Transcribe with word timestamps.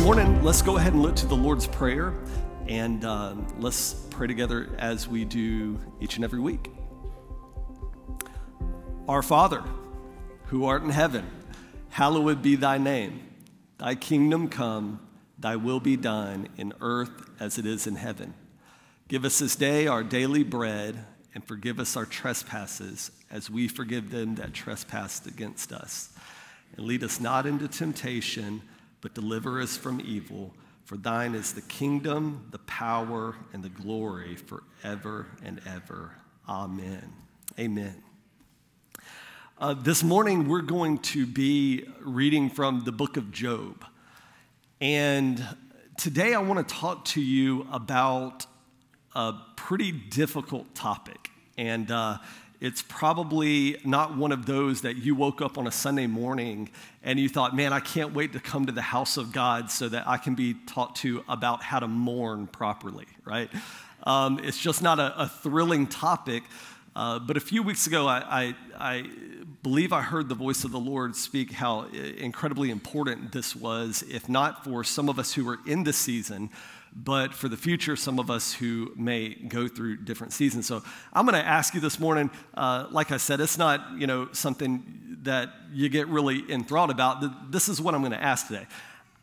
morning, 0.00 0.42
let's 0.42 0.62
go 0.62 0.76
ahead 0.76 0.92
and 0.92 1.02
look 1.02 1.16
to 1.16 1.26
the 1.26 1.34
Lord's 1.34 1.66
Prayer 1.66 2.12
and 2.68 3.04
uh, 3.04 3.34
let's 3.58 3.94
pray 4.10 4.26
together 4.26 4.68
as 4.78 5.08
we 5.08 5.24
do 5.24 5.78
each 6.00 6.16
and 6.16 6.24
every 6.24 6.40
week. 6.40 6.70
Our 9.08 9.22
Father, 9.22 9.62
who 10.46 10.64
art 10.66 10.82
in 10.82 10.90
heaven, 10.90 11.24
hallowed 11.88 12.42
be 12.42 12.56
thy 12.56 12.78
name. 12.78 13.26
Thy 13.78 13.94
kingdom 13.94 14.48
come, 14.48 15.00
thy 15.38 15.56
will 15.56 15.80
be 15.80 15.96
done 15.96 16.48
in 16.56 16.72
earth 16.80 17.30
as 17.40 17.56
it 17.56 17.64
is 17.64 17.86
in 17.86 17.96
heaven. 17.96 18.34
Give 19.08 19.24
us 19.24 19.38
this 19.38 19.56
day 19.56 19.86
our 19.86 20.02
daily 20.02 20.42
bread 20.42 21.04
and 21.34 21.44
forgive 21.44 21.78
us 21.78 21.96
our 21.96 22.06
trespasses 22.06 23.12
as 23.30 23.48
we 23.48 23.68
forgive 23.68 24.10
them 24.10 24.34
that 24.34 24.52
trespass 24.52 25.24
against 25.26 25.72
us. 25.72 26.12
And 26.76 26.86
lead 26.86 27.04
us 27.04 27.20
not 27.20 27.46
into 27.46 27.68
temptation 27.68 28.62
but 29.00 29.14
deliver 29.14 29.60
us 29.60 29.76
from 29.76 30.00
evil. 30.00 30.54
For 30.84 30.96
thine 30.96 31.34
is 31.34 31.52
the 31.52 31.62
kingdom, 31.62 32.46
the 32.50 32.58
power, 32.60 33.34
and 33.52 33.62
the 33.62 33.68
glory 33.68 34.36
forever 34.36 35.26
and 35.44 35.60
ever. 35.66 36.12
Amen. 36.48 37.12
Amen. 37.58 38.02
Uh, 39.58 39.74
this 39.74 40.04
morning, 40.04 40.48
we're 40.48 40.60
going 40.60 40.98
to 40.98 41.26
be 41.26 41.84
reading 42.00 42.50
from 42.50 42.84
the 42.84 42.92
book 42.92 43.16
of 43.16 43.32
Job. 43.32 43.84
And 44.80 45.42
today, 45.96 46.34
I 46.34 46.40
want 46.40 46.68
to 46.68 46.74
talk 46.74 47.04
to 47.06 47.20
you 47.20 47.66
about 47.72 48.46
a 49.14 49.32
pretty 49.56 49.92
difficult 49.92 50.74
topic. 50.74 51.30
And 51.56 51.90
uh, 51.90 52.18
it's 52.60 52.82
probably 52.82 53.76
not 53.84 54.16
one 54.16 54.32
of 54.32 54.46
those 54.46 54.82
that 54.82 54.96
you 54.96 55.14
woke 55.14 55.42
up 55.42 55.58
on 55.58 55.66
a 55.66 55.70
Sunday 55.70 56.06
morning 56.06 56.70
and 57.02 57.18
you 57.20 57.28
thought, 57.28 57.54
man, 57.54 57.72
I 57.72 57.80
can't 57.80 58.14
wait 58.14 58.32
to 58.32 58.40
come 58.40 58.66
to 58.66 58.72
the 58.72 58.82
house 58.82 59.16
of 59.16 59.32
God 59.32 59.70
so 59.70 59.88
that 59.88 60.08
I 60.08 60.16
can 60.16 60.34
be 60.34 60.54
taught 60.66 60.96
to 60.96 61.22
about 61.28 61.62
how 61.62 61.80
to 61.80 61.88
mourn 61.88 62.46
properly, 62.46 63.06
right? 63.24 63.50
Um, 64.04 64.40
it's 64.42 64.58
just 64.58 64.82
not 64.82 64.98
a, 64.98 65.22
a 65.22 65.28
thrilling 65.28 65.86
topic. 65.86 66.44
Uh, 66.94 67.18
but 67.18 67.36
a 67.36 67.40
few 67.40 67.62
weeks 67.62 67.86
ago, 67.86 68.06
I, 68.06 68.22
I, 68.26 68.54
I, 68.78 69.04
believe 69.62 69.92
I 69.92 70.00
heard 70.00 70.30
the 70.30 70.34
voice 70.34 70.64
of 70.64 70.70
the 70.70 70.78
Lord 70.78 71.14
speak 71.14 71.52
how 71.52 71.86
incredibly 71.88 72.70
important 72.70 73.32
this 73.32 73.54
was, 73.54 74.02
if 74.08 74.28
not 74.30 74.64
for 74.64 74.82
some 74.82 75.10
of 75.10 75.18
us 75.18 75.34
who 75.34 75.46
are 75.48 75.58
in 75.66 75.84
the 75.84 75.92
season, 75.92 76.48
but 76.96 77.34
for 77.34 77.48
the 77.48 77.56
future, 77.56 77.94
some 77.94 78.18
of 78.18 78.30
us 78.30 78.54
who 78.54 78.90
may 78.96 79.34
go 79.34 79.68
through 79.68 79.98
different 79.98 80.32
seasons. 80.32 80.66
So 80.66 80.82
I'm 81.12 81.26
going 81.26 81.38
to 81.40 81.46
ask 81.46 81.74
you 81.74 81.80
this 81.80 82.00
morning, 82.00 82.30
uh, 82.54 82.86
like 82.90 83.12
I 83.12 83.18
said, 83.18 83.40
it's 83.40 83.58
not 83.58 83.98
you 83.98 84.06
know 84.06 84.28
something 84.32 85.18
that 85.22 85.50
you 85.72 85.88
get 85.88 86.08
really 86.08 86.50
enthralled 86.50 86.90
about. 86.90 87.52
This 87.52 87.68
is 87.68 87.80
what 87.80 87.94
I'm 87.94 88.00
going 88.00 88.12
to 88.12 88.22
ask 88.22 88.46
today. 88.46 88.66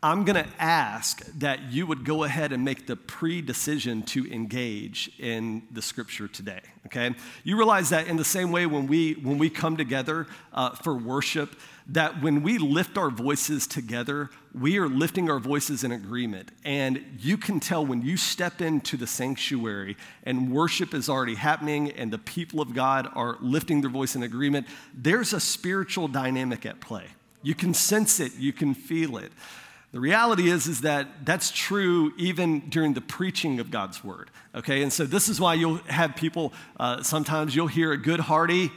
I'm 0.03 0.25
going 0.25 0.43
to 0.43 0.49
ask 0.59 1.25
that 1.39 1.71
you 1.71 1.87
would 1.87 2.03
go 2.03 2.25
ahead 2.25 2.51
and 2.51 2.65
make 2.65 2.87
the 2.87 2.97
pre 2.97 3.41
decision 3.41 4.03
to 4.03 4.29
engage 4.29 5.09
in 5.17 5.63
the 5.71 5.81
scripture 5.81 6.27
today, 6.27 6.59
okay? 6.87 7.15
You 7.45 7.55
realize 7.55 7.89
that 7.91 8.07
in 8.07 8.17
the 8.17 8.25
same 8.25 8.51
way 8.51 8.65
when 8.65 8.85
we, 8.85 9.13
when 9.13 9.37
we 9.37 9.49
come 9.49 9.77
together 9.77 10.27
uh, 10.51 10.71
for 10.71 10.93
worship, 10.93 11.55
that 11.87 12.21
when 12.21 12.43
we 12.43 12.57
lift 12.57 12.97
our 12.97 13.09
voices 13.09 13.67
together, 13.67 14.29
we 14.53 14.77
are 14.77 14.87
lifting 14.87 15.29
our 15.29 15.39
voices 15.39 15.83
in 15.83 15.91
agreement. 15.91 16.51
And 16.63 17.03
you 17.19 17.37
can 17.37 17.59
tell 17.59 17.85
when 17.85 18.01
you 18.01 18.15
step 18.15 18.61
into 18.61 18.95
the 18.95 19.07
sanctuary 19.07 19.97
and 20.23 20.51
worship 20.51 20.93
is 20.93 21.09
already 21.09 21.35
happening 21.35 21.91
and 21.91 22.11
the 22.11 22.17
people 22.17 22.61
of 22.61 22.73
God 22.73 23.09
are 23.15 23.37
lifting 23.41 23.81
their 23.81 23.89
voice 23.89 24.15
in 24.15 24.23
agreement, 24.23 24.67
there's 24.93 25.33
a 25.33 25.39
spiritual 25.39 26.07
dynamic 26.07 26.65
at 26.65 26.79
play. 26.79 27.05
You 27.41 27.55
can 27.55 27.73
sense 27.73 28.19
it, 28.19 28.35
you 28.35 28.53
can 28.53 28.73
feel 28.73 29.17
it. 29.17 29.31
The 29.91 29.99
reality 29.99 30.49
is, 30.49 30.65
is 30.65 30.81
that 30.81 31.25
that's 31.25 31.51
true 31.51 32.13
even 32.17 32.61
during 32.69 32.93
the 32.93 33.01
preaching 33.01 33.59
of 33.59 33.69
God's 33.69 34.03
word. 34.03 34.31
Okay, 34.55 34.81
and 34.81 34.91
so 34.91 35.05
this 35.05 35.29
is 35.29 35.39
why 35.39 35.53
you'll 35.53 35.77
have 35.87 36.15
people, 36.15 36.53
uh, 36.79 37.03
sometimes 37.03 37.55
you'll 37.55 37.67
hear 37.67 37.91
a 37.91 37.97
good, 37.97 38.19
hearty, 38.19 38.71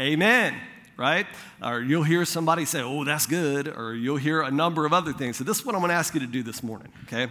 amen, 0.00 0.58
right? 0.98 1.26
Or 1.62 1.80
you'll 1.80 2.02
hear 2.02 2.26
somebody 2.26 2.66
say, 2.66 2.82
oh, 2.82 3.04
that's 3.04 3.24
good, 3.24 3.68
or 3.68 3.94
you'll 3.94 4.18
hear 4.18 4.42
a 4.42 4.50
number 4.50 4.84
of 4.84 4.92
other 4.92 5.14
things. 5.14 5.38
So 5.38 5.44
this 5.44 5.60
is 5.60 5.64
what 5.64 5.74
I'm 5.74 5.80
gonna 5.80 5.94
ask 5.94 6.12
you 6.12 6.20
to 6.20 6.26
do 6.26 6.42
this 6.42 6.62
morning, 6.62 6.92
okay? 7.04 7.28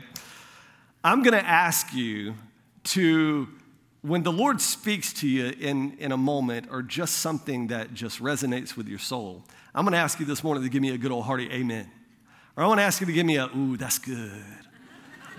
I'm 1.03 1.21
gonna 1.21 1.37
ask 1.37 1.93
you 1.93 2.33
to, 2.85 3.47
when 4.01 4.23
the 4.23 4.31
Lord 4.31 4.59
speaks 4.61 5.13
to 5.13 5.27
you 5.27 5.53
in, 5.59 5.95
in 5.99 6.11
a 6.11 6.17
moment 6.17 6.69
or 6.71 6.81
just 6.81 7.19
something 7.19 7.67
that 7.67 7.93
just 7.93 8.19
resonates 8.19 8.75
with 8.75 8.87
your 8.87 8.99
soul, 8.99 9.43
I'm 9.75 9.85
gonna 9.85 9.97
ask 9.97 10.19
you 10.19 10.25
this 10.25 10.43
morning 10.43 10.63
to 10.63 10.69
give 10.69 10.81
me 10.81 10.89
a 10.89 10.97
good 10.97 11.11
old 11.11 11.25
hearty 11.25 11.51
amen. 11.51 11.91
Or 12.57 12.63
I 12.63 12.67
want 12.67 12.79
to 12.79 12.83
ask 12.83 12.99
you 13.01 13.05
to 13.05 13.13
give 13.13 13.25
me 13.27 13.37
a, 13.37 13.45
ooh, 13.55 13.77
that's 13.77 13.99
good. 13.99 14.43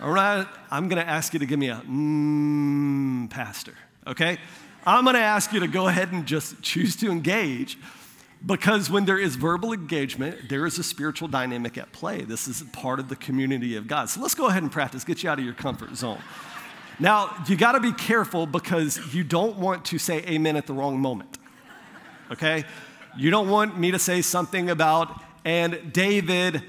All 0.01 0.13
right, 0.13 0.47
I'm 0.71 0.89
going 0.89 1.03
to 1.03 1.11
ask 1.11 1.33
you 1.33 1.41
to 1.41 1.47
give 1.47 1.59
me 1.59 1.69
a, 1.69 1.83
mmm, 1.85 3.29
pastor, 3.29 3.75
okay? 4.07 4.39
I'm 4.87 5.03
going 5.03 5.17
to 5.17 5.21
ask 5.21 5.53
you 5.53 5.59
to 5.59 5.67
go 5.67 5.89
ahead 5.89 6.13
and 6.13 6.25
just 6.25 6.63
choose 6.63 6.95
to 6.97 7.11
engage 7.11 7.77
because 8.45 8.89
when 8.89 9.05
there 9.05 9.19
is 9.19 9.37
verbal 9.37 9.73
engagement, 9.73 10.49
there 10.49 10.65
is 10.67 10.79
a 10.79 10.85
spiritual 10.85 11.29
dynamic 11.29 11.77
at 11.77 11.93
play. 11.93 12.23
This 12.23 12.47
is 12.47 12.63
part 12.73 13.01
of 13.01 13.09
the 13.09 13.17
community 13.17 13.77
of 13.77 13.87
God. 13.87 14.09
So 14.09 14.21
let's 14.21 14.35
go 14.35 14.47
ahead 14.47 14.63
and 14.63 14.71
practice, 14.71 15.05
get 15.05 15.23
you 15.23 15.31
out 15.31 15.39
of 15.39 15.45
your 15.45 15.55
comfort 15.55 15.97
zone. 15.97 16.19
Now, 17.01 17.45
you 17.49 17.57
got 17.57 17.73
to 17.73 17.81
be 17.81 17.93
careful 17.93 18.47
because 18.47 19.15
you 19.15 19.23
don't 19.23 19.59
want 19.59 19.85
to 19.87 19.99
say 19.99 20.19
amen 20.27 20.57
at 20.57 20.67
the 20.67 20.73
wrong 20.73 21.01
moment, 21.01 21.39
okay? 22.31 22.65
You 23.17 23.31
don't 23.31 23.49
want 23.49 23.79
me 23.79 23.93
to 23.93 23.99
say 23.99 24.23
something 24.23 24.69
about, 24.71 25.23
and 25.45 25.93
David 25.93 26.63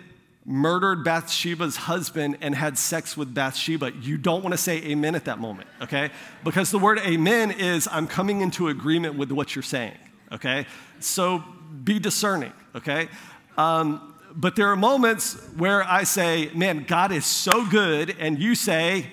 murdered 0.45 1.03
Bathsheba's 1.03 1.75
husband 1.75 2.37
and 2.41 2.55
had 2.55 2.77
sex 2.77 3.15
with 3.15 3.33
Bathsheba, 3.33 3.91
you 4.01 4.17
don't 4.17 4.43
want 4.43 4.53
to 4.53 4.57
say 4.57 4.77
amen 4.83 5.13
at 5.15 5.25
that 5.25 5.39
moment, 5.39 5.67
okay? 5.81 6.09
Because 6.43 6.71
the 6.71 6.79
word 6.79 6.99
amen 6.99 7.51
is 7.51 7.87
I'm 7.91 8.07
coming 8.07 8.41
into 8.41 8.67
agreement 8.67 9.15
with 9.15 9.31
what 9.31 9.55
you're 9.55 9.63
saying, 9.63 9.97
okay? 10.31 10.65
So 10.99 11.43
be 11.83 11.99
discerning, 11.99 12.53
okay? 12.75 13.09
Um, 13.57 14.15
but 14.33 14.55
there 14.55 14.67
are 14.67 14.75
moments 14.75 15.35
where 15.57 15.83
I 15.83 16.03
say, 16.03 16.49
man, 16.53 16.85
God 16.87 17.11
is 17.11 17.25
so 17.25 17.65
good, 17.65 18.15
and 18.19 18.39
you 18.39 18.55
say, 18.55 19.07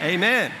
amen, 0.00 0.14
amen 0.14 0.52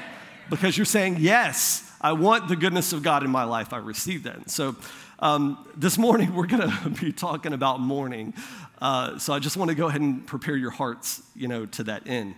because 0.50 0.76
you're 0.76 0.84
saying, 0.84 1.16
yes, 1.20 1.90
I 2.00 2.12
want 2.12 2.48
the 2.48 2.56
goodness 2.56 2.92
of 2.92 3.02
God 3.02 3.22
in 3.22 3.30
my 3.30 3.44
life. 3.44 3.72
I 3.72 3.78
receive 3.78 4.24
that. 4.24 4.50
So 4.50 4.76
um, 5.18 5.66
this 5.76 5.96
morning, 5.96 6.34
we're 6.34 6.46
going 6.46 6.70
to 6.82 6.90
be 6.90 7.12
talking 7.12 7.52
about 7.52 7.80
mourning. 7.80 8.34
Uh, 8.80 9.18
so 9.18 9.32
I 9.32 9.38
just 9.38 9.56
want 9.56 9.70
to 9.70 9.74
go 9.74 9.86
ahead 9.86 10.00
and 10.00 10.26
prepare 10.26 10.56
your 10.56 10.70
hearts, 10.70 11.22
you 11.34 11.48
know, 11.48 11.66
to 11.66 11.84
that 11.84 12.06
end. 12.06 12.34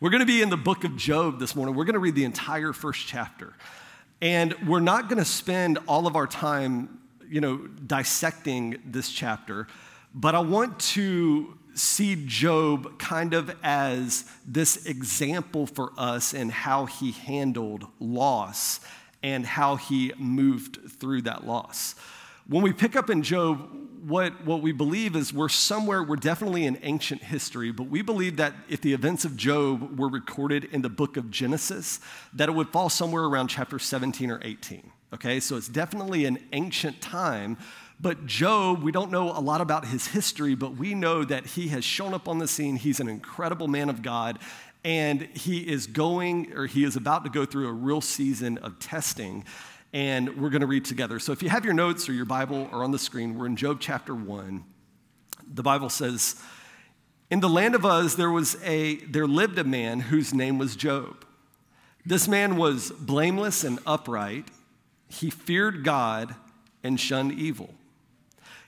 We're 0.00 0.10
going 0.10 0.20
to 0.20 0.26
be 0.26 0.42
in 0.42 0.50
the 0.50 0.56
book 0.56 0.84
of 0.84 0.96
Job 0.96 1.38
this 1.38 1.54
morning. 1.54 1.74
We're 1.74 1.84
going 1.84 1.94
to 1.94 2.00
read 2.00 2.14
the 2.14 2.24
entire 2.24 2.72
first 2.72 3.06
chapter. 3.06 3.54
And 4.20 4.54
we're 4.66 4.80
not 4.80 5.08
going 5.08 5.18
to 5.18 5.24
spend 5.24 5.78
all 5.86 6.06
of 6.06 6.16
our 6.16 6.26
time, 6.26 7.00
you 7.28 7.40
know, 7.40 7.58
dissecting 7.86 8.80
this 8.84 9.10
chapter, 9.10 9.66
but 10.14 10.34
I 10.34 10.40
want 10.40 10.78
to 10.80 11.58
see 11.74 12.24
Job 12.26 12.98
kind 12.98 13.34
of 13.34 13.54
as 13.62 14.30
this 14.46 14.86
example 14.86 15.66
for 15.66 15.92
us 15.98 16.32
in 16.32 16.48
how 16.48 16.86
he 16.86 17.12
handled 17.12 17.86
loss 17.98 18.80
and 19.22 19.44
how 19.44 19.76
he 19.76 20.12
moved 20.16 20.78
through 20.98 21.22
that 21.22 21.46
loss. 21.46 21.94
When 22.46 22.62
we 22.62 22.72
pick 22.72 22.94
up 22.94 23.08
in 23.08 23.22
Job, 23.22 23.70
what, 24.06 24.44
what 24.44 24.60
we 24.60 24.72
believe 24.72 25.16
is 25.16 25.32
we're 25.32 25.48
somewhere, 25.48 26.02
we're 26.02 26.16
definitely 26.16 26.66
in 26.66 26.78
ancient 26.82 27.22
history, 27.22 27.72
but 27.72 27.84
we 27.84 28.02
believe 28.02 28.36
that 28.36 28.52
if 28.68 28.82
the 28.82 28.92
events 28.92 29.24
of 29.24 29.34
Job 29.34 29.98
were 29.98 30.08
recorded 30.08 30.64
in 30.64 30.82
the 30.82 30.90
book 30.90 31.16
of 31.16 31.30
Genesis, 31.30 32.00
that 32.34 32.50
it 32.50 32.52
would 32.52 32.68
fall 32.68 32.90
somewhere 32.90 33.24
around 33.24 33.48
chapter 33.48 33.78
17 33.78 34.30
or 34.30 34.40
18. 34.44 34.92
Okay, 35.14 35.40
so 35.40 35.56
it's 35.56 35.68
definitely 35.68 36.24
an 36.24 36.38
ancient 36.52 37.00
time. 37.00 37.56
But 38.00 38.26
Job, 38.26 38.82
we 38.82 38.90
don't 38.90 39.12
know 39.12 39.30
a 39.30 39.38
lot 39.38 39.60
about 39.60 39.86
his 39.86 40.08
history, 40.08 40.54
but 40.54 40.76
we 40.76 40.94
know 40.94 41.24
that 41.24 41.46
he 41.46 41.68
has 41.68 41.84
shown 41.84 42.12
up 42.12 42.28
on 42.28 42.38
the 42.38 42.48
scene. 42.48 42.76
He's 42.76 42.98
an 42.98 43.08
incredible 43.08 43.68
man 43.68 43.88
of 43.88 44.02
God, 44.02 44.40
and 44.84 45.22
he 45.34 45.60
is 45.60 45.86
going, 45.86 46.52
or 46.52 46.66
he 46.66 46.82
is 46.82 46.96
about 46.96 47.24
to 47.24 47.30
go 47.30 47.46
through 47.46 47.68
a 47.68 47.72
real 47.72 48.00
season 48.00 48.58
of 48.58 48.78
testing 48.80 49.44
and 49.94 50.36
we're 50.42 50.50
going 50.50 50.60
to 50.60 50.66
read 50.66 50.84
together. 50.84 51.20
So 51.20 51.30
if 51.30 51.40
you 51.40 51.48
have 51.48 51.64
your 51.64 51.72
notes 51.72 52.08
or 52.08 52.12
your 52.12 52.24
Bible 52.24 52.68
or 52.72 52.82
on 52.82 52.90
the 52.90 52.98
screen, 52.98 53.38
we're 53.38 53.46
in 53.46 53.54
Job 53.54 53.78
chapter 53.80 54.12
1. 54.12 54.64
The 55.54 55.62
Bible 55.62 55.88
says, 55.88 56.42
In 57.30 57.38
the 57.38 57.48
land 57.48 57.76
of 57.76 57.84
Uz 57.84 58.16
there 58.16 58.30
was 58.30 58.60
a 58.64 58.96
there 58.96 59.28
lived 59.28 59.56
a 59.56 59.64
man 59.64 60.00
whose 60.00 60.34
name 60.34 60.58
was 60.58 60.74
Job. 60.74 61.24
This 62.04 62.26
man 62.26 62.56
was 62.56 62.90
blameless 62.90 63.62
and 63.62 63.78
upright. 63.86 64.48
He 65.20 65.30
feared 65.30 65.84
God 65.84 66.34
and 66.82 66.98
shunned 66.98 67.32
evil. 67.32 67.74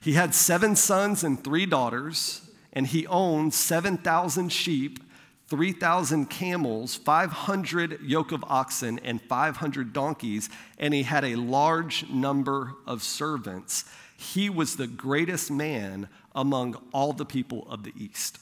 He 0.00 0.12
had 0.12 0.34
seven 0.34 0.76
sons 0.76 1.24
and 1.24 1.42
three 1.42 1.66
daughters, 1.66 2.48
and 2.72 2.86
he 2.86 3.06
owned 3.06 3.52
7,000 3.54 4.50
sheep 4.50 5.00
3,000 5.48 6.26
camels, 6.26 6.96
500 6.96 8.00
yoke 8.02 8.32
of 8.32 8.44
oxen, 8.48 8.98
and 9.00 9.22
500 9.22 9.92
donkeys, 9.92 10.50
and 10.76 10.92
he 10.92 11.04
had 11.04 11.24
a 11.24 11.36
large 11.36 12.08
number 12.08 12.74
of 12.84 13.02
servants. 13.02 13.84
He 14.16 14.50
was 14.50 14.74
the 14.74 14.88
greatest 14.88 15.50
man 15.50 16.08
among 16.34 16.74
all 16.92 17.12
the 17.12 17.24
people 17.24 17.66
of 17.70 17.84
the 17.84 17.92
East. 17.96 18.38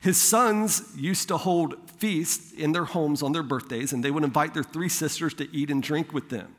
His 0.00 0.20
sons 0.20 0.92
used 0.94 1.28
to 1.28 1.38
hold 1.38 1.90
feasts 1.92 2.52
in 2.52 2.72
their 2.72 2.84
homes 2.84 3.22
on 3.22 3.32
their 3.32 3.42
birthdays, 3.42 3.94
and 3.94 4.04
they 4.04 4.10
would 4.10 4.24
invite 4.24 4.52
their 4.52 4.62
three 4.62 4.90
sisters 4.90 5.32
to 5.34 5.48
eat 5.56 5.70
and 5.70 5.82
drink 5.82 6.12
with 6.12 6.28
them. 6.28 6.54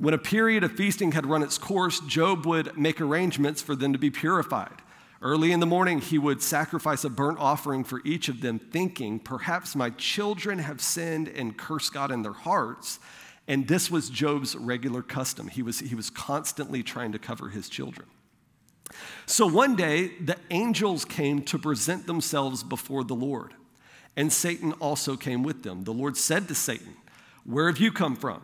When 0.00 0.14
a 0.14 0.18
period 0.18 0.64
of 0.64 0.72
feasting 0.72 1.12
had 1.12 1.26
run 1.26 1.42
its 1.42 1.58
course, 1.58 2.00
Job 2.00 2.46
would 2.46 2.74
make 2.74 3.02
arrangements 3.02 3.60
for 3.60 3.76
them 3.76 3.92
to 3.92 3.98
be 3.98 4.08
purified. 4.08 4.80
Early 5.20 5.52
in 5.52 5.60
the 5.60 5.66
morning, 5.66 6.00
he 6.00 6.16
would 6.16 6.40
sacrifice 6.40 7.04
a 7.04 7.10
burnt 7.10 7.38
offering 7.38 7.84
for 7.84 8.00
each 8.02 8.30
of 8.30 8.40
them, 8.40 8.58
thinking, 8.58 9.18
Perhaps 9.18 9.76
my 9.76 9.90
children 9.90 10.60
have 10.60 10.80
sinned 10.80 11.28
and 11.28 11.54
cursed 11.54 11.92
God 11.92 12.10
in 12.10 12.22
their 12.22 12.32
hearts. 12.32 12.98
And 13.46 13.68
this 13.68 13.90
was 13.90 14.08
Job's 14.08 14.56
regular 14.56 15.02
custom. 15.02 15.48
He 15.48 15.60
was, 15.60 15.80
he 15.80 15.94
was 15.94 16.08
constantly 16.08 16.82
trying 16.82 17.12
to 17.12 17.18
cover 17.18 17.50
his 17.50 17.68
children. 17.68 18.08
So 19.26 19.46
one 19.46 19.76
day, 19.76 20.12
the 20.18 20.38
angels 20.50 21.04
came 21.04 21.42
to 21.42 21.58
present 21.58 22.06
themselves 22.06 22.62
before 22.62 23.04
the 23.04 23.14
Lord, 23.14 23.52
and 24.16 24.32
Satan 24.32 24.72
also 24.80 25.18
came 25.18 25.42
with 25.42 25.62
them. 25.62 25.84
The 25.84 25.92
Lord 25.92 26.16
said 26.16 26.48
to 26.48 26.54
Satan, 26.54 26.96
Where 27.44 27.66
have 27.66 27.78
you 27.78 27.92
come 27.92 28.16
from? 28.16 28.40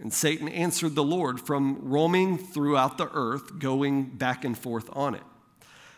And 0.00 0.12
Satan 0.12 0.48
answered 0.48 0.94
the 0.94 1.04
Lord, 1.04 1.40
From 1.40 1.78
roaming 1.82 2.38
throughout 2.38 2.98
the 2.98 3.10
earth, 3.12 3.58
going 3.58 4.04
back 4.04 4.44
and 4.44 4.56
forth 4.56 4.88
on 4.92 5.14
it. 5.14 5.22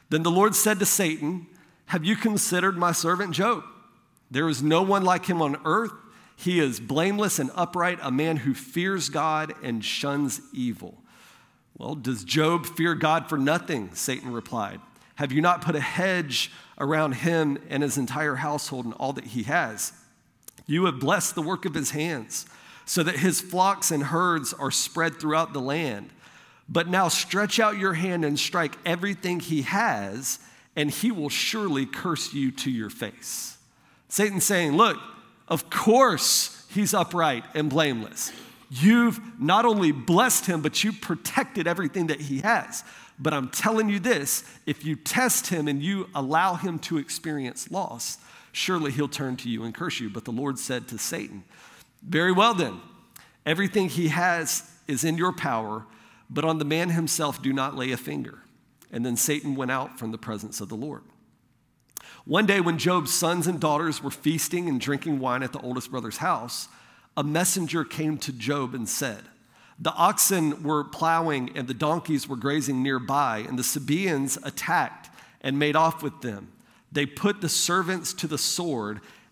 Then 0.08 0.22
the 0.22 0.30
Lord 0.30 0.54
said 0.54 0.78
to 0.80 0.86
Satan, 0.86 1.46
Have 1.86 2.04
you 2.04 2.16
considered 2.16 2.76
my 2.76 2.92
servant 2.92 3.32
Job? 3.32 3.64
There 4.30 4.48
is 4.48 4.62
no 4.62 4.82
one 4.82 5.04
like 5.04 5.26
him 5.26 5.40
on 5.40 5.60
earth. 5.64 5.92
He 6.36 6.58
is 6.58 6.80
blameless 6.80 7.38
and 7.38 7.50
upright, 7.54 7.98
a 8.02 8.10
man 8.10 8.38
who 8.38 8.54
fears 8.54 9.08
God 9.08 9.54
and 9.62 9.84
shuns 9.84 10.40
evil. 10.52 10.98
Well, 11.78 11.94
does 11.94 12.24
Job 12.24 12.66
fear 12.66 12.94
God 12.94 13.28
for 13.28 13.38
nothing? 13.38 13.94
Satan 13.94 14.32
replied. 14.32 14.80
Have 15.16 15.32
you 15.32 15.40
not 15.40 15.62
put 15.62 15.76
a 15.76 15.80
hedge 15.80 16.50
around 16.78 17.12
him 17.12 17.58
and 17.68 17.82
his 17.82 17.98
entire 17.98 18.36
household 18.36 18.86
and 18.86 18.94
all 18.94 19.12
that 19.12 19.26
he 19.26 19.44
has? 19.44 19.92
You 20.66 20.86
have 20.86 20.98
blessed 20.98 21.34
the 21.34 21.42
work 21.42 21.64
of 21.64 21.74
his 21.74 21.90
hands, 21.90 22.46
so 22.92 23.02
that 23.02 23.20
his 23.20 23.40
flocks 23.40 23.90
and 23.90 24.02
herds 24.02 24.52
are 24.52 24.70
spread 24.70 25.18
throughout 25.18 25.54
the 25.54 25.60
land. 25.62 26.10
But 26.68 26.88
now 26.88 27.08
stretch 27.08 27.58
out 27.58 27.78
your 27.78 27.94
hand 27.94 28.22
and 28.22 28.38
strike 28.38 28.76
everything 28.84 29.40
he 29.40 29.62
has, 29.62 30.38
and 30.76 30.90
he 30.90 31.10
will 31.10 31.30
surely 31.30 31.86
curse 31.86 32.34
you 32.34 32.50
to 32.50 32.70
your 32.70 32.90
face. 32.90 33.56
Satan's 34.10 34.44
saying, 34.44 34.76
Look, 34.76 34.98
of 35.48 35.70
course 35.70 36.66
he's 36.68 36.92
upright 36.92 37.44
and 37.54 37.70
blameless. 37.70 38.30
You've 38.68 39.18
not 39.40 39.64
only 39.64 39.90
blessed 39.90 40.44
him, 40.44 40.60
but 40.60 40.84
you 40.84 40.92
protected 40.92 41.66
everything 41.66 42.08
that 42.08 42.20
he 42.20 42.40
has. 42.40 42.84
But 43.18 43.32
I'm 43.32 43.48
telling 43.48 43.88
you 43.88 44.00
this 44.00 44.44
if 44.66 44.84
you 44.84 44.96
test 44.96 45.46
him 45.46 45.66
and 45.66 45.82
you 45.82 46.10
allow 46.14 46.56
him 46.56 46.78
to 46.80 46.98
experience 46.98 47.70
loss, 47.70 48.18
surely 48.52 48.92
he'll 48.92 49.08
turn 49.08 49.38
to 49.38 49.48
you 49.48 49.62
and 49.64 49.74
curse 49.74 49.98
you. 49.98 50.10
But 50.10 50.26
the 50.26 50.30
Lord 50.30 50.58
said 50.58 50.88
to 50.88 50.98
Satan, 50.98 51.44
Very 52.02 52.32
well 52.32 52.54
then, 52.54 52.80
everything 53.46 53.88
he 53.88 54.08
has 54.08 54.68
is 54.88 55.04
in 55.04 55.16
your 55.16 55.32
power, 55.32 55.86
but 56.28 56.44
on 56.44 56.58
the 56.58 56.64
man 56.64 56.90
himself 56.90 57.42
do 57.42 57.52
not 57.52 57.76
lay 57.76 57.92
a 57.92 57.96
finger. 57.96 58.40
And 58.90 59.06
then 59.06 59.16
Satan 59.16 59.54
went 59.54 59.70
out 59.70 59.98
from 59.98 60.10
the 60.10 60.18
presence 60.18 60.60
of 60.60 60.68
the 60.68 60.74
Lord. 60.74 61.02
One 62.24 62.46
day, 62.46 62.60
when 62.60 62.78
Job's 62.78 63.12
sons 63.12 63.46
and 63.46 63.58
daughters 63.58 64.02
were 64.02 64.10
feasting 64.10 64.68
and 64.68 64.80
drinking 64.80 65.18
wine 65.18 65.42
at 65.42 65.52
the 65.52 65.60
oldest 65.60 65.90
brother's 65.90 66.18
house, 66.18 66.68
a 67.16 67.24
messenger 67.24 67.84
came 67.84 68.16
to 68.18 68.32
Job 68.32 68.74
and 68.74 68.88
said, 68.88 69.24
The 69.78 69.92
oxen 69.92 70.62
were 70.62 70.84
plowing 70.84 71.56
and 71.56 71.66
the 71.66 71.74
donkeys 71.74 72.28
were 72.28 72.36
grazing 72.36 72.82
nearby, 72.82 73.44
and 73.48 73.58
the 73.58 73.64
Sabaeans 73.64 74.38
attacked 74.42 75.10
and 75.40 75.58
made 75.58 75.74
off 75.74 76.02
with 76.02 76.20
them. 76.20 76.52
They 76.92 77.06
put 77.06 77.40
the 77.40 77.48
servants 77.48 78.12
to 78.14 78.26
the 78.28 78.38
sword, 78.38 79.00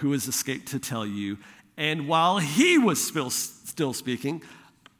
who 0.00 0.12
has 0.12 0.26
escaped 0.26 0.68
to 0.68 0.78
tell 0.78 1.06
you. 1.06 1.38
And 1.76 2.08
while 2.08 2.38
he 2.38 2.78
was 2.78 3.02
still, 3.02 3.30
still 3.30 3.92
speaking, 3.92 4.42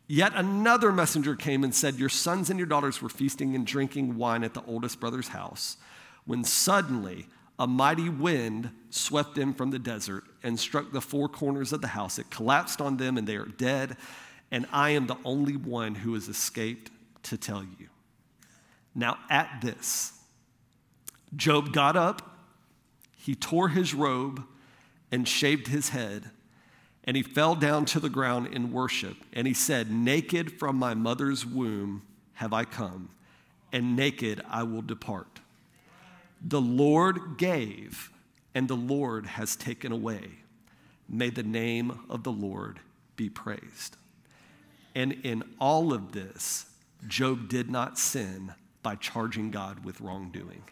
yet 0.06 0.32
another 0.35 0.93
messenger 0.93 1.35
came 1.35 1.64
and 1.64 1.75
said, 1.75 1.97
Your 1.97 2.08
sons 2.08 2.50
and 2.50 2.58
your 2.58 2.67
daughters 2.67 3.02
were 3.02 3.08
feasting 3.08 3.55
and 3.55 3.67
drinking 3.67 4.17
wine 4.17 4.44
at 4.44 4.55
the 4.55 4.64
oldest 4.67 5.00
brother's 5.00 5.29
house, 5.29 5.76
when 6.25 6.44
suddenly 6.44 7.26
a 7.58 7.67
mighty 7.67 8.08
wind 8.08 8.70
swept 8.88 9.37
in 9.37 9.52
from 9.52 9.70
the 9.70 9.79
desert 9.79 10.25
and 10.43 10.58
struck 10.58 10.93
the 10.93 11.00
four 11.00 11.29
corners 11.29 11.73
of 11.73 11.82
the 11.82 11.88
house. 11.88 12.19
It 12.19 12.31
collapsed 12.31 12.81
on 12.81 12.97
them, 12.97 13.19
and 13.19 13.26
they 13.26 13.37
are 13.37 13.44
dead. 13.44 13.97
And 14.50 14.67
I 14.73 14.91
am 14.91 15.06
the 15.06 15.19
only 15.25 15.56
one 15.56 15.94
who 15.94 16.14
has 16.14 16.29
escaped 16.29 16.91
to 17.25 17.37
tell 17.37 17.62
you. 17.62 17.88
Now, 18.94 19.19
at 19.29 19.61
this, 19.62 20.12
Job 21.37 21.73
got 21.73 21.97
up, 21.97 22.38
he 23.17 23.35
tore 23.35 23.69
his 23.69 23.94
robe 23.94 24.43
and 25.10 25.26
shaved 25.26 25.68
his 25.68 25.90
head, 25.90 26.30
and 27.04 27.16
he 27.16 27.22
fell 27.22 27.54
down 27.54 27.84
to 27.86 28.00
the 28.00 28.10
ground 28.10 28.48
in 28.48 28.72
worship. 28.72 29.16
And 29.32 29.46
he 29.46 29.54
said, 29.54 29.90
Naked 29.90 30.58
from 30.58 30.76
my 30.76 30.94
mother's 30.94 31.44
womb 31.46 32.02
have 32.34 32.52
I 32.52 32.64
come, 32.64 33.10
and 33.72 33.96
naked 33.96 34.42
I 34.48 34.62
will 34.62 34.82
depart. 34.82 35.40
The 36.42 36.60
Lord 36.60 37.36
gave, 37.36 38.10
and 38.54 38.68
the 38.68 38.76
Lord 38.76 39.26
has 39.26 39.56
taken 39.56 39.92
away. 39.92 40.30
May 41.08 41.30
the 41.30 41.42
name 41.42 42.00
of 42.08 42.22
the 42.22 42.32
Lord 42.32 42.80
be 43.16 43.28
praised. 43.28 43.96
And 44.94 45.12
in 45.25 45.42
all 45.58 45.92
of 45.92 46.12
this, 46.12 46.66
Job 47.06 47.49
did 47.49 47.70
not 47.70 47.99
sin 47.99 48.54
by 48.82 48.94
charging 48.96 49.50
God 49.50 49.85
with 49.85 50.00
wrongdoing. 50.00 50.62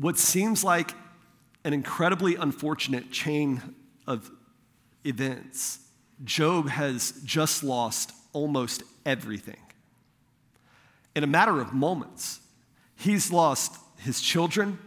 What 0.00 0.16
seems 0.16 0.64
like 0.64 0.94
an 1.62 1.74
incredibly 1.74 2.34
unfortunate 2.34 3.10
chain 3.10 3.60
of 4.06 4.30
events, 5.04 5.78
Job 6.24 6.70
has 6.70 7.12
just 7.22 7.62
lost 7.62 8.12
almost 8.32 8.82
everything 9.04 9.58
in 11.14 11.22
a 11.22 11.26
matter 11.26 11.60
of 11.60 11.74
moments. 11.74 12.40
He's 12.96 13.30
lost 13.30 13.76
his 13.98 14.22
children, 14.22 14.78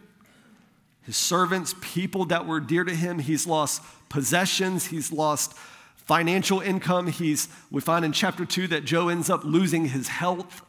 his 1.04 1.16
servants, 1.16 1.76
people 1.80 2.26
that 2.26 2.48
were 2.48 2.60
dear 2.60 2.84
to 2.84 2.96
him. 2.96 3.20
He's 3.20 3.46
lost 3.46 3.84
possessions. 4.10 4.88
He's 4.88 5.12
lost 5.12 5.54
financial 5.96 6.60
income. 6.60 7.06
He's, 7.06 7.50
we 7.70 7.82
find 7.82 8.04
in 8.04 8.14
chapter 8.14 8.46
two 8.46 8.68
that 8.70 8.84
Job 8.84 9.12
ends 9.12 9.30
up 9.30 9.44
losing 9.44 9.86
his 9.86 10.08
health. 10.08 10.64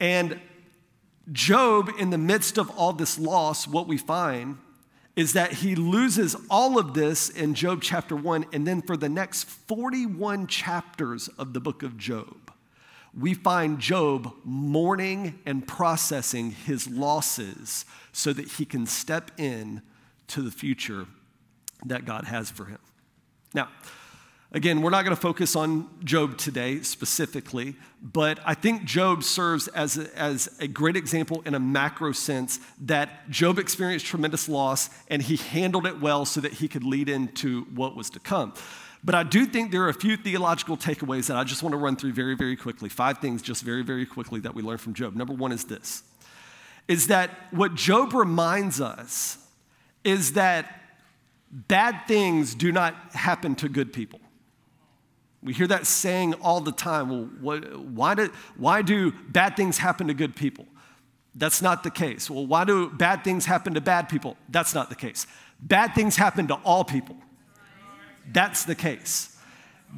And 0.00 0.40
Job, 1.32 1.90
in 1.98 2.10
the 2.10 2.18
midst 2.18 2.58
of 2.58 2.70
all 2.70 2.92
this 2.92 3.18
loss, 3.18 3.66
what 3.66 3.88
we 3.88 3.98
find 3.98 4.58
is 5.16 5.32
that 5.32 5.52
he 5.54 5.74
loses 5.74 6.36
all 6.50 6.78
of 6.78 6.94
this 6.94 7.30
in 7.30 7.54
Job 7.54 7.82
chapter 7.82 8.14
one. 8.14 8.44
And 8.52 8.66
then 8.66 8.82
for 8.82 8.96
the 8.96 9.08
next 9.08 9.44
41 9.44 10.46
chapters 10.46 11.28
of 11.38 11.52
the 11.52 11.60
book 11.60 11.82
of 11.82 11.96
Job, 11.96 12.52
we 13.18 13.32
find 13.32 13.78
Job 13.78 14.34
mourning 14.44 15.38
and 15.46 15.66
processing 15.66 16.50
his 16.50 16.86
losses 16.86 17.86
so 18.12 18.32
that 18.34 18.46
he 18.52 18.66
can 18.66 18.86
step 18.86 19.30
in 19.38 19.80
to 20.28 20.42
the 20.42 20.50
future 20.50 21.06
that 21.86 22.04
God 22.04 22.24
has 22.24 22.50
for 22.50 22.66
him. 22.66 22.78
Now, 23.54 23.68
again, 24.52 24.82
we're 24.82 24.90
not 24.90 25.04
going 25.04 25.14
to 25.14 25.20
focus 25.20 25.56
on 25.56 25.88
Job 26.04 26.38
today 26.38 26.80
specifically, 26.82 27.76
but 28.02 28.38
I 28.44 28.54
think 28.54 28.84
Job 28.84 29.22
serves 29.22 29.68
as 29.68 29.98
a, 29.98 30.18
as 30.18 30.54
a 30.60 30.68
great 30.68 30.96
example 30.96 31.42
in 31.46 31.54
a 31.54 31.60
macro 31.60 32.12
sense 32.12 32.60
that 32.82 33.28
Job 33.30 33.58
experienced 33.58 34.06
tremendous 34.06 34.48
loss 34.48 34.90
and 35.08 35.22
he 35.22 35.36
handled 35.36 35.86
it 35.86 36.00
well 36.00 36.24
so 36.24 36.40
that 36.40 36.54
he 36.54 36.68
could 36.68 36.84
lead 36.84 37.08
into 37.08 37.62
what 37.74 37.96
was 37.96 38.10
to 38.10 38.20
come. 38.20 38.54
But 39.04 39.14
I 39.14 39.22
do 39.22 39.46
think 39.46 39.70
there 39.70 39.82
are 39.82 39.88
a 39.88 39.94
few 39.94 40.16
theological 40.16 40.76
takeaways 40.76 41.26
that 41.26 41.36
I 41.36 41.44
just 41.44 41.62
want 41.62 41.72
to 41.74 41.76
run 41.76 41.96
through 41.96 42.12
very, 42.12 42.34
very 42.34 42.56
quickly. 42.56 42.88
Five 42.88 43.18
things, 43.18 43.40
just 43.40 43.62
very, 43.62 43.82
very 43.82 44.04
quickly, 44.04 44.40
that 44.40 44.54
we 44.54 44.62
learn 44.62 44.78
from 44.78 44.94
Job. 44.94 45.14
Number 45.14 45.32
one 45.32 45.52
is 45.52 45.64
this 45.64 46.02
is 46.88 47.08
that 47.08 47.30
what 47.50 47.74
Job 47.74 48.14
reminds 48.14 48.80
us 48.80 49.38
is 50.04 50.34
that 50.34 50.82
bad 51.50 52.06
things 52.06 52.54
do 52.54 52.70
not 52.70 52.94
happen 53.12 53.54
to 53.56 53.68
good 53.68 53.92
people. 53.92 54.20
We 55.46 55.52
hear 55.52 55.68
that 55.68 55.86
saying 55.86 56.34
all 56.34 56.60
the 56.60 56.72
time. 56.72 57.08
Well, 57.08 57.28
what, 57.40 57.78
why, 57.78 58.16
do, 58.16 58.32
why 58.56 58.82
do 58.82 59.12
bad 59.28 59.56
things 59.56 59.78
happen 59.78 60.08
to 60.08 60.14
good 60.14 60.34
people? 60.34 60.66
That's 61.36 61.62
not 61.62 61.84
the 61.84 61.90
case. 61.90 62.28
Well, 62.28 62.44
why 62.44 62.64
do 62.64 62.90
bad 62.90 63.22
things 63.22 63.46
happen 63.46 63.74
to 63.74 63.80
bad 63.80 64.08
people? 64.08 64.36
That's 64.48 64.74
not 64.74 64.88
the 64.88 64.96
case. 64.96 65.24
Bad 65.60 65.94
things 65.94 66.16
happen 66.16 66.48
to 66.48 66.54
all 66.64 66.82
people. 66.82 67.16
That's 68.32 68.64
the 68.64 68.74
case. 68.74 69.38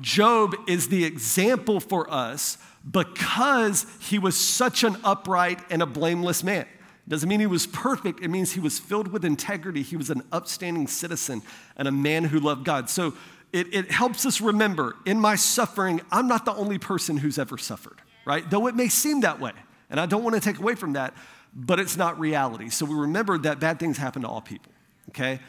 Job 0.02 0.55
is 0.69 0.88
the 0.88 1.07
example 1.07 1.81
for 1.81 2.12
us 2.12 2.59
because 2.88 3.87
he 4.00 4.19
was 4.19 4.37
such 4.37 4.85
an 4.85 4.99
upright 5.02 5.61
and 5.71 5.81
a 5.81 5.87
blameless 5.87 6.45
man. 6.45 6.67
Doesn't 7.09 7.26
mean 7.26 7.40
he 7.40 7.47
was 7.47 7.67
perfect, 7.67 8.21
it 8.21 8.28
means 8.28 8.52
he 8.52 8.61
was 8.61 8.78
filled 8.78 9.09
with 9.09 9.25
integrity. 9.25 9.81
He 9.81 9.97
was 9.97 10.11
an 10.11 10.23
upstanding 10.31 10.87
citizen 10.87 11.40
and 11.75 11.88
a 11.88 11.93
man 11.93 12.25
who 12.25 12.38
loved 12.38 12.67
God. 12.67 12.90
So 12.90 13.14
it, 13.52 13.75
it 13.75 13.90
helps 13.90 14.26
us 14.26 14.40
remember 14.40 14.97
in 15.07 15.21
my 15.21 15.37
suffering, 15.37 16.00
I'm 16.11 16.28
not 16.28 16.45
the 16.45 16.55
only 16.55 16.78
person 16.78 17.17
who's 17.17 17.38
ever 17.38 17.57
suffered, 17.59 18.00
right? 18.25 18.49
Though 18.49 18.67
it 18.67 18.75
may 18.75 18.88
seem 18.88 19.21
that 19.21 19.40
way. 19.40 19.52
And 19.90 19.99
I 19.99 20.07
don't 20.07 20.23
want 20.23 20.35
to 20.35 20.40
take 20.40 20.59
away 20.59 20.75
from 20.75 20.93
that, 20.95 21.14
but 21.55 21.81
it's 21.81 21.97
not 21.97 22.19
reality. 22.21 22.69
So 22.69 22.85
we 22.85 22.95
remember 22.95 23.38
that 23.38 23.59
bad 23.59 23.78
things 23.78 23.97
happen 23.97 24.23
to 24.23 24.28
all 24.28 24.43
people, 24.43 24.73
okay? 25.11 25.40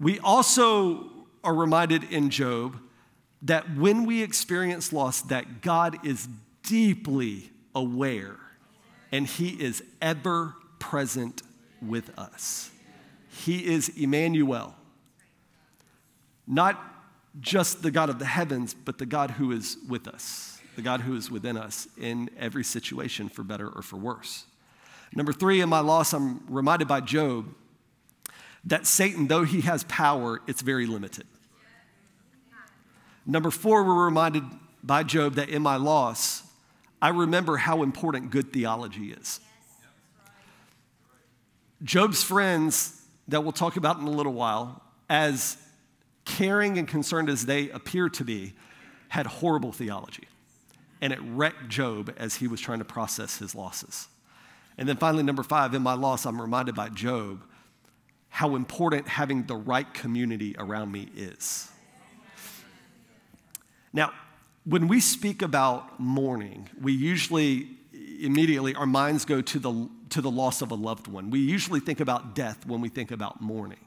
We 0.00 0.18
also 0.20 1.10
are 1.44 1.54
reminded 1.54 2.04
in 2.04 2.30
Job 2.30 2.78
that 3.42 3.76
when 3.76 4.06
we 4.06 4.22
experience 4.22 4.92
loss, 4.92 5.20
that 5.22 5.60
God 5.60 6.06
is 6.06 6.28
deeply 6.62 7.50
aware 7.74 8.36
and 9.10 9.26
he 9.26 9.50
is 9.50 9.82
ever 10.00 10.54
present 10.78 11.42
with 11.82 12.16
us. 12.18 12.70
He 13.28 13.66
is 13.66 13.90
Emmanuel. 13.90 14.74
Not 16.46 16.91
just 17.40 17.82
the 17.82 17.90
God 17.90 18.10
of 18.10 18.18
the 18.18 18.26
heavens, 18.26 18.74
but 18.74 18.98
the 18.98 19.06
God 19.06 19.32
who 19.32 19.52
is 19.52 19.76
with 19.88 20.06
us, 20.06 20.60
the 20.76 20.82
God 20.82 21.00
who 21.00 21.16
is 21.16 21.30
within 21.30 21.56
us 21.56 21.88
in 21.98 22.30
every 22.38 22.64
situation, 22.64 23.28
for 23.28 23.42
better 23.42 23.68
or 23.68 23.82
for 23.82 23.96
worse. 23.96 24.44
Number 25.14 25.32
three, 25.32 25.60
in 25.60 25.68
my 25.68 25.80
loss, 25.80 26.12
I'm 26.12 26.42
reminded 26.46 26.88
by 26.88 27.00
Job 27.00 27.54
that 28.64 28.86
Satan, 28.86 29.28
though 29.28 29.44
he 29.44 29.62
has 29.62 29.84
power, 29.84 30.40
it's 30.46 30.62
very 30.62 30.86
limited. 30.86 31.26
Number 33.26 33.50
four, 33.50 33.84
we're 33.84 34.04
reminded 34.04 34.44
by 34.82 35.02
Job 35.02 35.34
that 35.34 35.48
in 35.48 35.62
my 35.62 35.76
loss, 35.76 36.42
I 37.00 37.08
remember 37.08 37.56
how 37.56 37.82
important 37.82 38.30
good 38.30 38.52
theology 38.52 39.12
is. 39.12 39.40
Job's 41.82 42.22
friends, 42.22 43.02
that 43.28 43.42
we'll 43.42 43.52
talk 43.52 43.76
about 43.76 43.98
in 43.98 44.06
a 44.06 44.10
little 44.10 44.32
while, 44.32 44.82
as 45.08 45.56
caring 46.24 46.78
and 46.78 46.86
concerned 46.86 47.28
as 47.28 47.46
they 47.46 47.70
appear 47.70 48.08
to 48.08 48.24
be, 48.24 48.54
had 49.08 49.26
horrible 49.26 49.72
theology. 49.72 50.28
And 51.00 51.12
it 51.12 51.18
wrecked 51.22 51.68
Job 51.68 52.14
as 52.16 52.36
he 52.36 52.46
was 52.46 52.60
trying 52.60 52.78
to 52.78 52.84
process 52.84 53.38
his 53.38 53.54
losses. 53.54 54.08
And 54.78 54.88
then 54.88 54.96
finally, 54.96 55.22
number 55.22 55.42
five, 55.42 55.74
in 55.74 55.82
my 55.82 55.94
loss, 55.94 56.24
I'm 56.24 56.40
reminded 56.40 56.74
by 56.74 56.88
Job 56.88 57.44
how 58.28 58.54
important 58.54 59.08
having 59.08 59.44
the 59.44 59.56
right 59.56 59.92
community 59.92 60.54
around 60.58 60.90
me 60.90 61.08
is. 61.14 61.70
Now, 63.92 64.12
when 64.64 64.88
we 64.88 65.00
speak 65.00 65.42
about 65.42 66.00
mourning, 66.00 66.70
we 66.80 66.92
usually 66.92 67.68
immediately, 68.22 68.74
our 68.74 68.86
minds 68.86 69.24
go 69.24 69.40
to 69.40 69.58
the, 69.58 69.88
to 70.10 70.20
the 70.20 70.30
loss 70.30 70.62
of 70.62 70.70
a 70.70 70.74
loved 70.74 71.08
one. 71.08 71.30
We 71.30 71.40
usually 71.40 71.80
think 71.80 72.00
about 72.00 72.34
death 72.34 72.64
when 72.66 72.80
we 72.80 72.88
think 72.88 73.10
about 73.10 73.40
mourning. 73.40 73.80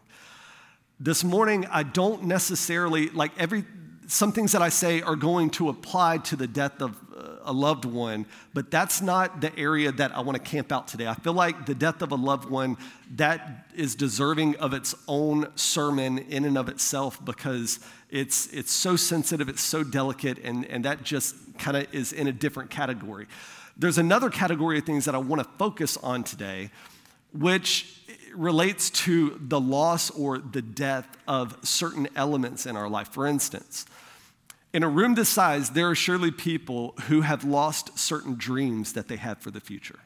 This 1.00 1.26
morning, 1.26 1.66
I 1.70 1.84
don't 1.84 2.24
necessarily, 2.24 3.10
like 3.10 3.34
every, 3.38 3.66
some 4.08 4.32
things 4.32 4.54
that 4.54 4.62
I 4.62 4.70
say 4.70 5.02
are 5.02 5.18
going 5.18 5.50
to 5.52 5.68
apply 5.68 6.20
to 6.20 6.38
the 6.38 6.48
death 6.48 6.82
of 6.82 6.96
uh, 7.14 7.40
a 7.44 7.52
loved 7.52 7.84
one, 7.84 8.26
but 8.54 8.72
that's 8.72 9.02
not 9.02 9.42
the 9.42 9.54
area 9.60 9.92
that 9.92 10.16
I 10.16 10.22
want 10.22 10.38
to 10.38 10.42
camp 10.42 10.72
out 10.72 10.88
today. 10.88 11.06
I 11.06 11.14
feel 11.16 11.34
like 11.34 11.66
the 11.66 11.76
death 11.76 12.02
of 12.02 12.14
a 12.14 12.16
loved 12.16 12.50
one, 12.50 12.78
that 13.16 13.68
is 13.76 13.94
deserving 13.96 14.56
of 14.56 14.74
its 14.74 14.96
own 15.06 15.52
sermon 15.56 16.18
in 16.18 16.46
and 16.46 16.58
of 16.58 16.70
itself 16.70 17.24
because 17.26 17.82
it's, 18.10 18.48
it's 18.54 18.72
so 18.72 18.96
sensitive, 18.96 19.50
it's 19.50 19.62
so 19.62 19.84
delicate, 19.84 20.38
and, 20.46 20.66
and 20.68 20.86
that 20.86 21.04
just 21.04 21.36
kind 21.58 21.76
of 21.76 21.94
is 21.94 22.14
in 22.14 22.28
a 22.28 22.32
different 22.32 22.70
category. 22.70 23.28
There's 23.76 23.98
another 23.98 24.30
category 24.30 24.78
of 24.78 24.86
things 24.86 25.04
that 25.06 25.14
I 25.14 25.18
want 25.18 25.44
to 25.44 25.50
focus 25.58 25.98
on 25.98 26.24
today, 26.24 26.70
which 27.34 28.00
relates 28.36 28.90
to 28.90 29.40
the 29.42 29.60
loss 29.60 30.10
or 30.12 30.38
the 30.38 30.62
death 30.62 31.08
of 31.28 31.58
certain 31.64 32.08
elements 32.16 32.66
in 32.66 32.76
our 32.76 32.90
life. 32.90 33.10
For 33.10 33.26
instance, 33.26 33.86
in 34.74 34.84
a 34.84 34.90
room 34.90 35.16
this 35.16 35.30
size, 35.30 35.70
there 35.70 35.90
are 35.90 35.96
surely 35.96 36.32
people 36.32 36.96
who 37.08 37.22
have 37.22 37.44
lost 37.44 37.98
certain 37.98 38.36
dreams 38.36 38.94
that 38.94 39.08
they 39.08 39.16
had 39.16 39.40
for 39.40 39.50
the 39.50 39.62
future. 39.62 40.00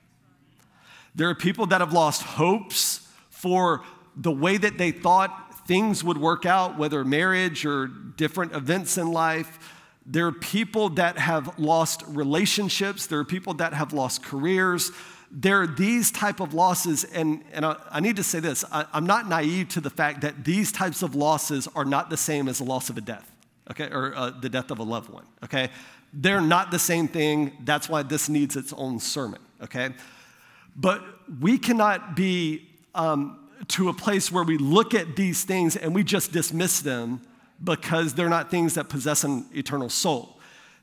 There 1.15 1.27
are 1.29 1.35
people 1.35 1.65
that 1.67 1.81
have 1.81 1.91
lost 1.91 2.21
hopes 2.21 3.07
for 3.29 3.83
the 4.15 4.31
way 4.31 4.57
that 4.57 4.77
they 4.77 4.91
thought 4.91 5.67
things 5.67 6.03
would 6.03 6.17
work 6.17 6.45
out, 6.45 6.77
whether 6.77 7.03
marriage 7.03 7.65
or 7.65 7.87
different 7.87 8.53
events 8.53 8.97
in 8.97 9.11
life. 9.11 9.75
There 10.05 10.27
are 10.27 10.31
people 10.31 10.89
that 10.89 11.17
have 11.17 11.57
lost 11.59 12.03
relationships. 12.07 13.07
There 13.07 13.19
are 13.19 13.25
people 13.25 13.55
that 13.55 13.73
have 13.73 13.93
lost 13.93 14.23
careers 14.23 14.91
there 15.31 15.61
are 15.61 15.67
these 15.67 16.11
type 16.11 16.39
of 16.39 16.53
losses, 16.53 17.03
and, 17.03 17.43
and 17.53 17.65
I, 17.65 17.75
I 17.91 17.99
need 17.99 18.15
to 18.15 18.23
say 18.23 18.39
this 18.39 18.65
I, 18.71 18.85
I'm 18.93 19.05
not 19.05 19.27
naive 19.27 19.69
to 19.69 19.81
the 19.81 19.89
fact 19.89 20.21
that 20.21 20.43
these 20.43 20.71
types 20.71 21.01
of 21.03 21.15
losses 21.15 21.67
are 21.75 21.85
not 21.85 22.09
the 22.09 22.17
same 22.17 22.47
as 22.47 22.57
the 22.57 22.63
loss 22.63 22.89
of 22.89 22.97
a 22.97 23.01
death, 23.01 23.31
okay, 23.69 23.89
or 23.91 24.13
uh, 24.15 24.29
the 24.31 24.49
death 24.49 24.71
of 24.71 24.79
a 24.79 24.83
loved 24.83 25.09
one, 25.09 25.25
okay? 25.43 25.69
They're 26.11 26.41
not 26.41 26.71
the 26.71 26.79
same 26.79 27.07
thing. 27.07 27.57
That's 27.63 27.87
why 27.87 28.01
this 28.01 28.29
needs 28.29 28.55
its 28.55 28.73
own 28.73 28.99
sermon, 28.99 29.39
okay? 29.61 29.89
But 30.75 31.03
we 31.39 31.59
cannot 31.59 32.15
be 32.15 32.67
um, 32.95 33.49
to 33.67 33.89
a 33.89 33.93
place 33.93 34.31
where 34.31 34.43
we 34.43 34.57
look 34.57 34.95
at 34.95 35.15
these 35.15 35.43
things 35.43 35.75
and 35.75 35.93
we 35.93 36.03
just 36.03 36.31
dismiss 36.31 36.81
them 36.81 37.21
because 37.63 38.15
they're 38.15 38.29
not 38.29 38.49
things 38.49 38.73
that 38.75 38.89
possess 38.89 39.23
an 39.23 39.45
eternal 39.53 39.89
soul. 39.89 40.39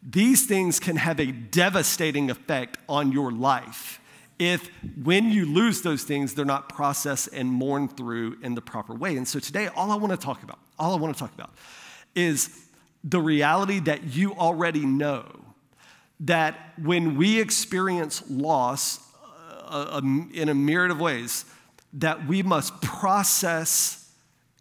These 0.08 0.46
things 0.46 0.78
can 0.78 0.96
have 0.96 1.18
a 1.18 1.32
devastating 1.32 2.30
effect 2.30 2.78
on 2.88 3.10
your 3.10 3.32
life 3.32 4.00
if 4.38 4.68
when 5.02 5.30
you 5.30 5.46
lose 5.46 5.82
those 5.82 6.04
things, 6.04 6.34
they're 6.34 6.44
not 6.44 6.68
processed 6.68 7.28
and 7.32 7.50
mourned 7.50 7.96
through 7.96 8.36
in 8.42 8.54
the 8.54 8.60
proper 8.60 8.94
way. 8.94 9.16
And 9.16 9.26
so 9.26 9.38
today, 9.38 9.68
all 9.68 9.90
I 9.90 9.96
want 9.96 10.12
to 10.12 10.18
talk 10.18 10.42
about, 10.42 10.58
all 10.78 10.94
I 10.94 10.98
want 10.98 11.14
to 11.14 11.18
talk 11.18 11.34
about 11.34 11.54
is 12.14 12.66
the 13.02 13.20
reality 13.20 13.80
that 13.80 14.14
you 14.14 14.34
already 14.34 14.84
know 14.84 15.24
that 16.20 16.72
when 16.82 17.16
we 17.16 17.40
experience 17.40 18.22
loss 18.28 19.00
uh, 19.64 19.88
um, 19.92 20.30
in 20.34 20.48
a 20.48 20.54
myriad 20.54 20.90
of 20.90 21.00
ways, 21.00 21.44
that 21.92 22.26
we 22.26 22.42
must 22.42 22.80
process 22.82 24.10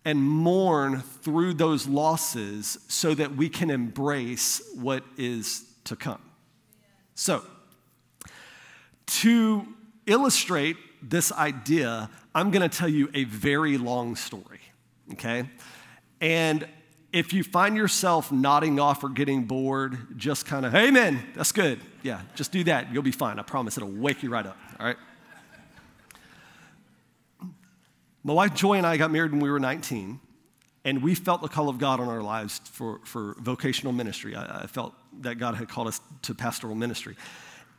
and 0.03 0.22
mourn 0.22 1.01
through 1.01 1.53
those 1.53 1.88
losses 1.88 2.77
so 2.88 3.13
that 3.15 3.36
we 3.36 3.50
can 3.50 3.70
embrace 3.70 4.62
what 4.75 5.03
is 5.17 5.65
to 5.86 5.96
come. 5.96 6.22
So, 7.15 7.44
to 9.07 9.67
illustrate 10.05 10.77
this 11.01 11.31
idea, 11.31 12.09
I'm 12.33 12.51
going 12.51 12.67
to 12.67 12.77
tell 12.77 12.89
you 12.89 13.09
a 13.13 13.24
very 13.25 13.77
long 13.77 14.15
story, 14.15 14.62
okay? 15.13 15.50
And 16.21 16.67
if 17.13 17.31
you 17.31 17.43
find 17.43 17.77
yourself 17.77 18.31
nodding 18.31 18.79
off 18.79 19.03
or 19.03 19.09
getting 19.09 19.43
bored, 19.43 20.17
just 20.17 20.45
kind 20.45 20.65
of, 20.65 20.75
amen, 20.75 21.24
that's 21.35 21.51
good. 21.51 21.79
Yeah, 22.03 22.21
just 22.35 22.51
do 22.51 22.63
that. 22.65 22.91
You'll 22.91 23.03
be 23.03 23.12
fine. 23.12 23.39
I 23.39 23.43
promise 23.43 23.77
it'll 23.77 23.89
wake 23.89 24.21
you 24.24 24.29
right 24.29 24.45
up, 24.45 24.57
all 24.79 24.85
right? 24.85 24.97
My 28.24 28.33
wife 28.33 28.55
Joy 28.55 28.74
and 28.74 28.88
I 28.88 28.97
got 28.97 29.12
married 29.12 29.31
when 29.31 29.39
we 29.39 29.51
were 29.51 29.59
19, 29.59 30.19
and 30.83 31.03
we 31.03 31.15
felt 31.15 31.41
the 31.41 31.47
call 31.47 31.69
of 31.69 31.77
God 31.77 32.00
on 32.00 32.07
our 32.07 32.21
lives 32.21 32.59
for, 32.65 33.00
for 33.05 33.35
vocational 33.39 33.93
ministry. 33.93 34.35
I, 34.35 34.63
I 34.63 34.67
felt 34.67 34.93
that 35.21 35.35
God 35.35 35.55
had 35.55 35.69
called 35.69 35.88
us 35.88 36.01
to 36.24 36.33
pastoral 36.33 36.75
ministry. 36.75 37.15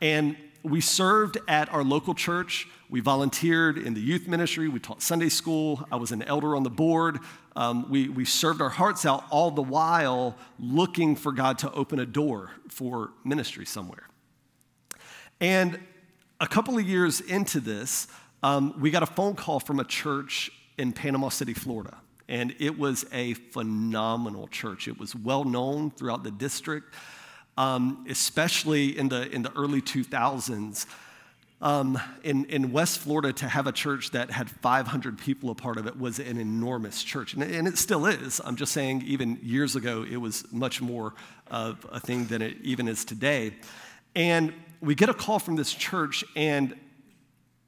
And 0.01 0.37
we 0.63 0.81
served 0.81 1.37
at 1.47 1.71
our 1.73 1.83
local 1.83 2.13
church. 2.13 2.67
We 2.89 2.99
volunteered 2.99 3.77
in 3.77 3.93
the 3.93 4.01
youth 4.01 4.27
ministry. 4.27 4.67
We 4.67 4.79
taught 4.79 5.01
Sunday 5.01 5.29
school. 5.29 5.85
I 5.91 5.97
was 5.97 6.11
an 6.11 6.23
elder 6.23 6.55
on 6.55 6.63
the 6.63 6.69
board. 6.69 7.19
Um, 7.55 7.89
we, 7.89 8.09
we 8.09 8.25
served 8.25 8.61
our 8.61 8.69
hearts 8.69 9.05
out 9.05 9.23
all 9.29 9.51
the 9.51 9.61
while 9.61 10.37
looking 10.59 11.15
for 11.15 11.31
God 11.31 11.57
to 11.59 11.71
open 11.71 11.99
a 11.99 12.05
door 12.05 12.51
for 12.69 13.11
ministry 13.23 13.65
somewhere. 13.65 14.07
And 15.39 15.79
a 16.39 16.47
couple 16.47 16.77
of 16.77 16.87
years 16.87 17.19
into 17.21 17.59
this, 17.59 18.07
um, 18.43 18.79
we 18.79 18.91
got 18.91 19.03
a 19.03 19.07
phone 19.07 19.35
call 19.35 19.59
from 19.59 19.79
a 19.79 19.83
church 19.83 20.51
in 20.77 20.93
Panama 20.93 21.29
City, 21.29 21.53
Florida. 21.53 21.97
And 22.29 22.55
it 22.59 22.77
was 22.77 23.05
a 23.11 23.33
phenomenal 23.33 24.47
church. 24.47 24.87
It 24.87 24.99
was 24.99 25.15
well 25.15 25.43
known 25.43 25.91
throughout 25.91 26.23
the 26.23 26.31
district 26.31 26.93
um, 27.57 28.05
especially 28.09 28.97
in 28.97 29.09
the, 29.09 29.29
in 29.33 29.41
the 29.41 29.51
early 29.53 29.81
2000s. 29.81 30.85
Um, 31.59 31.99
in, 32.23 32.45
in 32.45 32.71
West 32.71 32.99
Florida, 32.99 33.33
to 33.33 33.47
have 33.47 33.65
a 33.65 33.71
church 33.71 34.11
that 34.11 34.29
had 34.29 34.47
500 34.47 35.17
people 35.17 35.49
a 35.49 35.55
part 35.55 35.77
of 35.77 35.87
it 35.87 35.99
was 35.99 36.19
an 36.19 36.37
enormous 36.37 37.03
church. 37.03 37.33
And, 37.33 37.41
and 37.41 37.67
it 37.67 37.79
still 37.79 38.05
is. 38.05 38.39
I'm 38.45 38.55
just 38.55 38.71
saying, 38.71 39.01
even 39.07 39.39
years 39.41 39.75
ago, 39.75 40.05
it 40.07 40.17
was 40.17 40.45
much 40.51 40.81
more 40.81 41.15
of 41.49 41.83
a 41.91 41.99
thing 41.99 42.25
than 42.25 42.43
it 42.43 42.57
even 42.61 42.87
is 42.87 43.03
today. 43.03 43.55
And 44.15 44.53
we 44.81 44.93
get 44.93 45.09
a 45.09 45.15
call 45.15 45.39
from 45.39 45.55
this 45.55 45.73
church, 45.73 46.23
and 46.35 46.75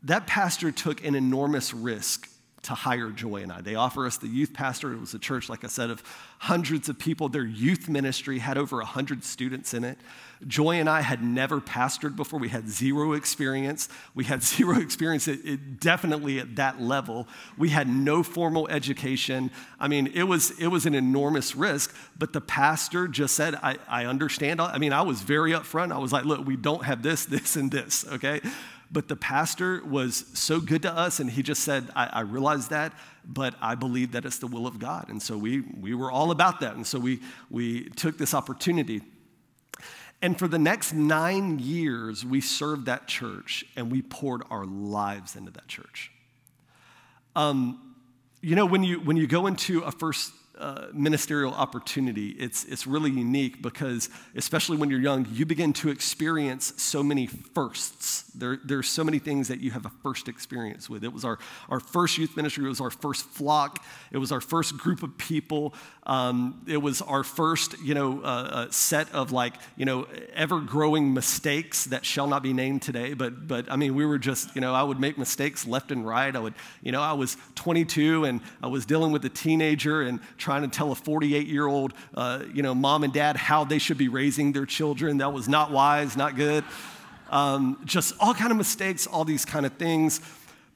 that 0.04 0.28
pastor 0.28 0.72
took 0.72 1.04
an 1.04 1.16
enormous 1.16 1.74
risk 1.74 2.30
to 2.64 2.74
hire 2.74 3.10
Joy 3.10 3.38
and 3.44 3.52
I. 3.52 3.62
They 3.62 3.76
offer 3.76 4.06
us 4.06 4.18
the 4.18 4.28
youth 4.28 4.54
pastor. 4.54 4.94
It 4.94 5.00
was 5.00 5.14
a 5.14 5.20
church, 5.20 5.50
like 5.50 5.64
I 5.64 5.68
said, 5.68 5.90
of 5.90 6.04
hundreds 6.40 6.90
of 6.90 7.00
people. 7.00 7.30
Their 7.30 7.46
youth 7.46 7.88
ministry 7.88 8.40
had 8.40 8.58
over 8.58 8.78
100 8.78 9.24
students 9.24 9.74
in 9.74 9.84
it. 9.84 9.98
Joy 10.48 10.76
and 10.76 10.90
I 10.90 11.02
had 11.02 11.22
never 11.22 11.60
pastored 11.60 12.16
before. 12.16 12.40
We 12.40 12.50
had 12.50 12.70
zero 12.70 13.14
experience. 13.14 13.90
We 14.16 14.24
had 14.24 14.42
zero 14.56 14.80
experience 14.80 15.28
it, 15.28 15.40
it, 15.44 15.80
definitely 15.80 16.40
at 16.40 16.56
that 16.56 16.82
level. 16.82 17.28
We 17.58 17.70
had 17.70 17.90
no 17.90 18.24
formal 18.24 18.68
education. 18.70 19.52
I 19.80 19.88
mean, 19.88 20.08
it 20.08 20.24
was, 20.24 20.52
it 20.60 20.68
was 20.68 20.86
an 20.86 20.96
enormous 20.96 21.56
risk, 21.56 21.94
but 22.18 22.34
the 22.34 22.42
pastor 22.42 23.08
just 23.08 23.36
said, 23.36 23.56
I, 23.56 23.78
I 23.88 24.06
understand. 24.06 24.62
I 24.62 24.78
mean, 24.78 24.94
I 24.94 25.02
was 25.02 25.22
very 25.22 25.52
upfront. 25.52 25.92
I 25.92 25.98
was 25.98 26.14
like, 26.14 26.26
look, 26.26 26.46
we 26.46 26.56
don't 26.56 26.84
have 26.86 27.04
this, 27.04 27.26
this, 27.26 27.56
and 27.56 27.72
this, 27.72 28.06
okay? 28.08 28.42
But 28.92 29.08
the 29.08 29.16
pastor 29.16 29.84
was 29.86 30.26
so 30.34 30.60
good 30.60 30.82
to 30.82 30.92
us, 30.92 31.20
and 31.20 31.30
he 31.30 31.44
just 31.44 31.64
said, 31.64 31.90
I, 31.96 32.08
I 32.08 32.20
realize 32.22 32.70
that, 32.70 32.94
but 33.24 33.54
I 33.62 33.76
believe 33.76 34.14
that 34.14 34.26
it's 34.26 34.40
the 34.40 34.48
will 34.48 34.66
of 34.66 34.80
God. 34.80 35.10
And 35.10 35.22
so 35.22 35.38
we, 35.38 35.62
we 35.62 35.94
were 35.94 36.12
all 36.12 36.32
about 36.32 36.60
that. 36.62 36.76
And 36.76 36.88
so 36.88 36.98
we, 36.98 37.20
we 37.52 37.90
took 37.90 38.18
this 38.18 38.34
opportunity. 38.34 39.02
And 40.22 40.38
for 40.38 40.48
the 40.48 40.60
next 40.60 40.92
nine 40.94 41.60
years, 41.60 42.26
we 42.26 42.42
served 42.42 42.88
that 42.88 43.08
church 43.08 43.64
and 43.76 43.92
we 43.92 44.02
poured 44.02 44.44
our 44.50 44.66
lives 44.66 45.36
into 45.36 45.52
that 45.52 45.68
church. 45.68 46.12
Um, 47.36 47.96
you 48.42 48.56
know, 48.56 48.66
when 48.66 48.84
you, 48.84 49.00
when 49.00 49.18
you 49.18 49.28
go 49.28 49.48
into 49.48 49.82
a 49.82 49.92
first 49.92 50.34
uh, 50.60 50.88
ministerial 50.94 51.54
opportunity. 51.54 52.30
It's, 52.32 52.66
it's 52.66 52.86
really 52.86 53.12
unique 53.12 53.62
because, 53.62 54.10
especially 54.36 54.78
when 54.78 54.90
you're 54.90 55.00
young, 55.00 55.26
you 55.32 55.46
begin 55.46 55.74
to 55.74 55.90
experience 55.90 56.74
so 56.78 57.02
many 57.02 57.28
firsts. 57.28 58.24
There, 58.36 58.60
are 58.70 58.84
so 58.84 59.04
many 59.04 59.20
things 59.20 59.48
that 59.48 59.62
you 59.62 59.72
have 59.72 59.86
a 59.86 59.92
first 60.04 60.28
experience 60.28 60.90
with. 60.90 61.04
It 61.04 61.14
was 61.14 61.24
our, 61.24 61.40
our 61.70 61.80
first 61.80 62.18
youth 62.18 62.36
ministry, 62.36 62.66
it 62.66 62.70
was 62.70 62.82
our 62.82 62.90
first 62.90 63.26
flock, 63.26 63.84
it 64.12 64.18
was 64.18 64.32
our 64.32 64.42
first 64.42 64.78
group 64.78 65.02
of 65.02 65.18
people, 65.18 65.74
um, 66.10 66.60
it 66.66 66.78
was 66.78 67.04
our 67.04 67.24
first, 67.24 67.80
you 67.84 67.94
know, 67.94 68.22
uh, 68.24 68.26
uh, 68.26 68.68
set 68.72 69.14
of 69.14 69.32
like, 69.32 69.54
you 69.78 69.86
know, 69.86 70.08
ever 70.34 70.60
growing 70.60 71.14
mistakes 71.14 71.86
that 71.86 72.04
shall 72.04 72.26
not 72.26 72.42
be 72.42 72.52
named 72.52 72.82
today. 72.82 73.14
But, 73.14 73.48
but 73.48 73.72
I 73.72 73.76
mean, 73.76 73.94
we 73.94 74.08
were 74.08 74.18
just, 74.18 74.56
you 74.56 74.62
know, 74.62 74.74
I 74.74 74.82
would 74.82 75.00
make 75.00 75.20
mistakes 75.20 75.68
left 75.68 75.92
and 75.92 76.04
right. 76.04 76.36
I 76.36 76.40
would, 76.40 76.56
you 76.82 76.92
know, 76.92 77.00
I 77.00 77.14
was 77.14 77.38
22 77.54 78.26
and 78.26 78.42
I 78.64 78.66
was 78.66 78.88
dealing 78.88 79.12
with 79.12 79.24
a 79.26 79.30
teenager 79.30 80.02
and 80.02 80.20
trying 80.40 80.64
to 80.64 80.68
tell 80.68 80.92
a 80.92 80.96
48 80.96 81.46
year 81.46 81.68
old, 81.68 81.94
uh, 82.16 82.42
you 82.56 82.64
know, 82.64 82.74
mom 82.74 83.04
and 83.04 83.14
dad 83.14 83.36
how 83.36 83.64
they 83.64 83.78
should 83.78 84.00
be 84.00 84.08
raising 84.08 84.52
their 84.52 84.66
children. 84.66 85.20
That 85.20 85.32
was 85.32 85.48
not 85.48 85.70
wise, 85.70 86.18
not 86.18 86.36
good. 86.36 86.64
Um, 87.30 87.80
just 87.86 88.16
all 88.20 88.34
kind 88.34 88.50
of 88.50 88.58
mistakes, 88.58 89.06
all 89.06 89.26
these 89.26 89.46
kind 89.46 89.64
of 89.64 89.74
things. 89.74 90.22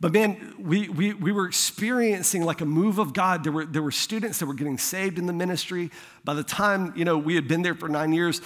But 0.03 0.12
man, 0.12 0.55
we, 0.60 0.89
we, 0.89 1.13
we 1.13 1.31
were 1.31 1.48
experiencing 1.48 2.43
like 2.43 2.60
a 2.60 2.65
move 2.65 3.00
of 3.00 3.13
God. 3.13 3.45
There 3.45 3.53
were, 3.53 3.65
there 3.65 3.81
were 3.81 3.89
students 3.89 4.39
that 4.39 4.48
were 4.48 4.53
getting 4.53 4.77
saved 4.77 5.17
in 5.17 5.27
the 5.27 5.31
ministry. 5.31 5.91
By 6.25 6.33
the 6.33 6.43
time, 6.43 6.91
you 6.98 7.05
know, 7.05 7.17
we 7.17 7.36
had 7.36 7.48
been 7.48 7.62
there 7.62 7.74
for 7.74 7.88
nine 7.88 8.12
years, 8.12 8.41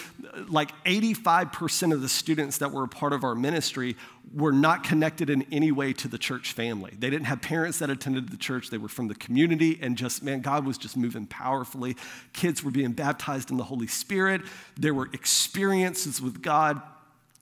like 0.49 0.69
85% 0.83 1.93
of 1.93 2.03
the 2.03 2.09
students 2.09 2.59
that 2.59 2.71
were 2.71 2.83
a 2.83 2.87
part 2.87 3.11
of 3.11 3.23
our 3.23 3.33
ministry 3.33 3.97
were 4.35 4.51
not 4.51 4.83
connected 4.83 5.31
in 5.31 5.47
any 5.51 5.71
way 5.71 5.93
to 5.93 6.07
the 6.07 6.19
church 6.19 6.51
family. 6.51 6.93
They 6.99 7.09
didn't 7.09 7.25
have 7.25 7.41
parents 7.41 7.79
that 7.79 7.89
attended 7.89 8.29
the 8.29 8.37
church. 8.37 8.69
They 8.69 8.77
were 8.77 8.87
from 8.87 9.07
the 9.07 9.15
community 9.15 9.79
and 9.81 9.97
just, 9.97 10.21
man, 10.21 10.41
God 10.41 10.63
was 10.63 10.77
just 10.77 10.95
moving 10.95 11.25
powerfully. 11.25 11.97
Kids 12.33 12.63
were 12.63 12.69
being 12.69 12.91
baptized 12.91 13.49
in 13.49 13.57
the 13.57 13.63
Holy 13.63 13.87
Spirit. 13.87 14.41
There 14.75 14.93
were 14.93 15.09
experiences 15.11 16.21
with 16.21 16.43
God 16.43 16.83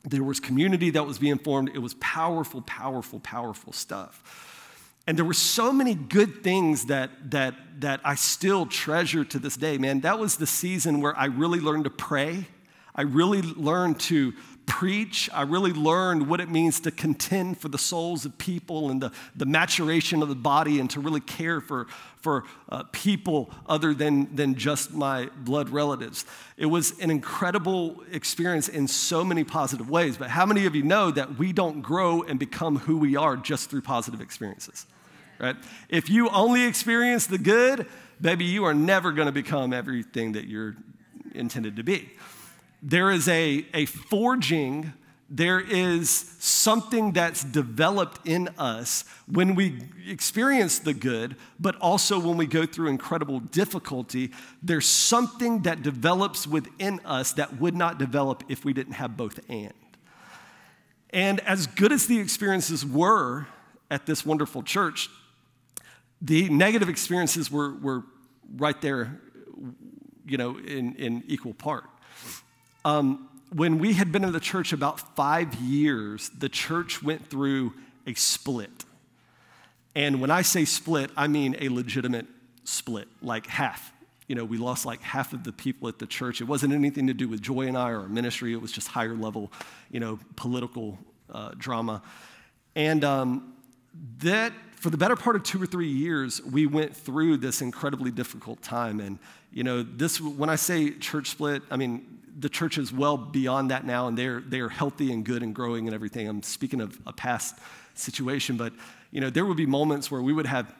there 0.05 0.23
was 0.23 0.39
community 0.39 0.91
that 0.91 1.05
was 1.05 1.17
being 1.17 1.37
formed. 1.37 1.71
It 1.73 1.79
was 1.79 1.95
powerful, 1.95 2.61
powerful, 2.61 3.19
powerful 3.19 3.73
stuff. 3.73 4.21
And 5.07 5.17
there 5.17 5.25
were 5.25 5.33
so 5.33 5.71
many 5.71 5.93
good 5.93 6.43
things 6.43 6.85
that, 6.85 7.31
that, 7.31 7.55
that 7.81 8.01
I 8.03 8.15
still 8.15 8.65
treasure 8.65 9.23
to 9.25 9.39
this 9.39 9.55
day, 9.55 9.77
man. 9.77 10.01
That 10.01 10.19
was 10.19 10.37
the 10.37 10.47
season 10.47 11.01
where 11.01 11.15
I 11.15 11.25
really 11.25 11.59
learned 11.59 11.83
to 11.83 11.89
pray. 11.89 12.47
I 12.95 13.03
really 13.03 13.41
learned 13.41 13.99
to 14.01 14.33
preach. 14.65 15.29
I 15.33 15.43
really 15.43 15.73
learned 15.73 16.27
what 16.27 16.41
it 16.41 16.49
means 16.49 16.79
to 16.81 16.91
contend 16.91 17.59
for 17.59 17.69
the 17.69 17.77
souls 17.77 18.25
of 18.25 18.37
people 18.37 18.89
and 18.89 19.01
the, 19.01 19.11
the 19.35 19.45
maturation 19.45 20.21
of 20.21 20.29
the 20.29 20.35
body 20.35 20.79
and 20.79 20.89
to 20.91 20.99
really 20.99 21.19
care 21.19 21.61
for, 21.61 21.87
for 22.21 22.43
uh, 22.69 22.83
people 22.91 23.51
other 23.67 23.93
than, 23.93 24.35
than 24.35 24.55
just 24.55 24.93
my 24.93 25.29
blood 25.37 25.69
relatives. 25.69 26.25
It 26.57 26.65
was 26.67 26.97
an 26.99 27.09
incredible 27.11 28.03
experience 28.11 28.67
in 28.67 28.87
so 28.87 29.23
many 29.23 29.43
positive 29.43 29.89
ways. 29.89 30.17
But 30.17 30.29
how 30.29 30.45
many 30.45 30.65
of 30.65 30.75
you 30.75 30.83
know 30.83 31.11
that 31.11 31.37
we 31.37 31.53
don't 31.53 31.81
grow 31.81 32.23
and 32.23 32.39
become 32.39 32.77
who 32.77 32.97
we 32.97 33.15
are 33.15 33.37
just 33.37 33.69
through 33.69 33.81
positive 33.81 34.21
experiences? 34.21 34.85
Right? 35.39 35.55
If 35.89 36.09
you 36.09 36.29
only 36.29 36.63
experience 36.63 37.27
the 37.27 37.37
good, 37.37 37.87
baby, 38.21 38.45
you 38.45 38.63
are 38.63 38.73
never 38.73 39.11
going 39.11 39.25
to 39.25 39.33
become 39.33 39.73
everything 39.73 40.31
that 40.33 40.47
you're 40.47 40.75
intended 41.33 41.75
to 41.75 41.83
be 41.83 42.11
there 42.85 43.09
is 43.09 43.27
a, 43.27 43.65
a 43.73 43.85
forging, 43.85 44.93
there 45.27 45.59
is 45.59 46.07
something 46.37 47.13
that's 47.13 47.43
developed 47.43 48.25
in 48.27 48.47
us 48.59 49.05
when 49.25 49.55
we 49.55 49.81
experience 50.07 50.77
the 50.77 50.93
good, 50.93 51.35
but 51.59 51.75
also 51.77 52.19
when 52.19 52.37
we 52.37 52.45
go 52.45 52.63
through 52.67 52.89
incredible 52.89 53.39
difficulty. 53.39 54.31
There's 54.61 54.85
something 54.85 55.63
that 55.63 55.81
develops 55.81 56.45
within 56.45 56.99
us 57.03 57.33
that 57.33 57.59
would 57.59 57.75
not 57.75 57.97
develop 57.97 58.43
if 58.49 58.63
we 58.63 58.71
didn't 58.71 58.93
have 58.93 59.17
both 59.17 59.39
and. 59.49 59.73
And 61.09 61.39
as 61.39 61.65
good 61.65 61.91
as 61.91 62.05
the 62.05 62.19
experiences 62.19 62.85
were 62.85 63.47
at 63.89 64.05
this 64.05 64.23
wonderful 64.27 64.61
church, 64.61 65.09
the 66.21 66.49
negative 66.49 66.87
experiences 66.87 67.49
were, 67.49 67.73
were 67.73 68.03
right 68.57 68.79
there, 68.79 69.19
you 70.27 70.37
know, 70.37 70.59
in, 70.59 70.93
in 70.97 71.23
equal 71.25 71.55
part. 71.55 71.85
Um, 72.85 73.27
when 73.51 73.79
we 73.79 73.93
had 73.93 74.11
been 74.11 74.23
in 74.23 74.31
the 74.31 74.39
church 74.39 74.71
about 74.71 75.15
five 75.15 75.55
years, 75.55 76.29
the 76.29 76.47
church 76.47 77.01
went 77.01 77.29
through 77.29 77.73
a 78.05 78.13
split. 78.13 78.85
And 79.95 80.21
when 80.21 80.29
I 80.29 80.43
say 80.43 80.65
split, 80.65 81.09
I 81.17 81.27
mean 81.27 81.55
a 81.59 81.69
legitimate 81.69 82.27
split, 82.63 83.07
like 83.21 83.47
half. 83.47 83.91
You 84.27 84.35
know, 84.35 84.45
we 84.45 84.57
lost 84.57 84.85
like 84.85 85.01
half 85.01 85.33
of 85.33 85.43
the 85.43 85.51
people 85.51 85.87
at 85.87 85.97
the 85.97 86.05
church. 86.05 86.41
It 86.41 86.45
wasn't 86.45 86.73
anything 86.73 87.07
to 87.07 87.13
do 87.13 87.27
with 87.27 87.41
Joy 87.41 87.67
and 87.67 87.77
I 87.77 87.89
or 87.89 88.01
our 88.01 88.07
ministry, 88.07 88.53
it 88.53 88.61
was 88.61 88.71
just 88.71 88.87
higher 88.87 89.15
level, 89.15 89.51
you 89.89 89.99
know, 89.99 90.19
political 90.35 90.99
uh, 91.31 91.51
drama. 91.57 92.03
And 92.75 93.03
um, 93.03 93.53
that, 94.19 94.53
for 94.75 94.91
the 94.91 94.97
better 94.97 95.15
part 95.15 95.35
of 95.35 95.43
two 95.43 95.61
or 95.61 95.65
three 95.65 95.91
years, 95.91 96.39
we 96.43 96.67
went 96.67 96.95
through 96.95 97.37
this 97.37 97.61
incredibly 97.61 98.11
difficult 98.11 98.61
time. 98.61 98.99
And, 98.99 99.17
you 99.51 99.63
know, 99.63 99.81
this, 99.81 100.21
when 100.21 100.49
I 100.49 100.55
say 100.55 100.91
church 100.91 101.29
split, 101.29 101.63
I 101.71 101.77
mean, 101.77 102.15
the 102.37 102.49
church 102.49 102.77
is 102.77 102.91
well 102.91 103.17
beyond 103.17 103.71
that 103.71 103.85
now, 103.85 104.07
and 104.07 104.17
they're, 104.17 104.41
they're 104.41 104.69
healthy 104.69 105.11
and 105.11 105.25
good 105.25 105.41
and 105.43 105.55
growing 105.55 105.87
and 105.87 105.95
everything. 105.95 106.27
I'm 106.27 106.43
speaking 106.43 106.81
of 106.81 106.99
a 107.05 107.13
past 107.13 107.57
situation, 107.93 108.57
but 108.57 108.73
you 109.11 109.21
know, 109.21 109.29
there 109.29 109.45
would 109.45 109.57
be 109.57 109.65
moments 109.65 110.11
where 110.11 110.21
we 110.21 110.33
would 110.33 110.45
have 110.45 110.73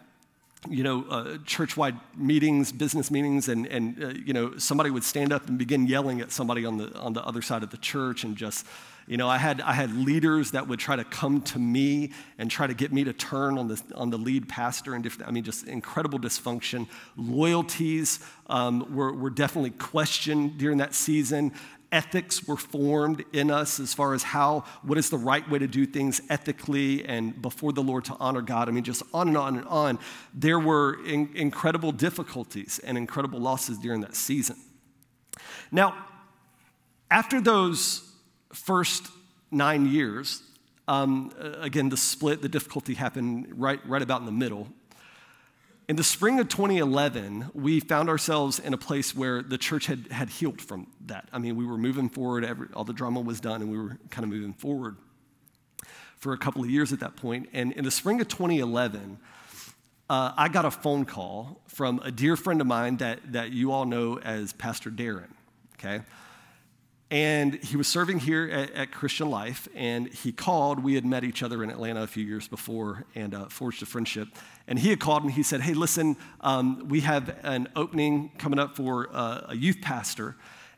you 0.70 0.84
know, 0.84 1.06
uh, 1.10 1.38
church-wide 1.46 1.96
meetings, 2.18 2.72
business 2.72 3.12
meetings, 3.12 3.50
and, 3.50 3.68
and 3.68 4.04
uh, 4.04 4.08
you 4.10 4.34
know, 4.34 4.58
somebody 4.58 4.89
would 4.89 5.04
stand 5.04 5.32
up 5.32 5.48
and 5.48 5.60
begin 5.60 5.86
yelling 5.86 6.22
at 6.22 6.32
somebody 6.32 6.65
on 6.65 6.78
the, 6.78 6.91
on 6.98 7.13
the 7.13 7.24
other 7.24 7.41
side 7.41 7.62
of 7.62 7.70
the 7.70 7.78
church 7.78 8.24
and 8.24 8.36
just, 8.36 8.65
you 9.08 9.18
know, 9.18 9.30
I 9.30 9.38
had, 9.38 9.62
I 9.62 9.74
had 9.74 9.96
leaders 9.96 10.52
that 10.52 10.68
would 10.68 10.80
try 10.80 10.96
to 10.96 11.04
come 11.04 11.41
to 11.44 11.60
me 11.60 12.12
and 12.39 12.50
try 12.50 12.65
to 12.65 12.74
get 12.74 12.91
me 12.91 13.04
to 13.04 13.13
turn 13.13 13.58
on 13.58 13.68
the, 13.68 13.82
on 13.94 14.10
the 14.10 14.18
lead 14.18 14.50
pastor 14.50 14.96
and 14.96 15.08
I 15.26 15.32
mean, 15.32 15.44
just 15.44 15.68
incredible 15.68 16.18
dysfunction. 16.18 16.88
Loyalties 17.15 18.20
um, 18.48 18.96
were, 18.96 19.13
were 19.13 19.30
definitely 19.30 19.72
questioned 19.72 20.58
during 20.58 20.80
that 20.80 20.96
season. 20.96 21.54
Ethics 21.91 22.48
were 22.48 22.58
formed 22.58 23.24
in 23.32 23.52
us 23.52 23.80
as 23.80 23.94
far 23.94 24.15
as 24.15 24.24
how, 24.24 24.65
what 24.82 24.98
is 24.98 25.12
the 25.12 25.18
right 25.18 25.48
way 25.52 25.60
to 25.60 25.68
do 25.68 25.86
things 25.86 26.20
ethically 26.30 27.06
and 27.06 27.39
before 27.44 27.74
the 27.74 27.84
Lord 27.84 28.06
to 28.06 28.18
honor 28.20 28.41
God. 28.41 28.68
I 28.68 28.72
mean, 28.72 28.84
just 28.84 29.04
on 29.13 29.28
and 29.28 29.38
on 29.38 29.58
and 29.58 29.68
on. 29.68 30.00
There 30.34 30.60
were 30.60 31.06
in, 31.06 31.30
incredible 31.36 31.91
difficulties 31.91 32.80
and 32.84 32.98
incredible 32.98 33.39
losses 33.39 33.78
during 33.78 34.02
that 34.02 34.15
season. 34.15 34.56
Now, 35.72 35.96
after 37.12 37.39
those 37.39 38.05
first 38.56 39.08
nine 39.52 39.86
years, 39.86 40.41
um, 40.88 41.32
again, 41.60 41.89
the 41.89 41.98
split, 41.98 42.41
the 42.41 42.50
difficulty 42.50 42.94
happened 42.94 43.48
right, 43.56 43.80
right 43.88 44.02
about 44.02 44.22
in 44.22 44.26
the 44.26 44.32
middle. 44.32 44.68
In 45.88 45.96
the 45.96 46.04
spring 46.04 46.39
of 46.39 46.50
2011, 46.50 47.52
we 47.54 47.80
found 47.80 48.10
ourselves 48.10 48.58
in 48.58 48.74
a 48.74 48.78
place 48.78 49.15
where 49.15 49.44
the 49.44 49.58
church 49.58 49.86
had, 49.86 50.08
had 50.12 50.30
healed 50.30 50.62
from 50.62 50.88
that. 51.06 51.30
I 51.32 51.38
mean, 51.38 51.56
we 51.56 51.65
were 51.65 51.78
moving 51.78 52.10
forward, 52.10 52.44
every, 52.44 52.68
all 52.74 52.84
the 52.84 52.94
drama 52.94 53.22
was 53.22 53.39
done, 53.39 53.62
and 53.62 53.70
we 53.70 53.78
were 53.78 53.98
kind 54.10 54.24
of 54.24 54.30
moving 54.30 54.54
forward 54.54 54.98
for 56.18 56.34
a 56.34 56.38
couple 56.38 56.63
of 56.63 56.70
years 56.70 56.91
at 56.91 57.02
that 57.02 57.15
point. 57.15 57.50
And 57.54 57.72
in 57.74 57.84
the 57.84 57.91
spring 57.91 58.20
of 58.20 58.28
2011, 58.28 59.20
uh, 60.10 60.32
I 60.36 60.50
got 60.50 60.65
a 60.65 60.72
phone 60.72 61.06
call 61.06 61.62
from 61.68 62.00
a 62.04 62.12
dear 62.12 62.36
friend 62.36 62.62
of 62.62 62.68
mine 62.68 62.98
that, 62.98 63.34
that 63.34 63.52
you 63.52 63.72
all 63.72 63.86
know 63.86 64.20
as 64.20 64.54
Pastor 64.54 64.89
Darren, 64.89 65.30
okay? 65.78 66.02
And 67.12 67.63
he 67.63 67.78
was 67.78 67.88
serving 67.88 68.20
here 68.20 68.50
at, 68.52 68.72
at, 68.72 68.91
Christian 68.91 69.30
Life, 69.30 69.68
and 69.76 70.08
he 70.08 70.32
called. 70.32 70.84
We 70.84 70.96
had 70.96 71.06
met 71.06 71.24
each 71.24 71.44
other 71.44 71.63
in 71.63 71.70
Atlanta 71.70 72.02
a 72.02 72.08
few 72.08 72.26
years 72.26 72.48
before 72.48 73.06
and 73.13 73.36
uh, 73.36 73.46
forged 73.46 73.84
a 73.84 73.86
friendship. 73.86 74.30
And 74.68 74.80
he 74.80 74.89
had 74.89 75.00
called 75.00 75.22
and 75.24 75.32
he 75.32 75.44
said, 75.44 75.62
Hey, 75.62 75.76
listen, 75.76 76.18
um, 76.41 76.88
we 76.89 77.02
have 77.02 77.38
an 77.44 77.68
opening 77.76 78.32
coming 78.39 78.58
up 78.58 78.76
for 78.76 79.10
uh, 79.13 79.46
a 79.50 79.56
youth 79.56 79.78
pastor, 79.82 80.36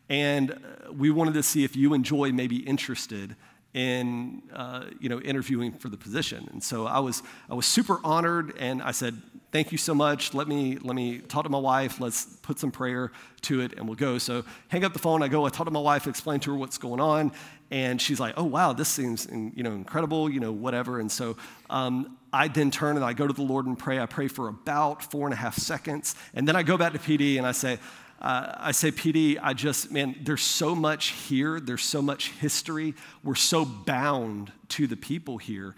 and 0.09 0.51
uh, 0.51 0.91
we 0.91 1.11
wanted 1.11 1.33
to 1.35 1.43
see 1.43 1.63
if 1.63 1.77
you 1.77 1.93
and 1.93 2.03
Joy 2.03 2.33
may 2.33 2.47
be 2.47 2.57
interested 2.57 3.37
in 3.73 4.41
uh, 4.53 4.85
you 4.99 5.07
know 5.07 5.21
interviewing 5.21 5.71
for 5.71 5.89
the 5.89 5.97
position 5.97 6.47
and 6.51 6.63
so 6.63 6.87
i 6.87 6.97
was 6.97 7.21
i 7.49 7.53
was 7.53 7.65
super 7.65 7.99
honored 8.03 8.53
and 8.57 8.81
i 8.81 8.91
said 8.91 9.21
thank 9.51 9.71
you 9.71 9.77
so 9.77 9.93
much. 9.95 10.33
Let 10.33 10.47
me 10.47 10.77
let 10.77 10.95
me 10.95 11.19
talk 11.19 11.43
to 11.43 11.49
my 11.49 11.59
wife. 11.59 11.99
Let's 11.99 12.25
put 12.25 12.59
some 12.59 12.71
prayer 12.71 13.11
to 13.41 13.61
it 13.61 13.73
and 13.73 13.87
we'll 13.87 13.95
go. 13.95 14.17
So 14.17 14.43
hang 14.67 14.83
up 14.83 14.93
the 14.93 14.99
phone. 14.99 15.23
I 15.23 15.27
go 15.27 15.45
i 15.45 15.49
talk 15.49 15.65
to 15.65 15.71
my 15.71 15.79
wife 15.79 16.07
explain 16.07 16.39
to 16.41 16.51
her 16.51 16.57
what's 16.57 16.77
going 16.77 16.99
on. 16.99 17.31
And 17.69 18.01
she's 18.01 18.19
like 18.19 18.33
oh 18.37 18.43
wow 18.43 18.73
this 18.73 18.89
seems 18.89 19.27
you 19.31 19.63
know 19.63 19.73
incredible 19.73 20.29
you 20.29 20.39
know 20.39 20.51
whatever. 20.51 20.99
And 20.99 21.11
so 21.11 21.37
um, 21.69 22.17
i 22.33 22.47
then 22.47 22.71
turn 22.71 22.97
and 22.97 23.05
i 23.05 23.13
go 23.13 23.25
to 23.25 23.33
the 23.33 23.41
lord 23.41 23.65
and 23.65 23.79
pray 23.79 23.99
i 23.99 24.05
pray 24.05 24.27
for 24.27 24.49
about 24.49 25.01
four 25.11 25.25
and 25.27 25.33
a 25.33 25.37
half 25.37 25.55
seconds. 25.57 26.15
And 26.33 26.47
then 26.47 26.55
i 26.55 26.63
go 26.63 26.77
back 26.77 26.93
to 26.93 26.99
pd 26.99 27.37
and 27.37 27.47
i 27.47 27.51
say 27.51 27.79
uh, 28.19 28.51
I 28.57 28.71
say, 28.71 28.91
PD, 28.91 29.37
I 29.39 29.53
just, 29.53 29.91
man, 29.91 30.15
there's 30.23 30.41
so 30.41 30.73
much 30.73 31.09
here. 31.09 31.59
There's 31.59 31.83
so 31.83 32.01
much 32.01 32.31
history. 32.31 32.95
We're 33.23 33.35
so 33.35 33.63
bound 33.63 34.51
to 34.69 34.87
the 34.87 34.97
people 34.97 35.37
here. 35.37 35.75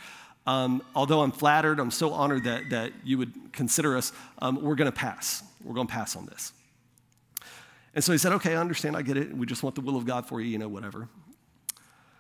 Um, 0.50 0.82
although 0.96 1.22
I'm 1.22 1.32
flattered, 1.32 1.80
I'm 1.80 1.92
so 1.92 2.12
honored 2.12 2.46
that, 2.46 2.72
that 2.72 2.92
you 3.04 3.20
would 3.20 3.54
consider 3.54 3.96
us, 3.96 4.12
um, 4.40 4.60
we're 4.64 4.74
going 4.74 4.92
to 4.92 4.98
pass. 4.98 5.44
We're 5.64 5.76
going 5.76 5.86
to 5.86 5.94
pass 5.94 6.16
on 6.16 6.26
this. 6.26 6.54
And 7.94 8.04
so 8.04 8.14
he 8.14 8.18
said, 8.18 8.32
okay, 8.34 8.56
I 8.56 8.60
understand, 8.60 8.98
I 8.98 9.04
get 9.04 9.16
it. 9.16 9.32
We 9.32 9.46
just 9.46 9.62
want 9.62 9.76
the 9.76 9.82
will 9.82 9.96
of 9.96 10.08
God 10.08 10.28
for 10.28 10.42
you, 10.42 10.48
you 10.48 10.58
know, 10.58 10.68
whatever. 10.68 11.08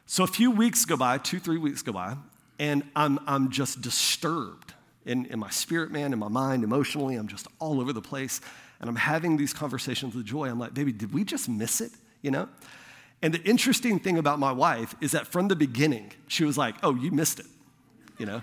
So 0.05 0.23
a 0.23 0.27
few 0.27 0.51
weeks 0.51 0.85
go 0.85 0.95
by, 0.95 1.17
two, 1.17 1.39
three 1.39 1.57
weeks 1.57 1.81
go 1.81 1.91
by, 1.91 2.17
and 2.59 2.83
I'm, 2.95 3.17
I'm 3.25 3.49
just 3.49 3.81
disturbed 3.81 4.75
in, 5.07 5.25
in 5.25 5.39
my 5.39 5.49
spirit, 5.49 5.89
man, 5.89 6.13
in 6.13 6.19
my 6.19 6.27
mind, 6.27 6.63
emotionally. 6.63 7.15
I'm 7.15 7.27
just 7.27 7.47
all 7.57 7.81
over 7.81 7.93
the 7.93 8.01
place 8.01 8.41
and 8.79 8.87
I'm 8.87 8.95
having 8.95 9.37
these 9.37 9.55
conversations 9.55 10.13
with 10.13 10.27
Joy. 10.27 10.49
I'm 10.49 10.59
like, 10.59 10.75
baby, 10.75 10.91
did 10.91 11.15
we 11.15 11.23
just 11.23 11.49
miss 11.49 11.81
it? 11.81 11.93
You 12.21 12.29
know? 12.29 12.49
And 13.23 13.33
the 13.33 13.41
interesting 13.41 13.97
thing 13.99 14.19
about 14.19 14.37
my 14.37 14.51
wife 14.51 14.93
is 15.01 15.13
that 15.13 15.25
from 15.25 15.47
the 15.47 15.55
beginning, 15.55 16.11
she 16.27 16.43
was 16.43 16.59
like, 16.59 16.75
oh, 16.83 16.93
you 16.93 17.09
missed 17.09 17.39
it. 17.39 17.47
You 18.19 18.25
know? 18.25 18.41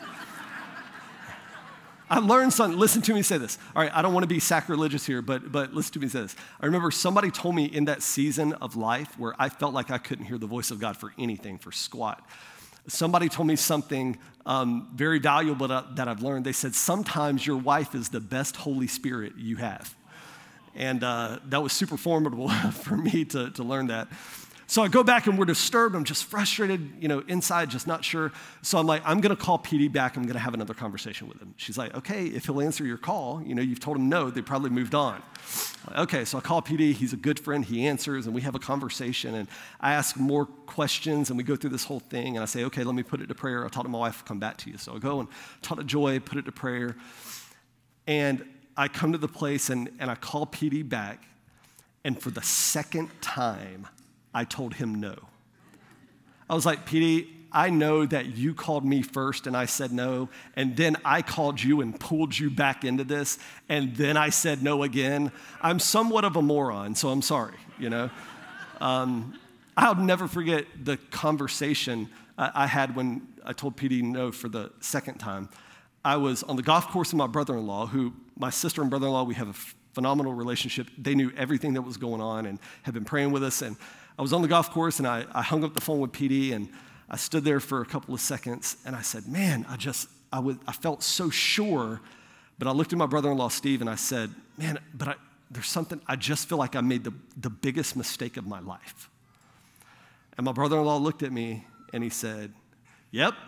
I 2.09 2.19
learned 2.19 2.53
something. 2.53 2.79
Listen 2.79 3.03
to 3.03 3.15
me 3.15 3.23
say 3.23 3.37
this. 3.37 3.59
All 3.75 3.83
right, 3.83 3.93
I 3.95 4.01
don't 4.01 4.15
want 4.15 4.23
to 4.23 4.29
be 4.29 4.39
sacrilegious 4.39 5.05
here, 5.05 5.23
but, 5.23 5.51
but 5.51 5.75
listen 5.75 5.93
to 5.95 6.01
me 6.01 6.09
say 6.09 6.23
this. 6.23 6.37
I 6.61 6.67
remember 6.67 6.91
somebody 6.91 7.31
told 7.31 7.55
me 7.55 7.65
in 7.65 7.87
that 7.87 8.03
season 8.03 8.53
of 8.55 8.77
life 8.77 9.19
where 9.19 9.35
I 9.39 9.49
felt 9.49 9.75
like 9.75 9.91
I 9.91 9.99
couldn't 9.99 10.25
hear 10.25 10.39
the 10.39 10.47
voice 10.47 10.71
of 10.71 10.81
God 10.81 10.97
for 10.97 11.13
anything, 11.19 11.59
for 11.59 11.73
squat. 11.73 12.25
Somebody 12.89 13.29
told 13.29 13.49
me 13.49 13.57
something 13.57 14.17
um, 14.47 14.89
very 14.95 15.19
valuable 15.19 15.67
that, 15.69 16.09
I've 16.09 16.23
learned. 16.23 16.47
They 16.47 16.53
said, 16.53 16.75
Sometimes 16.75 17.45
your 17.45 17.57
wife 17.57 17.95
is 17.95 18.09
the 18.09 18.21
best 18.21 18.57
Holy 18.57 18.87
Spirit 18.87 19.33
you 19.37 19.57
have. 19.57 19.95
And 20.77 21.03
uh, 21.03 21.41
that 21.47 21.63
was 21.63 21.73
super 21.73 21.97
formidable 21.97 22.49
for 22.73 22.97
me 22.97 23.25
to, 23.27 23.51
to 23.51 23.63
learn 23.65 23.89
that. 23.89 24.09
So 24.69 24.83
I 24.83 24.89
go 24.89 25.05
back 25.05 25.27
and 25.29 25.39
we're 25.39 25.45
disturbed. 25.45 25.95
I'm 25.95 26.05
just 26.05 26.25
frustrated, 26.25 26.91
you 27.01 27.07
know, 27.07 27.23
inside, 27.29 27.71
just 27.71 27.87
not 27.87 28.05
sure. 28.05 28.33
So 28.63 28.79
I'm 28.79 28.87
like, 28.87 29.01
I'm 29.05 29.21
going 29.21 29.35
to 29.35 29.41
call 29.41 29.59
PD 29.59 29.91
back. 29.91 30.17
I'm 30.17 30.25
going 30.25 30.35
to 30.35 30.41
have 30.41 30.55
another 30.55 30.75
conversation 30.75 31.29
with 31.29 31.41
him. 31.41 31.55
She's 31.57 31.79
like, 31.79 31.95
okay, 31.95 32.27
if 32.27 32.47
he'll 32.47 32.61
answer 32.61 32.85
your 32.85 32.99
call, 32.99 33.41
you 33.45 33.55
know, 33.55 33.63
you've 33.63 33.79
told 33.79 33.97
him 33.97 34.09
no, 34.09 34.29
they 34.29 34.43
probably 34.43 34.71
moved 34.71 34.95
on. 34.95 35.23
Like, 35.89 35.99
okay, 35.99 36.25
so 36.25 36.39
I 36.39 36.41
call 36.41 36.63
PD. 36.63 36.93
He's 36.93 37.13
a 37.13 37.17
good 37.17 37.39
friend. 37.39 37.65
He 37.65 37.87
answers 37.87 38.27
and 38.27 38.35
we 38.35 38.43
have 38.43 38.57
a 38.57 38.59
conversation. 38.59 39.37
And 39.37 39.49
I 39.81 39.93
ask 39.93 40.17
more 40.17 40.47
questions 40.47 41.31
and 41.31 41.39
we 41.39 41.45
go 41.45 41.55
through 41.55 41.71
this 41.71 41.85
whole 41.85 42.01
thing. 42.01 42.37
And 42.37 42.43
I 42.43 42.47
say, 42.47 42.65
okay, 42.65 42.83
let 42.83 42.95
me 42.97 43.05
put 43.05 43.21
it 43.21 43.29
to 43.29 43.35
prayer. 43.35 43.63
I'll 43.63 43.71
talk 43.71 43.85
to 43.85 43.89
my 43.89 43.99
wife, 43.99 44.25
come 44.25 44.41
back 44.41 44.57
to 44.59 44.71
you. 44.71 44.79
So 44.79 44.97
I 44.97 44.99
go 44.99 45.21
and 45.21 45.29
talk 45.63 45.79
to 45.79 45.85
Joy, 45.85 46.19
put 46.19 46.39
it 46.39 46.45
to 46.47 46.53
prayer. 46.53 46.97
And 48.09 48.45
I 48.77 48.89
come 48.89 49.13
to 49.13 49.19
the 49.19 49.29
place 49.29 49.71
and, 49.71 49.91
and 49.99 50.11
I 50.11 50.17
call 50.17 50.47
PD 50.47 50.87
back, 50.87 51.25
and 52.05 52.21
for 52.21 52.31
the 52.31 52.43
second 52.43 53.11
time, 53.21 53.89
I 54.37 54.45
told 54.45 54.75
him 54.75 55.01
no. 55.01 55.17
I 56.51 56.55
was 56.55 56.67
like, 56.67 56.85
PD, 56.85 57.27
I 57.51 57.71
know 57.71 58.05
that 58.05 58.37
you 58.37 58.53
called 58.53 58.85
me 58.85 59.01
first 59.01 59.47
and 59.47 59.57
I 59.57 59.65
said 59.65 59.93
no, 59.93 60.29
and 60.55 60.77
then 60.77 60.99
I 61.07 61.23
called 61.23 61.63
you 61.63 61.81
and 61.81 61.99
pulled 61.99 62.39
you 62.39 62.51
back 62.51 62.85
into 62.85 63.03
this, 63.03 63.39
and 63.71 63.97
then 63.97 64.19
I 64.19 64.29
said 64.29 64.63
no 64.63 64.83
again. 64.83 65.33
I'm 65.63 65.79
somewhat 65.79 66.27
of 66.27 66.37
a 66.37 66.43
moron, 66.43 66.95
so 66.95 67.09
I'm 67.09 67.23
sorry, 67.23 67.55
you 67.79 67.89
know? 67.89 68.11
Um, 68.79 69.39
I'll 69.75 69.95
never 69.95 70.29
forget 70.29 70.67
the 70.85 70.99
conversation 71.11 72.11
I 72.37 72.67
had 72.67 72.95
when 72.95 73.27
I 73.43 73.55
told 73.55 73.79
PD 73.79 74.03
no 74.03 74.33
for 74.33 74.51
the 74.51 74.71
second 74.81 75.17
time. 75.17 75.49
I 76.05 76.19
was 76.19 76.43
on 76.43 76.57
the 76.57 76.63
golf 76.63 76.89
course 76.89 77.11
with 77.11 77.19
my 77.19 77.27
brother 77.27 77.57
in 77.57 77.67
law, 77.67 77.87
who 77.87 78.13
my 78.39 78.51
sister 78.51 78.83
and 78.83 78.91
brother 78.91 79.07
in 79.07 79.15
law, 79.15 79.25
we 79.25 79.35
have 79.37 79.49
a 79.49 79.75
phenomenal 79.95 80.35
relationship. 80.35 80.89
They 80.99 81.15
knew 81.15 81.33
everything 81.39 81.73
that 81.73 81.81
was 81.81 81.97
going 81.97 82.21
on 82.21 82.45
and 82.45 82.59
had 82.83 82.93
been 82.93 83.07
praying 83.07 83.31
with 83.31 83.43
us. 83.43 83.63
And 83.63 83.79
I 84.19 84.23
was 84.23 84.33
on 84.33 84.43
the 84.43 84.49
golf 84.49 84.71
course 84.71 84.99
and 84.99 85.07
I, 85.07 85.27
I 85.33 85.43
hung 85.43 85.63
up 85.63 85.75
the 85.75 85.81
phone 85.81 86.01
with 86.01 86.13
PD 86.13 86.53
and 86.53 86.69
I 87.11 87.17
stood 87.17 87.45
there 87.45 87.61
for 87.61 87.83
a 87.83 87.87
couple 87.87 88.15
of 88.15 88.21
seconds 88.21 88.77
and 88.85 88.97
I 88.97 89.03
said, 89.03 89.29
Man, 89.29 89.67
I 89.69 89.77
just, 89.77 90.09
I, 90.33 90.41
would, 90.41 90.59
I 90.67 90.73
felt 90.73 91.03
so 91.03 91.31
sure. 91.31 92.01
But 92.59 92.69
I 92.69 92.71
looked 92.71 92.93
at 92.93 92.99
my 92.99 93.07
brother 93.07 93.31
in 93.31 93.37
law, 93.37 93.49
Steve, 93.49 93.83
and 93.83 93.91
I 93.91 93.97
said, 93.97 94.35
Man, 94.57 94.79
but 94.95 95.09
I, 95.09 95.15
there's 95.51 95.69
something, 95.69 96.01
I 96.07 96.17
just 96.17 96.49
feel 96.49 96.59
like 96.59 96.75
I 96.75 96.81
made 96.81 97.05
the, 97.05 97.13
the 97.37 97.51
biggest 97.51 97.95
mistake 97.95 98.39
of 98.39 98.47
my 98.47 98.61
life. 98.61 99.11
And 100.39 100.45
my 100.45 100.53
brother 100.53 100.79
in 100.79 100.85
law 100.85 100.97
looked 100.97 101.23
at 101.23 101.33
me 101.33 101.67
and 101.93 102.03
he 102.03 102.11
said, 102.11 102.53
Yep, 103.11 103.35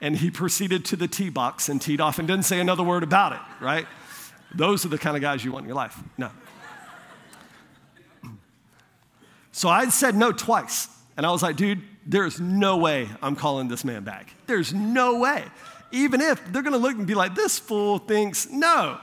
and 0.00 0.16
he 0.16 0.30
proceeded 0.30 0.84
to 0.86 0.96
the 0.96 1.08
tee 1.08 1.30
box 1.30 1.68
and 1.68 1.80
teed 1.80 2.00
off 2.00 2.18
and 2.18 2.26
didn't 2.26 2.44
say 2.44 2.58
another 2.58 2.82
word 2.82 3.04
about 3.04 3.32
it, 3.32 3.40
right? 3.60 3.86
Those 4.54 4.84
are 4.84 4.88
the 4.88 4.98
kind 4.98 5.16
of 5.16 5.22
guys 5.22 5.44
you 5.44 5.52
want 5.52 5.64
in 5.64 5.68
your 5.68 5.76
life. 5.76 5.96
No. 6.18 6.30
So 9.56 9.70
I 9.70 9.88
said 9.88 10.14
no 10.14 10.32
twice. 10.32 10.86
And 11.16 11.24
I 11.24 11.30
was 11.30 11.42
like, 11.42 11.56
dude, 11.56 11.80
there's 12.04 12.38
no 12.38 12.76
way 12.76 13.08
I'm 13.22 13.34
calling 13.34 13.68
this 13.68 13.86
man 13.86 14.04
back. 14.04 14.34
There's 14.46 14.74
no 14.74 15.18
way. 15.18 15.44
Even 15.90 16.20
if 16.20 16.44
they're 16.52 16.60
gonna 16.60 16.76
look 16.76 16.94
and 16.94 17.06
be 17.06 17.14
like, 17.14 17.34
this 17.34 17.58
fool 17.58 17.96
thinks 17.96 18.50
no. 18.50 18.98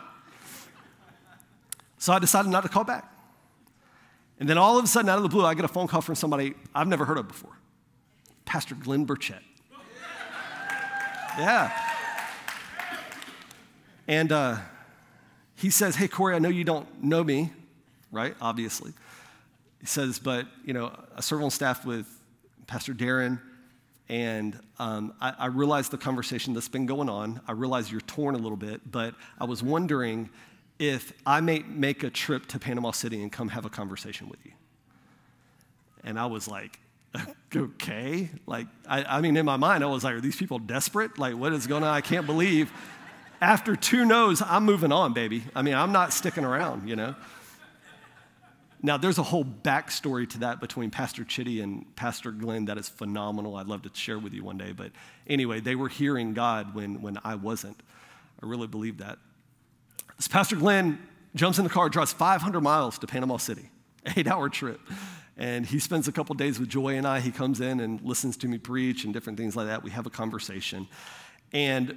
So 1.97 2.13
I 2.13 2.19
decided 2.19 2.51
not 2.51 2.61
to 2.61 2.69
call 2.69 2.83
back. 2.83 3.11
And 4.39 4.47
then 4.47 4.59
all 4.59 4.77
of 4.77 4.83
a 4.83 4.87
sudden, 4.87 5.09
out 5.09 5.17
of 5.17 5.23
the 5.23 5.29
blue, 5.29 5.43
I 5.43 5.55
get 5.55 5.65
a 5.65 5.67
phone 5.67 5.87
call 5.87 6.01
from 6.01 6.13
somebody 6.13 6.53
I've 6.75 6.87
never 6.87 7.03
heard 7.03 7.17
of 7.17 7.27
before 7.27 7.57
Pastor 8.45 8.75
Glenn 8.75 9.07
Burchett. 9.07 9.41
Yeah. 11.35 11.71
And 14.07 14.31
uh, 14.31 14.57
he 15.55 15.71
says, 15.71 15.95
Hey, 15.95 16.07
Corey, 16.07 16.35
I 16.35 16.39
know 16.39 16.49
you 16.49 16.63
don't 16.63 17.03
know 17.03 17.23
me, 17.23 17.51
right? 18.11 18.35
Obviously. 18.39 18.93
He 19.83 19.87
says, 19.87 20.17
But, 20.17 20.47
you 20.63 20.71
know, 20.73 20.97
I 21.13 21.19
serve 21.19 21.43
on 21.43 21.51
staff 21.51 21.85
with 21.85 22.07
Pastor 22.67 22.93
Darren, 22.93 23.41
and 24.07 24.57
um, 24.79 25.13
I, 25.19 25.33
I 25.37 25.45
realize 25.47 25.89
the 25.89 25.97
conversation 25.97 26.53
that's 26.53 26.69
been 26.69 26.85
going 26.85 27.09
on. 27.09 27.41
I 27.49 27.51
realize 27.51 27.91
you're 27.91 27.99
torn 27.99 28.33
a 28.33 28.37
little 28.37 28.55
bit, 28.55 28.89
but 28.89 29.13
I 29.41 29.43
was 29.43 29.61
wondering 29.61 30.29
if 30.79 31.11
I 31.25 31.41
may 31.41 31.59
make 31.67 32.03
a 32.03 32.09
trip 32.09 32.45
to 32.47 32.59
Panama 32.59 32.91
City 32.91 33.21
and 33.21 33.29
come 33.29 33.49
have 33.49 33.65
a 33.65 33.69
conversation 33.69 34.29
with 34.29 34.39
you. 34.45 34.53
And 36.05 36.17
I 36.17 36.27
was 36.27 36.47
like, 36.47 36.79
okay. 37.53 38.29
Like, 38.47 38.67
I, 38.87 39.03
I, 39.03 39.19
mean, 39.19 39.35
in 39.35 39.45
my 39.45 39.57
mind, 39.57 39.83
I 39.83 39.87
was 39.87 40.05
like, 40.05 40.15
are 40.15 40.21
these 40.21 40.37
people 40.37 40.59
desperate? 40.59 41.19
Like, 41.19 41.35
what 41.35 41.51
is 41.51 41.67
going 41.67 41.83
on? 41.83 41.93
I 41.93 41.99
can't 41.99 42.25
believe. 42.25 42.71
After 43.41 43.75
two 43.75 44.05
no's, 44.05 44.41
I'm 44.41 44.63
moving 44.63 44.93
on, 44.93 45.11
baby. 45.11 45.43
I 45.53 45.61
mean, 45.61 45.73
I'm 45.73 45.91
not 45.91 46.13
sticking 46.13 46.45
around, 46.45 46.87
you 46.87 46.95
know? 46.95 47.15
Now, 48.85 48.97
there's 48.97 49.17
a 49.17 49.23
whole 49.23 49.45
backstory 49.45 50.29
to 50.31 50.39
that 50.39 50.59
between 50.59 50.91
Pastor 50.91 51.23
Chitty 51.23 51.61
and 51.61 51.95
Pastor 51.95 52.31
Glenn 52.31 52.65
that 52.65 52.77
is 52.77 52.89
phenomenal. 52.89 53.55
I'd 53.55 53.67
love 53.67 53.83
to 53.83 53.91
share 53.93 54.19
with 54.19 54.33
you 54.33 54.43
one 54.43 54.57
day. 54.57 54.73
But 54.73 54.91
anyway, 55.25 55.61
they 55.61 55.75
were 55.75 55.87
hearing 55.87 56.33
God 56.33 56.75
when, 56.75 57.01
when 57.01 57.17
I 57.23 57.35
wasn't. 57.35 57.81
I 58.41 58.45
really 58.45 58.67
believe 58.67 58.97
that. 58.97 59.19
So 60.19 60.29
Pastor 60.29 60.57
Glenn 60.57 60.99
jumps 61.33 61.59
in 61.59 61.63
the 61.63 61.69
car, 61.69 61.87
drives 61.87 62.11
500 62.11 62.59
miles 62.59 62.99
to 62.99 63.07
Panama 63.07 63.37
City, 63.37 63.69
eight 64.17 64.27
hour 64.27 64.49
trip. 64.49 64.81
And 65.37 65.65
he 65.65 65.79
spends 65.79 66.09
a 66.09 66.11
couple 66.11 66.35
days 66.35 66.59
with 66.59 66.67
Joy 66.67 66.97
and 66.97 67.07
I. 67.07 67.21
He 67.21 67.31
comes 67.31 67.61
in 67.61 67.79
and 67.79 68.01
listens 68.01 68.35
to 68.37 68.47
me 68.47 68.57
preach 68.57 69.05
and 69.05 69.13
different 69.13 69.39
things 69.39 69.55
like 69.55 69.67
that. 69.67 69.81
We 69.81 69.91
have 69.91 70.05
a 70.05 70.11
conversation. 70.11 70.89
And 71.53 71.95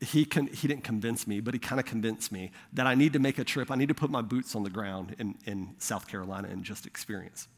he, 0.00 0.24
con- 0.24 0.48
he 0.48 0.68
didn't 0.68 0.84
convince 0.84 1.26
me, 1.26 1.40
but 1.40 1.54
he 1.54 1.60
kind 1.60 1.80
of 1.80 1.86
convinced 1.86 2.30
me 2.30 2.52
that 2.72 2.86
I 2.86 2.94
need 2.94 3.12
to 3.14 3.18
make 3.18 3.38
a 3.38 3.44
trip. 3.44 3.70
I 3.70 3.74
need 3.74 3.88
to 3.88 3.94
put 3.94 4.10
my 4.10 4.22
boots 4.22 4.54
on 4.54 4.62
the 4.62 4.70
ground 4.70 5.16
in, 5.18 5.34
in 5.44 5.74
South 5.78 6.06
Carolina 6.06 6.48
and 6.50 6.62
just 6.62 6.86
experience. 6.86 7.48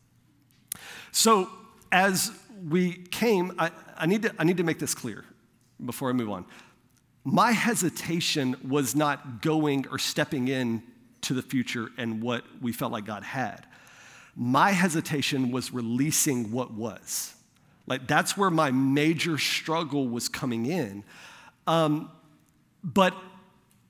So 1.13 1.49
as 1.93 2.33
we 2.69 2.93
came, 2.93 3.53
I, 3.59 3.71
I, 3.97 4.07
need 4.07 4.23
to, 4.23 4.35
I 4.39 4.45
need 4.45 4.57
to 4.57 4.63
make 4.63 4.79
this 4.79 4.95
clear 4.95 5.25
before 5.85 6.09
I 6.09 6.13
move 6.13 6.31
on. 6.31 6.47
My 7.25 7.53
hesitation 7.53 8.57
was 8.67 8.95
not 8.95 9.43
going 9.43 9.87
or 9.89 9.99
stepping 9.99 10.49
in 10.49 10.83
to 11.23 11.35
the 11.35 11.43
future 11.43 11.89
and 11.99 12.23
what 12.23 12.45
we 12.63 12.73
felt 12.73 12.93
like 12.93 13.05
God 13.05 13.23
had. 13.23 13.67
My 14.35 14.71
hesitation 14.71 15.51
was 15.51 15.73
releasing 15.73 16.51
what 16.51 16.73
was. 16.73 17.35
Like, 17.87 18.07
that's 18.07 18.37
where 18.37 18.51
my 18.51 18.71
major 18.71 19.37
struggle 19.37 20.09
was 20.09 20.29
coming 20.29 20.67
in. 20.67 21.05
Um, 21.67 22.11
but 22.83 23.15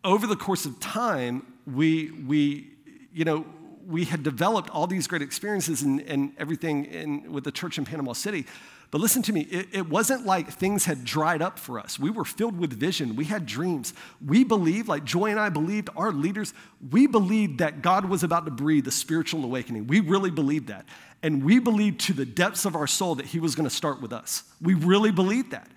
over 0.04 0.26
the 0.26 0.36
course 0.36 0.66
of 0.66 0.78
time, 0.80 1.46
we, 1.66 2.10
we, 2.26 2.70
you 3.12 3.24
know, 3.24 3.44
we 3.86 4.04
had 4.04 4.22
developed 4.22 4.70
all 4.70 4.86
these 4.86 5.06
great 5.06 5.22
experiences 5.22 5.82
and, 5.82 6.00
and 6.02 6.32
everything 6.38 6.84
in, 6.86 7.32
with 7.32 7.44
the 7.44 7.52
church 7.52 7.76
in 7.76 7.84
Panama 7.84 8.12
City. 8.12 8.46
But 8.90 9.00
listen 9.00 9.22
to 9.22 9.32
me, 9.32 9.42
it, 9.42 9.68
it, 9.72 9.88
wasn't 9.88 10.26
like 10.26 10.50
things 10.50 10.84
had 10.84 11.04
dried 11.04 11.42
up 11.42 11.60
for 11.60 11.78
us. 11.78 11.98
We 11.98 12.10
were 12.10 12.24
filled 12.24 12.58
with 12.58 12.72
vision. 12.72 13.14
We 13.14 13.24
had 13.24 13.46
dreams. 13.46 13.94
We 14.24 14.42
believed, 14.42 14.88
like 14.88 15.04
Joy 15.04 15.30
and 15.30 15.38
I 15.38 15.48
believed, 15.48 15.90
our 15.96 16.10
leaders, 16.10 16.52
we 16.90 17.06
believed 17.06 17.58
that 17.58 17.82
God 17.82 18.06
was 18.06 18.24
about 18.24 18.46
to 18.46 18.50
breathe 18.50 18.84
the 18.84 18.90
spiritual 18.90 19.44
awakening. 19.44 19.86
We 19.86 20.00
really 20.00 20.30
believed 20.30 20.68
that. 20.68 20.86
And 21.22 21.44
we 21.44 21.60
believed 21.60 22.00
to 22.00 22.12
the 22.12 22.24
depths 22.24 22.64
of 22.64 22.74
our 22.74 22.88
soul 22.88 23.14
that 23.16 23.26
He 23.26 23.38
was 23.38 23.54
going 23.54 23.68
to 23.68 23.74
start 23.74 24.00
with 24.00 24.12
us. 24.12 24.42
We 24.60 24.74
really 24.74 25.12
believed 25.12 25.52
that. 25.52 25.68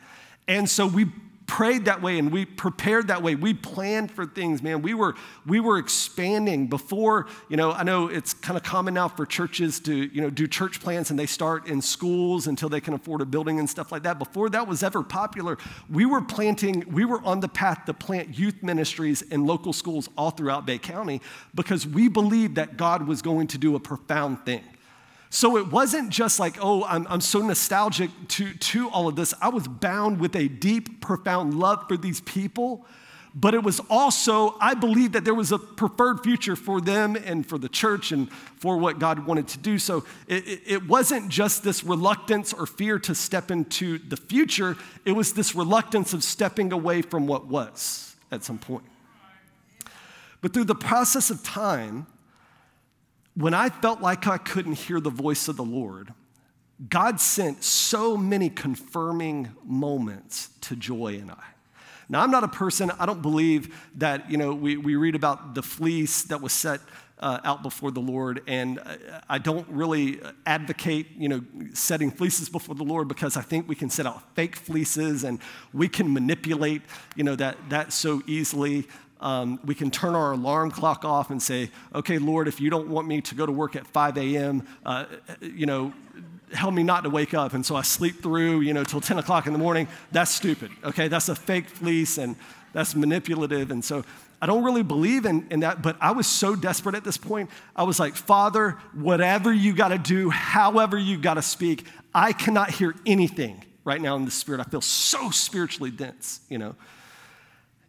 And 0.48 0.68
so 0.68 0.88
we 0.88 1.06
prayed 1.46 1.86
that 1.86 2.02
way 2.02 2.18
and 2.20 2.32
we 2.32 2.46
prepared 2.46 3.08
that 3.08 3.22
way. 3.22 3.36
We 3.36 3.54
planned 3.54 4.12
for 4.12 4.26
things, 4.26 4.62
man. 4.62 4.82
We 4.82 4.94
were 4.94 5.16
we 5.46 5.60
were 5.60 5.78
expanding 5.78 6.68
before, 6.68 7.28
you 7.50 7.58
know, 7.58 7.72
I 7.72 7.84
know 7.84 8.08
it's 8.08 8.34
kind 8.34 8.58
of 8.58 8.64
common 8.64 8.94
now 8.94 9.08
for 9.08 9.26
churches 9.26 9.80
to, 9.82 9.96
you 9.96 10.22
know, 10.22 10.30
do 10.30 10.48
church 10.48 10.80
plans 10.80 11.10
and 11.10 11.20
they 11.20 11.26
start 11.26 11.68
in 11.68 11.82
schools 11.82 12.48
until 12.48 12.70
they 12.70 12.82
can 12.82 12.94
afford 12.94 13.22
a 13.22 13.26
building 13.26 13.60
and 13.60 13.70
stuff 13.70 13.92
like 13.92 14.04
that. 14.04 14.20
Before 14.20 14.50
that 14.50 14.68
was 14.68 14.84
ever 14.84 15.04
popular, 15.04 15.58
we 15.90 16.06
were 16.06 16.22
planting, 16.22 16.86
we 16.92 17.06
were 17.06 17.22
on 17.24 17.40
the 17.40 17.50
path 17.50 17.86
to 17.86 17.94
plant 17.94 18.38
youth 18.38 18.64
ministries 18.64 19.22
in 19.22 19.46
local 19.46 19.74
schools 19.74 20.10
all 20.18 20.32
throughout 20.32 20.66
Bay 20.66 20.78
County 20.78 21.22
because 21.54 21.86
we 21.86 22.08
believed 22.08 22.56
that 22.56 22.78
God 22.78 23.08
was 23.08 23.22
going 23.22 23.48
to 23.48 23.58
do 23.58 23.76
a 23.76 23.80
profound 23.80 24.46
thing. 24.46 24.64
So 25.34 25.58
it 25.58 25.72
wasn't 25.72 26.12
just 26.12 26.40
like, 26.40 26.58
oh, 26.62 26.84
I'm, 26.84 27.08
I'm 27.10 27.20
so 27.20 27.40
nostalgic 27.40 28.12
to, 28.28 28.54
to 28.54 28.88
all 28.90 29.08
of 29.08 29.16
this. 29.16 29.34
I 29.42 29.50
was 29.50 29.68
bound 29.68 30.20
with 30.20 30.36
a 30.36 30.48
deep, 30.48 31.02
profound 31.02 31.56
love 31.56 31.88
for 31.88 31.98
these 31.98 32.22
people. 32.22 32.86
But 33.34 33.56
it 33.56 33.64
was 33.64 33.82
also, 33.90 34.56
I 34.62 34.76
believe 34.76 35.14
that 35.14 35.26
there 35.26 35.34
was 35.34 35.52
a 35.52 35.58
preferred 35.58 36.20
future 36.22 36.56
for 36.56 36.80
them 36.80 37.16
and 37.16 37.44
for 37.44 37.58
the 37.58 37.68
church 37.68 38.12
and 38.12 38.32
for 38.32 38.78
what 38.78 39.00
God 39.00 39.26
wanted 39.26 39.48
to 39.48 39.58
do. 39.58 39.80
So 39.80 40.06
it, 40.28 40.62
it 40.68 40.88
wasn't 40.88 41.30
just 41.30 41.64
this 41.64 41.84
reluctance 41.84 42.54
or 42.54 42.68
fear 42.68 43.00
to 43.00 43.16
step 43.16 43.50
into 43.50 43.98
the 43.98 44.18
future, 44.18 44.78
it 45.04 45.14
was 45.14 45.34
this 45.34 45.56
reluctance 45.56 46.14
of 46.14 46.24
stepping 46.24 46.72
away 46.72 47.02
from 47.02 47.26
what 47.26 47.48
was 47.48 48.16
at 48.32 48.44
some 48.44 48.60
point. 48.60 48.86
But 50.42 50.54
through 50.54 50.66
the 50.66 50.76
process 50.76 51.32
of 51.32 51.42
time, 51.42 52.06
when 53.36 53.54
I 53.54 53.70
felt 53.70 54.02
like 54.02 54.28
I 54.28 54.38
couldn't 54.38 54.74
hear 54.74 55.00
the 55.00 55.10
voice 55.10 55.48
of 55.48 55.58
the 55.58 55.64
Lord, 55.64 56.14
God 56.90 57.20
sent 57.20 57.64
so 57.64 58.18
many 58.18 58.50
confirming 58.50 59.52
moments 59.64 60.50
to 60.62 60.76
Joy 60.76 61.16
and 61.16 61.32
I. 61.32 61.44
Now, 62.10 62.22
I'm 62.22 62.32
not 62.32 62.44
a 62.44 62.50
person, 62.50 62.92
I 63.00 63.06
don't 63.06 63.22
believe 63.22 63.76
that, 63.96 64.30
you 64.30 64.38
know, 64.38 64.54
we, 64.54 64.78
we 64.78 64.96
read 64.96 65.16
about 65.16 65.56
the 65.56 65.64
fleece 65.64 66.24
that 66.24 66.42
was 66.42 66.52
set 66.52 66.82
uh, 67.20 67.40
out 67.46 67.64
before 67.64 67.90
the 67.90 68.02
Lord, 68.02 68.42
and 68.48 68.82
I 69.30 69.38
don't 69.38 69.68
really 69.70 70.20
advocate, 70.46 71.08
you 71.18 71.30
know, 71.30 71.42
setting 71.74 72.12
fleeces 72.12 72.50
before 72.50 72.76
the 72.76 72.84
Lord 72.84 73.08
because 73.08 73.38
I 73.38 73.42
think 73.42 73.70
we 73.70 73.76
can 73.76 73.90
set 73.90 74.06
out 74.06 74.36
fake 74.36 74.58
fleeces 74.58 75.24
and 75.24 75.40
we 75.74 75.88
can 75.88 76.12
manipulate, 76.14 76.82
you 77.16 77.24
know, 77.24 77.36
that, 77.38 77.58
that 77.70 77.94
so 77.94 78.22
easily 78.28 78.88
um, 79.24 79.58
we 79.64 79.74
can 79.74 79.90
turn 79.90 80.16
our 80.16 80.34
alarm 80.34 80.70
clock 80.70 81.06
off 81.06 81.32
and 81.32 81.42
say, 81.42 81.72
okay, 81.96 82.18
Lord, 82.18 82.50
if 82.50 82.60
you 82.60 82.70
don't 82.70 82.90
want 82.90 83.08
me 83.08 83.22
to 83.22 83.36
go 83.36 83.46
to 83.46 83.52
work 83.54 83.76
at 83.78 83.88
5 83.88 84.18
a.m., 84.18 84.68
uh, 84.86 85.06
you 85.42 85.66
know, 85.66 85.94
help 86.52 86.74
me 86.74 86.84
not 86.84 87.06
to 87.06 87.10
wake 87.10 87.34
up. 87.34 87.54
And 87.54 87.66
so 87.66 87.76
I 87.78 87.84
sleep 87.84 88.22
through, 88.22 88.62
you 88.62 88.74
know, 88.74 88.84
till 88.84 89.00
10 89.00 89.18
o'clock 89.18 89.48
in 89.48 89.54
the 89.54 89.60
morning. 89.60 89.88
That's 90.12 90.30
stupid, 90.30 90.72
okay? 90.84 91.08
That's 91.08 91.30
a 91.30 91.36
fake 91.36 91.70
fleece 91.70 92.18
and 92.18 92.36
that's 92.74 92.96
manipulative. 92.96 93.72
And 93.72 93.84
so 93.84 94.04
I 94.42 94.46
don't 94.46 94.66
really 94.66 94.84
believe 94.84 95.26
in, 95.26 95.48
in 95.50 95.62
that, 95.62 95.82
but 95.82 95.96
I 96.02 96.12
was 96.12 96.28
so 96.28 96.54
desperate 96.54 96.94
at 96.94 97.06
this 97.06 97.18
point. 97.18 97.50
I 97.78 97.84
was 97.84 98.02
like, 98.02 98.16
Father, 98.16 98.72
whatever 98.94 99.54
you 99.54 99.74
got 99.74 99.88
to 99.88 99.98
do, 99.98 100.32
however 100.32 100.98
you 100.98 101.18
got 101.18 101.36
to 101.36 101.42
speak, 101.42 101.86
I 102.14 102.34
cannot 102.34 102.72
hear 102.72 102.94
anything 103.06 103.64
right 103.86 104.02
now 104.02 104.18
in 104.18 104.26
the 104.26 104.32
spirit. 104.32 104.60
I 104.60 104.66
feel 104.66 104.82
so 104.82 105.32
spiritually 105.32 105.92
dense, 105.92 106.42
you 106.50 106.58
know. 106.58 106.76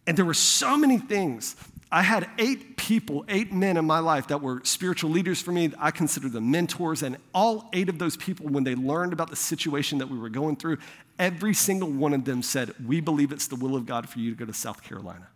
And 0.06 0.16
there 0.16 0.24
were 0.24 0.34
so 0.34 0.76
many 0.76 0.98
things. 0.98 1.56
I 1.90 2.02
had 2.02 2.28
eight 2.38 2.76
people, 2.76 3.24
eight 3.28 3.52
men 3.52 3.76
in 3.76 3.84
my 3.84 4.00
life 4.00 4.26
that 4.28 4.42
were 4.42 4.60
spiritual 4.64 5.10
leaders 5.10 5.40
for 5.40 5.52
me. 5.52 5.72
I 5.78 5.90
consider 5.90 6.28
them 6.28 6.50
mentors. 6.50 7.02
And 7.02 7.16
all 7.32 7.68
eight 7.72 7.88
of 7.88 7.98
those 7.98 8.16
people, 8.16 8.48
when 8.48 8.64
they 8.64 8.74
learned 8.74 9.12
about 9.12 9.30
the 9.30 9.36
situation 9.36 9.98
that 9.98 10.08
we 10.08 10.18
were 10.18 10.28
going 10.28 10.56
through, 10.56 10.78
every 11.18 11.54
single 11.54 11.88
one 11.88 12.12
of 12.12 12.24
them 12.24 12.42
said, 12.42 12.74
We 12.84 13.00
believe 13.00 13.32
it's 13.32 13.46
the 13.46 13.56
will 13.56 13.76
of 13.76 13.86
God 13.86 14.08
for 14.08 14.18
you 14.18 14.30
to 14.30 14.36
go 14.36 14.44
to 14.44 14.52
South 14.52 14.82
Carolina. 14.82 15.28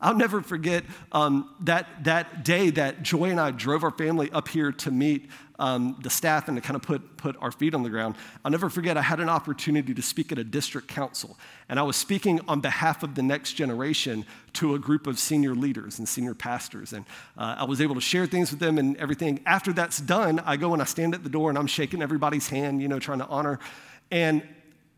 I'll 0.00 0.14
never 0.14 0.42
forget 0.42 0.84
um, 1.12 1.54
that, 1.60 2.04
that 2.04 2.44
day 2.44 2.70
that 2.70 3.02
Joy 3.02 3.30
and 3.30 3.40
I 3.40 3.50
drove 3.50 3.82
our 3.82 3.90
family 3.90 4.30
up 4.30 4.48
here 4.48 4.70
to 4.72 4.90
meet 4.90 5.30
um, 5.58 5.96
the 6.02 6.10
staff 6.10 6.48
and 6.48 6.56
to 6.58 6.60
kind 6.60 6.76
of 6.76 6.82
put, 6.82 7.16
put 7.16 7.34
our 7.40 7.50
feet 7.50 7.74
on 7.74 7.82
the 7.82 7.88
ground. 7.88 8.16
I'll 8.44 8.50
never 8.50 8.68
forget, 8.68 8.98
I 8.98 9.02
had 9.02 9.20
an 9.20 9.30
opportunity 9.30 9.94
to 9.94 10.02
speak 10.02 10.32
at 10.32 10.38
a 10.38 10.44
district 10.44 10.88
council. 10.88 11.38
And 11.70 11.78
I 11.78 11.82
was 11.82 11.96
speaking 11.96 12.40
on 12.46 12.60
behalf 12.60 13.02
of 13.02 13.14
the 13.14 13.22
next 13.22 13.54
generation 13.54 14.26
to 14.54 14.74
a 14.74 14.78
group 14.78 15.06
of 15.06 15.18
senior 15.18 15.54
leaders 15.54 15.98
and 15.98 16.06
senior 16.06 16.34
pastors. 16.34 16.92
And 16.92 17.06
uh, 17.38 17.56
I 17.60 17.64
was 17.64 17.80
able 17.80 17.94
to 17.94 18.00
share 18.02 18.26
things 18.26 18.50
with 18.50 18.60
them 18.60 18.76
and 18.76 18.98
everything. 18.98 19.40
After 19.46 19.72
that's 19.72 19.98
done, 19.98 20.40
I 20.40 20.58
go 20.58 20.74
and 20.74 20.82
I 20.82 20.84
stand 20.84 21.14
at 21.14 21.22
the 21.22 21.30
door 21.30 21.48
and 21.48 21.58
I'm 21.58 21.66
shaking 21.66 22.02
everybody's 22.02 22.48
hand, 22.48 22.82
you 22.82 22.88
know, 22.88 22.98
trying 22.98 23.20
to 23.20 23.26
honor. 23.28 23.58
And 24.10 24.42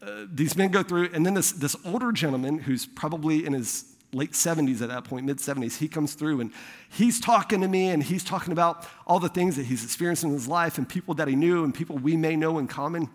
uh, 0.02 0.26
these 0.32 0.56
men 0.56 0.70
go 0.70 0.82
through, 0.82 1.10
and 1.12 1.24
then 1.24 1.34
this, 1.34 1.52
this 1.52 1.76
older 1.84 2.10
gentleman 2.12 2.58
who's 2.58 2.84
probably 2.84 3.46
in 3.46 3.52
his 3.52 3.94
late 4.12 4.32
70s 4.32 4.80
at 4.80 4.88
that 4.88 5.04
point, 5.04 5.26
mid 5.26 5.38
70s, 5.38 5.78
he 5.78 5.88
comes 5.88 6.14
through 6.14 6.40
and 6.40 6.52
he's 6.88 7.20
talking 7.20 7.60
to 7.60 7.68
me 7.68 7.88
and 7.88 8.02
he's 8.02 8.24
talking 8.24 8.52
about 8.52 8.86
all 9.06 9.20
the 9.20 9.28
things 9.28 9.56
that 9.56 9.66
he's 9.66 9.84
experienced 9.84 10.24
in 10.24 10.30
his 10.30 10.48
life 10.48 10.78
and 10.78 10.88
people 10.88 11.14
that 11.14 11.28
he 11.28 11.36
knew 11.36 11.64
and 11.64 11.74
people 11.74 11.96
we 11.96 12.16
may 12.16 12.36
know 12.36 12.58
in 12.58 12.66
common. 12.66 13.10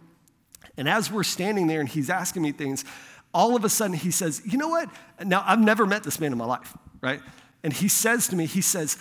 And 0.78 0.88
as 0.88 1.12
we're 1.12 1.24
standing 1.24 1.68
there 1.68 1.80
and 1.80 1.90
he's 1.90 2.10
asking 2.10 2.44
me 2.44 2.52
things, 2.52 2.86
all 3.34 3.56
of 3.56 3.66
a 3.66 3.70
sudden 3.70 3.96
he 3.96 4.12
says, 4.12 4.42
You 4.46 4.58
know 4.58 4.70
what? 4.70 4.90
Now, 5.24 5.44
I've 5.46 5.60
never 5.60 5.86
met 5.86 6.04
this 6.04 6.20
man 6.20 6.32
in 6.32 6.38
my 6.38 6.46
life, 6.46 6.76
right? 7.02 7.22
And 7.64 7.74
he 7.74 7.88
says 7.88 8.28
to 8.28 8.36
me, 8.36 8.46
He 8.46 8.62
says, 8.62 8.98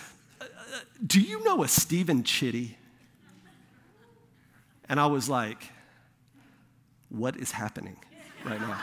Do 1.05 1.21
you 1.21 1.43
know 1.43 1.63
a 1.63 1.67
Stephen 1.67 2.23
Chitty? 2.23 2.77
And 4.89 4.99
I 4.99 5.05
was 5.05 5.29
like, 5.29 5.69
What 7.09 7.37
is 7.37 7.51
happening 7.51 7.97
right 8.45 8.59
now? 8.59 8.79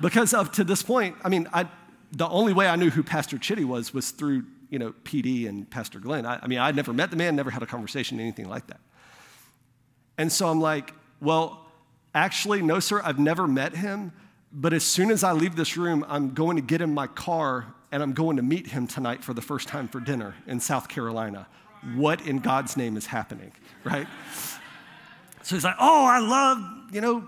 Because 0.00 0.32
up 0.32 0.52
to 0.54 0.64
this 0.64 0.82
point, 0.82 1.16
I 1.24 1.28
mean, 1.28 1.48
I, 1.52 1.68
the 2.12 2.28
only 2.28 2.52
way 2.52 2.68
I 2.68 2.76
knew 2.76 2.90
who 2.90 3.02
Pastor 3.02 3.38
Chitty 3.38 3.64
was 3.64 3.92
was 3.92 4.10
through, 4.10 4.44
you 4.70 4.78
know, 4.78 4.94
PD 5.04 5.48
and 5.48 5.68
Pastor 5.68 5.98
Glenn. 5.98 6.26
I, 6.26 6.40
I 6.42 6.46
mean, 6.46 6.58
I'd 6.58 6.76
never 6.76 6.92
met 6.92 7.10
the 7.10 7.16
man, 7.16 7.36
never 7.36 7.50
had 7.50 7.62
a 7.62 7.66
conversation, 7.66 8.18
anything 8.20 8.48
like 8.48 8.66
that. 8.68 8.80
And 10.16 10.32
so 10.32 10.48
I'm 10.48 10.60
like, 10.60 10.94
well, 11.20 11.66
actually, 12.14 12.62
no, 12.62 12.80
sir, 12.80 13.00
I've 13.04 13.18
never 13.18 13.46
met 13.46 13.76
him. 13.76 14.12
But 14.52 14.72
as 14.72 14.84
soon 14.84 15.10
as 15.10 15.22
I 15.22 15.32
leave 15.32 15.56
this 15.56 15.76
room, 15.76 16.04
I'm 16.08 16.34
going 16.34 16.56
to 16.56 16.62
get 16.62 16.80
in 16.80 16.94
my 16.94 17.06
car 17.06 17.66
and 17.92 18.02
I'm 18.02 18.12
going 18.12 18.36
to 18.36 18.42
meet 18.42 18.68
him 18.68 18.86
tonight 18.86 19.22
for 19.22 19.34
the 19.34 19.42
first 19.42 19.68
time 19.68 19.88
for 19.88 20.00
dinner 20.00 20.34
in 20.46 20.60
South 20.60 20.88
Carolina. 20.88 21.46
What 21.94 22.26
in 22.26 22.40
God's 22.40 22.76
name 22.76 22.96
is 22.96 23.06
happening, 23.06 23.52
right? 23.84 24.06
So 25.44 25.56
he's 25.56 25.64
like, 25.64 25.76
oh, 25.80 26.04
I 26.04 26.18
love, 26.18 26.92
you 26.92 27.00
know, 27.00 27.26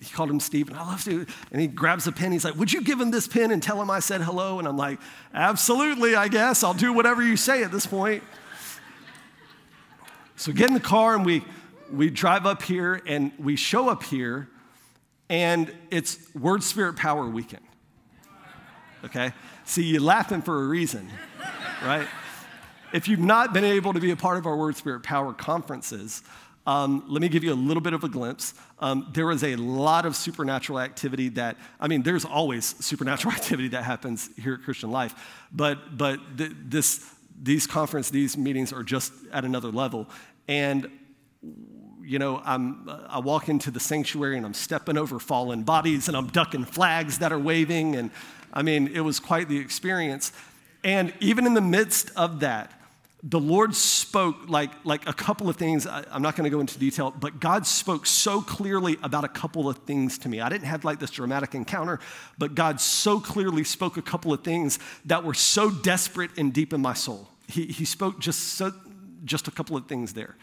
he 0.00 0.10
called 0.10 0.30
him 0.30 0.40
Stephen. 0.40 0.74
I 0.74 0.82
love 0.82 1.04
to. 1.04 1.26
And 1.52 1.60
he 1.60 1.66
grabs 1.66 2.06
a 2.06 2.12
pen. 2.12 2.32
He's 2.32 2.44
like, 2.44 2.56
Would 2.56 2.72
you 2.72 2.82
give 2.82 2.98
him 2.98 3.10
this 3.10 3.28
pen 3.28 3.50
and 3.50 3.62
tell 3.62 3.80
him 3.80 3.90
I 3.90 4.00
said 4.00 4.22
hello? 4.22 4.58
And 4.58 4.66
I'm 4.66 4.76
like, 4.76 4.98
Absolutely, 5.34 6.14
I 6.14 6.28
guess. 6.28 6.64
I'll 6.64 6.74
do 6.74 6.92
whatever 6.92 7.22
you 7.22 7.36
say 7.36 7.62
at 7.62 7.70
this 7.70 7.86
point. 7.86 8.22
So 10.36 10.52
get 10.52 10.68
in 10.68 10.74
the 10.74 10.80
car 10.80 11.14
and 11.14 11.26
we, 11.26 11.44
we 11.92 12.08
drive 12.08 12.46
up 12.46 12.62
here 12.62 13.02
and 13.06 13.30
we 13.38 13.56
show 13.56 13.90
up 13.90 14.02
here 14.02 14.48
and 15.28 15.72
it's 15.90 16.18
Word 16.34 16.62
Spirit 16.62 16.96
Power 16.96 17.28
Weekend. 17.28 17.62
Okay? 19.04 19.32
See, 19.64 19.84
you're 19.84 20.00
laughing 20.00 20.40
for 20.40 20.64
a 20.64 20.66
reason, 20.66 21.10
right? 21.84 22.08
If 22.92 23.06
you've 23.06 23.20
not 23.20 23.52
been 23.52 23.64
able 23.64 23.92
to 23.92 24.00
be 24.00 24.10
a 24.10 24.16
part 24.16 24.38
of 24.38 24.46
our 24.46 24.56
Word 24.56 24.76
Spirit 24.76 25.02
Power 25.02 25.34
conferences, 25.34 26.22
um, 26.70 27.02
let 27.08 27.20
me 27.20 27.28
give 27.28 27.42
you 27.42 27.52
a 27.52 27.54
little 27.54 27.80
bit 27.80 27.94
of 27.94 28.04
a 28.04 28.08
glimpse. 28.08 28.54
Um, 28.78 29.08
there 29.12 29.28
is 29.32 29.42
a 29.42 29.56
lot 29.56 30.06
of 30.06 30.14
supernatural 30.14 30.78
activity 30.78 31.28
that, 31.30 31.56
I 31.80 31.88
mean, 31.88 32.04
there's 32.04 32.24
always 32.24 32.64
supernatural 32.64 33.34
activity 33.38 33.66
that 33.68 33.82
happens 33.82 34.30
here 34.36 34.54
at 34.54 34.62
Christian 34.62 34.92
Life, 34.92 35.16
but, 35.50 35.98
but 35.98 36.20
th- 36.38 36.52
this, 36.54 37.04
these 37.42 37.66
conference, 37.66 38.10
these 38.10 38.36
meetings 38.36 38.72
are 38.72 38.84
just 38.84 39.12
at 39.32 39.44
another 39.44 39.72
level. 39.72 40.08
And, 40.46 40.88
you 42.04 42.20
know, 42.20 42.40
I'm, 42.44 42.88
I 43.08 43.18
walk 43.18 43.48
into 43.48 43.72
the 43.72 43.80
sanctuary 43.80 44.36
and 44.36 44.46
I'm 44.46 44.54
stepping 44.54 44.96
over 44.96 45.18
fallen 45.18 45.64
bodies 45.64 46.06
and 46.06 46.16
I'm 46.16 46.28
ducking 46.28 46.66
flags 46.66 47.18
that 47.18 47.32
are 47.32 47.38
waving. 47.38 47.96
And 47.96 48.12
I 48.52 48.62
mean, 48.62 48.86
it 48.94 49.00
was 49.00 49.18
quite 49.18 49.48
the 49.48 49.58
experience. 49.58 50.32
And 50.84 51.12
even 51.18 51.46
in 51.46 51.54
the 51.54 51.60
midst 51.60 52.12
of 52.16 52.38
that, 52.40 52.79
the 53.22 53.40
Lord 53.40 53.74
spoke 53.74 54.48
like, 54.48 54.70
like 54.84 55.06
a 55.08 55.12
couple 55.12 55.48
of 55.48 55.56
things. 55.56 55.86
I, 55.86 56.04
am 56.10 56.22
not 56.22 56.36
going 56.36 56.44
to 56.44 56.50
go 56.50 56.60
into 56.60 56.78
detail, 56.78 57.10
but 57.10 57.38
God 57.38 57.66
spoke 57.66 58.06
so 58.06 58.40
clearly 58.40 58.96
about 59.02 59.24
a 59.24 59.28
couple 59.28 59.68
of 59.68 59.78
things 59.78 60.18
to 60.18 60.28
me. 60.28 60.40
I 60.40 60.48
didn't 60.48 60.66
have 60.66 60.84
like 60.84 61.00
this 61.00 61.10
dramatic 61.10 61.54
encounter, 61.54 62.00
but 62.38 62.54
God 62.54 62.80
so 62.80 63.20
clearly 63.20 63.64
spoke 63.64 63.96
a 63.96 64.02
couple 64.02 64.32
of 64.32 64.42
things 64.42 64.78
that 65.04 65.22
were 65.22 65.34
so 65.34 65.70
desperate 65.70 66.30
and 66.38 66.52
deep 66.52 66.72
in 66.72 66.80
my 66.80 66.94
soul. 66.94 67.28
He, 67.46 67.66
he 67.66 67.84
spoke 67.84 68.20
just, 68.20 68.54
so, 68.54 68.72
just 69.24 69.48
a 69.48 69.50
couple 69.50 69.76
of 69.76 69.86
things 69.86 70.14
there. 70.14 70.36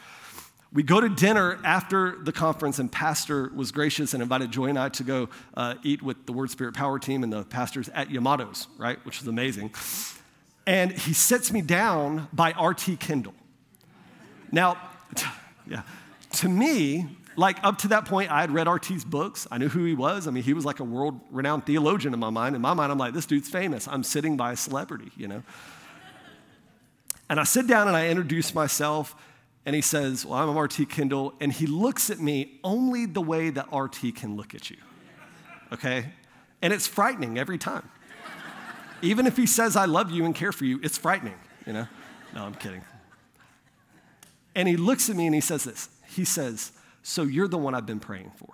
We 0.73 0.83
go 0.83 0.99
to 0.99 1.07
dinner 1.07 1.59
after 1.63 2.17
the 2.21 2.33
conference, 2.33 2.77
and 2.77 2.91
Pastor 2.91 3.49
was 3.55 3.71
gracious 3.71 4.13
and 4.13 4.21
invited 4.21 4.51
Joy 4.51 4.65
and 4.65 4.77
I 4.77 4.89
to 4.89 5.03
go 5.03 5.29
uh, 5.55 5.75
eat 5.81 6.03
with 6.03 6.25
the 6.25 6.33
Word 6.33 6.51
Spirit 6.51 6.75
Power 6.75 6.99
team 6.99 7.23
and 7.23 7.31
the 7.31 7.43
pastors 7.43 7.89
at 7.89 8.09
Yamato's, 8.09 8.67
right? 8.77 9.03
Which 9.05 9.19
was 9.19 9.27
amazing. 9.29 9.71
And 10.67 10.91
he 10.91 11.13
sits 11.13 11.51
me 11.51 11.61
down 11.61 12.27
by 12.33 12.51
R.T. 12.51 12.97
Kendall. 12.97 13.33
Now, 14.51 14.77
t- 15.15 15.25
yeah, 15.67 15.81
to 16.33 16.49
me, 16.49 17.07
like 17.37 17.57
up 17.63 17.77
to 17.79 17.87
that 17.89 18.05
point, 18.05 18.29
I 18.29 18.41
had 18.41 18.51
read 18.51 18.67
R.T.'s 18.67 19.05
books. 19.05 19.47
I 19.49 19.57
knew 19.57 19.69
who 19.69 19.85
he 19.85 19.93
was. 19.93 20.27
I 20.27 20.31
mean, 20.31 20.43
he 20.43 20.53
was 20.53 20.65
like 20.65 20.81
a 20.81 20.83
world 20.83 21.19
renowned 21.31 21.65
theologian 21.65 22.13
in 22.13 22.19
my 22.19 22.29
mind. 22.29 22.55
In 22.55 22.61
my 22.61 22.73
mind, 22.73 22.91
I'm 22.91 22.97
like, 22.97 23.13
this 23.13 23.25
dude's 23.25 23.49
famous. 23.49 23.87
I'm 23.87 24.03
sitting 24.03 24.35
by 24.35 24.51
a 24.51 24.55
celebrity, 24.57 25.11
you 25.15 25.27
know? 25.27 25.41
And 27.29 27.39
I 27.39 27.43
sit 27.43 27.65
down 27.67 27.87
and 27.87 27.95
I 27.95 28.09
introduce 28.09 28.53
myself 28.53 29.15
and 29.65 29.75
he 29.75 29.81
says, 29.81 30.25
Well, 30.25 30.49
I'm 30.49 30.57
RT 30.57 30.89
Kendall. 30.89 31.33
And 31.39 31.51
he 31.51 31.65
looks 31.65 32.09
at 32.09 32.19
me 32.19 32.59
only 32.63 33.05
the 33.05 33.21
way 33.21 33.51
that 33.51 33.67
RT 33.73 34.15
can 34.15 34.35
look 34.35 34.53
at 34.55 34.69
you. 34.69 34.77
Okay? 35.71 36.05
And 36.61 36.73
it's 36.73 36.87
frightening 36.87 37.37
every 37.37 37.57
time. 37.57 37.89
Even 39.01 39.27
if 39.27 39.37
he 39.37 39.45
says, 39.45 39.75
I 39.75 39.85
love 39.85 40.11
you 40.11 40.25
and 40.25 40.33
care 40.33 40.51
for 40.51 40.65
you, 40.65 40.79
it's 40.83 40.97
frightening, 40.97 41.37
you 41.65 41.73
know? 41.73 41.87
No, 42.33 42.43
I'm 42.43 42.55
kidding. 42.55 42.81
And 44.55 44.67
he 44.67 44.75
looks 44.75 45.09
at 45.09 45.15
me 45.15 45.27
and 45.27 45.35
he 45.35 45.41
says 45.41 45.63
this 45.63 45.89
He 46.07 46.25
says, 46.25 46.71
So 47.03 47.23
you're 47.23 47.47
the 47.47 47.57
one 47.57 47.75
I've 47.75 47.85
been 47.85 47.99
praying 47.99 48.31
for. 48.37 48.49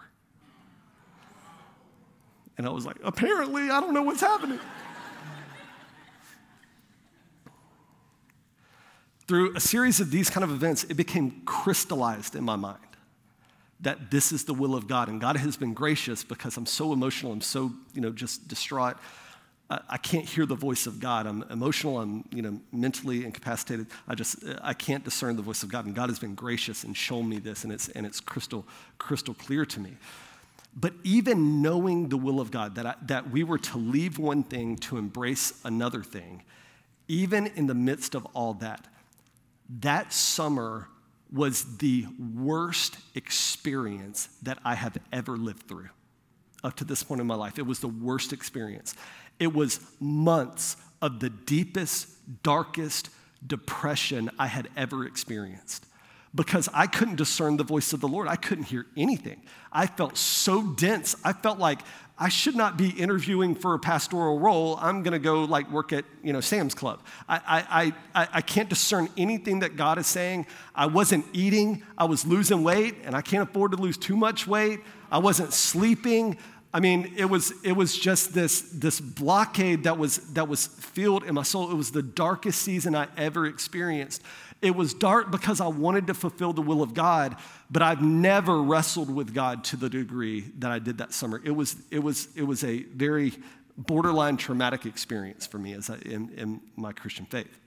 And 2.58 2.68
I 2.68 2.72
was 2.72 2.86
like, 2.86 2.98
Apparently, 3.04 3.70
I 3.70 3.80
don't 3.80 3.94
know 3.94 4.04
what's 4.04 4.22
happening. 4.22 4.60
through 9.28 9.56
a 9.56 9.60
series 9.60 10.00
of 10.00 10.12
these 10.12 10.30
kind 10.30 10.44
of 10.44 10.52
events, 10.52 10.84
it 10.84 10.96
became 10.96 11.42
crystallized 11.46 12.36
in 12.36 12.44
my 12.44 12.56
mind 12.56 12.78
that 13.80 14.12
this 14.12 14.32
is 14.32 14.46
the 14.46 14.54
will 14.54 14.76
of 14.76 14.88
God. 14.88 15.10
And 15.10 15.20
God 15.20 15.36
has 15.38 15.58
been 15.58 15.74
gracious 15.74 16.24
because 16.24 16.56
I'm 16.56 16.66
so 16.66 16.94
emotional, 16.94 17.32
I'm 17.32 17.42
so, 17.42 17.72
you 17.94 18.02
know, 18.02 18.12
just 18.12 18.48
distraught. 18.48 18.98
I, 19.88 19.98
can't 19.98 20.26
hear 20.26 20.46
the 20.46 20.56
voice 20.56 20.88
of 20.88 21.00
God. 21.00 21.26
I'm 21.26 21.44
emotional, 21.50 22.00
I'm, 22.00 22.26
you 22.32 22.42
know, 22.42 22.60
mentally 22.72 23.26
incapacitated. 23.26 23.88
I 24.08 24.16
just, 24.16 24.38
I 24.62 24.74
can't 24.74 25.04
discern 25.04 25.36
the 25.36 25.42
voice 25.42 25.64
of 25.64 25.70
God. 25.70 25.86
And 25.86 25.96
God 25.96 26.10
has 26.10 26.20
been 26.20 26.36
gracious 26.36 26.84
and 26.84 26.96
shown 26.96 27.30
me 27.30 27.40
this, 27.40 27.64
and 27.64 27.72
it's, 27.72 27.90
and 27.90 28.06
it's 28.06 28.20
crystal, 28.20 28.66
crystal 28.98 29.34
clear 29.34 29.66
to 29.66 29.80
me. 29.80 29.98
But 30.76 30.94
even 31.04 31.62
knowing 31.62 32.10
the 32.10 32.18
will 32.18 32.40
of 32.40 32.52
God, 32.52 32.76
that, 32.76 32.86
I, 32.86 32.96
that 33.04 33.30
we 33.30 33.44
were 33.44 33.60
to 33.60 33.78
leave 33.78 34.18
one 34.18 34.44
thing 34.44 34.78
to 34.78 34.98
embrace 34.98 35.54
another 35.64 36.04
thing, 36.04 36.44
even 37.08 37.48
in 37.48 37.68
the 37.68 37.76
midst 37.76 38.16
of 38.16 38.26
all 38.34 38.56
that, 38.56 38.88
that 39.82 40.12
summer 40.12 40.88
was 41.32 41.78
the 41.78 42.06
worst 42.36 42.98
experience 43.16 44.30
that 44.44 44.60
I 44.64 44.76
have 44.76 44.98
ever 45.12 45.38
lived 45.38 45.68
through 45.68 45.90
up 46.64 46.76
to 46.78 46.86
this 46.86 47.04
point 47.04 47.22
in 47.22 47.28
my 47.28 47.36
life. 47.36 47.60
It 47.60 47.66
was 47.66 47.80
the 47.80 47.88
worst 47.88 48.34
experience. 48.34 48.96
It 49.44 49.54
was 49.54 49.82
months 50.00 50.78
of 51.02 51.20
the 51.20 51.30
deepest, 51.30 52.08
darkest 52.44 53.10
depression 53.46 54.30
I 54.40 54.48
had 54.48 54.70
ever 54.78 55.06
experienced 55.06 55.86
because 56.34 56.70
I 56.74 56.88
couldn't 56.88 57.18
discern 57.18 57.58
the 57.58 57.66
voice 57.66 57.92
of 57.92 58.00
the 58.00 58.08
Lord. 58.08 58.30
I 58.30 58.38
couldn't 58.38 58.64
hear 58.64 58.86
anything. 58.96 59.42
I 59.70 59.86
felt 59.86 60.18
so 60.18 60.64
dense. 60.64 61.18
I 61.26 61.34
felt 61.34 61.60
like 61.60 61.82
I 62.18 62.30
should 62.30 62.56
not 62.56 62.78
be 62.78 62.90
interviewing 62.90 63.54
for 63.54 63.74
a 63.74 63.80
pastoral 63.80 64.40
role. 64.40 64.78
I'm 64.80 65.04
going 65.04 65.12
to 65.12 65.20
go 65.20 65.44
like 65.44 65.70
work 65.70 65.92
at 65.92 66.06
you 66.24 66.32
know 66.32 66.40
Sam's 66.40 66.74
Club. 66.74 67.02
I, 67.28 67.42
I, 67.70 67.94
I, 68.16 68.28
I 68.36 68.42
can't 68.42 68.70
discern 68.70 69.10
anything 69.18 69.60
that 69.60 69.76
God 69.76 69.98
is 69.98 70.08
saying. 70.08 70.48
I 70.74 70.86
wasn't 70.86 71.26
eating. 71.34 71.84
I 71.98 72.06
was 72.06 72.26
losing 72.26 72.64
weight, 72.64 72.96
and 73.04 73.14
I 73.14 73.22
can't 73.22 73.50
afford 73.50 73.72
to 73.72 73.78
lose 73.78 73.98
too 73.98 74.16
much 74.16 74.48
weight. 74.48 74.80
I 75.12 75.18
wasn't 75.18 75.52
sleeping. 75.52 76.38
I 76.74 76.80
mean, 76.80 77.14
it 77.18 77.26
was, 77.26 77.54
it 77.64 77.74
was 77.74 77.96
just 77.96 78.34
this, 78.34 78.62
this 78.62 79.00
blockade 79.00 79.84
that 79.84 79.98
was, 79.98 80.18
that 80.34 80.48
was 80.48 80.66
filled 80.66 81.24
in 81.24 81.36
my 81.36 81.44
soul. 81.44 81.70
It 81.70 81.76
was 81.76 81.92
the 81.92 82.02
darkest 82.02 82.64
season 82.64 82.96
I 82.96 83.08
ever 83.16 83.46
experienced. 83.46 84.24
It 84.64 84.76
was 84.76 84.94
dark 84.94 85.30
because 85.30 85.62
I 85.62 85.68
wanted 85.68 86.08
to 86.08 86.14
fulfill 86.14 86.52
the 86.52 86.64
will 86.64 86.82
of 86.82 86.94
God, 86.94 87.36
but 87.70 87.84
I've 87.84 88.02
never 88.02 88.62
wrestled 88.62 89.14
with 89.14 89.34
God 89.34 89.64
to 89.66 89.78
the 89.78 89.90
degree 89.90 90.42
that 90.60 90.72
I 90.72 90.80
did 90.80 90.98
that 90.98 91.14
summer. 91.14 91.40
It 91.44 91.52
was, 91.52 91.76
it 91.92 92.00
was, 92.00 92.30
it 92.36 92.44
was 92.44 92.64
a 92.64 92.84
very 92.84 93.34
borderline 93.78 94.38
traumatic 94.38 94.86
experience 94.86 95.46
for 95.46 95.60
me 95.60 95.74
as 95.74 95.90
I, 95.90 95.98
in, 95.98 96.30
in 96.36 96.62
my 96.76 96.92
Christian 96.92 97.26
faith. 97.26 97.60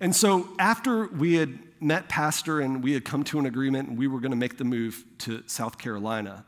And 0.00 0.14
so 0.14 0.48
after 0.58 1.06
we 1.06 1.34
had 1.34 1.58
met 1.80 2.08
Pastor 2.08 2.60
and 2.60 2.82
we 2.82 2.92
had 2.92 3.04
come 3.04 3.22
to 3.24 3.38
an 3.38 3.46
agreement 3.46 3.90
and 3.90 3.98
we 3.98 4.06
were 4.06 4.20
going 4.20 4.32
to 4.32 4.36
make 4.36 4.58
the 4.58 4.64
move 4.64 5.04
to 5.18 5.42
South 5.46 5.78
Carolina, 5.78 6.44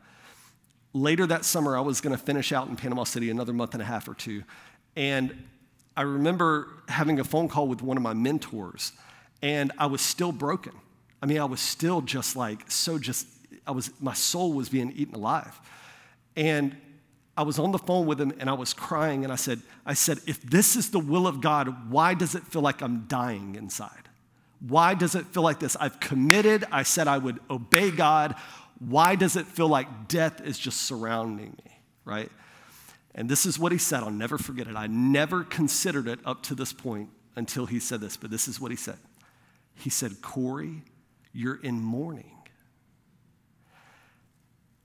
later 0.93 1.25
that 1.27 1.43
summer 1.43 1.77
I 1.77 1.81
was 1.81 2.01
going 2.01 2.15
to 2.15 2.23
finish 2.23 2.51
out 2.51 2.67
in 2.67 2.75
Panama 2.75 3.03
City 3.03 3.29
another 3.29 3.53
month 3.53 3.73
and 3.73 3.81
a 3.81 3.85
half 3.85 4.07
or 4.07 4.13
two. 4.13 4.43
And 4.95 5.35
I 5.97 6.03
remember 6.03 6.69
having 6.87 7.19
a 7.19 7.23
phone 7.23 7.47
call 7.47 7.67
with 7.67 7.81
one 7.81 7.97
of 7.97 8.03
my 8.03 8.13
mentors 8.13 8.93
and 9.41 9.71
I 9.77 9.87
was 9.87 10.01
still 10.01 10.31
broken. 10.31 10.73
I 11.21 11.25
mean, 11.25 11.39
I 11.39 11.45
was 11.45 11.59
still 11.59 12.01
just 12.01 12.35
like, 12.35 12.69
so 12.71 12.97
just, 12.97 13.27
I 13.65 13.71
was, 13.71 13.91
my 13.99 14.13
soul 14.13 14.53
was 14.53 14.69
being 14.69 14.91
eaten 14.95 15.15
alive. 15.15 15.59
And 16.35 16.75
I 17.35 17.43
was 17.43 17.59
on 17.59 17.71
the 17.71 17.79
phone 17.79 18.05
with 18.05 18.21
him 18.21 18.33
and 18.39 18.49
I 18.49 18.53
was 18.53 18.73
crying 18.73 19.23
and 19.23 19.33
I 19.33 19.35
said, 19.35 19.61
I 19.85 19.93
said, 19.93 20.19
if 20.27 20.41
this 20.41 20.75
is 20.75 20.91
the 20.91 20.99
will 20.99 21.27
of 21.27 21.41
God, 21.41 21.91
why 21.91 22.13
does 22.13 22.35
it 22.35 22.43
feel 22.43 22.61
like 22.61 22.81
I'm 22.81 23.05
dying 23.07 23.55
inside? 23.55 24.09
Why 24.67 24.93
does 24.93 25.15
it 25.15 25.25
feel 25.27 25.43
like 25.43 25.59
this? 25.59 25.75
I've 25.75 25.99
committed, 25.99 26.65
I 26.71 26.83
said 26.83 27.07
I 27.07 27.17
would 27.17 27.39
obey 27.49 27.91
God. 27.91 28.35
Why 28.87 29.15
does 29.15 29.35
it 29.35 29.45
feel 29.45 29.67
like 29.67 30.07
death 30.07 30.41
is 30.41 30.57
just 30.57 30.81
surrounding 30.81 31.51
me, 31.65 31.79
right? 32.05 32.31
And 33.15 33.29
this 33.29 33.45
is 33.45 33.59
what 33.59 33.71
he 33.71 33.77
said. 33.77 34.01
I'll 34.03 34.11
never 34.11 34.37
forget 34.37 34.67
it. 34.67 34.75
I 34.75 34.87
never 34.87 35.43
considered 35.43 36.07
it 36.07 36.19
up 36.25 36.43
to 36.43 36.55
this 36.55 36.73
point 36.73 37.09
until 37.35 37.65
he 37.65 37.79
said 37.79 38.01
this, 38.01 38.17
but 38.17 38.31
this 38.31 38.47
is 38.47 38.59
what 38.59 38.71
he 38.71 38.77
said. 38.77 38.97
He 39.75 39.89
said, 39.89 40.21
Corey, 40.21 40.83
you're 41.31 41.61
in 41.61 41.81
mourning. 41.81 42.31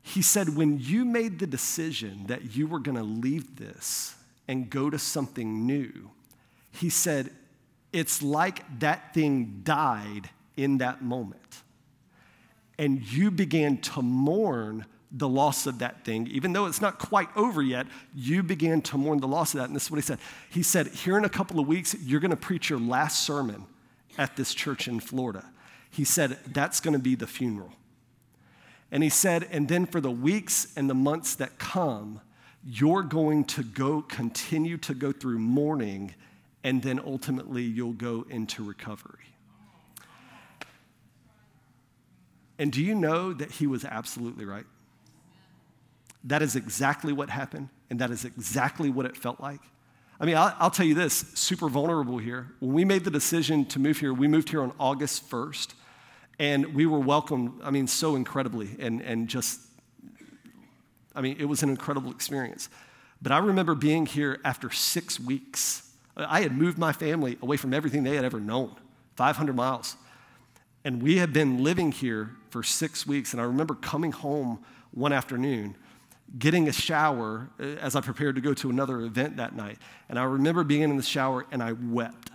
He 0.02 0.22
said, 0.22 0.56
when 0.56 0.78
you 0.78 1.04
made 1.04 1.38
the 1.38 1.46
decision 1.46 2.26
that 2.28 2.56
you 2.56 2.66
were 2.66 2.78
going 2.78 2.96
to 2.96 3.02
leave 3.02 3.56
this 3.56 4.14
and 4.46 4.70
go 4.70 4.88
to 4.88 4.98
something 4.98 5.66
new, 5.66 6.10
he 6.72 6.88
said, 6.88 7.30
it's 7.92 8.22
like 8.22 8.80
that 8.80 9.12
thing 9.12 9.60
died 9.64 10.30
in 10.56 10.78
that 10.78 11.02
moment. 11.02 11.62
And 12.78 13.02
you 13.10 13.30
began 13.30 13.78
to 13.78 14.02
mourn 14.02 14.86
the 15.10 15.28
loss 15.28 15.66
of 15.66 15.78
that 15.78 16.04
thing. 16.04 16.26
Even 16.28 16.52
though 16.52 16.66
it's 16.66 16.80
not 16.80 16.98
quite 16.98 17.28
over 17.36 17.62
yet, 17.62 17.86
you 18.14 18.42
began 18.42 18.82
to 18.82 18.98
mourn 18.98 19.20
the 19.20 19.28
loss 19.28 19.54
of 19.54 19.58
that. 19.58 19.68
And 19.68 19.76
this 19.76 19.84
is 19.84 19.90
what 19.90 19.96
he 19.96 20.02
said. 20.02 20.18
He 20.50 20.62
said, 20.62 20.88
Here 20.88 21.16
in 21.16 21.24
a 21.24 21.30
couple 21.30 21.58
of 21.58 21.66
weeks, 21.66 21.96
you're 22.02 22.20
going 22.20 22.30
to 22.30 22.36
preach 22.36 22.70
your 22.70 22.78
last 22.78 23.24
sermon 23.24 23.64
at 24.16 24.36
this 24.36 24.54
church 24.54 24.86
in 24.86 25.00
Florida. 25.00 25.44
He 25.90 26.04
said, 26.04 26.38
That's 26.46 26.80
going 26.80 26.92
to 26.92 27.02
be 27.02 27.14
the 27.14 27.26
funeral. 27.26 27.72
And 28.90 29.02
he 29.02 29.08
said, 29.08 29.48
And 29.50 29.68
then 29.68 29.86
for 29.86 30.00
the 30.00 30.10
weeks 30.10 30.72
and 30.76 30.88
the 30.88 30.94
months 30.94 31.34
that 31.36 31.58
come, 31.58 32.20
you're 32.64 33.02
going 33.02 33.44
to 33.44 33.62
go 33.62 34.02
continue 34.02 34.76
to 34.78 34.94
go 34.94 35.12
through 35.12 35.38
mourning, 35.38 36.14
and 36.64 36.82
then 36.82 37.00
ultimately 37.04 37.62
you'll 37.62 37.92
go 37.92 38.26
into 38.28 38.62
recovery. 38.62 39.27
And 42.58 42.72
do 42.72 42.82
you 42.82 42.94
know 42.94 43.32
that 43.32 43.52
he 43.52 43.66
was 43.66 43.84
absolutely 43.84 44.44
right? 44.44 44.66
That 46.24 46.42
is 46.42 46.56
exactly 46.56 47.12
what 47.12 47.30
happened, 47.30 47.68
and 47.90 48.00
that 48.00 48.10
is 48.10 48.24
exactly 48.24 48.90
what 48.90 49.06
it 49.06 49.16
felt 49.16 49.40
like. 49.40 49.60
I 50.20 50.26
mean, 50.26 50.36
I'll, 50.36 50.54
I'll, 50.58 50.70
tell 50.70 50.84
you 50.84 50.94
this 50.94 51.24
super 51.34 51.68
vulnerable 51.68 52.18
here. 52.18 52.48
When 52.58 52.72
we 52.72 52.84
made 52.84 53.04
the 53.04 53.10
decision 53.10 53.64
to 53.66 53.78
move 53.78 53.98
here, 53.98 54.12
we 54.12 54.26
moved 54.26 54.50
here 54.50 54.62
on 54.62 54.72
August 54.80 55.30
1st, 55.30 55.74
and 56.40 56.74
we 56.74 56.86
were 56.86 56.98
welcomed, 56.98 57.60
I 57.62 57.70
mean, 57.70 57.86
so 57.86 58.16
incredibly, 58.16 58.70
and, 58.80 59.00
and 59.00 59.28
just, 59.28 59.60
I 61.14 61.20
mean, 61.20 61.36
it 61.38 61.44
was 61.44 61.62
an 61.62 61.68
incredible 61.68 62.10
experience. 62.10 62.68
But 63.22 63.30
I 63.30 63.38
remember 63.38 63.76
being 63.76 64.06
here 64.06 64.40
after 64.44 64.70
six 64.70 65.20
weeks. 65.20 65.88
I 66.16 66.40
had 66.40 66.56
moved 66.56 66.78
my 66.78 66.92
family 66.92 67.38
away 67.40 67.56
from 67.56 67.72
everything 67.72 68.02
they 68.02 68.16
had 68.16 68.24
ever 68.24 68.40
known, 68.40 68.74
500 69.14 69.54
miles. 69.54 69.96
And 70.88 71.02
we 71.02 71.18
had 71.18 71.34
been 71.34 71.62
living 71.62 71.92
here 71.92 72.30
for 72.48 72.62
six 72.62 73.06
weeks. 73.06 73.34
And 73.34 73.42
I 73.42 73.44
remember 73.44 73.74
coming 73.74 74.10
home 74.10 74.64
one 74.90 75.12
afternoon 75.12 75.76
getting 76.38 76.66
a 76.66 76.72
shower 76.72 77.50
uh, 77.60 77.62
as 77.62 77.94
I 77.94 78.00
prepared 78.00 78.36
to 78.36 78.40
go 78.40 78.54
to 78.54 78.70
another 78.70 79.02
event 79.02 79.36
that 79.36 79.54
night. 79.54 79.76
And 80.08 80.18
I 80.18 80.22
remember 80.22 80.64
being 80.64 80.80
in 80.80 80.96
the 80.96 81.02
shower 81.02 81.44
and 81.52 81.62
I 81.62 81.72
wept 81.72 82.30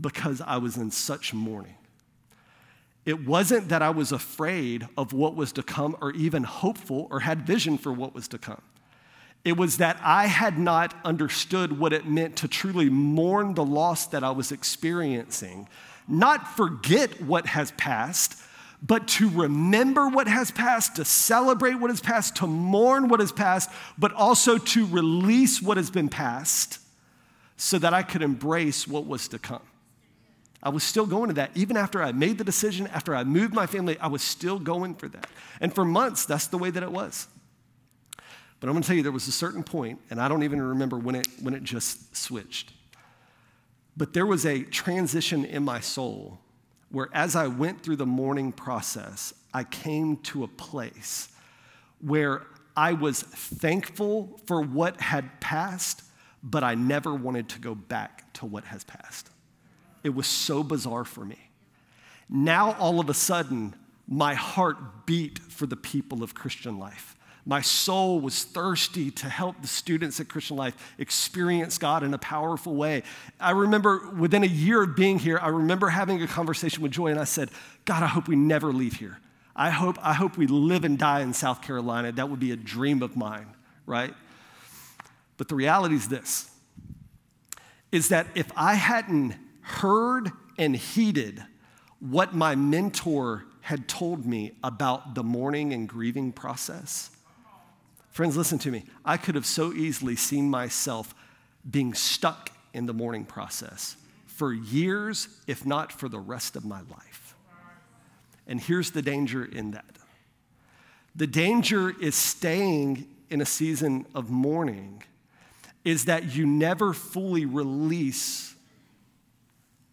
because 0.00 0.40
I 0.40 0.56
was 0.56 0.76
in 0.76 0.90
such 0.90 1.32
mourning. 1.32 1.76
It 3.06 3.24
wasn't 3.24 3.68
that 3.68 3.80
I 3.80 3.90
was 3.90 4.10
afraid 4.10 4.88
of 4.96 5.12
what 5.12 5.36
was 5.36 5.52
to 5.52 5.62
come 5.62 5.96
or 6.00 6.10
even 6.10 6.42
hopeful 6.42 7.06
or 7.12 7.20
had 7.20 7.46
vision 7.46 7.78
for 7.78 7.92
what 7.92 8.12
was 8.12 8.26
to 8.26 8.38
come. 8.38 8.62
It 9.44 9.56
was 9.56 9.76
that 9.76 10.00
I 10.02 10.26
had 10.26 10.58
not 10.58 10.94
understood 11.04 11.78
what 11.78 11.92
it 11.92 12.08
meant 12.08 12.34
to 12.38 12.48
truly 12.48 12.90
mourn 12.90 13.54
the 13.54 13.64
loss 13.64 14.08
that 14.08 14.24
I 14.24 14.32
was 14.32 14.50
experiencing, 14.50 15.68
not 16.08 16.56
forget 16.56 17.20
what 17.20 17.46
has 17.46 17.70
passed, 17.72 18.40
but 18.82 19.08
to 19.08 19.28
remember 19.28 20.08
what 20.08 20.28
has 20.28 20.50
passed, 20.50 20.96
to 20.96 21.04
celebrate 21.04 21.74
what 21.74 21.90
has 21.90 22.00
passed, 22.00 22.36
to 22.36 22.46
mourn 22.46 23.08
what 23.08 23.20
has 23.20 23.32
passed, 23.32 23.70
but 23.98 24.12
also 24.12 24.56
to 24.56 24.86
release 24.86 25.60
what 25.60 25.76
has 25.76 25.90
been 25.90 26.08
passed 26.08 26.78
so 27.56 27.78
that 27.78 27.92
I 27.92 28.02
could 28.02 28.22
embrace 28.22 28.86
what 28.86 29.06
was 29.06 29.28
to 29.28 29.38
come. 29.38 29.62
I 30.62 30.70
was 30.70 30.82
still 30.82 31.06
going 31.06 31.28
to 31.28 31.34
that. 31.34 31.50
Even 31.54 31.76
after 31.76 32.02
I 32.02 32.12
made 32.12 32.38
the 32.38 32.44
decision, 32.44 32.86
after 32.88 33.14
I 33.14 33.24
moved 33.24 33.54
my 33.54 33.66
family, 33.66 33.98
I 33.98 34.08
was 34.08 34.22
still 34.22 34.58
going 34.58 34.94
for 34.94 35.08
that. 35.08 35.26
And 35.60 35.72
for 35.74 35.84
months, 35.84 36.24
that's 36.24 36.46
the 36.48 36.58
way 36.58 36.70
that 36.70 36.82
it 36.82 36.90
was. 36.90 37.28
But 38.60 38.68
I'm 38.68 38.80
to 38.80 38.86
tell 38.86 38.96
you, 38.96 39.02
there 39.02 39.12
was 39.12 39.28
a 39.28 39.32
certain 39.32 39.62
point, 39.62 40.00
and 40.10 40.20
I 40.20 40.28
don't 40.28 40.42
even 40.42 40.60
remember 40.60 40.98
when 40.98 41.14
it, 41.14 41.28
when 41.40 41.54
it 41.54 41.62
just 41.62 42.16
switched. 42.16 42.72
But 43.98 44.12
there 44.12 44.26
was 44.26 44.46
a 44.46 44.62
transition 44.62 45.44
in 45.44 45.64
my 45.64 45.80
soul 45.80 46.38
where, 46.90 47.08
as 47.12 47.34
I 47.34 47.48
went 47.48 47.82
through 47.82 47.96
the 47.96 48.06
mourning 48.06 48.52
process, 48.52 49.34
I 49.52 49.64
came 49.64 50.18
to 50.18 50.44
a 50.44 50.48
place 50.48 51.28
where 52.00 52.42
I 52.76 52.92
was 52.92 53.22
thankful 53.22 54.40
for 54.46 54.62
what 54.62 55.00
had 55.00 55.40
passed, 55.40 56.02
but 56.44 56.62
I 56.62 56.76
never 56.76 57.12
wanted 57.12 57.48
to 57.50 57.58
go 57.58 57.74
back 57.74 58.32
to 58.34 58.46
what 58.46 58.64
has 58.66 58.84
passed. 58.84 59.30
It 60.04 60.10
was 60.10 60.28
so 60.28 60.62
bizarre 60.62 61.04
for 61.04 61.24
me. 61.24 61.50
Now, 62.30 62.74
all 62.74 63.00
of 63.00 63.10
a 63.10 63.14
sudden, 63.14 63.74
my 64.06 64.34
heart 64.34 65.06
beat 65.06 65.40
for 65.40 65.66
the 65.66 65.76
people 65.76 66.22
of 66.22 66.36
Christian 66.36 66.78
life. 66.78 67.16
My 67.48 67.62
soul 67.62 68.20
was 68.20 68.44
thirsty 68.44 69.10
to 69.10 69.26
help 69.26 69.62
the 69.62 69.68
students 69.68 70.20
at 70.20 70.28
Christian 70.28 70.58
Life 70.58 70.74
experience 70.98 71.78
God 71.78 72.02
in 72.02 72.12
a 72.12 72.18
powerful 72.18 72.74
way. 72.74 73.04
I 73.40 73.52
remember 73.52 74.10
within 74.10 74.44
a 74.44 74.46
year 74.46 74.82
of 74.82 74.94
being 74.94 75.18
here, 75.18 75.38
I 75.40 75.48
remember 75.48 75.88
having 75.88 76.22
a 76.22 76.26
conversation 76.26 76.82
with 76.82 76.92
Joy, 76.92 77.06
and 77.06 77.18
I 77.18 77.24
said, 77.24 77.48
God, 77.86 78.02
I 78.02 78.06
hope 78.06 78.28
we 78.28 78.36
never 78.36 78.70
leave 78.70 78.96
here. 78.96 79.18
I 79.56 79.70
hope, 79.70 79.96
I 80.02 80.12
hope 80.12 80.36
we 80.36 80.46
live 80.46 80.84
and 80.84 80.98
die 80.98 81.20
in 81.20 81.32
South 81.32 81.62
Carolina. 81.62 82.12
That 82.12 82.28
would 82.28 82.38
be 82.38 82.52
a 82.52 82.56
dream 82.56 83.02
of 83.02 83.16
mine, 83.16 83.46
right? 83.86 84.12
But 85.38 85.48
the 85.48 85.54
reality 85.54 85.94
is 85.94 86.06
this 86.06 86.50
is 87.90 88.10
that 88.10 88.26
if 88.34 88.52
I 88.54 88.74
hadn't 88.74 89.34
heard 89.62 90.30
and 90.58 90.76
heeded 90.76 91.42
what 91.98 92.34
my 92.34 92.54
mentor 92.54 93.46
had 93.62 93.88
told 93.88 94.26
me 94.26 94.52
about 94.62 95.14
the 95.14 95.24
mourning 95.24 95.72
and 95.72 95.88
grieving 95.88 96.30
process. 96.30 97.10
Friends, 98.18 98.36
listen 98.36 98.58
to 98.58 98.72
me. 98.72 98.82
I 99.04 99.16
could 99.16 99.36
have 99.36 99.46
so 99.46 99.72
easily 99.72 100.16
seen 100.16 100.50
myself 100.50 101.14
being 101.70 101.94
stuck 101.94 102.50
in 102.74 102.86
the 102.86 102.92
mourning 102.92 103.24
process 103.24 103.96
for 104.26 104.52
years, 104.52 105.28
if 105.46 105.64
not 105.64 105.92
for 105.92 106.08
the 106.08 106.18
rest 106.18 106.56
of 106.56 106.64
my 106.64 106.80
life. 106.90 107.36
And 108.48 108.60
here's 108.60 108.90
the 108.90 109.02
danger 109.02 109.44
in 109.44 109.70
that 109.70 109.84
the 111.14 111.28
danger 111.28 111.94
is 112.00 112.16
staying 112.16 113.06
in 113.30 113.40
a 113.40 113.46
season 113.46 114.04
of 114.16 114.30
mourning, 114.30 115.04
is 115.84 116.06
that 116.06 116.34
you 116.34 116.44
never 116.44 116.92
fully 116.92 117.46
release 117.46 118.56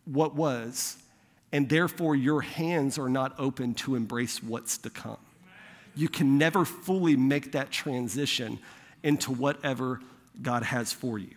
what 0.06 0.34
was, 0.34 0.98
and 1.52 1.70
therefore 1.70 2.16
your 2.16 2.42
hands 2.42 2.98
are 2.98 3.08
not 3.08 3.36
open 3.38 3.76
to 3.76 3.94
embrace 3.94 4.42
what's 4.42 4.80
to 4.80 4.90
come. 4.90 5.20
You 5.96 6.10
can 6.10 6.38
never 6.38 6.66
fully 6.66 7.16
make 7.16 7.54
that 7.54 7.72
transition 7.72 8.60
into 9.04 9.32
whatever 9.32 10.02
God 10.42 10.64
has 10.64 10.92
for 10.92 11.18
you. 11.18 11.36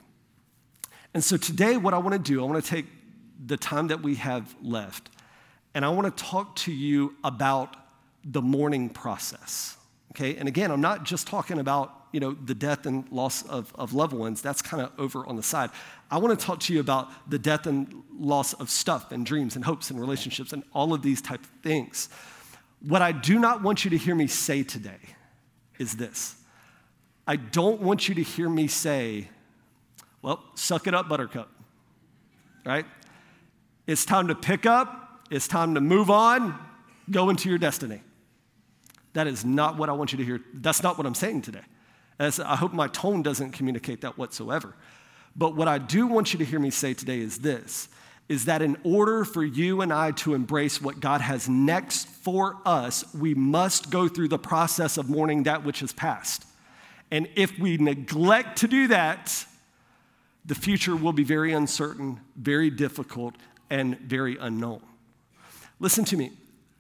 And 1.15 1.23
so 1.23 1.37
today, 1.37 1.77
what 1.77 1.95
I 1.95 1.99
want 1.99 2.13
to 2.13 2.19
do, 2.19 2.43
I 2.43 2.47
want 2.47 2.63
to 2.63 2.71
take 2.71 2.87
the 3.45 3.57
time 3.57 3.89
that 3.89 4.03
we 4.03 4.17
have 4.17 4.55
left, 4.63 5.11
and 5.75 5.85
I 5.85 5.89
want 5.91 6.17
to 6.17 6.25
talk 6.25 6.57
to 6.57 6.73
you 6.73 7.15
about 7.23 7.77
the 8.25 8.43
mourning 8.43 8.91
process. 8.91 9.77
Okay, 10.13 10.37
and 10.37 10.49
again, 10.49 10.71
I'm 10.71 10.81
not 10.81 11.05
just 11.05 11.27
talking 11.27 11.59
about 11.59 11.95
you 12.13 12.21
know 12.21 12.33
the 12.33 12.55
death 12.55 12.87
and 12.87 13.11
loss 13.11 13.43
of, 13.45 13.73
of 13.75 13.93
loved 13.93 14.13
ones. 14.13 14.43
That's 14.43 14.63
kind 14.63 14.83
of 14.83 14.93
over 14.99 15.27
on 15.27 15.37
the 15.37 15.43
side. 15.43 15.71
I 16.11 16.19
want 16.19 16.39
to 16.39 16.45
talk 16.45 16.61
to 16.61 16.75
you 16.75 16.81
about 16.81 17.11
the 17.31 17.39
death 17.39 17.67
and 17.67 18.03
loss 18.19 18.55
of 18.55 18.71
stuff 18.71 19.13
and 19.13 19.25
dreams 19.25 19.57
and 19.57 19.65
hopes 19.65 19.91
and 19.91 20.01
relationships 20.01 20.53
and 20.53 20.63
all 20.73 20.95
of 20.95 21.03
these 21.03 21.21
type 21.21 21.41
of 21.41 21.51
things. 21.63 22.09
What 22.81 23.03
I 23.03 23.13
do 23.13 23.39
not 23.39 23.63
want 23.63 23.85
you 23.85 23.91
to 23.91 23.97
hear 23.97 24.15
me 24.15 24.27
say 24.27 24.63
today 24.63 24.99
is 25.79 25.97
this. 25.97 26.37
I 27.27 27.37
don't 27.37 27.81
want 27.81 28.09
you 28.09 28.15
to 28.15 28.23
hear 28.23 28.49
me 28.49 28.69
say, 28.69 29.29
well, 30.23 30.43
suck 30.55 30.87
it 30.87 30.95
up, 30.95 31.09
buttercup, 31.09 31.51
right? 32.65 32.87
It's 33.87 34.05
time 34.05 34.29
to 34.29 34.35
pick 34.35 34.67
up, 34.67 35.27
it's 35.31 35.49
time 35.49 35.75
to 35.75 35.81
move 35.81 36.11
on, 36.11 36.59
go 37.11 37.31
into 37.31 37.49
your 37.49 37.59
destiny. 37.59 38.03
That 39.13 39.27
is 39.27 39.45
not 39.45 39.77
what 39.77 39.89
I 39.89 39.93
want 39.93 40.13
you 40.13 40.19
to 40.19 40.25
hear. 40.25 40.41
That's 40.55 40.83
not 40.83 40.97
what 40.97 41.07
I'm 41.07 41.15
saying 41.15 41.43
today. 41.43 41.63
As 42.19 42.41
I 42.41 42.57
hope 42.57 42.73
my 42.73 42.89
tone 42.89 43.23
doesn't 43.23 43.53
communicate 43.53 44.01
that 44.03 44.19
whatsoever. 44.19 44.75
But 45.37 45.55
what 45.55 45.69
I 45.69 45.79
do 45.79 46.07
want 46.07 46.33
you 46.33 46.39
to 46.39 46.45
hear 46.45 46.61
me 46.61 46.71
say 46.71 46.95
today 46.95 47.21
is 47.21 47.39
this 47.39 47.89
is 48.29 48.45
that 48.45 48.61
in 48.61 48.77
order 48.85 49.25
for 49.25 49.43
you 49.43 49.81
and 49.81 49.93
I 49.93 50.11
to 50.13 50.35
embrace 50.35 50.83
what 50.83 51.01
God 51.01 51.21
has 51.21 51.49
next 51.49 52.09
for 52.09 52.59
us, 52.67 53.15
we 53.15 53.35
must 53.35 53.91
go 53.91 54.07
through 54.07 54.29
the 54.29 54.39
process 54.39 54.99
of 54.99 55.09
mourning 55.09 55.45
that 55.45 55.65
which 55.65 55.83
is 55.83 55.93
past. 55.93 56.45
And 57.11 57.29
if 57.37 57.59
we 57.59 57.79
neglect 57.79 58.59
to 58.59 58.69
do 58.69 58.89
that, 58.89 59.47
the 60.45 60.55
future 60.55 60.95
will 60.95 61.13
be 61.13 61.25
very 61.25 61.53
uncertain, 61.53 62.21
very 62.37 62.71
difficult, 62.71 63.35
and 63.71 63.99
very 64.01 64.37
unknown. 64.39 64.83
Listen 65.81 66.05
to 66.07 66.17
me 66.17 66.33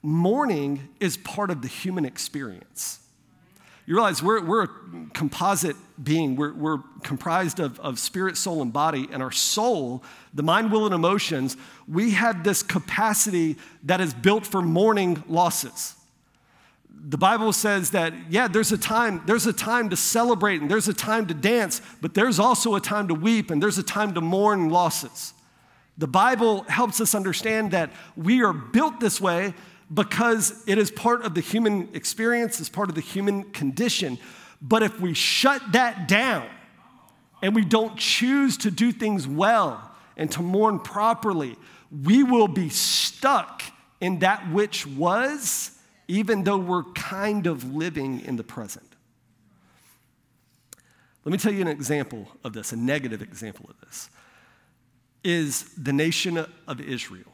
mourning 0.03 0.88
is 1.01 1.16
part 1.16 1.51
of 1.51 1.61
the 1.61 1.68
human 1.68 2.05
experience. 2.05 3.01
You 3.89 3.95
realize 3.95 4.22
we're, 4.22 4.45
we're 4.45 4.64
a 4.64 4.70
composite 5.14 5.74
being. 6.03 6.36
We're, 6.36 6.53
we're 6.53 6.78
comprised 7.03 7.59
of, 7.59 7.80
of 7.80 7.99
spirit, 7.99 8.36
soul, 8.36 8.61
and 8.61 8.70
body. 8.70 9.09
And 9.11 9.22
our 9.22 9.32
soul, 9.32 10.05
the 10.34 10.43
mind, 10.43 10.70
will, 10.70 10.84
and 10.84 10.95
emotions, 10.95 11.57
we 11.91 12.11
have 12.11 12.45
this 12.45 12.62
capacity 12.62 13.57
that 13.84 14.03
is 14.03 14.12
built 14.12 14.47
for 14.47 14.61
mourning 14.61 15.24
losses. 15.26 15.95
The 16.91 17.16
Bible 17.16 17.51
says 17.55 17.93
that, 17.93 18.12
yeah, 18.28 18.47
there's 18.47 18.72
a 18.72 18.76
time, 18.76 19.22
there's 19.24 19.47
a 19.47 19.55
time 19.55 19.89
to 19.89 19.97
celebrate 19.97 20.61
and 20.61 20.70
there's 20.70 20.89
a 20.89 20.95
time 20.95 21.26
to 21.28 21.32
dance, 21.32 21.80
but 22.03 22.12
there's 22.12 22.39
also 22.39 22.74
a 22.74 22.82
time 22.82 23.09
to 23.09 23.14
weep 23.14 23.51
and 23.51 23.62
there's 23.62 23.78
a 23.78 23.82
time 23.82 24.12
to 24.12 24.20
mourn 24.20 24.68
losses. 24.68 25.32
The 25.97 26.09
Bible 26.09 26.64
helps 26.64 27.01
us 27.01 27.14
understand 27.14 27.70
that 27.70 27.91
we 28.18 28.43
are 28.43 28.53
built 28.53 29.01
this 29.01 29.18
way 29.18 29.55
because 29.93 30.62
it 30.66 30.78
is 30.78 30.91
part 30.91 31.24
of 31.24 31.34
the 31.34 31.41
human 31.41 31.89
experience, 31.95 32.61
it's 32.61 32.68
part 32.68 32.89
of 32.89 32.95
the 32.95 33.01
human 33.01 33.45
condition. 33.45 34.18
But 34.61 34.82
if 34.82 35.01
we 35.01 35.14
shut 35.14 35.62
that 35.72 36.09
down 36.09 36.49
and 37.43 37.55
we 37.55 37.64
don't 37.64 37.97
choose 37.97 38.57
to 38.59 38.70
do 38.70 38.93
things 38.93 39.26
well 39.26 39.95
and 40.16 40.30
to 40.32 40.43
mourn 40.43 40.80
properly, 40.80 41.57
we 42.05 42.22
will 42.22 42.49
be 42.49 42.68
stuck 42.68 43.62
in 44.01 44.18
that 44.18 44.51
which 44.51 44.86
was, 44.86 45.78
even 46.07 46.45
though 46.45 46.59
we're 46.59 46.84
kind 46.95 47.47
of 47.47 47.74
living 47.74 48.20
in 48.20 48.36
the 48.36 48.45
present. 48.45 48.84
Let 51.24 51.32
me 51.32 51.39
tell 51.39 51.53
you 51.53 51.61
an 51.61 51.68
example 51.68 52.28
of 52.45 52.53
this, 52.53 52.72
a 52.72 52.76
negative 52.76 53.22
example 53.22 53.66
of 53.68 53.78
this, 53.80 54.09
is 55.24 55.74
the 55.74 55.93
nation 55.93 56.39
of 56.66 56.80
Israel. 56.80 57.32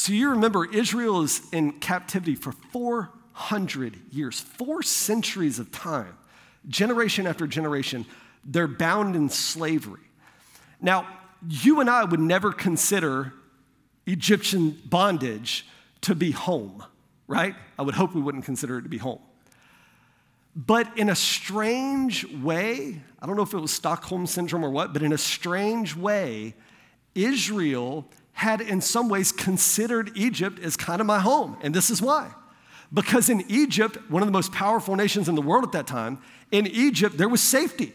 So 0.00 0.14
you 0.14 0.30
remember, 0.30 0.64
Israel 0.64 1.20
is 1.20 1.42
in 1.52 1.72
captivity 1.72 2.34
for 2.34 2.52
400 2.52 3.98
years, 4.10 4.40
four 4.40 4.82
centuries 4.82 5.58
of 5.58 5.70
time, 5.72 6.16
generation 6.66 7.26
after 7.26 7.46
generation. 7.46 8.06
They're 8.42 8.66
bound 8.66 9.14
in 9.14 9.28
slavery. 9.28 10.00
Now, 10.80 11.06
you 11.46 11.80
and 11.80 11.90
I 11.90 12.04
would 12.04 12.18
never 12.18 12.50
consider 12.50 13.34
Egyptian 14.06 14.70
bondage 14.86 15.66
to 16.00 16.14
be 16.14 16.30
home, 16.30 16.82
right? 17.28 17.54
I 17.78 17.82
would 17.82 17.94
hope 17.94 18.14
we 18.14 18.22
wouldn't 18.22 18.46
consider 18.46 18.78
it 18.78 18.82
to 18.84 18.88
be 18.88 18.96
home. 18.96 19.20
But 20.56 20.96
in 20.96 21.10
a 21.10 21.14
strange 21.14 22.24
way, 22.24 23.02
I 23.20 23.26
don't 23.26 23.36
know 23.36 23.42
if 23.42 23.52
it 23.52 23.58
was 23.58 23.70
Stockholm 23.70 24.26
syndrome 24.26 24.64
or 24.64 24.70
what, 24.70 24.94
but 24.94 25.02
in 25.02 25.12
a 25.12 25.18
strange 25.18 25.94
way, 25.94 26.54
Israel 27.14 28.06
had 28.40 28.62
in 28.62 28.80
some 28.80 29.10
ways 29.10 29.32
considered 29.32 30.10
Egypt 30.14 30.58
as 30.60 30.74
kind 30.74 31.02
of 31.02 31.06
my 31.06 31.20
home. 31.20 31.58
And 31.60 31.74
this 31.74 31.90
is 31.90 32.00
why. 32.00 32.30
Because 32.90 33.28
in 33.28 33.44
Egypt, 33.48 33.98
one 34.08 34.22
of 34.22 34.26
the 34.26 34.32
most 34.32 34.50
powerful 34.50 34.96
nations 34.96 35.28
in 35.28 35.34
the 35.34 35.42
world 35.42 35.62
at 35.62 35.72
that 35.72 35.86
time, 35.86 36.22
in 36.50 36.66
Egypt, 36.66 37.18
there 37.18 37.28
was 37.28 37.42
safety. 37.42 37.92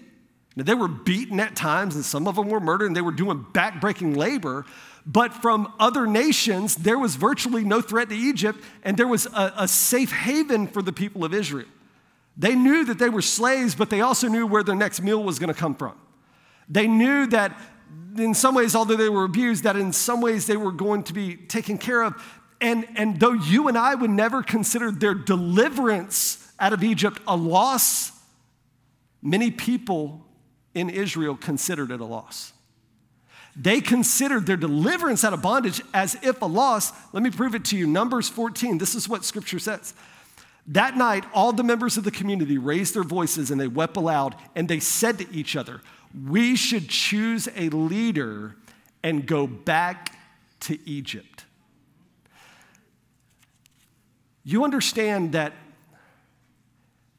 Now, 0.55 0.63
they 0.63 0.75
were 0.75 0.87
beaten 0.87 1.39
at 1.39 1.55
times, 1.55 1.95
and 1.95 2.05
some 2.05 2.27
of 2.27 2.35
them 2.35 2.47
were 2.47 2.59
murdered, 2.59 2.85
and 2.85 2.95
they 2.95 3.01
were 3.01 3.11
doing 3.11 3.43
backbreaking 3.53 4.15
labor. 4.15 4.67
But 5.03 5.33
from 5.33 5.73
other 5.79 6.05
nations, 6.05 6.75
there 6.75 6.99
was 6.99 7.15
virtually 7.15 7.63
no 7.63 7.81
threat 7.81 8.09
to 8.09 8.15
Egypt, 8.15 8.63
and 8.83 8.95
there 8.97 9.07
was 9.07 9.25
a, 9.25 9.51
a 9.57 9.67
safe 9.67 10.11
haven 10.11 10.67
for 10.67 10.83
the 10.83 10.93
people 10.93 11.25
of 11.25 11.33
Israel. 11.33 11.67
They 12.37 12.53
knew 12.53 12.85
that 12.85 12.99
they 12.99 13.09
were 13.09 13.23
slaves, 13.23 13.73
but 13.73 13.89
they 13.89 14.01
also 14.01 14.27
knew 14.27 14.45
where 14.45 14.61
their 14.61 14.75
next 14.75 15.01
meal 15.01 15.23
was 15.23 15.39
going 15.39 15.51
to 15.51 15.59
come 15.59 15.73
from. 15.73 15.95
They 16.69 16.85
knew 16.85 17.25
that 17.27 17.59
in 18.17 18.33
some 18.33 18.55
ways, 18.55 18.75
although 18.75 18.95
they 18.95 19.09
were 19.09 19.23
abused, 19.23 19.63
that 19.63 19.75
in 19.75 19.91
some 19.91 20.21
ways 20.21 20.47
they 20.47 20.57
were 20.57 20.71
going 20.71 21.03
to 21.03 21.13
be 21.13 21.35
taken 21.35 21.77
care 21.77 22.01
of. 22.01 22.21
And, 22.61 22.87
and 22.95 23.19
though 23.19 23.33
you 23.33 23.67
and 23.67 23.77
I 23.77 23.95
would 23.95 24.09
never 24.09 24.41
consider 24.41 24.91
their 24.91 25.13
deliverance 25.13 26.51
out 26.59 26.73
of 26.73 26.83
Egypt 26.83 27.19
a 27.27 27.35
loss, 27.35 28.11
many 29.21 29.51
people 29.51 30.25
in 30.73 30.89
Israel 30.89 31.35
considered 31.35 31.91
it 31.91 31.99
a 31.99 32.05
loss. 32.05 32.53
They 33.55 33.79
considered 33.79 34.45
their 34.45 34.57
deliverance 34.57 35.23
out 35.23 35.33
of 35.33 35.41
bondage 35.41 35.81
as 35.93 36.17
if 36.21 36.41
a 36.41 36.45
loss. 36.45 36.91
Let 37.13 37.23
me 37.23 37.31
prove 37.31 37.55
it 37.55 37.63
to 37.65 37.77
you. 37.77 37.87
Numbers 37.87 38.27
14, 38.27 38.77
this 38.77 38.95
is 38.95 39.07
what 39.07 39.23
scripture 39.23 39.59
says. 39.59 39.93
That 40.67 40.97
night, 40.97 41.25
all 41.33 41.53
the 41.53 41.63
members 41.63 41.95
of 41.95 42.03
the 42.03 42.11
community 42.11 42.57
raised 42.57 42.95
their 42.95 43.03
voices 43.03 43.51
and 43.51 43.61
they 43.61 43.67
wept 43.67 43.97
aloud, 43.97 44.35
and 44.55 44.67
they 44.67 44.79
said 44.79 45.19
to 45.19 45.31
each 45.33 45.55
other, 45.55 45.81
We 46.23 46.55
should 46.55 46.87
choose 46.87 47.49
a 47.55 47.69
leader 47.69 48.55
and 49.03 49.25
go 49.25 49.47
back 49.47 50.17
to 50.61 50.79
Egypt. 50.89 51.45
You 54.43 54.63
understand 54.63 55.33
that 55.33 55.53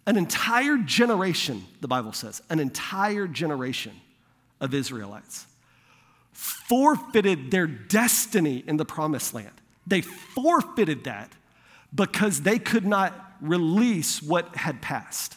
an 0.06 0.16
entire 0.16 0.78
generation, 0.78 1.64
the 1.80 1.88
Bible 1.88 2.12
says, 2.12 2.40
an 2.48 2.60
entire 2.60 3.26
generation 3.26 3.92
of 4.60 4.72
Israelites 4.72 5.46
forfeited 6.32 7.50
their 7.50 7.66
destiny 7.66 8.62
in 8.66 8.76
the 8.76 8.84
promised 8.84 9.34
land. 9.34 9.50
They 9.86 10.00
forfeited 10.00 11.04
that 11.04 11.32
because 11.94 12.42
they 12.42 12.58
could 12.58 12.86
not 12.86 13.14
release 13.40 14.22
what 14.22 14.54
had 14.56 14.80
passed. 14.80 15.36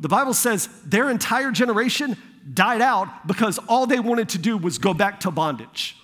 The 0.00 0.08
Bible 0.08 0.34
says 0.34 0.68
their 0.84 1.08
entire 1.08 1.50
generation 1.52 2.16
died 2.54 2.80
out 2.80 3.26
because 3.26 3.58
all 3.68 3.86
they 3.86 4.00
wanted 4.00 4.28
to 4.30 4.38
do 4.38 4.56
was 4.56 4.78
go 4.78 4.94
back 4.94 5.20
to 5.20 5.30
bondage. 5.30 5.96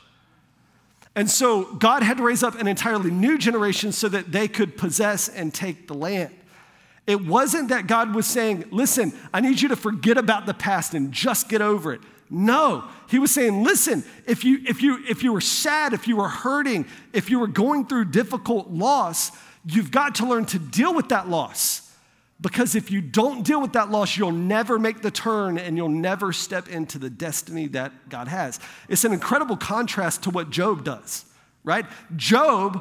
And 1.14 1.28
so 1.28 1.74
God 1.74 2.03
had 2.03 2.18
to 2.18 2.22
raise 2.22 2.43
up 2.43 2.55
an 2.61 2.68
entirely 2.68 3.11
new 3.11 3.39
generation 3.39 3.91
so 3.93 4.09
that 4.09 4.30
they 4.30 4.47
could 4.47 4.76
possess 4.76 5.28
and 5.28 5.53
take 5.53 5.89
the 5.89 5.95
land. 5.95 6.32
It 7.09 7.24
wasn't 7.24 7.70
that 7.70 7.86
God 7.86 8.14
was 8.14 8.26
saying, 8.26 8.66
listen, 8.70 9.12
I 9.32 9.41
need 9.41 9.61
you 9.61 9.68
to 9.70 9.76
forget 9.76 10.18
about 10.18 10.47
the 10.47 10.55
past 10.55 10.95
and 10.95 11.11
just 11.11 11.49
get 11.49 11.62
over 11.62 11.93
it. 11.93 12.01
No, 12.30 12.84
he 13.09 13.18
was 13.18 13.30
saying, 13.30 13.64
listen, 13.64 14.05
if 14.26 14.45
you, 14.45 14.61
if, 14.68 14.82
you, 14.82 15.03
if 15.09 15.22
you 15.22 15.32
were 15.32 15.41
sad, 15.41 15.95
if 15.95 16.07
you 16.07 16.18
were 16.18 16.28
hurting, 16.28 16.86
if 17.12 17.30
you 17.30 17.39
were 17.39 17.47
going 17.47 17.86
through 17.86 18.07
difficult 18.07 18.68
loss, 18.68 19.32
you've 19.64 19.91
got 19.91 20.16
to 20.16 20.26
learn 20.26 20.45
to 20.47 20.59
deal 20.59 20.95
with 20.95 21.09
that 21.09 21.28
loss. 21.28 21.88
Because 22.41 22.76
if 22.76 22.91
you 22.91 23.01
don't 23.01 23.43
deal 23.45 23.61
with 23.61 23.72
that 23.72 23.91
loss, 23.91 24.16
you'll 24.16 24.30
never 24.30 24.78
make 24.78 25.03
the 25.03 25.11
turn 25.11 25.59
and 25.59 25.76
you'll 25.76 25.89
never 25.89 26.32
step 26.32 26.68
into 26.68 26.99
the 26.99 27.11
destiny 27.11 27.66
that 27.68 28.09
God 28.09 28.28
has. 28.28 28.61
It's 28.89 29.05
an 29.05 29.12
incredible 29.12 29.57
contrast 29.57 30.22
to 30.22 30.30
what 30.30 30.51
Job 30.51 30.84
does, 30.84 31.24
right? 31.64 31.84
Job 32.14 32.80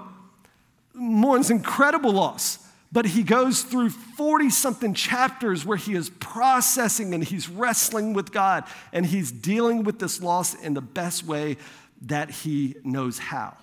mourns 0.93 1.49
incredible 1.49 2.11
loss, 2.11 2.59
but 2.91 3.07
he 3.07 3.23
goes 3.23 3.63
through 3.63 3.89
40 3.89 4.51
something 4.51 4.93
chapters 4.93 5.65
where 5.65 5.77
he 5.77 5.95
is 5.95 6.11
processing 6.11 7.15
and 7.15 7.23
he's 7.23 7.49
wrestling 7.49 8.13
with 8.13 8.31
God 8.31 8.63
and 8.93 9.07
he's 9.07 9.31
dealing 9.31 9.83
with 9.83 9.97
this 9.97 10.21
loss 10.21 10.53
in 10.53 10.75
the 10.75 10.81
best 10.81 11.23
way 11.23 11.57
that 12.03 12.29
he 12.29 12.75
knows 12.83 13.17
how. 13.17 13.57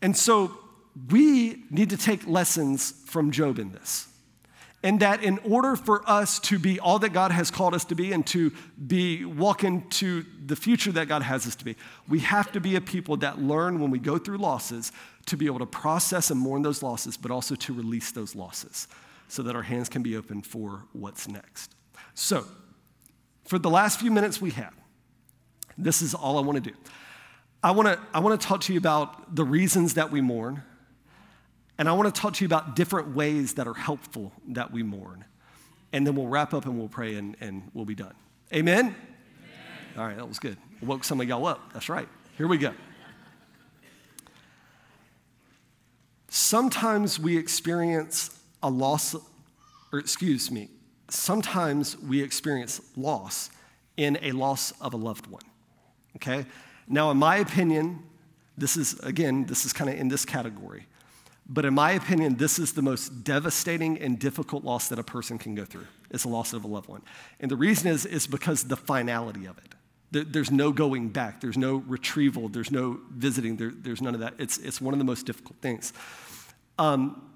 And 0.00 0.16
so 0.16 0.58
we 1.10 1.62
need 1.70 1.90
to 1.90 1.96
take 1.96 2.26
lessons 2.26 2.92
from 3.06 3.30
Job 3.30 3.60
in 3.60 3.70
this. 3.70 4.08
And 4.84 4.98
that 5.00 5.22
in 5.22 5.38
order 5.38 5.76
for 5.76 6.08
us 6.10 6.40
to 6.40 6.58
be 6.58 6.80
all 6.80 6.98
that 7.00 7.12
God 7.12 7.30
has 7.30 7.50
called 7.50 7.72
us 7.72 7.84
to 7.86 7.94
be 7.94 8.12
and 8.12 8.26
to 8.28 8.52
be 8.84 9.24
walk 9.24 9.62
into 9.62 10.24
the 10.44 10.56
future 10.56 10.90
that 10.92 11.06
God 11.06 11.22
has 11.22 11.46
us 11.46 11.54
to 11.56 11.64
be, 11.64 11.76
we 12.08 12.18
have 12.20 12.50
to 12.52 12.60
be 12.60 12.74
a 12.74 12.80
people 12.80 13.16
that 13.18 13.40
learn 13.40 13.78
when 13.80 13.90
we 13.90 14.00
go 14.00 14.18
through 14.18 14.38
losses 14.38 14.90
to 15.26 15.36
be 15.36 15.46
able 15.46 15.60
to 15.60 15.66
process 15.66 16.30
and 16.30 16.40
mourn 16.40 16.62
those 16.62 16.82
losses, 16.82 17.16
but 17.16 17.30
also 17.30 17.54
to 17.54 17.72
release 17.72 18.10
those 18.10 18.34
losses 18.34 18.88
so 19.28 19.42
that 19.42 19.54
our 19.54 19.62
hands 19.62 19.88
can 19.88 20.02
be 20.02 20.16
open 20.16 20.42
for 20.42 20.84
what's 20.92 21.28
next. 21.28 21.74
So, 22.14 22.44
for 23.44 23.58
the 23.58 23.70
last 23.70 24.00
few 24.00 24.10
minutes 24.10 24.40
we 24.40 24.50
have, 24.50 24.74
this 25.78 26.02
is 26.02 26.12
all 26.14 26.38
I 26.38 26.42
want 26.42 26.62
to 26.62 26.70
do. 26.70 26.76
I 27.62 27.70
want 27.70 27.88
to 27.88 27.98
I 28.12 28.18
want 28.18 28.40
to 28.40 28.46
talk 28.46 28.60
to 28.62 28.72
you 28.72 28.78
about 28.78 29.34
the 29.34 29.44
reasons 29.44 29.94
that 29.94 30.10
we 30.10 30.20
mourn 30.20 30.62
and 31.82 31.88
I 31.88 31.94
want 31.94 32.14
to 32.14 32.20
talk 32.20 32.34
to 32.34 32.44
you 32.44 32.46
about 32.46 32.76
different 32.76 33.12
ways 33.12 33.54
that 33.54 33.66
are 33.66 33.74
helpful 33.74 34.30
that 34.50 34.70
we 34.70 34.84
mourn. 34.84 35.24
And 35.92 36.06
then 36.06 36.14
we'll 36.14 36.28
wrap 36.28 36.54
up 36.54 36.64
and 36.64 36.78
we'll 36.78 36.86
pray 36.86 37.16
and, 37.16 37.36
and 37.40 37.72
we'll 37.74 37.84
be 37.84 37.96
done. 37.96 38.14
Amen? 38.54 38.84
Amen? 38.84 38.94
All 39.98 40.06
right, 40.06 40.16
that 40.16 40.28
was 40.28 40.38
good. 40.38 40.56
Woke 40.80 41.02
some 41.02 41.20
of 41.20 41.26
y'all 41.26 41.44
up. 41.44 41.72
That's 41.72 41.88
right. 41.88 42.08
Here 42.38 42.46
we 42.46 42.56
go. 42.56 42.72
Sometimes 46.28 47.18
we 47.18 47.36
experience 47.36 48.38
a 48.62 48.70
loss, 48.70 49.16
or 49.92 49.98
excuse 49.98 50.52
me, 50.52 50.68
sometimes 51.08 51.98
we 51.98 52.22
experience 52.22 52.80
loss 52.96 53.50
in 53.96 54.20
a 54.22 54.30
loss 54.30 54.72
of 54.80 54.94
a 54.94 54.96
loved 54.96 55.26
one. 55.26 55.42
Okay? 56.14 56.46
Now, 56.86 57.10
in 57.10 57.16
my 57.16 57.38
opinion, 57.38 58.04
this 58.56 58.76
is, 58.76 59.00
again, 59.00 59.46
this 59.46 59.64
is 59.64 59.72
kind 59.72 59.90
of 59.90 59.96
in 59.96 60.06
this 60.06 60.24
category. 60.24 60.86
But 61.52 61.66
in 61.66 61.74
my 61.74 61.92
opinion, 61.92 62.36
this 62.36 62.58
is 62.58 62.72
the 62.72 62.80
most 62.80 63.24
devastating 63.24 63.98
and 63.98 64.18
difficult 64.18 64.64
loss 64.64 64.88
that 64.88 64.98
a 64.98 65.02
person 65.02 65.36
can 65.36 65.54
go 65.54 65.66
through. 65.66 65.86
It's 66.10 66.24
a 66.24 66.28
loss 66.28 66.54
of 66.54 66.64
a 66.64 66.66
loved 66.66 66.88
one. 66.88 67.02
And 67.40 67.50
the 67.50 67.56
reason 67.56 67.88
is, 67.88 68.06
is 68.06 68.26
because 68.26 68.64
the 68.64 68.76
finality 68.76 69.44
of 69.44 69.58
it. 69.58 70.32
there's 70.32 70.50
no 70.50 70.72
going 70.72 71.10
back. 71.10 71.42
There's 71.42 71.58
no 71.58 71.76
retrieval. 71.86 72.48
There's 72.48 72.70
no 72.70 73.00
visiting. 73.10 73.58
There, 73.58 73.70
there's 73.70 74.00
none 74.00 74.14
of 74.14 74.20
that. 74.20 74.32
It's, 74.38 74.56
it's 74.58 74.80
one 74.80 74.94
of 74.94 74.98
the 74.98 75.04
most 75.04 75.26
difficult 75.26 75.58
things. 75.60 75.92
Um, 76.78 77.30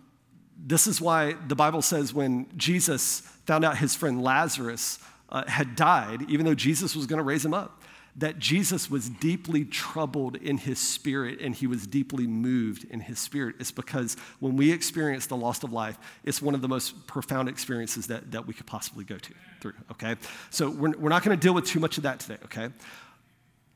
this 0.56 0.86
is 0.86 0.98
why 0.98 1.34
the 1.48 1.54
Bible 1.54 1.82
says 1.82 2.14
when 2.14 2.46
Jesus 2.56 3.20
found 3.44 3.66
out 3.66 3.76
his 3.76 3.94
friend 3.94 4.22
Lazarus 4.22 4.98
uh, 5.28 5.44
had 5.46 5.76
died, 5.76 6.22
even 6.30 6.46
though 6.46 6.54
Jesus 6.54 6.96
was 6.96 7.04
going 7.04 7.18
to 7.18 7.22
raise 7.22 7.44
him 7.44 7.52
up, 7.52 7.82
that 8.18 8.38
Jesus 8.38 8.90
was 8.90 9.10
deeply 9.10 9.64
troubled 9.64 10.36
in 10.36 10.56
his 10.56 10.78
spirit 10.78 11.38
and 11.40 11.54
he 11.54 11.66
was 11.66 11.86
deeply 11.86 12.26
moved 12.26 12.84
in 12.90 13.00
his 13.00 13.18
spirit. 13.18 13.56
It's 13.60 13.70
because 13.70 14.16
when 14.40 14.56
we 14.56 14.72
experience 14.72 15.26
the 15.26 15.36
loss 15.36 15.62
of 15.62 15.72
life, 15.72 15.98
it's 16.24 16.40
one 16.40 16.54
of 16.54 16.62
the 16.62 16.68
most 16.68 17.06
profound 17.06 17.48
experiences 17.48 18.06
that, 18.06 18.32
that 18.32 18.46
we 18.46 18.54
could 18.54 18.66
possibly 18.66 19.04
go 19.04 19.18
to 19.18 19.34
through, 19.60 19.74
okay? 19.90 20.16
So 20.50 20.70
we're, 20.70 20.96
we're 20.96 21.10
not 21.10 21.22
gonna 21.22 21.36
deal 21.36 21.52
with 21.52 21.66
too 21.66 21.80
much 21.80 21.98
of 21.98 22.04
that 22.04 22.20
today, 22.20 22.38
okay? 22.44 22.70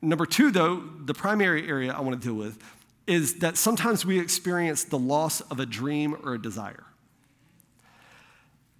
Number 0.01 0.25
two, 0.25 0.49
though, 0.49 0.77
the 0.77 1.13
primary 1.13 1.67
area 1.67 1.93
I 1.93 2.01
wanna 2.01 2.17
deal 2.17 2.33
with 2.33 2.57
is 3.05 3.39
that 3.39 3.57
sometimes 3.57 4.05
we 4.05 4.19
experience 4.19 4.85
the 4.85 4.97
loss 4.97 5.41
of 5.41 5.59
a 5.59 5.67
dream 5.67 6.17
or 6.23 6.33
a 6.33 6.41
desire. 6.41 6.85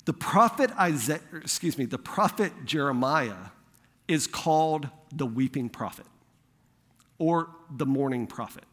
The 0.06 0.14
prophet 0.14 0.72
Isaiah, 0.80 1.20
excuse 1.36 1.78
me, 1.78 1.86
the 1.86 2.00
prophet 2.00 2.52
Jeremiah 2.66 3.52
is 4.08 4.26
called 4.26 4.90
the 5.12 5.26
weeping 5.26 5.70
prophet 5.70 6.06
or 7.18 7.50
the 7.70 7.86
mourning 7.86 8.28
prophet. 8.28 8.64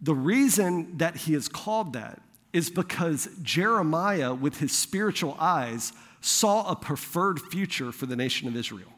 The 0.00 0.14
reason 0.14 0.98
that 0.98 1.16
he 1.16 1.34
is 1.34 1.48
called 1.48 1.94
that 1.94 2.20
is 2.52 2.70
because 2.70 3.28
Jeremiah, 3.42 4.32
with 4.32 4.58
his 4.58 4.72
spiritual 4.72 5.36
eyes, 5.40 5.92
saw 6.20 6.70
a 6.70 6.76
preferred 6.76 7.40
future 7.40 7.90
for 7.90 8.06
the 8.06 8.16
nation 8.16 8.46
of 8.46 8.56
Israel. 8.56 8.93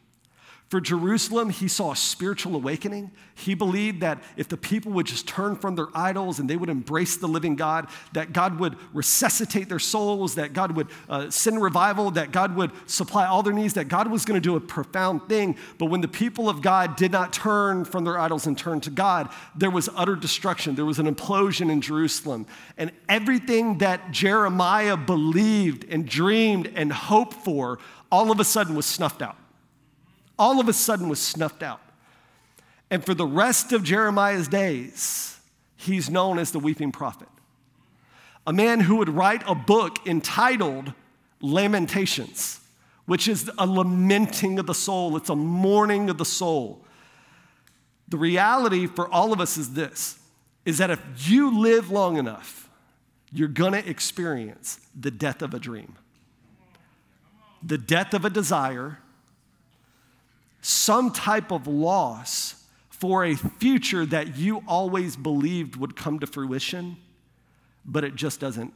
For 0.69 0.81
Jerusalem, 0.81 1.51
he 1.51 1.69
saw 1.69 1.93
a 1.93 1.97
spiritual 1.97 2.57
awakening. 2.57 3.13
He 3.37 3.55
believed 3.55 4.01
that 4.01 4.21
if 4.37 4.49
the 4.49 4.57
people 4.57 4.91
would 4.93 5.07
just 5.07 5.29
turn 5.29 5.55
from 5.55 5.77
their 5.77 5.87
idols 5.95 6.41
and 6.41 6.51
they 6.51 6.57
would 6.57 6.69
embrace 6.69 7.17
the 7.17 7.29
living 7.29 7.55
God, 7.55 7.87
that 8.15 8.33
God 8.33 8.59
would 8.59 8.77
resuscitate 8.93 9.69
their 9.69 9.79
souls, 9.79 10.35
that 10.35 10.55
God 10.55 10.73
would 10.73 10.89
uh, 11.09 11.31
send 11.31 11.63
revival, 11.63 12.11
that 12.13 12.33
God 12.33 12.57
would 12.57 12.73
supply 12.91 13.27
all 13.27 13.45
their 13.45 13.53
needs, 13.53 13.75
that 13.75 13.87
God 13.87 14.11
was 14.11 14.25
going 14.25 14.41
to 14.41 14.45
do 14.45 14.57
a 14.57 14.61
profound 14.61 15.29
thing. 15.29 15.57
But 15.79 15.87
when 15.87 16.01
the 16.01 16.09
people 16.09 16.49
of 16.49 16.63
God 16.63 16.97
did 16.97 17.13
not 17.13 17.33
turn 17.33 17.85
from 17.85 18.03
their 18.03 18.19
idols 18.19 18.49
and 18.49 18.59
turn 18.59 18.81
to 18.81 18.91
God, 18.91 19.29
there 19.55 19.71
was 19.71 19.89
utter 19.95 20.17
destruction. 20.17 20.75
There 20.75 20.85
was 20.85 20.99
an 20.99 21.07
implosion 21.07 21.71
in 21.71 21.81
Jerusalem. 21.81 22.45
And 22.77 22.91
everything 23.09 23.79
that 23.79 24.11
Jeremiah 24.11 24.97
believed 24.97 25.85
and 25.89 26.09
dreamed 26.09 26.73
and 26.75 26.93
hoped 26.93 27.35
for 27.35 27.79
all 28.11 28.33
of 28.33 28.41
a 28.41 28.45
sudden 28.45 28.75
was 28.75 28.87
snuffed 28.87 29.23
out 29.23 29.37
all 30.39 30.61
of 30.61 30.69
a 30.69 30.73
sudden 30.73 31.09
was 31.09 31.21
snuffed 31.21 31.63
out. 31.63 31.81
And 32.91 33.05
for 33.05 33.15
the 33.15 33.27
rest 33.27 33.73
of 33.73 33.83
Jeremiah's 33.83 34.49
days, 34.49 35.39
he's 35.77 36.09
known 36.09 36.39
as 36.39 36.53
the 36.53 36.59
weeping 36.59 36.93
prophet. 36.93 37.29
a 38.47 38.53
man 38.53 38.81
who 38.81 38.97
would 38.97 39.09
write 39.09 39.43
a 39.47 39.55
book 39.55 39.99
entitled 40.07 40.93
Lamentations, 41.41 42.61
which 43.05 43.29
is 43.29 43.51
a 43.59 43.67
lamenting 43.67 44.59
of 44.59 44.67
the 44.67 44.75
soul, 44.75 45.17
it's 45.17 45.29
a 45.29 45.37
mourning 45.37 46.09
of 46.09 46.19
the 46.19 46.25
soul. 46.25 46.85
The 48.09 48.17
reality 48.17 48.87
for 48.87 49.09
all 49.13 49.33
of 49.33 49.41
us 49.41 49.57
is 49.57 49.75
this 49.75 50.19
is 50.65 50.79
that 50.79 50.91
if 50.91 51.01
you 51.29 51.61
live 51.61 51.91
long 51.91 52.17
enough, 52.17 52.69
you're 53.33 53.47
gonna 53.47 53.79
experience 53.79 54.81
the 54.99 55.11
death 55.11 55.41
of 55.43 55.55
a 55.55 55.61
dream, 55.61 55.95
the 57.63 57.79
death 57.79 58.15
of 58.15 58.25
a 58.25 58.31
desire, 58.31 58.99
some 60.67 61.13
type 61.13 61.53
of 61.53 61.69
loss 61.69 62.65
for 62.89 63.25
a 63.25 63.37
future 63.37 64.05
that 64.05 64.37
you 64.37 64.65
always 64.67 65.15
believed 65.15 65.77
would 65.77 65.95
come 65.95 66.19
to 66.19 66.27
fruition, 66.27 66.97
but 67.85 68.03
it 68.03 68.17
just 68.17 68.41
doesn't 68.41 68.75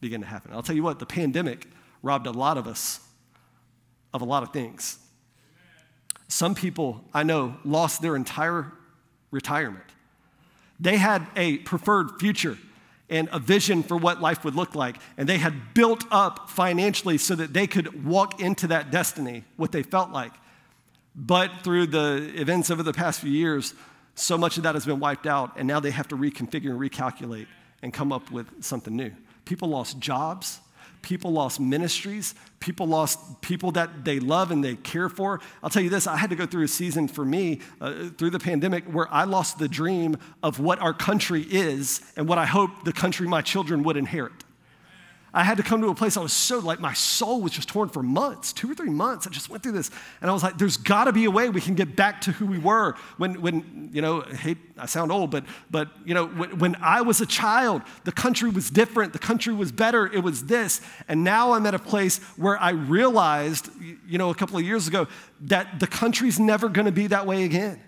begin 0.00 0.20
to 0.20 0.26
happen. 0.26 0.52
I'll 0.52 0.64
tell 0.64 0.74
you 0.74 0.82
what, 0.82 0.98
the 0.98 1.06
pandemic 1.06 1.68
robbed 2.02 2.26
a 2.26 2.32
lot 2.32 2.58
of 2.58 2.66
us 2.66 2.98
of 4.12 4.20
a 4.20 4.24
lot 4.24 4.42
of 4.42 4.52
things. 4.52 4.98
Some 6.26 6.56
people 6.56 7.04
I 7.14 7.22
know 7.22 7.56
lost 7.64 8.02
their 8.02 8.16
entire 8.16 8.72
retirement. 9.30 9.84
They 10.80 10.96
had 10.96 11.24
a 11.36 11.58
preferred 11.58 12.18
future 12.18 12.58
and 13.08 13.28
a 13.30 13.38
vision 13.38 13.84
for 13.84 13.96
what 13.96 14.20
life 14.20 14.44
would 14.44 14.56
look 14.56 14.74
like, 14.74 14.96
and 15.16 15.28
they 15.28 15.38
had 15.38 15.72
built 15.72 16.04
up 16.10 16.50
financially 16.50 17.16
so 17.16 17.36
that 17.36 17.52
they 17.52 17.68
could 17.68 18.04
walk 18.04 18.40
into 18.40 18.66
that 18.66 18.90
destiny, 18.90 19.44
what 19.56 19.70
they 19.70 19.84
felt 19.84 20.10
like. 20.10 20.32
But 21.20 21.50
through 21.64 21.88
the 21.88 22.32
events 22.36 22.70
over 22.70 22.82
the 22.82 22.92
past 22.92 23.20
few 23.20 23.30
years, 23.30 23.74
so 24.14 24.38
much 24.38 24.56
of 24.56 24.62
that 24.62 24.74
has 24.74 24.86
been 24.86 25.00
wiped 25.00 25.26
out, 25.26 25.52
and 25.56 25.66
now 25.66 25.80
they 25.80 25.90
have 25.90 26.08
to 26.08 26.16
reconfigure 26.16 26.70
and 26.70 26.80
recalculate 26.80 27.46
and 27.82 27.92
come 27.92 28.12
up 28.12 28.30
with 28.30 28.46
something 28.62 28.94
new. 28.94 29.10
People 29.44 29.68
lost 29.68 29.98
jobs, 29.98 30.60
People 31.02 31.32
lost 31.32 31.60
ministries. 31.60 32.34
People 32.60 32.86
lost 32.86 33.40
people 33.40 33.70
that 33.72 34.04
they 34.04 34.18
love 34.18 34.50
and 34.50 34.64
they 34.64 34.74
care 34.76 35.08
for. 35.08 35.40
I'll 35.62 35.70
tell 35.70 35.82
you 35.82 35.90
this 35.90 36.06
I 36.06 36.16
had 36.16 36.30
to 36.30 36.36
go 36.36 36.44
through 36.44 36.64
a 36.64 36.68
season 36.68 37.08
for 37.08 37.24
me 37.24 37.60
uh, 37.80 38.08
through 38.16 38.30
the 38.30 38.38
pandemic 38.38 38.84
where 38.84 39.12
I 39.12 39.24
lost 39.24 39.58
the 39.58 39.68
dream 39.68 40.16
of 40.42 40.58
what 40.58 40.80
our 40.80 40.92
country 40.92 41.42
is 41.42 42.00
and 42.16 42.28
what 42.28 42.38
I 42.38 42.46
hope 42.46 42.84
the 42.84 42.92
country 42.92 43.28
my 43.28 43.42
children 43.42 43.84
would 43.84 43.96
inherit. 43.96 44.32
I 45.34 45.44
had 45.44 45.58
to 45.58 45.62
come 45.62 45.82
to 45.82 45.88
a 45.88 45.94
place 45.94 46.16
I 46.16 46.20
was 46.20 46.32
so 46.32 46.58
like 46.58 46.80
my 46.80 46.94
soul 46.94 47.42
was 47.42 47.52
just 47.52 47.68
torn 47.68 47.90
for 47.90 48.02
months, 48.02 48.52
two 48.52 48.70
or 48.70 48.74
three 48.74 48.88
months. 48.88 49.26
I 49.26 49.30
just 49.30 49.50
went 49.50 49.62
through 49.62 49.72
this, 49.72 49.90
and 50.22 50.30
I 50.30 50.32
was 50.32 50.42
like, 50.42 50.56
"There's 50.56 50.78
got 50.78 51.04
to 51.04 51.12
be 51.12 51.26
a 51.26 51.30
way 51.30 51.50
we 51.50 51.60
can 51.60 51.74
get 51.74 51.94
back 51.94 52.22
to 52.22 52.32
who 52.32 52.46
we 52.46 52.58
were 52.58 52.94
when, 53.18 53.40
when 53.42 53.90
you 53.92 54.00
know, 54.00 54.22
hey, 54.22 54.56
I 54.78 54.86
sound 54.86 55.12
old, 55.12 55.30
but 55.30 55.44
but 55.70 55.90
you 56.06 56.14
know, 56.14 56.26
when, 56.26 56.58
when 56.58 56.76
I 56.76 57.02
was 57.02 57.20
a 57.20 57.26
child, 57.26 57.82
the 58.04 58.12
country 58.12 58.48
was 58.48 58.70
different, 58.70 59.12
the 59.12 59.18
country 59.18 59.52
was 59.52 59.70
better, 59.70 60.06
it 60.06 60.22
was 60.22 60.46
this, 60.46 60.80
and 61.08 61.24
now 61.24 61.52
I'm 61.52 61.66
at 61.66 61.74
a 61.74 61.78
place 61.78 62.18
where 62.36 62.58
I 62.58 62.70
realized, 62.70 63.68
you 64.08 64.16
know, 64.16 64.30
a 64.30 64.34
couple 64.34 64.56
of 64.56 64.64
years 64.64 64.88
ago 64.88 65.08
that 65.42 65.78
the 65.78 65.86
country's 65.86 66.40
never 66.40 66.70
to 66.86 66.92
be 66.92 67.06
that 67.08 67.26
way 67.26 67.44
again, 67.44 67.78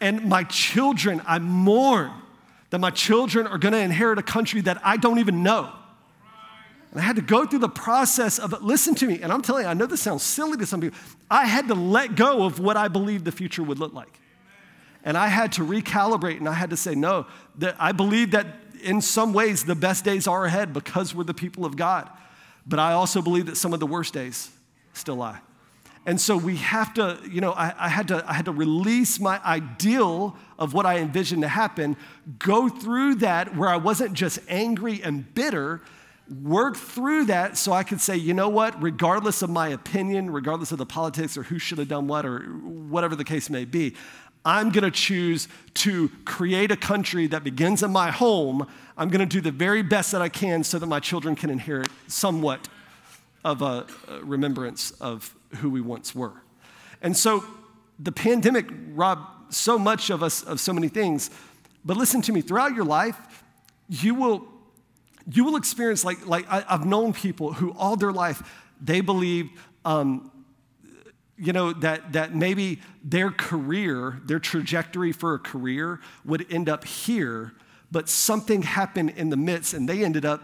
and 0.00 0.24
my 0.24 0.42
children, 0.42 1.22
I 1.24 1.38
mourn 1.38 2.10
that 2.70 2.78
my 2.78 2.90
children 2.90 3.46
are 3.46 3.58
to 3.72 3.78
inherit 3.78 4.18
a 4.18 4.22
country 4.22 4.60
that 4.62 4.80
I 4.84 4.96
don't 4.96 5.20
even 5.20 5.44
know. 5.44 5.72
I 7.00 7.02
had 7.02 7.16
to 7.16 7.22
go 7.22 7.44
through 7.44 7.60
the 7.60 7.68
process 7.68 8.38
of, 8.38 8.62
listen 8.62 8.94
to 8.96 9.06
me. 9.06 9.20
And 9.22 9.32
I'm 9.32 9.42
telling 9.42 9.64
you, 9.64 9.70
I 9.70 9.74
know 9.74 9.86
this 9.86 10.02
sounds 10.02 10.22
silly 10.22 10.56
to 10.56 10.66
some 10.66 10.80
people. 10.80 10.98
I 11.30 11.46
had 11.46 11.68
to 11.68 11.74
let 11.74 12.16
go 12.16 12.44
of 12.44 12.58
what 12.58 12.76
I 12.76 12.88
believed 12.88 13.24
the 13.24 13.32
future 13.32 13.62
would 13.62 13.78
look 13.78 13.92
like. 13.92 14.18
And 15.04 15.16
I 15.16 15.28
had 15.28 15.52
to 15.52 15.62
recalibrate 15.62 16.38
and 16.38 16.48
I 16.48 16.54
had 16.54 16.70
to 16.70 16.76
say, 16.76 16.94
no, 16.94 17.26
that 17.58 17.76
I 17.78 17.92
believe 17.92 18.32
that 18.32 18.46
in 18.82 19.00
some 19.00 19.32
ways 19.32 19.64
the 19.64 19.74
best 19.74 20.04
days 20.04 20.26
are 20.26 20.44
ahead 20.44 20.72
because 20.72 21.14
we're 21.14 21.24
the 21.24 21.34
people 21.34 21.64
of 21.64 21.76
God. 21.76 22.08
But 22.66 22.78
I 22.78 22.92
also 22.92 23.22
believe 23.22 23.46
that 23.46 23.56
some 23.56 23.72
of 23.72 23.80
the 23.80 23.86
worst 23.86 24.12
days 24.12 24.50
still 24.92 25.16
lie. 25.16 25.40
And 26.06 26.20
so 26.20 26.36
we 26.36 26.56
have 26.56 26.94
to, 26.94 27.18
you 27.30 27.40
know, 27.40 27.52
I, 27.52 27.74
I, 27.78 27.88
had 27.88 28.08
to, 28.08 28.24
I 28.26 28.32
had 28.32 28.46
to 28.46 28.52
release 28.52 29.20
my 29.20 29.44
ideal 29.44 30.36
of 30.58 30.72
what 30.72 30.86
I 30.86 30.98
envisioned 30.98 31.42
to 31.42 31.48
happen, 31.48 31.96
go 32.38 32.68
through 32.68 33.16
that 33.16 33.54
where 33.54 33.68
I 33.68 33.76
wasn't 33.76 34.14
just 34.14 34.38
angry 34.48 35.02
and 35.02 35.34
bitter, 35.34 35.82
work 36.42 36.76
through 36.76 37.26
that 37.26 37.56
so 37.56 37.72
I 37.72 37.82
could 37.82 38.00
say, 38.00 38.16
you 38.16 38.34
know 38.34 38.48
what, 38.48 38.80
regardless 38.82 39.42
of 39.42 39.50
my 39.50 39.68
opinion, 39.68 40.30
regardless 40.30 40.72
of 40.72 40.78
the 40.78 40.86
politics 40.86 41.36
or 41.36 41.42
who 41.42 41.58
should 41.58 41.78
have 41.78 41.88
done 41.88 42.06
what 42.06 42.26
or 42.26 42.40
whatever 42.40 43.16
the 43.16 43.24
case 43.24 43.48
may 43.48 43.64
be, 43.64 43.94
I'm 44.44 44.70
gonna 44.70 44.90
choose 44.90 45.48
to 45.74 46.10
create 46.24 46.70
a 46.70 46.76
country 46.76 47.26
that 47.28 47.44
begins 47.44 47.82
in 47.82 47.90
my 47.90 48.10
home. 48.10 48.66
I'm 48.96 49.08
gonna 49.08 49.26
do 49.26 49.40
the 49.40 49.50
very 49.50 49.82
best 49.82 50.12
that 50.12 50.22
I 50.22 50.28
can 50.28 50.64
so 50.64 50.78
that 50.78 50.86
my 50.86 51.00
children 51.00 51.34
can 51.34 51.50
inherit 51.50 51.88
somewhat 52.06 52.68
of 53.44 53.62
a 53.62 53.86
remembrance 54.22 54.90
of 54.92 55.34
who 55.56 55.70
we 55.70 55.80
once 55.80 56.14
were. 56.14 56.42
And 57.02 57.16
so 57.16 57.44
the 57.98 58.12
pandemic 58.12 58.66
robbed 58.90 59.54
so 59.54 59.78
much 59.78 60.10
of 60.10 60.22
us 60.22 60.42
of 60.42 60.60
so 60.60 60.72
many 60.72 60.88
things. 60.88 61.30
But 61.84 61.96
listen 61.96 62.20
to 62.22 62.32
me, 62.32 62.40
throughout 62.40 62.74
your 62.74 62.84
life, 62.84 63.42
you 63.88 64.14
will 64.14 64.46
you 65.30 65.44
will 65.44 65.56
experience 65.56 66.04
like, 66.04 66.26
like 66.26 66.46
I, 66.48 66.60
have 66.68 66.86
known 66.86 67.12
people 67.12 67.52
who 67.52 67.72
all 67.72 67.96
their 67.96 68.12
life 68.12 68.42
they 68.80 69.00
believe 69.00 69.50
um, 69.84 70.30
you 71.36 71.52
know 71.52 71.72
that, 71.72 72.12
that 72.12 72.34
maybe 72.34 72.80
their 73.02 73.30
career 73.30 74.20
their 74.24 74.38
trajectory 74.38 75.12
for 75.12 75.34
a 75.34 75.38
career 75.38 76.00
would 76.24 76.50
end 76.52 76.68
up 76.68 76.84
here 76.84 77.52
but 77.90 78.08
something 78.08 78.62
happened 78.62 79.10
in 79.16 79.30
the 79.30 79.36
midst 79.36 79.74
and 79.74 79.88
they 79.88 80.04
ended 80.04 80.24
up 80.24 80.42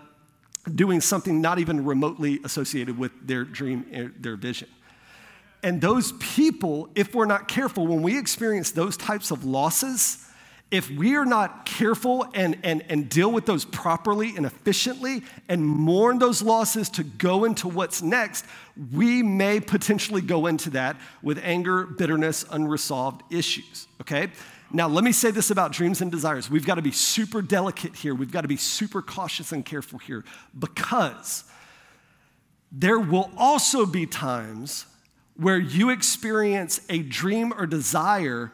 doing 0.72 1.00
something 1.00 1.40
not 1.40 1.58
even 1.58 1.84
remotely 1.84 2.40
associated 2.44 2.96
with 2.98 3.12
their 3.26 3.44
dream 3.44 3.86
eh, 3.92 4.08
their 4.18 4.36
vision. 4.36 4.68
And 5.62 5.80
those 5.80 6.12
people 6.12 6.88
if 6.94 7.14
we're 7.14 7.26
not 7.26 7.48
careful 7.48 7.86
when 7.86 8.02
we 8.02 8.18
experience 8.18 8.70
those 8.70 8.96
types 8.96 9.30
of 9.30 9.44
losses 9.44 10.26
if 10.70 10.90
we 10.90 11.14
are 11.14 11.24
not 11.24 11.66
careful 11.66 12.26
and, 12.34 12.58
and, 12.64 12.82
and 12.88 13.08
deal 13.08 13.30
with 13.30 13.46
those 13.46 13.64
properly 13.64 14.36
and 14.36 14.44
efficiently 14.44 15.22
and 15.48 15.64
mourn 15.64 16.18
those 16.18 16.42
losses 16.42 16.88
to 16.90 17.04
go 17.04 17.44
into 17.44 17.68
what's 17.68 18.02
next, 18.02 18.44
we 18.92 19.22
may 19.22 19.60
potentially 19.60 20.20
go 20.20 20.46
into 20.46 20.70
that 20.70 20.96
with 21.22 21.38
anger, 21.44 21.84
bitterness, 21.84 22.44
unresolved 22.50 23.22
issues, 23.32 23.86
okay? 24.00 24.30
Now, 24.72 24.88
let 24.88 25.04
me 25.04 25.12
say 25.12 25.30
this 25.30 25.50
about 25.50 25.70
dreams 25.70 26.00
and 26.00 26.10
desires. 26.10 26.50
We've 26.50 26.66
got 26.66 26.74
to 26.76 26.82
be 26.82 26.90
super 26.90 27.40
delicate 27.40 27.94
here. 27.94 28.14
We've 28.14 28.32
got 28.32 28.40
to 28.40 28.48
be 28.48 28.56
super 28.56 29.00
cautious 29.00 29.52
and 29.52 29.64
careful 29.64 30.00
here 30.00 30.24
because 30.58 31.44
there 32.72 32.98
will 32.98 33.30
also 33.36 33.86
be 33.86 34.06
times 34.06 34.86
where 35.36 35.58
you 35.58 35.90
experience 35.90 36.80
a 36.88 36.98
dream 37.02 37.52
or 37.56 37.66
desire 37.66 38.50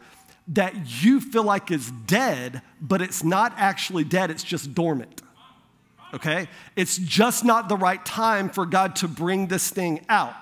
that 0.51 1.03
you 1.03 1.21
feel 1.21 1.43
like 1.43 1.71
is 1.71 1.91
dead, 2.05 2.61
but 2.81 3.01
it's 3.01 3.23
not 3.23 3.53
actually 3.57 4.03
dead, 4.03 4.29
it's 4.29 4.43
just 4.43 4.73
dormant. 4.73 5.21
Okay? 6.13 6.47
It's 6.75 6.97
just 6.97 7.45
not 7.45 7.69
the 7.69 7.77
right 7.77 8.03
time 8.05 8.49
for 8.49 8.65
God 8.65 8.97
to 8.97 9.07
bring 9.07 9.47
this 9.47 9.69
thing 9.69 10.05
out. 10.09 10.35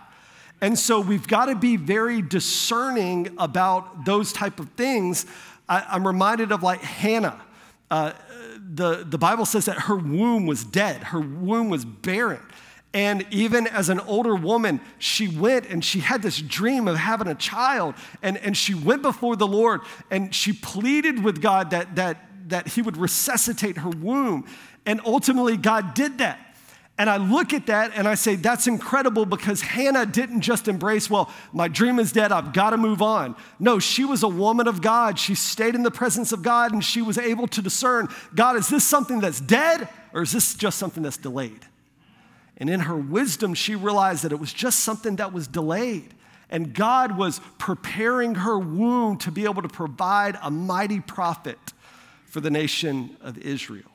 And 0.62 0.78
so 0.78 1.00
we've 1.00 1.28
got 1.28 1.46
to 1.46 1.56
be 1.56 1.78
very 1.78 2.22
discerning 2.22 3.36
about 3.38 4.06
those 4.06 4.34
type 4.34 4.60
of 4.60 4.70
things. 4.72 5.26
I, 5.70 5.96
am 5.96 6.06
reminded 6.06 6.52
of 6.52 6.64
like 6.64 6.82
Hannah. 6.82 7.40
Uh, 7.90 8.14
the, 8.58 9.06
the 9.08 9.18
Bible 9.18 9.46
says 9.46 9.66
that 9.66 9.78
her 9.82 9.96
womb 9.96 10.48
was 10.48 10.64
dead, 10.64 11.04
her 11.04 11.20
womb 11.20 11.70
was 11.70 11.86
barren. 11.86 12.42
And 12.94 13.26
even 13.30 13.68
as 13.68 13.90
an 13.90 14.00
older 14.00 14.36
woman, 14.36 14.82
she 14.98 15.28
went 15.28 15.68
and 15.68 15.86
she 15.86 16.00
had 16.00 16.24
this 16.24 16.42
dream 16.42 16.88
of 16.88 16.98
having 16.98 17.28
a 17.28 17.36
child. 17.36 17.94
And, 18.24 18.38
and 18.38 18.58
she 18.58 18.74
went 18.74 19.04
before 19.04 19.36
the 19.36 19.48
Lord 19.48 19.82
and 20.10 20.34
she 20.34 20.54
pleaded 20.54 21.24
with 21.24 21.42
God 21.42 21.70
that, 21.70 21.96
that, 21.98 22.18
that 22.50 22.70
He 22.70 22.82
would 22.82 22.98
resuscitate 22.98 23.78
her 23.78 23.90
womb. 23.90 24.48
And 24.86 25.02
ultimately, 25.06 25.56
God 25.56 25.94
did 25.94 26.18
that. 26.18 26.40
And 26.98 27.10
I 27.10 27.16
look 27.16 27.54
at 27.54 27.68
that 27.68 27.94
and 27.96 28.08
I 28.08 28.16
say, 28.16 28.36
that's 28.36 28.68
incredible 28.68 29.26
because 29.26 29.62
Hannah 29.62 30.06
didn't 30.06 30.42
just 30.42 30.68
embrace, 30.68 31.10
well, 31.10 31.32
my 31.54 31.70
dream 31.70 31.98
is 31.98 32.12
dead, 32.12 32.34
I've 32.34 32.52
got 32.52 32.72
to 32.72 32.78
move 32.78 33.02
on. 33.02 33.38
No, 33.58 33.80
she 33.80 34.04
was 34.04 34.22
a 34.22 34.28
woman 34.28 34.68
of 34.68 34.82
God. 34.82 35.18
She 35.18 35.34
stayed 35.34 35.76
in 35.76 35.84
the 35.84 35.92
presence 35.92 36.34
of 36.34 36.42
God 36.42 36.74
and 36.74 36.84
she 36.84 37.02
was 37.02 37.18
able 37.18 37.48
to 37.48 37.62
discern 37.62 38.10
God, 38.36 38.58
is 38.58 38.68
this 38.68 38.84
something 38.84 39.22
that's 39.22 39.40
dead 39.40 39.88
or 40.12 40.24
is 40.24 40.34
this 40.34 40.56
just 40.56 40.78
something 40.78 41.02
that's 41.02 41.16
delayed? 41.16 41.66
And 42.60 42.70
in 42.70 42.82
her 42.82 42.96
wisdom, 42.96 43.54
she 43.54 43.76
realized 43.76 44.24
that 44.24 44.32
it 44.32 44.40
was 44.40 44.52
just 44.52 44.82
something 44.82 45.16
that 45.18 45.32
was 45.32 45.48
delayed. 45.48 46.14
And 46.50 46.74
God 46.74 47.18
was 47.18 47.40
preparing 47.58 48.36
her 48.36 48.58
womb 48.58 49.18
to 49.20 49.32
be 49.32 49.46
able 49.46 49.62
to 49.62 49.70
provide 49.70 50.38
a 50.42 50.52
mighty 50.52 51.00
prophet 51.00 51.60
for 52.26 52.42
the 52.42 52.50
nation 52.50 53.16
of 53.22 53.38
Israel. 53.38 53.90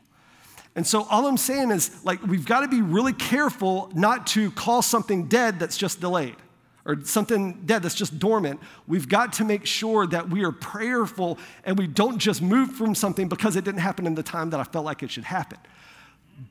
And 0.76 0.86
so 0.86 1.04
all 1.04 1.26
I'm 1.26 1.36
saying 1.36 1.70
is, 1.70 2.04
like, 2.04 2.22
we've 2.22 2.46
got 2.46 2.60
to 2.60 2.68
be 2.68 2.80
really 2.82 3.12
careful 3.12 3.90
not 3.94 4.26
to 4.28 4.50
call 4.52 4.82
something 4.82 5.26
dead 5.26 5.58
that's 5.58 5.76
just 5.76 6.00
delayed 6.00 6.36
or 6.84 7.02
something 7.04 7.62
dead 7.64 7.82
that's 7.82 7.94
just 7.94 8.18
dormant. 8.18 8.60
We've 8.86 9.08
got 9.08 9.34
to 9.34 9.44
make 9.44 9.66
sure 9.66 10.06
that 10.08 10.28
we 10.28 10.44
are 10.44 10.52
prayerful 10.52 11.38
and 11.64 11.78
we 11.78 11.86
don't 11.86 12.18
just 12.18 12.42
move 12.42 12.72
from 12.72 12.94
something 12.94 13.28
because 13.28 13.56
it 13.56 13.64
didn't 13.64 13.80
happen 13.80 14.06
in 14.06 14.14
the 14.14 14.22
time 14.22 14.50
that 14.50 14.60
I 14.60 14.64
felt 14.64 14.84
like 14.84 15.02
it 15.02 15.10
should 15.10 15.24
happen. 15.24 15.58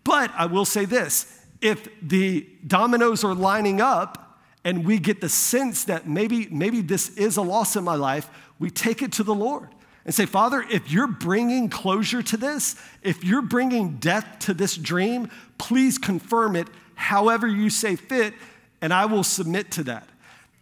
But 0.03 0.31
I 0.37 0.45
will 0.45 0.65
say 0.65 0.85
this 0.85 1.42
if 1.63 1.87
the 2.01 2.45
dominoes 2.67 3.23
are 3.23 3.33
lining 3.33 3.79
up 3.79 4.39
and 4.65 4.85
we 4.85 4.99
get 4.99 5.21
the 5.21 5.29
sense 5.29 5.85
that 5.85 6.07
maybe, 6.07 6.47
maybe 6.51 6.81
this 6.81 7.09
is 7.15 7.37
a 7.37 7.41
loss 7.41 7.75
in 7.77 7.83
my 7.83 7.95
life, 7.95 8.29
we 8.59 8.69
take 8.69 9.01
it 9.01 9.13
to 9.13 9.23
the 9.23 9.33
Lord 9.33 9.69
and 10.05 10.13
say, 10.13 10.25
Father, 10.25 10.65
if 10.69 10.91
you're 10.91 11.07
bringing 11.07 11.69
closure 11.69 12.21
to 12.21 12.35
this, 12.35 12.75
if 13.01 13.23
you're 13.23 13.41
bringing 13.41 13.95
death 13.95 14.39
to 14.39 14.53
this 14.53 14.75
dream, 14.75 15.29
please 15.57 15.97
confirm 15.97 16.57
it 16.57 16.67
however 16.95 17.47
you 17.47 17.69
say 17.69 17.95
fit, 17.95 18.33
and 18.81 18.93
I 18.93 19.05
will 19.05 19.23
submit 19.23 19.71
to 19.71 19.83
that. 19.83 20.07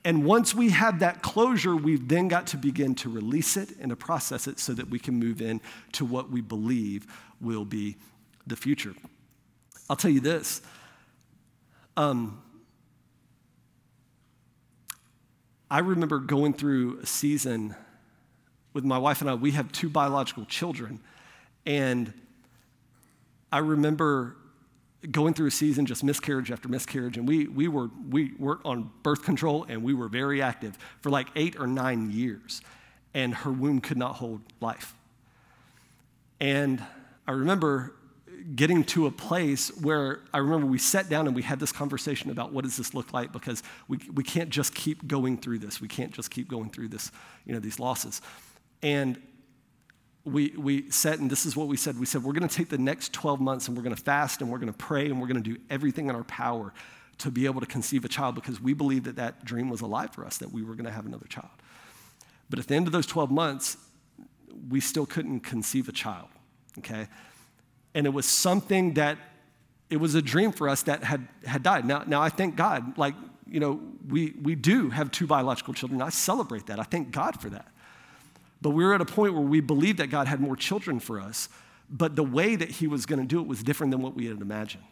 And 0.05 0.23
once 0.23 0.53
we 0.53 0.69
have 0.69 0.99
that 0.99 1.23
closure, 1.23 1.75
we've 1.75 2.07
then 2.07 2.27
got 2.27 2.47
to 2.47 2.57
begin 2.57 2.93
to 2.95 3.09
release 3.09 3.57
it 3.57 3.69
and 3.79 3.89
to 3.89 3.95
process 3.95 4.47
it 4.47 4.59
so 4.59 4.73
that 4.73 4.89
we 4.89 4.99
can 4.99 5.15
move 5.15 5.41
in 5.41 5.61
to 5.93 6.05
what 6.05 6.29
we 6.29 6.41
believe 6.41 7.07
will 7.39 7.65
be 7.65 7.97
the 8.45 8.55
future. 8.55 8.93
I'll 9.89 9.95
tell 9.95 10.11
you 10.11 10.21
this. 10.21 10.61
Um, 12.01 12.41
I 15.69 15.81
remember 15.81 16.17
going 16.17 16.53
through 16.53 16.97
a 17.01 17.05
season 17.05 17.75
with 18.73 18.83
my 18.83 18.97
wife 18.97 19.21
and 19.21 19.29
I. 19.29 19.35
We 19.35 19.51
have 19.51 19.71
two 19.71 19.87
biological 19.87 20.45
children. 20.45 20.99
And 21.67 22.11
I 23.51 23.59
remember 23.59 24.35
going 25.11 25.35
through 25.35 25.45
a 25.45 25.51
season 25.51 25.85
just 25.85 26.03
miscarriage 26.03 26.51
after 26.51 26.67
miscarriage 26.67 27.17
and 27.17 27.27
we, 27.27 27.47
we 27.47 27.67
were 27.67 27.91
we 28.09 28.33
worked 28.39 28.65
on 28.65 28.89
birth 29.03 29.23
control 29.23 29.67
and 29.69 29.83
we 29.83 29.93
were 29.93 30.07
very 30.07 30.41
active 30.41 30.79
for 31.01 31.11
like 31.11 31.27
eight 31.35 31.55
or 31.59 31.67
nine 31.67 32.09
years 32.09 32.61
and 33.13 33.33
her 33.33 33.51
womb 33.51 33.81
could 33.81 33.97
not 33.97 34.13
hold 34.17 34.41
life 34.59 34.93
and 36.39 36.83
i 37.27 37.31
remember 37.31 37.95
getting 38.55 38.83
to 38.83 39.07
a 39.07 39.11
place 39.11 39.69
where 39.81 40.21
i 40.33 40.37
remember 40.37 40.65
we 40.65 40.77
sat 40.77 41.09
down 41.09 41.27
and 41.27 41.35
we 41.35 41.41
had 41.41 41.59
this 41.59 41.71
conversation 41.71 42.29
about 42.31 42.51
what 42.51 42.63
does 42.63 42.77
this 42.77 42.93
look 42.93 43.13
like 43.13 43.31
because 43.31 43.63
we, 43.87 43.99
we 44.13 44.23
can't 44.23 44.49
just 44.49 44.73
keep 44.73 45.07
going 45.07 45.37
through 45.37 45.59
this 45.59 45.81
we 45.81 45.87
can't 45.87 46.11
just 46.11 46.31
keep 46.31 46.47
going 46.47 46.69
through 46.69 46.87
this 46.87 47.11
you 47.45 47.53
know 47.53 47.59
these 47.59 47.79
losses 47.79 48.21
and 48.83 49.21
we, 50.23 50.53
we 50.55 50.89
said, 50.91 51.19
and 51.19 51.31
this 51.31 51.45
is 51.45 51.55
what 51.55 51.67
we 51.67 51.77
said 51.77 51.99
we 51.99 52.05
said, 52.05 52.23
we're 52.23 52.33
going 52.33 52.47
to 52.47 52.55
take 52.55 52.69
the 52.69 52.77
next 52.77 53.11
12 53.13 53.39
months 53.39 53.67
and 53.67 53.75
we're 53.75 53.83
going 53.83 53.95
to 53.95 54.01
fast 54.01 54.41
and 54.41 54.51
we're 54.51 54.59
going 54.59 54.71
to 54.71 54.77
pray 54.77 55.05
and 55.05 55.19
we're 55.19 55.27
going 55.27 55.41
to 55.41 55.49
do 55.49 55.59
everything 55.69 56.09
in 56.09 56.15
our 56.15 56.23
power 56.25 56.73
to 57.17 57.31
be 57.31 57.45
able 57.45 57.59
to 57.59 57.67
conceive 57.67 58.05
a 58.05 58.07
child 58.07 58.35
because 58.35 58.59
we 58.59 58.73
believed 58.73 59.05
that 59.05 59.15
that 59.15 59.43
dream 59.45 59.69
was 59.69 59.81
alive 59.81 60.11
for 60.13 60.25
us, 60.25 60.37
that 60.39 60.51
we 60.51 60.63
were 60.63 60.73
going 60.73 60.85
to 60.85 60.91
have 60.91 61.05
another 61.05 61.27
child. 61.27 61.49
But 62.49 62.59
at 62.59 62.67
the 62.67 62.75
end 62.75 62.87
of 62.87 62.93
those 62.93 63.05
12 63.05 63.31
months, 63.31 63.77
we 64.69 64.79
still 64.79 65.05
couldn't 65.05 65.41
conceive 65.41 65.87
a 65.87 65.91
child, 65.91 66.27
okay? 66.79 67.07
And 67.93 68.05
it 68.05 68.11
was 68.11 68.25
something 68.25 68.93
that, 68.95 69.17
it 69.89 69.97
was 69.97 70.15
a 70.15 70.21
dream 70.21 70.51
for 70.51 70.69
us 70.69 70.83
that 70.83 71.03
had, 71.03 71.27
had 71.45 71.63
died. 71.63 71.85
Now, 71.85 72.03
now 72.07 72.21
I 72.21 72.29
thank 72.29 72.55
God, 72.55 72.97
like, 72.97 73.15
you 73.45 73.59
know, 73.59 73.81
we, 74.07 74.33
we 74.41 74.55
do 74.55 74.89
have 74.89 75.11
two 75.11 75.27
biological 75.27 75.73
children. 75.73 76.01
I 76.01 76.09
celebrate 76.09 76.67
that. 76.67 76.79
I 76.79 76.83
thank 76.83 77.11
God 77.11 77.41
for 77.41 77.49
that. 77.49 77.67
But 78.61 78.69
we 78.69 78.85
were 78.85 78.93
at 78.93 79.01
a 79.01 79.05
point 79.05 79.33
where 79.33 79.43
we 79.43 79.59
believed 79.59 79.97
that 79.97 80.07
God 80.07 80.27
had 80.27 80.39
more 80.39 80.55
children 80.55 80.99
for 80.99 81.19
us, 81.19 81.49
but 81.89 82.15
the 82.15 82.23
way 82.23 82.55
that 82.55 82.69
He 82.69 82.87
was 82.87 83.05
going 83.05 83.19
to 83.19 83.27
do 83.27 83.41
it 83.41 83.47
was 83.47 83.63
different 83.63 83.91
than 83.91 84.01
what 84.01 84.15
we 84.15 84.27
had 84.27 84.39
imagined. 84.39 84.83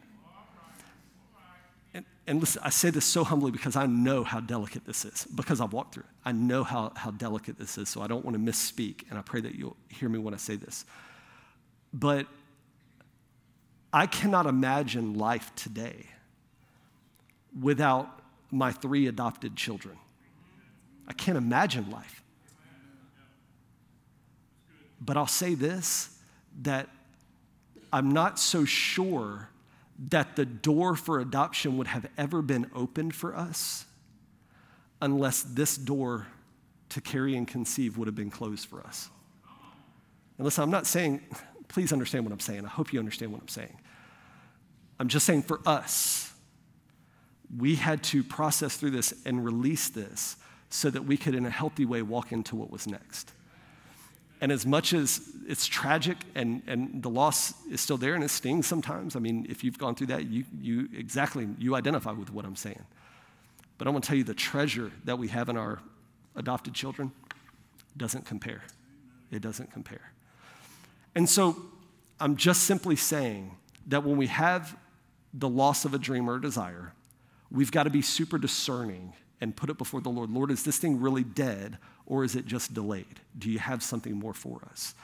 And, 1.93 2.03
and 2.27 2.41
listen, 2.41 2.61
I 2.65 2.69
say 2.69 2.89
this 2.89 3.05
so 3.05 3.23
humbly 3.23 3.51
because 3.51 3.75
I 3.75 3.85
know 3.85 4.23
how 4.23 4.39
delicate 4.39 4.85
this 4.85 5.05
is, 5.05 5.25
because 5.33 5.61
I've 5.61 5.71
walked 5.71 5.93
through 5.93 6.03
it. 6.03 6.09
I 6.25 6.33
know 6.33 6.63
how, 6.63 6.91
how 6.95 7.11
delicate 7.11 7.57
this 7.57 7.77
is, 7.77 7.87
so 7.87 8.01
I 8.01 8.07
don't 8.07 8.25
want 8.25 8.35
to 8.35 8.51
misspeak, 8.51 9.03
and 9.09 9.17
I 9.17 9.21
pray 9.21 9.39
that 9.39 9.55
you'll 9.55 9.77
hear 9.87 10.09
me 10.09 10.19
when 10.19 10.33
I 10.33 10.37
say 10.37 10.55
this. 10.55 10.83
But 11.93 12.27
I 13.91 14.05
cannot 14.05 14.45
imagine 14.45 15.15
life 15.17 15.51
today 15.55 16.05
without 17.59 18.21
my 18.51 18.71
three 18.71 19.07
adopted 19.07 19.55
children. 19.55 19.97
I 21.07 21.13
can't 21.13 21.37
imagine 21.37 21.89
life. 21.89 22.23
But 25.01 25.17
I'll 25.17 25.27
say 25.27 25.55
this 25.55 26.15
that 26.61 26.89
I'm 27.91 28.11
not 28.11 28.37
so 28.37 28.65
sure 28.65 29.49
that 30.09 30.35
the 30.35 30.45
door 30.45 30.95
for 30.95 31.19
adoption 31.19 31.77
would 31.77 31.87
have 31.87 32.05
ever 32.17 32.41
been 32.41 32.69
opened 32.75 33.15
for 33.15 33.35
us 33.35 33.85
unless 35.01 35.41
this 35.43 35.77
door 35.77 36.27
to 36.89 37.01
carry 37.01 37.35
and 37.35 37.47
conceive 37.47 37.97
would 37.97 38.07
have 38.07 38.15
been 38.15 38.29
closed 38.29 38.67
for 38.67 38.81
us. 38.81 39.09
And 40.37 40.45
listen, 40.45 40.63
I'm 40.63 40.71
not 40.71 40.87
saying, 40.87 41.21
please 41.69 41.93
understand 41.93 42.25
what 42.25 42.33
I'm 42.33 42.39
saying. 42.39 42.65
I 42.65 42.69
hope 42.69 42.91
you 42.91 42.99
understand 42.99 43.31
what 43.31 43.41
I'm 43.41 43.47
saying. 43.47 43.77
I'm 44.99 45.07
just 45.07 45.25
saying 45.25 45.43
for 45.43 45.61
us, 45.65 46.33
we 47.57 47.75
had 47.75 48.03
to 48.03 48.23
process 48.23 48.75
through 48.75 48.91
this 48.91 49.13
and 49.25 49.43
release 49.43 49.87
this 49.87 50.35
so 50.69 50.89
that 50.89 51.05
we 51.05 51.17
could, 51.17 51.33
in 51.33 51.45
a 51.45 51.49
healthy 51.49 51.85
way, 51.85 52.01
walk 52.01 52.31
into 52.31 52.55
what 52.55 52.69
was 52.69 52.85
next. 52.85 53.31
And 54.41 54.51
as 54.51 54.65
much 54.65 54.93
as 54.93 55.21
it's 55.47 55.65
tragic 55.65 56.17
and, 56.35 56.61
and 56.67 57.01
the 57.01 57.09
loss 57.09 57.53
is 57.69 57.81
still 57.81 57.97
there 57.97 58.13
and 58.13 58.23
it 58.23 58.29
stings 58.29 58.67
sometimes, 58.67 59.15
I 59.15 59.19
mean, 59.19 59.45
if 59.49 59.63
you've 59.63 59.77
gone 59.77 59.95
through 59.95 60.07
that, 60.07 60.27
you, 60.27 60.45
you 60.61 60.89
exactly, 60.95 61.47
you 61.57 61.75
identify 61.75 62.11
with 62.11 62.31
what 62.31 62.45
I'm 62.45 62.55
saying. 62.55 62.83
But 63.77 63.87
I 63.87 63.91
want 63.91 64.03
to 64.03 64.07
tell 64.07 64.17
you 64.17 64.23
the 64.23 64.33
treasure 64.33 64.91
that 65.05 65.17
we 65.17 65.27
have 65.29 65.49
in 65.49 65.57
our 65.57 65.79
adopted 66.35 66.73
children 66.73 67.11
doesn't 67.97 68.25
compare. 68.25 68.63
It 69.31 69.41
doesn't 69.41 69.71
compare. 69.71 70.11
And 71.19 71.29
so 71.29 71.57
I'm 72.17 72.37
just 72.37 72.63
simply 72.63 72.95
saying 72.95 73.57
that 73.87 74.05
when 74.05 74.15
we 74.15 74.27
have 74.27 74.77
the 75.33 75.49
loss 75.49 75.83
of 75.83 75.93
a 75.93 75.97
dream 75.97 76.29
or 76.29 76.37
a 76.37 76.41
desire, 76.41 76.93
we've 77.51 77.73
got 77.73 77.83
to 77.83 77.89
be 77.89 78.01
super 78.01 78.37
discerning 78.37 79.11
and 79.41 79.53
put 79.53 79.69
it 79.69 79.77
before 79.77 79.99
the 79.99 80.07
Lord. 80.07 80.29
Lord, 80.29 80.49
is 80.49 80.63
this 80.63 80.77
thing 80.77 81.01
really 81.01 81.25
dead 81.25 81.77
or 82.05 82.23
is 82.23 82.37
it 82.37 82.45
just 82.45 82.73
delayed? 82.73 83.19
Do 83.37 83.49
you 83.49 83.59
have 83.59 83.83
something 83.83 84.13
more 84.13 84.33
for 84.33 84.61
us? 84.71 84.95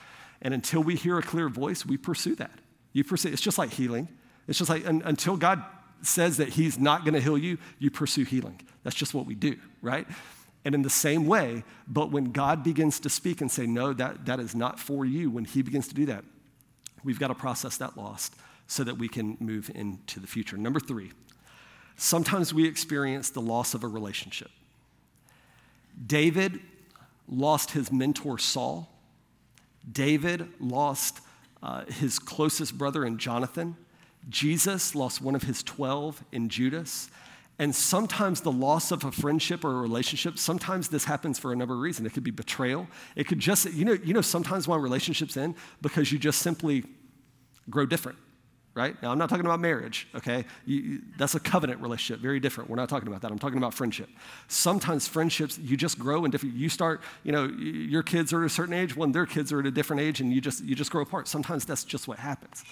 And 0.42 0.54
until 0.54 0.82
we 0.82 0.96
hear 0.96 1.18
a 1.18 1.22
clear 1.22 1.50
voice, 1.50 1.86
we 1.86 1.98
pursue 1.98 2.36
that. 2.36 2.60
You 2.94 3.04
pursue, 3.04 3.28
it's 3.28 3.42
just 3.42 3.58
like 3.58 3.72
healing. 3.72 4.08
It's 4.48 4.58
just 4.58 4.70
like 4.70 4.88
un, 4.88 5.02
until 5.04 5.36
God 5.36 5.66
says 6.02 6.38
that 6.38 6.48
He's 6.48 6.80
not 6.80 7.04
going 7.04 7.16
to 7.16 7.22
heal 7.22 7.38
you, 7.38 7.58
you 7.78 7.92
pursue 7.92 8.24
healing. 8.24 8.62
That's 8.84 8.96
just 8.96 9.14
what 9.14 9.26
we 9.26 9.36
do, 9.36 9.58
right? 9.82 10.08
And 10.66 10.74
in 10.74 10.82
the 10.82 10.90
same 10.90 11.28
way, 11.28 11.64
but 11.88 12.12
when 12.12 12.32
God 12.32 12.64
begins 12.64 13.00
to 13.02 13.10
speak 13.10 13.40
and 13.40 13.52
say, 13.52 13.68
no, 13.68 13.94
that, 13.94 14.26
that 14.26 14.40
is 14.40 14.56
not 14.56 14.80
for 14.80 15.06
you, 15.06 15.30
when 15.30 15.46
He 15.46 15.62
begins 15.62 15.88
to 15.90 15.96
do 15.96 16.08
that, 16.08 16.26
we've 17.04 17.20
got 17.20 17.28
to 17.28 17.36
process 17.36 17.78
that 17.78 17.96
loss 17.96 18.32
so 18.68 18.84
that 18.84 18.98
we 18.98 19.08
can 19.08 19.38
move 19.40 19.70
into 19.76 20.20
the 20.20 20.26
future. 20.26 20.58
Number 20.58 20.80
three, 20.80 21.12
sometimes 21.98 22.54
we 22.54 22.68
experience 22.68 23.30
the 23.30 23.42
loss 23.42 23.76
of 23.76 23.84
a 23.84 23.88
relationship. 23.88 24.50
David 26.06 26.60
lost 27.28 27.72
his 27.72 27.92
mentor 27.92 28.38
Saul. 28.38 28.90
David 29.90 30.50
lost 30.60 31.22
uh, 31.62 31.86
his 31.86 32.20
closest 32.20 32.78
brother 32.78 33.06
in 33.06 33.18
Jonathan. 33.18 33.78
Jesus 34.30 34.96
lost 34.96 35.22
one 35.22 35.36
of 35.36 35.44
his 35.44 35.62
12 35.62 36.24
in 36.32 36.50
Judas. 36.50 37.10
And 37.58 37.74
sometimes 37.74 38.42
the 38.42 38.52
loss 38.52 38.92
of 38.92 39.06
a 39.06 39.12
friendship 39.12 39.64
or 39.64 39.72
a 39.72 39.82
relationship, 39.82 40.38
sometimes 40.38 40.90
this 40.90 41.06
happens 41.06 41.40
for 41.40 41.54
a 41.54 41.56
number 41.56 41.74
of 41.74 41.80
reasons. 41.80 42.08
It 42.08 42.14
could 42.14 42.24
be 42.24 42.32
betrayal. 42.32 42.88
It 43.16 43.28
could 43.28 43.40
just, 43.40 43.72
you 43.72 43.86
know, 43.86 43.94
you 43.94 44.14
know 44.14 44.22
sometimes 44.22 44.68
why 44.68 44.76
relationships 44.76 45.38
end? 45.38 45.56
Because 45.82 46.12
you 46.12 46.20
just 46.20 46.42
simply 46.42 46.84
grow 47.70 47.86
different 47.86 48.18
right? 48.76 49.02
Now, 49.02 49.12
I'm 49.12 49.18
not 49.18 49.30
talking 49.30 49.46
about 49.46 49.62
marriage, 49.62 50.06
okay? 50.16 50.44
You, 50.66 50.82
you, 50.82 51.02
that's 51.18 51.34
a 51.34 51.40
covenant 51.40 51.82
relationship, 51.82 52.22
very 52.22 52.42
different. 52.42 52.70
We're 52.70 52.76
not 52.76 52.90
talking 52.90 53.08
about 53.08 53.22
that. 53.22 53.32
I'm 53.32 53.40
talking 53.40 53.58
about 53.58 53.74
friendship. 53.74 54.10
Sometimes 54.50 55.08
friendships, 55.08 55.58
you 55.58 55.78
just 55.78 55.98
grow 55.98 56.26
and 56.26 56.32
different. 56.32 56.56
You 56.56 56.68
start, 56.68 57.02
you 57.24 57.32
know, 57.32 57.46
your 57.46 58.04
kids 58.04 58.34
are 58.34 58.44
at 58.44 58.48
a 58.48 58.50
certain 58.50 58.74
age, 58.74 58.96
when 58.96 59.14
their 59.14 59.26
kids 59.26 59.54
are 59.54 59.62
at 59.62 59.66
a 59.66 59.72
different 59.72 60.02
age, 60.02 60.20
and 60.20 60.32
you 60.34 60.42
just, 60.42 60.62
you 60.62 60.76
just 60.76 60.92
grow 60.92 61.02
apart. 61.02 61.30
Sometimes 61.30 61.64
that's 61.64 61.86
just 61.86 62.08
what 62.08 62.20
happens. 62.20 62.66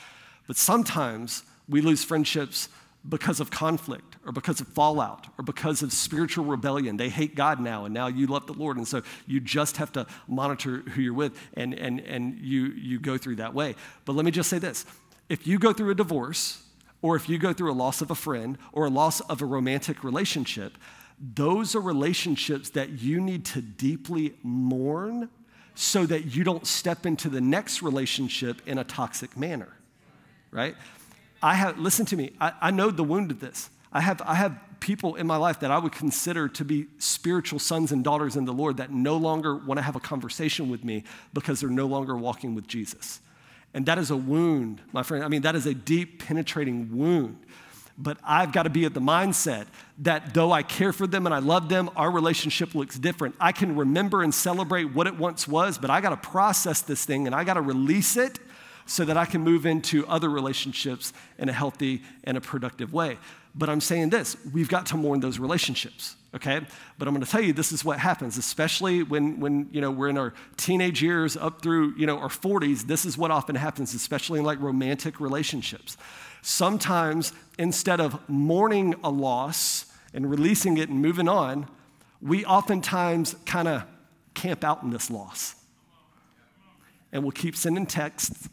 But 0.46 0.58
sometimes 0.58 1.44
we 1.70 1.80
lose 1.80 2.04
friendships 2.04 2.68
because 3.08 3.40
of 3.40 3.52
conflict 3.52 4.16
or 4.26 4.32
because 4.32 4.62
of 4.62 4.68
fallout 4.70 5.28
or 5.38 5.44
because 5.44 5.82
of 5.82 5.92
spiritual 5.92 6.46
rebellion. 6.46 6.98
They 6.98 7.10
hate 7.10 7.36
God 7.36 7.60
now, 7.60 7.86
and 7.86 7.94
now 7.94 8.08
you 8.08 8.28
love 8.28 8.48
the 8.48 8.54
Lord. 8.54 8.78
And 8.78 8.88
so 8.88 9.02
you 9.28 9.40
just 9.40 9.78
have 9.78 9.92
to 9.94 10.08
monitor 10.28 10.78
who 10.78 11.02
you're 11.02 11.14
with, 11.14 11.38
and, 11.56 11.74
and, 11.74 12.00
and 12.00 12.40
you, 12.40 12.68
you 12.68 13.00
go 13.00 13.18
through 13.18 13.38
that 13.38 13.54
way. 13.54 13.76
But 14.06 14.14
let 14.14 14.26
me 14.26 14.32
just 14.32 14.50
say 14.50 14.60
this 14.60 14.86
if 15.30 15.48
you 15.48 15.60
go 15.60 15.74
through 15.74 15.92
a 15.92 15.96
divorce, 15.96 16.64
or 17.02 17.16
if 17.16 17.28
you 17.28 17.38
go 17.38 17.52
through 17.52 17.72
a 17.72 17.74
loss 17.74 18.02
of 18.02 18.10
a 18.10 18.16
friend, 18.16 18.58
or 18.72 18.86
a 18.86 18.90
loss 18.90 19.20
of 19.22 19.42
a 19.42 19.46
romantic 19.46 20.04
relationship, 20.04 20.78
those 21.20 21.76
are 21.76 21.82
relationships 21.82 22.70
that 22.72 22.90
you 22.90 23.20
need 23.20 23.46
to 23.46 23.62
deeply 23.62 24.34
mourn 24.44 25.30
so 25.76 26.06
that 26.06 26.36
you 26.36 26.44
don't 26.44 26.68
step 26.68 27.06
into 27.06 27.30
the 27.30 27.42
next 27.42 27.82
relationship 27.82 28.62
in 28.66 28.78
a 28.78 28.84
toxic 28.84 29.36
manner, 29.36 29.70
right? 30.52 30.76
I 31.44 31.56
have, 31.56 31.78
listen 31.78 32.06
to 32.08 32.16
me, 32.16 32.32
I, 32.40 32.54
I 32.62 32.72
know 32.72 32.90
the 32.90 33.04
wound 33.04 33.30
of 33.30 33.42
this. 33.42 33.70
I 33.92 34.00
have, 34.00 34.22
I 34.26 34.36
have 34.36 34.58
people 34.80 35.16
in 35.16 35.28
my 35.28 35.36
life 35.36 35.60
that 35.60 35.72
I 35.72 35.78
would 35.78 35.92
consider 35.92 36.48
to 36.48 36.66
be 36.66 36.88
spiritual 37.00 37.60
sons 37.60 37.92
and 37.92 38.02
daughters 38.02 38.38
in 38.38 38.46
the 38.46 38.54
Lord 38.54 38.78
that 38.78 38.92
no 38.92 39.18
longer 39.18 39.56
want 39.56 39.78
to 39.78 39.82
have 39.82 39.98
a 39.98 40.00
conversation 40.00 40.70
with 40.70 40.86
me 40.86 41.04
because 41.34 41.60
they're 41.60 41.70
no 41.70 41.86
longer 41.86 42.16
walking 42.16 42.56
with 42.56 42.66
Jesus. 42.66 43.20
And 43.74 43.86
that 43.88 43.98
is 43.98 44.10
a 44.10 44.16
wound, 44.16 44.82
my 44.94 45.04
friend. 45.04 45.24
I 45.24 45.28
mean, 45.28 45.42
that 45.42 45.54
is 45.56 45.66
a 45.66 45.74
deep, 45.74 46.24
penetrating 46.26 46.96
wound. 46.96 47.38
But 47.98 48.18
I've 48.24 48.54
got 48.54 48.64
to 48.64 48.70
be 48.70 48.86
at 48.86 48.94
the 48.94 49.02
mindset 49.02 49.68
that 50.00 50.34
though 50.34 50.52
I 50.52 50.64
care 50.64 50.94
for 50.94 51.08
them 51.08 51.26
and 51.26 51.36
I 51.36 51.40
love 51.40 51.68
them, 51.68 51.90
our 51.96 52.10
relationship 52.10 52.74
looks 52.74 52.98
different. 52.98 53.36
I 53.40 53.52
can 53.52 53.76
remember 53.76 54.24
and 54.24 54.34
celebrate 54.34 54.86
what 54.86 55.08
it 55.08 55.18
once 55.18 55.48
was, 55.48 55.78
but 55.78 55.90
I 55.90 56.00
got 56.00 56.10
to 56.10 56.30
process 56.30 56.82
this 56.82 57.06
thing 57.06 57.28
and 57.28 57.36
I 57.36 57.44
got 57.44 57.56
to 57.56 57.62
release 57.62 58.16
it 58.16 58.40
so 58.86 59.06
that 59.06 59.18
I 59.18 59.26
can 59.26 59.42
move 59.42 59.66
into 59.66 60.06
other 60.08 60.30
relationships 60.30 61.14
in 61.38 61.50
a 61.50 61.54
healthy 61.54 62.02
and 62.24 62.38
a 62.38 62.42
productive 62.42 62.94
way. 62.94 63.18
But 63.56 63.70
I'm 63.70 63.82
saying 63.82 64.10
this 64.10 64.36
we've 64.52 64.70
got 64.70 64.86
to 64.88 64.98
mourn 64.98 65.20
those 65.20 65.40
relationships, 65.40 66.16
okay? 66.34 66.62
But 66.98 67.08
I'm 67.08 67.14
gonna 67.14 67.26
tell 67.26 67.42
you 67.42 67.54
this 67.54 67.72
is 67.72 67.86
what 67.86 68.00
happens, 68.00 68.38
especially 68.38 69.04
when, 69.04 69.40
when 69.40 69.70
you 69.72 69.82
know, 69.82 69.92
we're 69.92 70.10
in 70.10 70.18
our 70.18 70.34
teenage 70.58 71.02
years 71.02 71.38
up 71.38 71.62
through 71.62 71.94
you 71.96 72.06
know, 72.06 72.18
our 72.18 72.30
40s. 72.30 72.88
This 72.88 73.06
is 73.06 73.18
what 73.18 73.32
often 73.32 73.56
happens, 73.56 73.94
especially 73.94 74.40
in 74.40 74.46
like 74.46 74.60
romantic 74.60 75.20
relationships. 75.20 75.98
Sometimes 76.42 77.32
instead 77.58 78.02
of 78.02 78.18
mourning 78.28 78.96
a 79.04 79.10
loss 79.10 79.86
and 80.14 80.30
releasing 80.30 80.78
it 80.78 80.90
and 80.90 81.00
moving 81.00 81.28
on, 81.28 81.68
we 82.22 82.46
oftentimes 82.46 83.36
kind 83.46 83.68
of 83.68 83.84
camp 84.34 84.64
out 84.64 84.82
in 84.82 84.90
this 84.90 85.12
loss. 85.12 85.56
And 87.12 87.22
we'll 87.22 87.32
keep 87.32 87.56
sending 87.56 87.86
texts, 87.86 88.50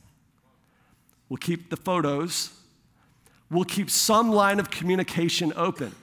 we'll 1.30 1.38
keep 1.38 1.70
the 1.70 1.76
photos, 1.76 2.50
we'll 3.50 3.64
keep 3.64 3.88
some 3.88 4.30
line 4.30 4.60
of 4.60 4.70
communication 4.70 5.54
open. 5.56 5.94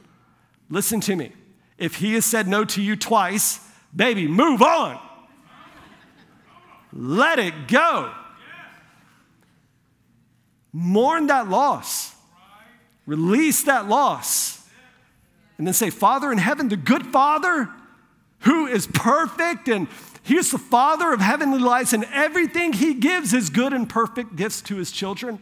Listen 0.70 1.00
to 1.02 1.16
me. 1.16 1.32
If 1.78 1.98
he 1.98 2.16
has 2.16 2.26
said 2.26 2.48
no 2.48 2.66
to 2.66 2.82
you 2.82 2.96
twice, 2.96 3.60
baby, 3.96 4.28
move 4.28 4.64
on. 4.64 5.00
Let 6.92 7.38
it 7.38 7.68
go. 7.68 8.12
Mourn 10.74 11.28
that 11.28 11.48
loss. 11.48 12.16
Release 13.06 13.64
that 13.64 13.88
loss. 13.88 14.68
And 15.58 15.68
then 15.68 15.74
say, 15.74 15.90
Father 15.90 16.32
in 16.32 16.38
heaven, 16.38 16.70
the 16.70 16.78
good 16.78 17.06
Father 17.08 17.70
who 18.42 18.68
is 18.68 18.88
perfect 18.88 19.68
and 19.68 19.90
he 20.28 20.36
is 20.36 20.52
the 20.52 20.58
Father 20.58 21.14
of 21.14 21.22
heavenly 21.22 21.60
lights, 21.60 21.94
and 21.94 22.06
everything 22.12 22.74
he 22.74 22.94
gives 22.94 23.34
is 23.34 23.50
good 23.50 23.72
and 23.72 23.88
perfect 23.88 24.36
gifts 24.36 24.62
to 24.64 24.76
his 24.76 24.92
children. 24.92 25.40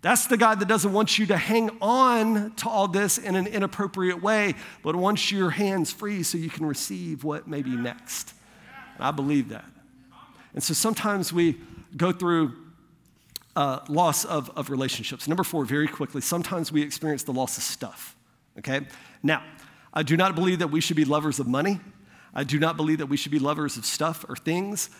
That's 0.00 0.26
the 0.26 0.38
God 0.38 0.60
that 0.60 0.66
doesn't 0.66 0.94
want 0.94 1.18
you 1.18 1.26
to 1.26 1.36
hang 1.36 1.70
on 1.82 2.54
to 2.56 2.70
all 2.70 2.88
this 2.88 3.18
in 3.18 3.36
an 3.36 3.46
inappropriate 3.46 4.22
way, 4.22 4.54
but 4.82 4.96
wants 4.96 5.30
your 5.30 5.50
hands 5.50 5.92
free 5.92 6.22
so 6.22 6.38
you 6.38 6.48
can 6.48 6.64
receive 6.64 7.22
what 7.22 7.46
may 7.46 7.60
be 7.60 7.76
next. 7.76 8.32
And 8.96 9.04
I 9.04 9.10
believe 9.10 9.50
that. 9.50 9.66
And 10.54 10.62
so 10.62 10.72
sometimes 10.72 11.30
we 11.30 11.58
go 11.94 12.12
through 12.12 12.52
uh, 13.54 13.80
loss 13.90 14.24
of, 14.24 14.50
of 14.56 14.70
relationships. 14.70 15.28
Number 15.28 15.44
four, 15.44 15.66
very 15.66 15.86
quickly, 15.86 16.22
sometimes 16.22 16.72
we 16.72 16.80
experience 16.80 17.24
the 17.24 17.32
loss 17.32 17.58
of 17.58 17.62
stuff. 17.62 18.16
Okay? 18.58 18.80
Now, 19.22 19.42
I 19.92 20.02
do 20.02 20.16
not 20.16 20.34
believe 20.34 20.60
that 20.60 20.68
we 20.68 20.80
should 20.80 20.96
be 20.96 21.04
lovers 21.04 21.38
of 21.38 21.46
money. 21.46 21.78
I 22.34 22.44
do 22.44 22.58
not 22.58 22.76
believe 22.76 22.98
that 22.98 23.06
we 23.06 23.16
should 23.16 23.32
be 23.32 23.38
lovers 23.38 23.76
of 23.76 23.84
stuff 23.84 24.24
or 24.28 24.36
things. 24.36 24.90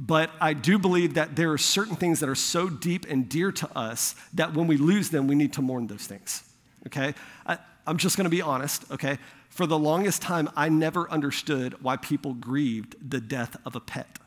But 0.00 0.30
I 0.40 0.52
do 0.52 0.78
believe 0.78 1.14
that 1.14 1.34
there 1.34 1.50
are 1.52 1.58
certain 1.58 1.96
things 1.96 2.20
that 2.20 2.28
are 2.28 2.36
so 2.36 2.68
deep 2.68 3.04
and 3.10 3.28
dear 3.28 3.50
to 3.50 3.76
us 3.76 4.14
that 4.34 4.54
when 4.54 4.68
we 4.68 4.76
lose 4.76 5.10
them, 5.10 5.26
we 5.26 5.34
need 5.34 5.52
to 5.54 5.62
mourn 5.62 5.88
those 5.88 6.06
things. 6.06 6.44
Okay? 6.86 7.14
I, 7.44 7.58
I'm 7.84 7.96
just 7.96 8.16
gonna 8.16 8.28
be 8.28 8.40
honest, 8.40 8.84
okay? 8.92 9.18
For 9.48 9.66
the 9.66 9.78
longest 9.78 10.22
time, 10.22 10.48
I 10.54 10.68
never 10.68 11.10
understood 11.10 11.82
why 11.82 11.96
people 11.96 12.34
grieved 12.34 12.94
the 13.10 13.20
death 13.20 13.56
of 13.64 13.74
a 13.74 13.80
pet. 13.80 14.20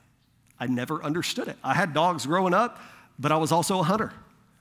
I 0.59 0.67
never 0.67 1.01
understood 1.01 1.47
it. 1.47 1.55
I 1.63 1.73
had 1.73 1.93
dogs 1.93 2.25
growing 2.25 2.53
up, 2.53 2.77
but 3.17 3.31
I 3.31 3.37
was 3.37 3.53
also 3.53 3.79
a 3.79 3.83
hunter, 3.83 4.11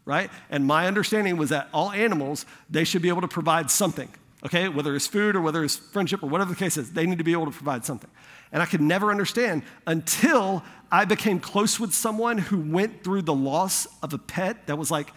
right? 0.05 0.31
And 0.49 0.65
my 0.65 0.87
understanding 0.87 1.37
was 1.37 1.51
that 1.51 1.69
all 1.75 1.91
animals, 1.91 2.47
they 2.71 2.85
should 2.85 3.03
be 3.03 3.09
able 3.09 3.23
to 3.23 3.29
provide 3.29 3.69
something, 3.69 4.09
okay? 4.45 4.69
Whether 4.69 4.95
it's 4.95 5.07
food 5.07 5.37
or 5.37 5.41
whether 5.41 5.65
it's 5.65 5.77
friendship 5.77 6.23
or 6.23 6.29
whatever 6.29 6.51
the 6.51 6.59
case 6.59 6.77
is, 6.77 6.93
they 6.93 7.07
need 7.07 7.19
to 7.19 7.25
be 7.25 7.33
able 7.33 7.47
to 7.47 7.51
provide 7.51 7.85
something. 7.85 8.11
And 8.53 8.63
I 8.63 8.67
could 8.67 8.81
never 8.81 9.11
understand 9.11 9.63
until 9.87 10.63
I 10.91 11.05
became 11.05 11.41
close 11.41 11.79
with 11.79 11.95
someone 11.95 12.39
who 12.39 12.61
went 12.61 13.05
through 13.05 13.23
the 13.23 13.35
loss 13.35 13.87
of 14.03 14.13
a 14.13 14.19
pet 14.19 14.67
that 14.67 14.77
was 14.77 14.91
like 14.91 15.13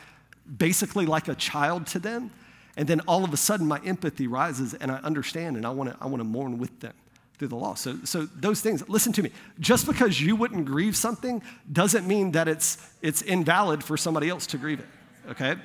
basically 0.58 1.06
like 1.06 1.28
a 1.28 1.36
child 1.36 1.88
to 1.88 2.00
them. 2.00 2.32
And 2.76 2.88
then 2.88 3.02
all 3.02 3.24
of 3.24 3.34
a 3.34 3.38
sudden, 3.38 3.68
my 3.68 3.80
empathy 3.86 4.28
rises 4.28 4.74
and 4.74 4.92
I 4.92 4.98
understand 4.98 5.58
and 5.58 5.66
I 5.66 5.70
wanna, 5.70 5.98
I 6.02 6.08
wanna 6.08 6.24
mourn 6.24 6.58
with 6.58 6.80
them 6.80 6.94
through 7.38 7.48
the 7.48 7.56
loss. 7.56 7.82
So, 7.82 7.98
so 8.04 8.26
those 8.36 8.62
things, 8.62 8.88
listen 8.88 9.14
to 9.14 9.24
me. 9.24 9.32
Just 9.60 9.86
because 9.86 10.22
you 10.22 10.36
wouldn't 10.36 10.66
grieve 10.66 10.96
something 10.96 11.42
doesn't 11.72 12.08
mean 12.08 12.32
that 12.32 12.48
it's, 12.48 12.78
it's 13.02 13.22
invalid 13.22 13.84
for 13.84 13.98
somebody 13.98 14.30
else 14.30 14.46
to 14.48 14.58
grieve 14.58 14.80
it, 14.80 14.88
okay? 15.32 15.56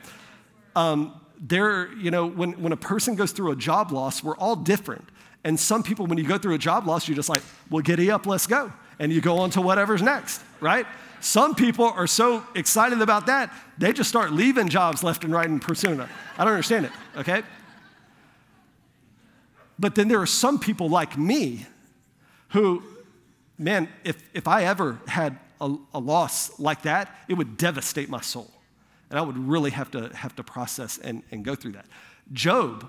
Um, 0.75 1.21
there, 1.41 1.93
you 1.95 2.11
know, 2.11 2.27
when, 2.27 2.53
when 2.61 2.73
a 2.73 2.77
person 2.77 3.15
goes 3.15 3.33
through 3.33 3.53
a 3.53 3.57
job 3.57 3.93
loss, 3.93 4.23
we're 4.23 4.37
all 4.37 4.57
different. 4.57 5.09
And 5.45 5.59
some 5.59 5.83
people, 5.83 6.07
when 6.07 6.19
you 6.19 6.25
go 6.27 6.39
through 6.39 6.55
a 6.55 6.59
job 6.59 6.87
loss, 6.87 7.07
you're 7.09 7.17
just 7.17 7.29
like, 7.29 7.43
well, 7.71 7.83
giddy 7.83 8.11
up, 8.11 8.27
let's 8.27 8.47
go 8.47 8.73
and 8.99 9.13
you 9.13 9.21
go 9.21 9.39
on 9.39 9.51
to 9.51 9.61
whatever's 9.61 10.03
next, 10.03 10.43
right? 10.61 10.87
Some 11.21 11.55
people 11.55 11.87
are 11.87 12.07
so 12.07 12.45
excited 12.55 13.01
about 13.01 13.27
that, 13.27 13.53
they 13.77 13.93
just 13.93 14.09
start 14.09 14.33
leaving 14.33 14.69
jobs 14.69 15.03
left 15.03 15.25
and 15.25 15.33
right 15.33 15.49
and 15.49 15.61
pursuing. 15.61 16.01
I 16.01 16.45
don't 16.45 16.49
understand 16.49 16.87
it, 16.87 16.93
okay? 17.17 17.43
But 19.79 19.95
then 19.95 20.09
there 20.09 20.21
are 20.21 20.27
some 20.27 20.59
people 20.59 20.89
like 20.89 21.17
me 21.17 21.67
who, 22.49 22.83
man, 23.57 23.89
if, 24.05 24.23
if 24.35 24.49
I 24.49 24.65
ever 24.65 25.01
had 25.07 25.39
a, 25.61 25.77
a 25.95 25.99
loss 25.99 26.59
like 26.59 26.83
that, 26.83 27.15
it 27.29 27.35
would 27.35 27.57
devastate 27.57 28.09
my 28.09 28.21
soul. 28.21 28.51
And 29.11 29.19
I 29.19 29.23
would 29.23 29.39
really 29.39 29.71
have 29.71 29.91
to 29.93 30.15
have 30.15 30.37
to 30.37 30.45
process 30.45 30.99
and, 30.99 31.23
and 31.31 31.45
go 31.45 31.55
through 31.55 31.73
that. 31.73 31.87
Job 32.33 32.89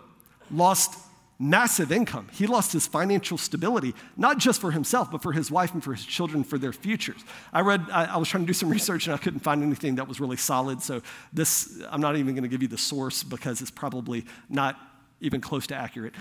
lost 0.52 0.98
massive 1.42 1.90
income. 1.92 2.28
He 2.34 2.46
lost 2.48 2.74
his 2.74 2.86
financial 2.86 3.38
stability, 3.38 3.96
not 4.18 4.38
just 4.38 4.60
for 4.60 4.72
himself, 4.72 5.10
but 5.10 5.24
for 5.24 5.32
his 5.32 5.50
wife 5.50 5.74
and 5.74 5.82
for 5.82 5.94
his 5.94 6.06
children, 6.06 6.44
for 6.44 6.58
their 6.58 6.74
futures. 6.74 7.24
I 7.54 7.62
read, 7.62 7.86
I, 7.92 8.06
I 8.06 8.18
was 8.18 8.28
trying 8.28 8.44
to 8.44 8.48
do 8.48 8.54
some 8.54 8.70
research 8.70 9.08
and 9.08 9.14
I 9.14 9.18
couldn't 9.18 9.40
find 9.40 9.64
anything 9.64 9.96
that 9.96 10.08
was 10.08 10.20
really 10.20 10.36
solid. 10.36 10.82
So, 10.82 11.02
this, 11.32 11.82
I'm 11.90 12.02
not 12.02 12.18
even 12.18 12.36
going 12.36 12.44
to 12.44 12.50
give 12.50 12.62
you 12.62 12.68
the 12.68 12.78
source 12.78 13.24
because 13.24 13.62
it's 13.62 13.72
probably 13.72 14.26
not 14.50 14.78
even 15.22 15.40
close 15.40 15.66
to 15.68 15.76
accurate. 15.76 16.14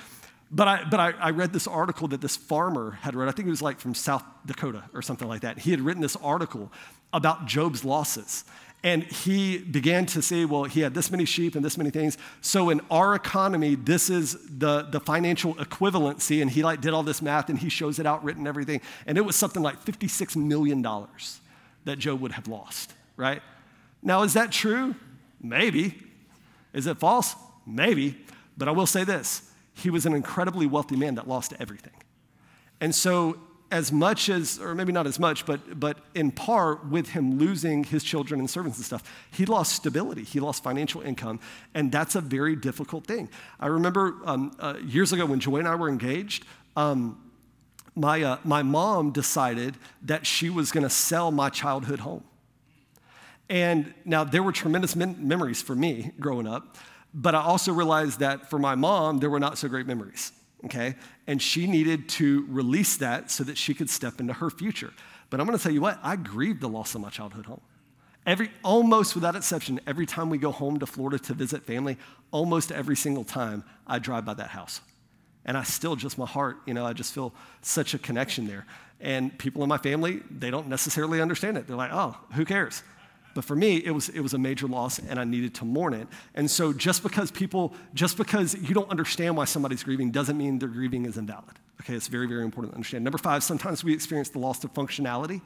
But, 0.50 0.68
I, 0.68 0.84
but 0.84 0.98
I, 0.98 1.10
I, 1.10 1.30
read 1.30 1.52
this 1.52 1.66
article 1.66 2.08
that 2.08 2.22
this 2.22 2.36
farmer 2.36 2.92
had 3.02 3.14
read. 3.14 3.28
I 3.28 3.32
think 3.32 3.48
it 3.48 3.50
was 3.50 3.60
like 3.60 3.80
from 3.80 3.94
South 3.94 4.24
Dakota 4.46 4.84
or 4.94 5.02
something 5.02 5.28
like 5.28 5.42
that. 5.42 5.58
He 5.58 5.72
had 5.72 5.80
written 5.80 6.00
this 6.00 6.16
article 6.16 6.72
about 7.12 7.44
Job's 7.44 7.84
losses. 7.84 8.44
And 8.84 9.02
he 9.02 9.58
began 9.58 10.06
to 10.06 10.22
say, 10.22 10.44
well, 10.44 10.64
he 10.64 10.80
had 10.80 10.94
this 10.94 11.10
many 11.10 11.24
sheep 11.24 11.56
and 11.56 11.64
this 11.64 11.76
many 11.76 11.90
things. 11.90 12.16
So 12.40 12.70
in 12.70 12.80
our 12.90 13.14
economy, 13.16 13.74
this 13.74 14.08
is 14.08 14.38
the, 14.46 14.82
the 14.82 15.00
financial 15.00 15.54
equivalency. 15.56 16.40
And 16.40 16.50
he 16.50 16.62
like 16.62 16.80
did 16.80 16.94
all 16.94 17.02
this 17.02 17.20
math 17.20 17.48
and 17.48 17.58
he 17.58 17.68
shows 17.68 17.98
it 17.98 18.06
out 18.06 18.22
written 18.22 18.46
everything. 18.46 18.80
And 19.06 19.18
it 19.18 19.22
was 19.22 19.34
something 19.34 19.62
like 19.62 19.84
$56 19.84 20.36
million 20.36 20.80
that 21.84 21.98
Job 21.98 22.20
would 22.20 22.32
have 22.32 22.46
lost, 22.46 22.94
right? 23.16 23.42
Now, 24.00 24.22
is 24.22 24.34
that 24.34 24.52
true? 24.52 24.94
Maybe. 25.40 26.00
Is 26.72 26.86
it 26.86 26.98
false? 26.98 27.34
Maybe. 27.66 28.16
But 28.56 28.68
I 28.68 28.70
will 28.70 28.86
say 28.86 29.02
this 29.04 29.50
he 29.74 29.90
was 29.90 30.06
an 30.06 30.12
incredibly 30.12 30.66
wealthy 30.66 30.96
man 30.96 31.14
that 31.16 31.28
lost 31.28 31.52
everything. 31.60 31.92
And 32.80 32.94
so 32.94 33.38
as 33.70 33.92
much 33.92 34.28
as, 34.28 34.58
or 34.58 34.74
maybe 34.74 34.92
not 34.92 35.06
as 35.06 35.18
much, 35.18 35.44
but, 35.44 35.78
but 35.78 35.98
in 36.14 36.30
part 36.30 36.86
with 36.88 37.10
him 37.10 37.38
losing 37.38 37.84
his 37.84 38.02
children 38.02 38.40
and 38.40 38.48
servants 38.48 38.78
and 38.78 38.86
stuff, 38.86 39.02
he 39.30 39.44
lost 39.44 39.74
stability. 39.74 40.24
He 40.24 40.40
lost 40.40 40.62
financial 40.62 41.02
income, 41.02 41.40
and 41.74 41.92
that's 41.92 42.14
a 42.14 42.20
very 42.20 42.56
difficult 42.56 43.06
thing. 43.06 43.28
I 43.60 43.66
remember 43.66 44.16
um, 44.24 44.56
uh, 44.58 44.74
years 44.82 45.12
ago 45.12 45.26
when 45.26 45.40
Joy 45.40 45.56
and 45.56 45.68
I 45.68 45.74
were 45.74 45.88
engaged, 45.88 46.46
um, 46.76 47.22
my, 47.94 48.22
uh, 48.22 48.38
my 48.44 48.62
mom 48.62 49.10
decided 49.10 49.76
that 50.02 50.24
she 50.24 50.48
was 50.48 50.72
going 50.72 50.84
to 50.84 50.90
sell 50.90 51.30
my 51.30 51.50
childhood 51.50 52.00
home. 52.00 52.24
And 53.50 53.92
now 54.04 54.24
there 54.24 54.42
were 54.42 54.52
tremendous 54.52 54.94
memories 54.94 55.60
for 55.60 55.74
me 55.74 56.12
growing 56.20 56.46
up, 56.46 56.76
but 57.12 57.34
I 57.34 57.40
also 57.40 57.72
realized 57.72 58.20
that 58.20 58.48
for 58.48 58.58
my 58.58 58.74
mom, 58.74 59.18
there 59.18 59.30
were 59.30 59.40
not 59.40 59.58
so 59.58 59.68
great 59.68 59.86
memories 59.86 60.32
okay? 60.64 60.94
And 61.28 61.40
she 61.40 61.68
needed 61.68 62.08
to 62.10 62.44
release 62.48 62.96
that 62.96 63.30
so 63.30 63.44
that 63.44 63.56
she 63.56 63.74
could 63.74 63.88
step 63.88 64.18
into 64.18 64.32
her 64.32 64.50
future. 64.50 64.92
But 65.30 65.38
I'm 65.38 65.46
gonna 65.46 65.58
tell 65.58 65.72
you 65.72 65.82
what, 65.82 66.00
I 66.02 66.16
grieved 66.16 66.60
the 66.60 66.68
loss 66.68 66.96
of 66.96 67.02
my 67.02 67.10
childhood 67.10 67.46
home. 67.46 67.60
Every, 68.26 68.50
almost 68.64 69.14
without 69.14 69.36
exception, 69.36 69.80
every 69.86 70.06
time 70.06 70.30
we 70.30 70.38
go 70.38 70.50
home 70.50 70.78
to 70.80 70.86
Florida 70.86 71.18
to 71.20 71.34
visit 71.34 71.64
family, 71.64 71.96
almost 72.30 72.72
every 72.72 72.96
single 72.96 73.24
time 73.24 73.62
I 73.86 73.98
drive 74.00 74.24
by 74.24 74.34
that 74.34 74.48
house. 74.48 74.80
And 75.44 75.56
I 75.56 75.62
still 75.62 75.96
just, 75.96 76.18
my 76.18 76.26
heart, 76.26 76.56
you 76.66 76.74
know, 76.74 76.84
I 76.84 76.92
just 76.92 77.14
feel 77.14 77.32
such 77.62 77.94
a 77.94 77.98
connection 77.98 78.46
there. 78.46 78.66
And 79.00 79.38
people 79.38 79.62
in 79.62 79.68
my 79.68 79.78
family, 79.78 80.22
they 80.30 80.50
don't 80.50 80.68
necessarily 80.68 81.20
understand 81.20 81.56
it. 81.56 81.66
They're 81.66 81.76
like, 81.76 81.92
oh, 81.92 82.16
who 82.34 82.44
cares? 82.44 82.82
But 83.38 83.44
for 83.44 83.54
me, 83.54 83.76
it 83.76 83.92
was, 83.92 84.08
it 84.08 84.18
was 84.18 84.34
a 84.34 84.38
major 84.38 84.66
loss 84.66 84.98
and 84.98 85.16
I 85.16 85.22
needed 85.22 85.54
to 85.54 85.64
mourn 85.64 85.94
it. 85.94 86.08
And 86.34 86.50
so 86.50 86.72
just 86.72 87.04
because 87.04 87.30
people, 87.30 87.72
just 87.94 88.16
because 88.16 88.56
you 88.56 88.74
don't 88.74 88.90
understand 88.90 89.36
why 89.36 89.44
somebody's 89.44 89.84
grieving 89.84 90.10
doesn't 90.10 90.36
mean 90.36 90.58
their 90.58 90.68
grieving 90.68 91.06
is 91.06 91.16
invalid. 91.16 91.54
Okay, 91.80 91.94
it's 91.94 92.08
very, 92.08 92.26
very 92.26 92.42
important 92.42 92.72
to 92.72 92.76
understand. 92.76 93.04
Number 93.04 93.16
five, 93.16 93.44
sometimes 93.44 93.84
we 93.84 93.94
experience 93.94 94.28
the 94.28 94.40
loss 94.40 94.64
of 94.64 94.74
functionality. 94.74 95.40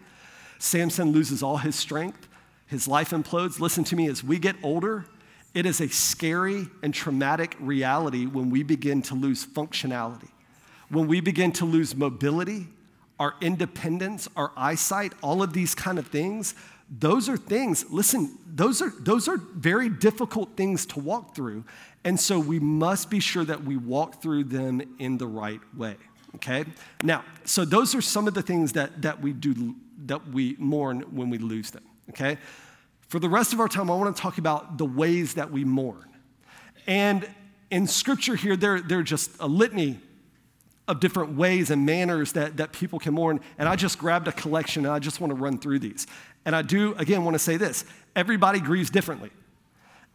Samson 0.59 1.13
loses 1.13 1.43
all 1.43 1.59
his 1.59 1.75
strength. 1.75 2.29
his 2.73 2.89
life 2.89 3.11
implodes. 3.11 3.61
Listen 3.61 3.85
to 3.85 3.95
me, 3.95 4.09
as 4.09 4.25
we 4.25 4.39
get 4.39 4.57
older, 4.63 5.05
it 5.53 5.67
is 5.67 5.83
a 5.83 5.89
scary 5.89 6.69
and 6.83 6.95
traumatic 6.95 7.55
reality 7.61 8.25
when 8.25 8.49
we 8.49 8.63
begin 8.63 9.03
to 9.03 9.15
lose 9.15 9.45
functionality, 9.45 10.31
when 10.89 11.09
we 11.09 11.21
begin 11.21 11.53
to 11.53 11.67
lose 11.67 11.95
mobility, 11.95 12.69
our 13.21 13.35
independence, 13.43 14.29
our 14.35 14.51
eyesight, 14.57 15.13
all 15.23 15.43
of 15.43 15.53
these 15.53 15.75
kind 15.75 15.99
of 15.99 16.07
things. 16.07 16.55
Those 16.99 17.31
are 17.31 17.39
things, 17.39 17.87
listen, 17.91 18.39
those 18.47 18.83
are, 18.83 18.93
those 19.01 19.27
are 19.27 19.39
very 19.39 19.89
difficult 19.89 20.57
things 20.57 20.85
to 20.87 21.01
walk 21.01 21.35
through. 21.35 21.65
And 22.05 22.21
so 22.21 22.39
we 22.39 22.61
must 22.61 23.09
be 23.09 23.19
sure 23.19 23.45
that 23.45 23.65
we 23.65 23.79
walk 23.79 24.21
through 24.21 24.45
them 24.45 24.83
in 24.99 25.17
the 25.17 25.27
right 25.27 25.61
way. 25.75 25.97
Okay? 26.35 26.67
Now, 27.03 27.25
so 27.45 27.65
those 27.65 27.95
are 27.95 28.03
some 28.03 28.29
of 28.29 28.35
the 28.35 28.43
things 28.43 28.73
that, 28.73 29.03
that 29.03 29.23
we 29.23 29.33
do 29.33 29.75
that 30.05 30.29
we 30.29 30.57
mourn 30.59 31.01
when 31.15 31.31
we 31.31 31.39
lose 31.39 31.71
them. 31.71 31.85
Okay? 32.11 32.37
For 33.09 33.19
the 33.19 33.29
rest 33.29 33.55
of 33.55 33.61
our 33.61 33.69
time, 33.69 33.91
I 33.91 33.95
want 33.95 34.15
to 34.15 34.21
talk 34.21 34.37
about 34.37 34.77
the 34.77 34.85
ways 34.85 35.35
that 35.35 35.51
we 35.51 35.65
mourn. 35.65 36.09
And 36.87 37.29
in 37.71 37.87
scripture 37.87 38.35
here, 38.35 38.57
there, 38.57 38.81
there 38.81 38.99
are 38.99 39.05
just 39.05 39.31
a 39.41 39.47
litany 39.47 40.01
of 40.93 41.01
different 41.01 41.37
ways 41.37 41.71
and 41.71 41.85
manners 41.85 42.33
that, 42.33 42.59
that 42.59 42.73
people 42.73 42.99
can 42.99 43.15
mourn. 43.15 43.41
And 43.59 43.69
I 43.69 43.75
just 43.77 43.99
grabbed 43.99 44.29
a 44.29 44.33
collection 44.33 44.85
and 44.85 44.95
I 44.95 44.99
just 44.99 45.21
want 45.21 45.33
to 45.33 45.35
run 45.35 45.59
through 45.59 45.81
these. 45.81 46.07
And 46.45 46.55
I 46.55 46.63
do, 46.63 46.95
again, 46.95 47.25
want 47.25 47.35
to 47.35 47.41
say 47.41 47.57
this 47.57 47.85
everybody 48.15 48.61
grieves 48.61 48.91
differently. 48.91 49.31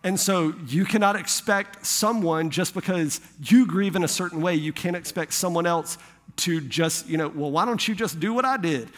And 0.03 0.19
so 0.19 0.53
you 0.67 0.86
cannot 0.86 1.15
expect 1.15 1.86
someone 1.86 2.51
just 2.51 2.73
because 2.73 3.19
you 3.43 3.65
grieve 3.65 3.95
in 3.95 4.03
a 4.03 4.07
certain 4.07 4.41
way, 4.41 4.53
you 4.53 4.71
can't 4.71 4.95
expect 4.95 5.34
someone 5.34 5.65
else 5.65 5.97
to 6.38 6.61
just, 6.61 7.09
you 7.09 7.17
know, 7.17 7.30
well, 7.30 7.49
why 7.49 7.65
don't 7.65 7.86
you 7.88 7.95
just 7.95 8.19
do 8.19 8.32
what 8.32 8.45
I 8.45 8.57
did? 8.57 8.89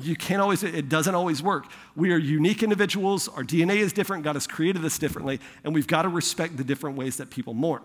You 0.00 0.16
can't 0.16 0.42
always, 0.42 0.64
it 0.64 0.88
doesn't 0.88 1.14
always 1.14 1.40
work. 1.40 1.66
We 1.94 2.12
are 2.12 2.18
unique 2.18 2.64
individuals. 2.64 3.28
Our 3.28 3.44
DNA 3.44 3.76
is 3.76 3.92
different. 3.92 4.24
God 4.24 4.34
has 4.34 4.48
created 4.48 4.84
us 4.84 4.98
differently, 4.98 5.38
and 5.62 5.72
we've 5.72 5.86
got 5.86 6.02
to 6.02 6.08
respect 6.08 6.56
the 6.56 6.64
different 6.64 6.96
ways 6.96 7.18
that 7.18 7.30
people 7.30 7.54
mourn. 7.54 7.82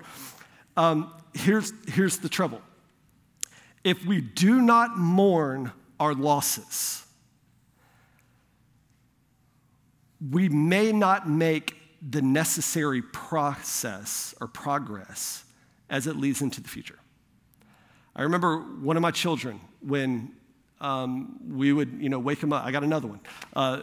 Um, 0.75 1.13
here's, 1.35 1.71
here's 1.87 2.17
the 2.17 2.29
trouble 2.29 2.61
if 3.83 4.05
we 4.05 4.21
do 4.21 4.61
not 4.61 4.97
mourn 4.97 5.71
our 5.99 6.13
losses, 6.13 7.05
we 10.31 10.49
may 10.49 10.91
not 10.91 11.27
make 11.27 11.75
the 12.07 12.21
necessary 12.21 13.01
process 13.01 14.33
or 14.39 14.47
progress 14.47 15.43
as 15.89 16.07
it 16.07 16.15
leads 16.15 16.41
into 16.41 16.61
the 16.61 16.69
future. 16.69 16.99
I 18.15 18.23
remember 18.23 18.57
one 18.59 18.95
of 18.95 19.01
my 19.01 19.11
children 19.11 19.59
when 19.81 20.33
um, 20.79 21.39
we 21.49 21.73
would, 21.73 21.97
you 21.99 22.09
know, 22.09 22.19
wake 22.19 22.41
him 22.41 22.53
up. 22.53 22.65
I 22.65 22.71
got 22.71 22.83
another 22.83 23.07
one, 23.07 23.21
uh, 23.55 23.81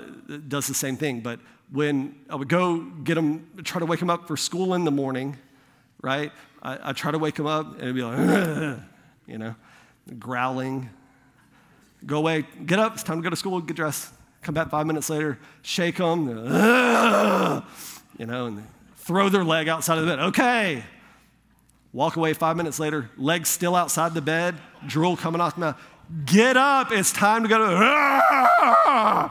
does 0.48 0.66
the 0.66 0.74
same 0.74 0.96
thing. 0.96 1.20
But 1.20 1.40
when 1.72 2.14
I 2.28 2.36
would 2.36 2.48
go 2.48 2.80
get 2.80 3.16
him, 3.16 3.48
try 3.64 3.80
to 3.80 3.86
wake 3.86 4.01
him 4.01 4.11
up 4.11 4.28
for 4.28 4.36
school 4.36 4.74
in 4.74 4.84
the 4.84 4.90
morning, 4.90 5.36
right? 6.03 6.30
I, 6.62 6.90
I 6.90 6.92
try 6.92 7.11
to 7.11 7.18
wake 7.18 7.38
him 7.38 7.46
up 7.46 7.72
and 7.72 7.82
it'd 7.82 7.94
be 7.94 8.03
like, 8.03 8.18
you 9.26 9.38
know, 9.38 9.55
growling. 10.18 10.90
Go 12.07 12.18
away, 12.18 12.46
get 12.64 12.78
up, 12.78 12.94
it's 12.94 13.03
time 13.03 13.18
to 13.18 13.22
go 13.22 13.30
to 13.30 13.36
school, 13.36 13.61
get 13.61 13.76
dressed. 13.76 14.12
Come 14.42 14.55
back 14.55 14.70
five 14.70 14.86
minutes 14.86 15.11
later, 15.11 15.38
shake 15.62 15.96
them, 15.96 16.28
you 18.18 18.26
know, 18.26 18.46
and 18.46 18.66
throw 18.96 19.28
their 19.28 19.44
leg 19.44 19.68
outside 19.68 19.98
of 19.98 20.07
the 20.07 20.11
bed. 20.11 20.18
Okay, 20.28 20.82
Walk 21.92 22.16
away 22.16 22.32
five 22.34 22.57
minutes 22.57 22.78
later, 22.78 23.11
legs 23.16 23.48
still 23.48 23.74
outside 23.74 24.14
the 24.14 24.22
bed, 24.22 24.55
drool 24.86 25.16
coming 25.16 25.40
off 25.40 25.55
the 25.57 25.61
mouth. 25.61 25.80
Get 26.24 26.57
up, 26.57 26.92
it's 26.92 27.12
time 27.12 27.42
to 27.42 27.48
go 27.48 27.59
to. 27.59 29.30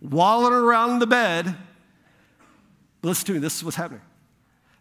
Walling 0.00 0.52
around 0.52 1.00
the 1.00 1.08
bed. 1.08 1.56
Listen 3.02 3.26
to 3.26 3.32
me, 3.32 3.38
this 3.40 3.56
is 3.56 3.64
what's 3.64 3.76
happening. 3.76 4.02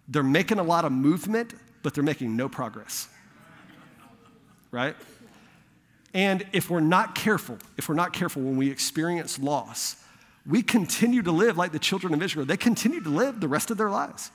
They're 0.07 0.21
making 0.23 0.59
a 0.59 0.63
lot 0.63 0.85
of 0.85 0.91
movement, 0.91 1.55
but 1.81 1.95
they're 1.95 2.03
making 2.03 2.35
no 2.35 2.47
progress. 2.47 3.09
Right? 4.72 4.95
And 6.13 6.45
if 6.53 6.70
we're 6.70 6.80
not 6.80 7.15
careful, 7.15 7.57
if 7.78 7.89
we're 7.89 7.95
not 7.95 8.13
careful 8.13 8.41
when 8.41 8.57
we 8.57 8.72
experience 8.72 9.39
loss, 9.39 9.97
we 10.47 10.61
continue 10.61 11.22
to 11.22 11.32
live 11.32 11.57
like 11.57 11.72
the 11.72 11.80
children 11.80 12.13
of 12.13 12.24
Israel. 12.24 12.45
They 12.45 12.57
continue 12.57 13.01
to 13.01 13.09
live 13.09 13.39
the 13.39 13.47
rest 13.47 13.70
of 13.70 13.78
their 13.78 13.89
lives. 13.89 14.32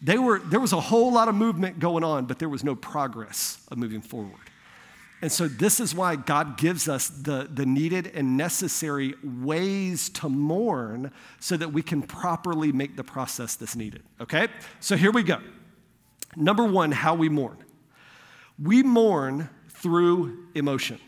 They 0.00 0.16
were, 0.16 0.38
there 0.38 0.60
was 0.60 0.72
a 0.72 0.80
whole 0.80 1.12
lot 1.12 1.28
of 1.28 1.34
movement 1.34 1.80
going 1.80 2.04
on, 2.04 2.26
but 2.26 2.38
there 2.38 2.48
was 2.48 2.62
no 2.62 2.76
progress 2.76 3.58
of 3.70 3.78
moving 3.78 4.00
forward. 4.00 4.38
And 5.20 5.32
so, 5.32 5.48
this 5.48 5.80
is 5.80 5.96
why 5.96 6.14
God 6.14 6.56
gives 6.58 6.88
us 6.88 7.08
the, 7.08 7.48
the 7.52 7.66
needed 7.66 8.12
and 8.14 8.36
necessary 8.36 9.14
ways 9.24 10.08
to 10.10 10.28
mourn 10.28 11.10
so 11.40 11.56
that 11.56 11.72
we 11.72 11.82
can 11.82 12.02
properly 12.02 12.70
make 12.70 12.94
the 12.94 13.02
process 13.02 13.56
that's 13.56 13.74
needed. 13.74 14.04
Okay? 14.20 14.46
So, 14.78 14.96
here 14.96 15.10
we 15.10 15.24
go. 15.24 15.40
Number 16.36 16.64
one, 16.64 16.92
how 16.92 17.16
we 17.16 17.28
mourn. 17.28 17.56
We 18.62 18.84
mourn 18.84 19.50
through 19.80 20.46
emotion. 20.54 20.98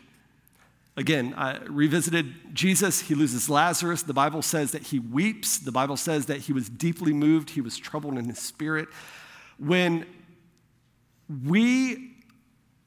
Again, 0.97 1.33
I 1.37 1.57
revisited 1.65 2.53
Jesus. 2.53 3.01
He 3.01 3.15
loses 3.15 3.49
Lazarus. 3.49 4.03
The 4.03 4.13
Bible 4.13 4.41
says 4.41 4.71
that 4.71 4.83
he 4.83 4.99
weeps. 4.99 5.57
The 5.57 5.71
Bible 5.71 5.97
says 5.97 6.25
that 6.25 6.41
he 6.41 6.53
was 6.53 6.69
deeply 6.69 7.13
moved. 7.13 7.51
He 7.51 7.61
was 7.61 7.77
troubled 7.77 8.17
in 8.17 8.25
his 8.25 8.39
spirit. 8.39 8.89
When 9.57 10.05
we 11.47 12.11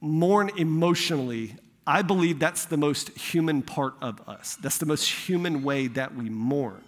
mourn 0.01 0.51
emotionally, 0.55 1.55
I 1.87 2.03
believe 2.03 2.37
that's 2.37 2.65
the 2.65 2.77
most 2.77 3.09
human 3.17 3.63
part 3.63 3.95
of 4.01 4.27
us. 4.29 4.55
That's 4.61 4.77
the 4.77 4.85
most 4.85 5.09
human 5.09 5.63
way 5.63 5.87
that 5.87 6.15
we 6.15 6.29
mourn. 6.29 6.83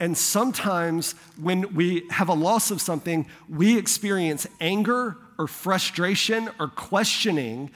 And 0.00 0.16
sometimes 0.16 1.12
when 1.40 1.74
we 1.74 2.06
have 2.10 2.28
a 2.28 2.34
loss 2.34 2.70
of 2.70 2.80
something, 2.80 3.26
we 3.48 3.76
experience 3.76 4.46
anger 4.60 5.16
or 5.38 5.46
frustration 5.46 6.48
or 6.58 6.68
questioning 6.68 7.70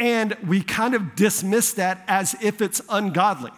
and 0.00 0.34
we 0.46 0.62
kind 0.62 0.94
of 0.94 1.14
dismiss 1.14 1.74
that 1.74 2.02
as 2.08 2.34
if 2.42 2.62
it's 2.62 2.80
ungodly, 2.88 3.52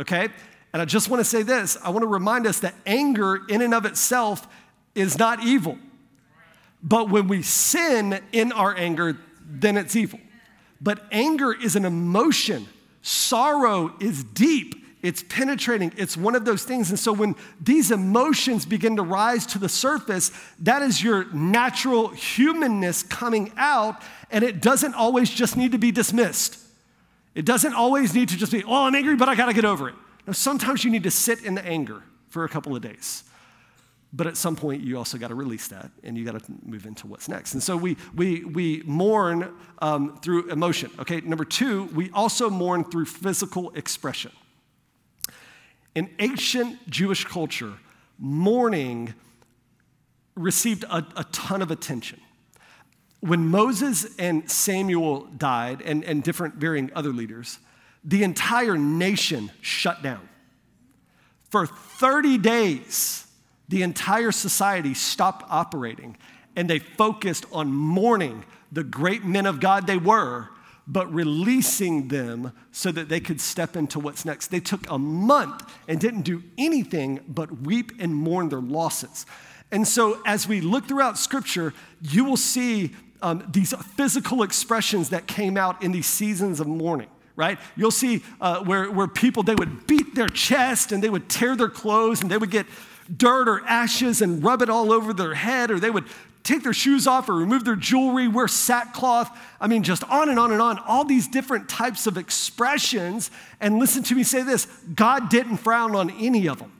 okay? 0.00 0.28
And 0.72 0.82
I 0.82 0.84
just 0.84 1.08
want 1.08 1.20
to 1.20 1.24
say 1.24 1.42
this 1.42 1.78
I 1.82 1.90
want 1.90 2.02
to 2.02 2.08
remind 2.08 2.46
us 2.46 2.58
that 2.60 2.74
anger, 2.84 3.40
in 3.48 3.62
and 3.62 3.72
of 3.72 3.86
itself, 3.86 4.46
is 4.94 5.16
not 5.16 5.42
evil. 5.44 5.78
But 6.82 7.08
when 7.08 7.28
we 7.28 7.42
sin 7.42 8.20
in 8.32 8.52
our 8.52 8.76
anger, 8.76 9.18
then 9.46 9.76
it's 9.76 9.94
evil. 9.94 10.18
But 10.80 11.04
anger 11.12 11.52
is 11.52 11.76
an 11.76 11.84
emotion, 11.84 12.66
sorrow 13.02 13.94
is 14.00 14.24
deep 14.24 14.74
it's 15.02 15.22
penetrating. 15.22 15.92
It's 15.96 16.16
one 16.16 16.34
of 16.34 16.44
those 16.44 16.64
things. 16.64 16.90
And 16.90 16.98
so 16.98 17.12
when 17.12 17.34
these 17.60 17.90
emotions 17.90 18.66
begin 18.66 18.96
to 18.96 19.02
rise 19.02 19.46
to 19.46 19.58
the 19.58 19.68
surface, 19.68 20.30
that 20.60 20.82
is 20.82 21.02
your 21.02 21.32
natural 21.32 22.08
humanness 22.08 23.02
coming 23.02 23.52
out, 23.56 24.02
and 24.30 24.44
it 24.44 24.60
doesn't 24.60 24.94
always 24.94 25.30
just 25.30 25.56
need 25.56 25.72
to 25.72 25.78
be 25.78 25.90
dismissed. 25.90 26.58
It 27.34 27.44
doesn't 27.44 27.74
always 27.74 28.14
need 28.14 28.28
to 28.30 28.36
just 28.36 28.52
be, 28.52 28.62
oh, 28.64 28.84
I'm 28.84 28.94
angry, 28.94 29.16
but 29.16 29.28
I 29.28 29.34
got 29.34 29.46
to 29.46 29.54
get 29.54 29.64
over 29.64 29.88
it. 29.88 29.94
Now, 30.26 30.32
sometimes 30.32 30.84
you 30.84 30.90
need 30.90 31.04
to 31.04 31.10
sit 31.10 31.44
in 31.44 31.54
the 31.54 31.64
anger 31.64 32.02
for 32.28 32.44
a 32.44 32.48
couple 32.48 32.76
of 32.76 32.82
days. 32.82 33.24
But 34.12 34.26
at 34.26 34.36
some 34.36 34.56
point, 34.56 34.82
you 34.82 34.98
also 34.98 35.18
got 35.18 35.28
to 35.28 35.36
release 35.36 35.68
that 35.68 35.90
and 36.02 36.18
you 36.18 36.24
got 36.24 36.42
to 36.42 36.52
move 36.64 36.84
into 36.84 37.06
what's 37.06 37.28
next. 37.28 37.54
And 37.54 37.62
so 37.62 37.76
we, 37.76 37.96
we, 38.14 38.44
we 38.44 38.82
mourn 38.84 39.54
um, 39.78 40.18
through 40.18 40.50
emotion. 40.50 40.90
Okay, 40.98 41.20
number 41.20 41.44
two, 41.44 41.84
we 41.94 42.10
also 42.10 42.50
mourn 42.50 42.82
through 42.82 43.04
physical 43.04 43.70
expression. 43.70 44.32
In 45.94 46.10
ancient 46.18 46.88
Jewish 46.88 47.24
culture, 47.24 47.74
mourning 48.18 49.14
received 50.34 50.84
a, 50.84 51.06
a 51.16 51.24
ton 51.32 51.62
of 51.62 51.70
attention. 51.70 52.20
When 53.20 53.48
Moses 53.48 54.06
and 54.18 54.50
Samuel 54.50 55.26
died, 55.36 55.82
and, 55.82 56.04
and 56.04 56.22
different 56.22 56.54
varying 56.54 56.90
other 56.94 57.12
leaders, 57.12 57.58
the 58.02 58.22
entire 58.22 58.78
nation 58.78 59.50
shut 59.60 60.02
down. 60.02 60.26
For 61.50 61.66
30 61.66 62.38
days, 62.38 63.26
the 63.68 63.82
entire 63.82 64.32
society 64.32 64.94
stopped 64.94 65.44
operating 65.50 66.16
and 66.56 66.68
they 66.68 66.78
focused 66.78 67.46
on 67.52 67.72
mourning 67.72 68.44
the 68.72 68.84
great 68.84 69.24
men 69.24 69.46
of 69.46 69.60
God 69.60 69.86
they 69.86 69.96
were 69.96 70.48
but 70.90 71.12
releasing 71.12 72.08
them 72.08 72.52
so 72.72 72.90
that 72.90 73.08
they 73.08 73.20
could 73.20 73.40
step 73.40 73.76
into 73.76 74.00
what's 74.00 74.24
next. 74.24 74.48
They 74.48 74.58
took 74.58 74.90
a 74.90 74.98
month 74.98 75.62
and 75.86 76.00
didn't 76.00 76.22
do 76.22 76.42
anything 76.58 77.20
but 77.28 77.60
weep 77.62 77.92
and 78.00 78.14
mourn 78.14 78.48
their 78.48 78.60
losses. 78.60 79.24
And 79.70 79.86
so, 79.86 80.20
as 80.26 80.48
we 80.48 80.60
look 80.60 80.88
throughout 80.88 81.16
scripture, 81.16 81.72
you 82.02 82.24
will 82.24 82.36
see 82.36 82.90
um, 83.22 83.46
these 83.52 83.72
physical 83.72 84.42
expressions 84.42 85.10
that 85.10 85.28
came 85.28 85.56
out 85.56 85.80
in 85.80 85.92
these 85.92 86.06
seasons 86.06 86.60
of 86.60 86.66
mourning 86.66 87.08
right? 87.36 87.58
You'll 87.74 87.90
see 87.90 88.22
uh, 88.38 88.62
where, 88.64 88.90
where 88.90 89.06
people, 89.06 89.42
they 89.42 89.54
would 89.54 89.86
beat 89.86 90.14
their 90.14 90.28
chest 90.28 90.92
and 90.92 91.02
they 91.02 91.08
would 91.08 91.30
tear 91.30 91.56
their 91.56 91.70
clothes 91.70 92.20
and 92.20 92.30
they 92.30 92.36
would 92.36 92.50
get 92.50 92.66
dirt 93.16 93.48
or 93.48 93.66
ashes 93.66 94.20
and 94.20 94.44
rub 94.44 94.62
it 94.62 94.68
all 94.68 94.92
over 94.92 95.12
their 95.12 95.34
head, 95.34 95.70
or 95.70 95.80
they 95.80 95.90
would 95.90 96.04
take 96.42 96.62
their 96.62 96.72
shoes 96.72 97.06
off 97.06 97.28
or 97.28 97.34
remove 97.34 97.64
their 97.64 97.76
jewelry, 97.76 98.26
wear 98.28 98.48
sackcloth. 98.48 99.30
I 99.60 99.66
mean, 99.66 99.82
just 99.82 100.04
on 100.04 100.28
and 100.28 100.38
on 100.38 100.52
and 100.52 100.62
on, 100.62 100.78
all 100.78 101.04
these 101.04 101.28
different 101.28 101.68
types 101.68 102.06
of 102.06 102.16
expressions. 102.16 103.30
And 103.60 103.78
listen 103.78 104.02
to 104.04 104.14
me 104.14 104.22
say 104.22 104.42
this 104.42 104.66
God 104.94 105.28
didn't 105.28 105.58
frown 105.58 105.94
on 105.94 106.10
any 106.10 106.48
of 106.48 106.58
them. 106.58 106.72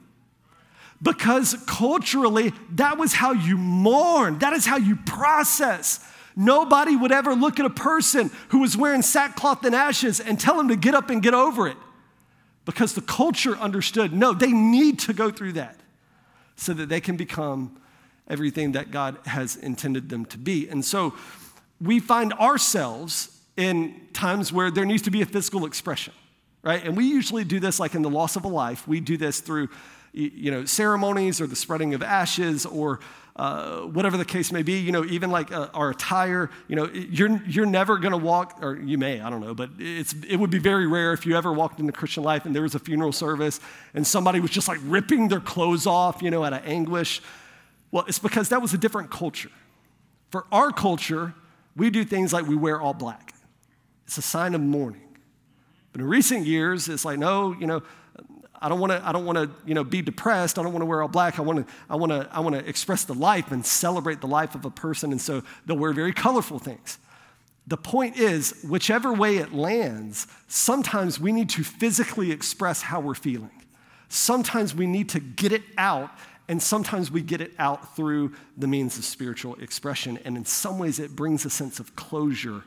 because 1.01 1.55
culturally, 1.67 2.53
that 2.75 2.97
was 2.97 3.13
how 3.13 3.33
you 3.33 3.57
mourn, 3.57 4.39
that 4.39 4.53
is 4.53 4.65
how 4.65 4.77
you 4.77 4.95
process. 4.97 6.05
Nobody 6.35 6.95
would 6.95 7.11
ever 7.11 7.35
look 7.35 7.59
at 7.59 7.65
a 7.65 7.71
person 7.71 8.31
who 8.49 8.59
was 8.59 8.77
wearing 8.77 9.01
sackcloth 9.01 9.65
and 9.65 9.75
ashes 9.75 10.19
and 10.19 10.39
tell 10.39 10.55
them 10.55 10.69
to 10.69 10.77
get 10.77 10.95
up 10.95 11.09
and 11.09 11.21
get 11.21 11.33
over 11.33 11.67
it 11.67 11.77
because 12.63 12.93
the 12.93 13.01
culture 13.01 13.55
understood 13.57 14.13
no, 14.13 14.33
they 14.33 14.51
need 14.51 14.99
to 14.99 15.13
go 15.13 15.29
through 15.29 15.53
that 15.53 15.77
so 16.55 16.73
that 16.73 16.87
they 16.87 17.01
can 17.01 17.17
become 17.17 17.81
everything 18.31 18.71
that 18.71 18.89
God 18.89 19.17
has 19.25 19.57
intended 19.57 20.09
them 20.09 20.25
to 20.25 20.37
be. 20.37 20.67
And 20.69 20.83
so 20.83 21.13
we 21.79 21.99
find 21.99 22.33
ourselves 22.33 23.39
in 23.57 24.07
times 24.13 24.51
where 24.51 24.71
there 24.71 24.85
needs 24.85 25.03
to 25.03 25.11
be 25.11 25.21
a 25.21 25.25
physical 25.25 25.65
expression, 25.65 26.13
right? 26.63 26.83
And 26.83 26.95
we 26.95 27.05
usually 27.05 27.43
do 27.43 27.59
this 27.59 27.79
like 27.79 27.93
in 27.93 28.01
the 28.01 28.09
loss 28.09 28.35
of 28.35 28.45
a 28.45 28.47
life. 28.47 28.87
We 28.87 28.99
do 28.99 29.17
this 29.17 29.41
through 29.41 29.69
you 30.13 30.51
know, 30.51 30.65
ceremonies 30.65 31.39
or 31.39 31.47
the 31.47 31.55
spreading 31.55 31.93
of 31.93 32.03
ashes 32.03 32.65
or 32.65 32.99
uh, 33.37 33.81
whatever 33.81 34.17
the 34.17 34.25
case 34.25 34.51
may 34.51 34.61
be, 34.61 34.73
you 34.73 34.91
know, 34.91 35.05
even 35.05 35.31
like 35.31 35.51
uh, 35.53 35.69
our 35.73 35.91
attire, 35.91 36.49
you 36.67 36.75
know, 36.75 36.89
you're, 36.89 37.41
you're 37.47 37.65
never 37.65 37.97
going 37.97 38.11
to 38.11 38.17
walk, 38.17 38.59
or 38.61 38.75
you 38.75 38.97
may, 38.97 39.21
I 39.21 39.29
don't 39.29 39.39
know, 39.39 39.53
but 39.53 39.69
it's, 39.79 40.13
it 40.27 40.35
would 40.35 40.49
be 40.49 40.59
very 40.59 40.85
rare 40.85 41.13
if 41.13 41.25
you 41.25 41.37
ever 41.37 41.53
walked 41.53 41.79
into 41.79 41.93
Christian 41.93 42.23
life 42.23 42.45
and 42.45 42.53
there 42.53 42.63
was 42.63 42.75
a 42.75 42.79
funeral 42.79 43.13
service 43.13 43.61
and 43.93 44.05
somebody 44.05 44.41
was 44.41 44.51
just 44.51 44.67
like 44.67 44.79
ripping 44.83 45.29
their 45.29 45.39
clothes 45.39 45.87
off, 45.87 46.21
you 46.21 46.29
know, 46.29 46.43
out 46.43 46.51
of 46.51 46.65
anguish. 46.65 47.21
Well, 47.91 48.05
it's 48.07 48.19
because 48.19 48.49
that 48.49 48.61
was 48.61 48.73
a 48.73 48.77
different 48.77 49.11
culture. 49.11 49.51
For 50.29 50.45
our 50.51 50.71
culture, 50.71 51.33
we 51.75 51.89
do 51.89 52.03
things 52.03 52.31
like 52.31 52.47
we 52.47 52.55
wear 52.55 52.79
all 52.79 52.93
black. 52.93 53.33
It's 54.05 54.17
a 54.17 54.21
sign 54.21 54.55
of 54.55 54.61
mourning. 54.61 55.17
But 55.91 56.01
in 56.01 56.07
recent 56.07 56.45
years, 56.45 56.87
it's 56.87 57.03
like, 57.03 57.19
no, 57.19 57.53
you 57.53 57.67
know, 57.67 57.83
I 58.61 58.69
don't 58.69 58.79
want 58.79 58.91
to, 58.91 59.05
I 59.05 59.11
don't 59.11 59.25
want 59.25 59.37
to, 59.37 59.49
you 59.65 59.73
know, 59.73 59.83
be 59.83 60.01
depressed. 60.01 60.59
I 60.59 60.63
don't 60.63 60.71
want 60.71 60.81
to 60.81 60.85
wear 60.85 61.01
all 61.01 61.07
black. 61.07 61.39
I 61.39 61.41
want 61.41 61.65
to, 61.65 61.73
I 61.89 61.95
want 61.95 62.11
to, 62.11 62.29
I 62.31 62.39
want 62.39 62.55
to 62.55 62.65
express 62.67 63.03
the 63.03 63.13
life 63.13 63.51
and 63.51 63.65
celebrate 63.65 64.21
the 64.21 64.27
life 64.27 64.53
of 64.55 64.65
a 64.65 64.69
person. 64.69 65.11
And 65.11 65.19
so 65.19 65.43
they'll 65.65 65.77
wear 65.77 65.93
very 65.93 66.13
colorful 66.13 66.59
things. 66.59 66.99
The 67.67 67.77
point 67.77 68.17
is, 68.17 68.63
whichever 68.67 69.13
way 69.13 69.37
it 69.37 69.53
lands, 69.53 70.27
sometimes 70.47 71.19
we 71.19 71.31
need 71.31 71.49
to 71.51 71.63
physically 71.63 72.31
express 72.31 72.81
how 72.81 72.99
we're 72.99 73.15
feeling. 73.15 73.51
Sometimes 74.09 74.75
we 74.75 74.87
need 74.87 75.09
to 75.09 75.19
get 75.19 75.51
it 75.51 75.63
out, 75.77 76.11
and 76.51 76.61
sometimes 76.61 77.09
we 77.09 77.21
get 77.21 77.39
it 77.39 77.53
out 77.57 77.95
through 77.95 78.33
the 78.57 78.67
means 78.67 78.97
of 78.97 79.05
spiritual 79.05 79.55
expression. 79.55 80.19
And 80.25 80.35
in 80.35 80.43
some 80.43 80.79
ways, 80.79 80.99
it 80.99 81.15
brings 81.15 81.45
a 81.45 81.49
sense 81.49 81.79
of 81.79 81.95
closure 81.95 82.65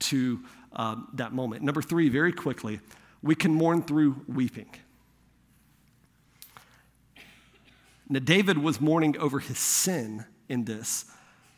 to 0.00 0.40
um, 0.74 1.08
that 1.14 1.32
moment. 1.32 1.62
Number 1.62 1.80
three, 1.80 2.10
very 2.10 2.34
quickly, 2.34 2.80
we 3.22 3.34
can 3.34 3.54
mourn 3.54 3.84
through 3.84 4.20
weeping. 4.28 4.68
Now, 8.06 8.18
David 8.18 8.58
was 8.58 8.82
mourning 8.82 9.16
over 9.16 9.38
his 9.38 9.58
sin 9.58 10.26
in 10.50 10.66
this, 10.66 11.06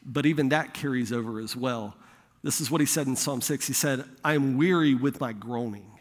but 0.05 0.27
even 0.27 0.51
that 0.51 0.75
carries 0.75 1.13
over 1.13 1.41
as 1.41 1.57
well. 1.57 1.97
This 2.45 2.61
is 2.61 2.71
what 2.71 2.83
he 2.83 2.87
said 2.87 3.09
in 3.09 3.17
Psalm 3.17 3.41
6. 3.41 3.67
He 3.67 3.73
said, 3.73 4.05
I 4.23 4.35
am 4.35 4.57
weary 4.57 4.95
with 4.95 5.21
my 5.21 5.33
groaning. 5.33 5.99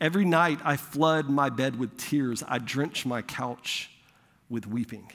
Every 0.00 0.24
night 0.24 0.58
I 0.64 0.76
flood 0.76 1.30
my 1.30 1.50
bed 1.50 1.78
with 1.78 1.96
tears, 1.96 2.42
I 2.48 2.58
drench 2.58 3.06
my 3.06 3.22
couch 3.22 3.92
with 4.48 4.66
weeping. 4.66 5.10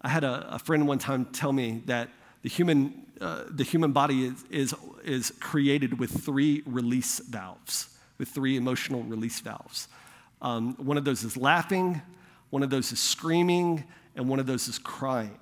I 0.00 0.08
had 0.08 0.24
a, 0.24 0.54
a 0.54 0.58
friend 0.58 0.86
one 0.86 0.98
time 0.98 1.24
tell 1.26 1.52
me 1.52 1.82
that 1.86 2.10
the 2.42 2.48
human, 2.48 3.06
uh, 3.20 3.44
the 3.48 3.64
human 3.64 3.92
body 3.92 4.26
is, 4.26 4.44
is, 4.50 4.74
is 5.02 5.32
created 5.40 5.98
with 5.98 6.10
three 6.24 6.62
release 6.66 7.20
valves, 7.20 7.88
with 8.18 8.28
three 8.28 8.56
emotional 8.56 9.02
release 9.02 9.40
valves. 9.40 9.88
Um, 10.42 10.74
one 10.74 10.98
of 10.98 11.04
those 11.04 11.24
is 11.24 11.36
laughing, 11.36 12.02
one 12.50 12.62
of 12.62 12.70
those 12.70 12.92
is 12.92 13.00
screaming, 13.00 13.84
and 14.14 14.28
one 14.28 14.38
of 14.38 14.46
those 14.46 14.68
is 14.68 14.78
crying. 14.78 15.38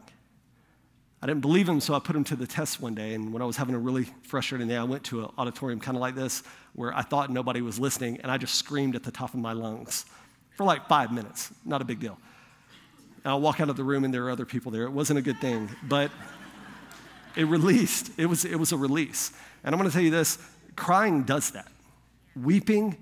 I 1.21 1.27
didn't 1.27 1.41
believe 1.41 1.69
him, 1.69 1.81
so 1.81 1.95
I 1.95 2.01
put 2.01 2.17
him 2.17 2.25
to 2.25 2.37
the 2.37 2.47
test 2.47 2.81
one 2.81 2.95
day. 2.95 3.15
And 3.15 3.33
when 3.33 3.43
I 3.43 3.45
was 3.45 3.57
having 3.57 3.75
a 3.77 3.79
really 3.79 4.07
frustrating 4.23 4.67
day, 4.67 4.77
I 4.77 4.83
went 4.83 5.05
to 5.05 5.25
an 5.25 5.31
auditorium 5.39 5.79
kind 5.79 5.97
of 5.97 6.01
like 6.01 6.17
this 6.17 6.43
where 6.75 6.93
I 6.93 7.03
thought 7.03 7.31
nobody 7.31 7.63
was 7.63 7.79
listening, 7.79 8.21
and 8.23 8.31
I 8.31 8.39
just 8.39 8.57
screamed 8.57 8.97
at 8.97 9.05
the 9.05 9.13
top 9.13 9.35
of 9.35 9.41
my 9.41 9.53
lungs 9.53 10.05
for 10.57 10.65
like 10.65 10.89
five 10.89 11.13
minutes. 11.13 11.53
Not 11.65 11.81
a 11.81 11.85
big 11.85 12.01
deal. 12.01 12.19
I'll 13.25 13.41
walk 13.41 13.61
out 13.61 13.69
of 13.69 13.77
the 13.77 13.85
room, 13.85 14.05
and 14.05 14.13
there 14.13 14.25
are 14.27 14.31
other 14.31 14.47
people 14.47 14.73
there. 14.73 14.85
It 14.85 14.93
wasn't 14.93 15.19
a 15.19 15.23
good 15.23 15.41
thing, 15.41 15.71
but 15.83 16.11
it 17.37 17.45
released. 17.45 18.11
It 18.19 18.27
was, 18.27 18.45
it 18.45 18.57
was 18.57 18.73
a 18.73 18.77
release. 18.77 19.33
And 19.65 19.75
I'm 19.75 19.79
going 19.79 19.91
to 19.91 19.95
tell 19.95 20.03
you 20.03 20.11
this 20.11 20.39
crying 20.75 21.23
does 21.23 21.51
that. 21.53 21.71
Weeping 22.35 22.97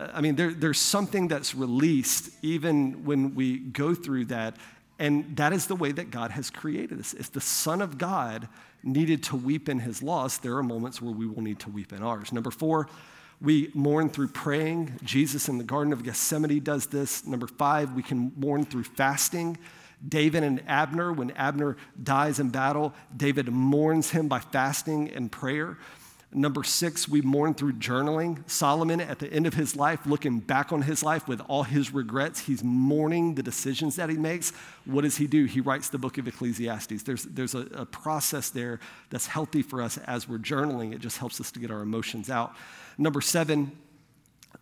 uh, 0.00 0.08
I 0.14 0.20
mean, 0.20 0.36
there, 0.36 0.52
there's 0.52 0.80
something 0.80 1.28
that's 1.28 1.54
released 1.54 2.30
even 2.42 3.04
when 3.04 3.34
we 3.34 3.58
go 3.58 3.94
through 3.94 4.26
that. 4.26 4.56
And 4.98 5.36
that 5.36 5.52
is 5.52 5.66
the 5.66 5.76
way 5.76 5.92
that 5.92 6.10
God 6.10 6.30
has 6.30 6.50
created 6.50 6.98
us. 6.98 7.14
If 7.14 7.32
the 7.32 7.40
Son 7.40 7.80
of 7.80 7.98
God 7.98 8.48
needed 8.82 9.22
to 9.24 9.36
weep 9.36 9.68
in 9.68 9.78
his 9.80 10.02
loss, 10.02 10.38
there 10.38 10.56
are 10.56 10.62
moments 10.62 11.00
where 11.00 11.12
we 11.12 11.26
will 11.26 11.42
need 11.42 11.58
to 11.60 11.70
weep 11.70 11.92
in 11.92 12.02
ours. 12.02 12.32
Number 12.32 12.50
four, 12.50 12.88
we 13.40 13.70
mourn 13.74 14.10
through 14.10 14.28
praying. 14.28 14.98
Jesus 15.02 15.48
in 15.48 15.58
the 15.58 15.64
Garden 15.64 15.92
of 15.92 16.02
Gethsemane 16.02 16.62
does 16.62 16.86
this. 16.86 17.26
Number 17.26 17.46
five, 17.46 17.94
we 17.94 18.02
can 18.02 18.32
mourn 18.36 18.64
through 18.64 18.84
fasting. 18.84 19.56
David 20.06 20.42
and 20.42 20.62
Abner, 20.66 21.12
when 21.12 21.30
Abner 21.32 21.76
dies 22.02 22.38
in 22.40 22.50
battle, 22.50 22.94
David 23.14 23.48
mourns 23.48 24.10
him 24.10 24.28
by 24.28 24.40
fasting 24.40 25.10
and 25.10 25.30
prayer. 25.30 25.78
Number 26.32 26.62
six, 26.62 27.08
we 27.08 27.22
mourn 27.22 27.54
through 27.54 27.72
journaling. 27.74 28.48
Solomon, 28.48 29.00
at 29.00 29.18
the 29.18 29.30
end 29.32 29.48
of 29.48 29.54
his 29.54 29.74
life, 29.74 30.06
looking 30.06 30.38
back 30.38 30.72
on 30.72 30.82
his 30.82 31.02
life 31.02 31.26
with 31.26 31.40
all 31.48 31.64
his 31.64 31.92
regrets, 31.92 32.38
he's 32.38 32.62
mourning 32.62 33.34
the 33.34 33.42
decisions 33.42 33.96
that 33.96 34.10
he 34.10 34.16
makes. 34.16 34.52
What 34.84 35.02
does 35.02 35.16
he 35.16 35.26
do? 35.26 35.46
He 35.46 35.60
writes 35.60 35.88
the 35.88 35.98
book 35.98 36.18
of 36.18 36.28
Ecclesiastes. 36.28 37.02
There's, 37.02 37.24
there's 37.24 37.56
a, 37.56 37.66
a 37.74 37.84
process 37.84 38.48
there 38.50 38.78
that's 39.10 39.26
healthy 39.26 39.62
for 39.62 39.82
us 39.82 39.98
as 40.06 40.28
we're 40.28 40.38
journaling. 40.38 40.94
It 40.94 41.00
just 41.00 41.18
helps 41.18 41.40
us 41.40 41.50
to 41.50 41.58
get 41.58 41.72
our 41.72 41.82
emotions 41.82 42.30
out. 42.30 42.54
Number 43.00 43.22
seven, 43.22 43.72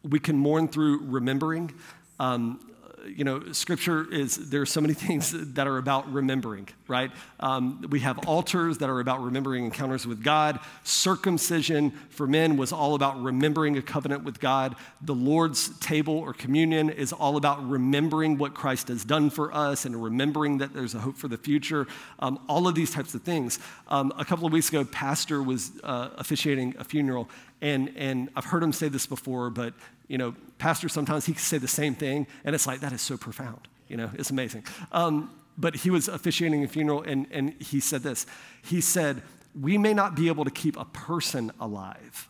we 0.04 0.20
can 0.20 0.38
mourn 0.38 0.68
through 0.68 1.00
remembering. 1.06 1.72
Um, 2.20 2.60
you 3.06 3.24
know, 3.24 3.52
scripture 3.52 4.06
is, 4.12 4.50
there 4.50 4.60
are 4.60 4.66
so 4.66 4.80
many 4.80 4.94
things 5.08 5.32
that 5.54 5.66
are 5.66 5.78
about 5.78 6.12
remembering, 6.12 6.68
right? 6.86 7.10
Um, 7.40 7.84
we 7.90 8.00
have 8.00 8.26
altars 8.26 8.78
that 8.78 8.88
are 8.88 9.00
about 9.00 9.22
remembering 9.22 9.64
encounters 9.64 10.06
with 10.06 10.22
God. 10.22 10.60
Circumcision 10.84 11.90
for 12.10 12.26
men 12.26 12.56
was 12.56 12.72
all 12.72 12.94
about 12.94 13.20
remembering 13.22 13.76
a 13.76 13.82
covenant 13.82 14.24
with 14.24 14.40
God. 14.40 14.76
The 15.00 15.14
Lord's 15.14 15.76
table 15.78 16.18
or 16.18 16.32
communion 16.32 16.90
is 16.90 17.12
all 17.12 17.36
about 17.36 17.68
remembering 17.68 18.38
what 18.38 18.54
Christ 18.54 18.88
has 18.88 19.04
done 19.04 19.30
for 19.30 19.54
us 19.54 19.84
and 19.84 20.02
remembering 20.02 20.58
that 20.58 20.72
there's 20.74 20.94
a 20.94 21.00
hope 21.00 21.16
for 21.16 21.28
the 21.28 21.38
future. 21.38 21.86
Um, 22.18 22.38
all 22.48 22.68
of 22.68 22.74
these 22.74 22.90
types 22.90 23.14
of 23.14 23.22
things. 23.22 23.58
Um, 23.88 24.12
a 24.18 24.24
couple 24.24 24.46
of 24.46 24.52
weeks 24.52 24.68
ago, 24.68 24.84
Pastor 24.84 25.42
was 25.42 25.72
uh, 25.82 26.10
officiating 26.16 26.74
a 26.78 26.84
funeral, 26.84 27.28
and, 27.60 27.92
and 27.96 28.30
I've 28.36 28.44
heard 28.44 28.62
him 28.62 28.72
say 28.72 28.88
this 28.88 29.06
before, 29.06 29.50
but 29.50 29.74
you 30.06 30.18
know, 30.18 30.34
pastors 30.58 30.92
sometimes 30.92 31.26
he 31.26 31.32
can 31.32 31.42
say 31.42 31.58
the 31.58 31.68
same 31.68 31.94
thing, 31.94 32.26
and 32.44 32.54
it's 32.54 32.66
like, 32.66 32.80
that 32.80 32.92
is 32.92 33.02
so 33.02 33.16
profound. 33.16 33.68
You 33.88 33.96
know, 33.96 34.10
it's 34.14 34.30
amazing. 34.30 34.64
Um, 34.92 35.30
but 35.56 35.74
he 35.76 35.90
was 35.90 36.08
officiating 36.08 36.62
a 36.62 36.68
funeral, 36.68 37.02
and, 37.02 37.26
and 37.30 37.54
he 37.60 37.80
said 37.80 38.02
this. 38.02 38.26
He 38.62 38.80
said, 38.80 39.22
We 39.60 39.76
may 39.76 39.92
not 39.92 40.14
be 40.14 40.28
able 40.28 40.44
to 40.44 40.50
keep 40.50 40.76
a 40.76 40.84
person 40.84 41.50
alive, 41.60 42.28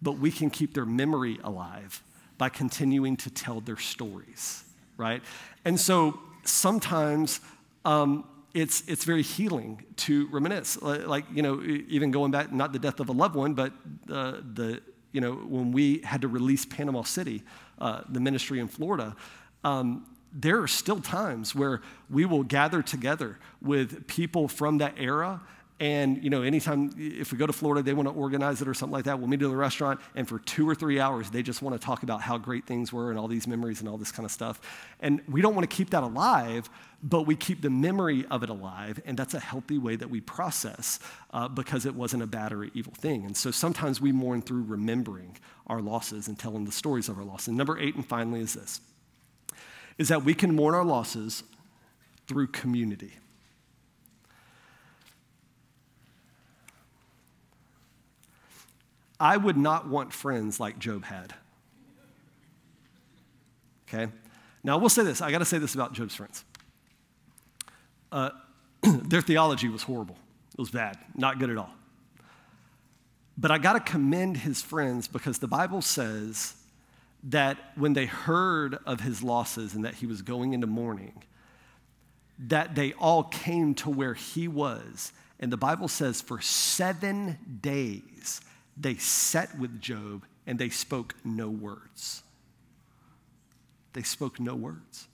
but 0.00 0.12
we 0.12 0.30
can 0.30 0.48
keep 0.48 0.74
their 0.74 0.86
memory 0.86 1.38
alive 1.42 2.02
by 2.38 2.48
continuing 2.48 3.16
to 3.16 3.30
tell 3.30 3.60
their 3.60 3.76
stories, 3.76 4.62
right? 4.96 5.22
And 5.64 5.78
so 5.78 6.20
sometimes 6.44 7.40
um, 7.84 8.24
it's, 8.60 8.82
it's 8.86 9.04
very 9.04 9.22
healing 9.22 9.84
to 9.96 10.28
reminisce. 10.28 10.80
Like, 10.82 11.24
you 11.32 11.42
know, 11.42 11.62
even 11.88 12.10
going 12.10 12.30
back, 12.30 12.52
not 12.52 12.72
the 12.72 12.78
death 12.78 13.00
of 13.00 13.08
a 13.08 13.12
loved 13.12 13.36
one, 13.36 13.54
but 13.54 13.72
uh, 14.10 14.38
the 14.54 14.80
you 15.12 15.20
know, 15.20 15.32
when 15.32 15.72
we 15.72 16.00
had 16.04 16.20
to 16.22 16.28
release 16.28 16.64
Panama 16.66 17.02
City, 17.02 17.42
uh, 17.78 18.02
the 18.08 18.20
ministry 18.20 18.60
in 18.60 18.68
Florida, 18.68 19.16
um, 19.64 20.06
there 20.32 20.60
are 20.60 20.68
still 20.68 21.00
times 21.00 21.54
where 21.54 21.80
we 22.10 22.26
will 22.26 22.42
gather 22.42 22.82
together 22.82 23.38
with 23.62 24.06
people 24.06 24.48
from 24.48 24.78
that 24.78 24.94
era. 24.98 25.40
And, 25.80 26.22
you 26.24 26.30
know, 26.30 26.42
anytime, 26.42 26.90
if 26.98 27.30
we 27.30 27.38
go 27.38 27.46
to 27.46 27.52
Florida, 27.52 27.82
they 27.82 27.92
want 27.92 28.08
to 28.08 28.14
organize 28.14 28.60
it 28.60 28.66
or 28.66 28.74
something 28.74 28.92
like 28.92 29.04
that, 29.04 29.18
we'll 29.18 29.28
meet 29.28 29.40
at 29.42 29.48
the 29.48 29.56
restaurant, 29.56 30.00
and 30.16 30.28
for 30.28 30.40
two 30.40 30.68
or 30.68 30.74
three 30.74 30.98
hours, 30.98 31.30
they 31.30 31.42
just 31.42 31.62
want 31.62 31.80
to 31.80 31.84
talk 31.84 32.02
about 32.02 32.20
how 32.20 32.36
great 32.36 32.66
things 32.66 32.92
were 32.92 33.10
and 33.10 33.18
all 33.18 33.28
these 33.28 33.46
memories 33.46 33.78
and 33.78 33.88
all 33.88 33.96
this 33.96 34.10
kind 34.10 34.24
of 34.24 34.32
stuff. 34.32 34.60
And 34.98 35.20
we 35.28 35.40
don't 35.40 35.54
want 35.54 35.70
to 35.70 35.76
keep 35.76 35.90
that 35.90 36.02
alive 36.02 36.68
but 37.02 37.22
we 37.22 37.36
keep 37.36 37.62
the 37.62 37.70
memory 37.70 38.26
of 38.30 38.42
it 38.42 38.48
alive, 38.48 39.00
and 39.06 39.16
that's 39.16 39.34
a 39.34 39.40
healthy 39.40 39.78
way 39.78 39.94
that 39.96 40.10
we 40.10 40.20
process 40.20 40.98
uh, 41.32 41.46
because 41.46 41.86
it 41.86 41.94
wasn't 41.94 42.22
a 42.22 42.26
bad 42.26 42.52
or 42.52 42.64
evil 42.64 42.92
thing. 42.92 43.24
And 43.24 43.36
so 43.36 43.50
sometimes 43.50 44.00
we 44.00 44.10
mourn 44.10 44.42
through 44.42 44.64
remembering 44.64 45.36
our 45.68 45.80
losses 45.80 46.26
and 46.26 46.38
telling 46.38 46.64
the 46.64 46.72
stories 46.72 47.08
of 47.08 47.16
our 47.16 47.24
losses. 47.24 47.48
And 47.48 47.56
number 47.56 47.78
eight, 47.78 47.94
and 47.94 48.06
finally, 48.06 48.40
is 48.40 48.54
this 48.54 48.80
is 49.96 50.08
that 50.08 50.22
we 50.22 50.32
can 50.32 50.54
mourn 50.54 50.76
our 50.76 50.84
losses 50.84 51.42
through 52.28 52.46
community. 52.46 53.12
I 59.20 59.36
would 59.36 59.56
not 59.56 59.88
want 59.88 60.12
friends 60.12 60.60
like 60.60 60.78
Job 60.78 61.04
had. 61.04 61.34
Okay? 63.88 64.12
Now, 64.62 64.78
I 64.78 64.80
will 64.80 64.88
say 64.88 65.02
this 65.02 65.20
I 65.20 65.30
got 65.30 65.38
to 65.38 65.44
say 65.44 65.58
this 65.58 65.74
about 65.74 65.92
Job's 65.92 66.14
friends. 66.14 66.44
Uh, 68.10 68.30
their 68.82 69.20
theology 69.20 69.68
was 69.68 69.82
horrible, 69.82 70.16
it 70.52 70.60
was 70.60 70.70
bad, 70.70 70.98
not 71.14 71.38
good 71.38 71.50
at 71.50 71.56
all. 71.56 71.70
But 73.36 73.52
I 73.52 73.58
got 73.58 73.74
to 73.74 73.80
commend 73.80 74.38
his 74.38 74.62
friends 74.62 75.06
because 75.06 75.38
the 75.38 75.46
Bible 75.46 75.80
says 75.80 76.54
that 77.24 77.56
when 77.76 77.92
they 77.92 78.06
heard 78.06 78.78
of 78.84 79.00
his 79.00 79.22
losses 79.22 79.74
and 79.74 79.84
that 79.84 79.94
he 79.94 80.06
was 80.06 80.22
going 80.22 80.54
into 80.54 80.66
mourning, 80.66 81.22
that 82.38 82.74
they 82.74 82.92
all 82.94 83.24
came 83.24 83.74
to 83.74 83.90
where 83.90 84.14
he 84.14 84.48
was. 84.48 85.12
And 85.38 85.52
the 85.52 85.56
Bible 85.56 85.86
says 85.86 86.20
for 86.20 86.40
seven 86.40 87.38
days 87.60 88.40
they 88.78 88.94
sat 88.94 89.58
with 89.58 89.80
Job 89.80 90.24
and 90.46 90.58
they 90.58 90.68
spoke 90.68 91.14
no 91.24 91.48
words. 91.48 92.22
They 93.92 94.02
spoke 94.02 94.38
no 94.38 94.54
words. 94.54 95.08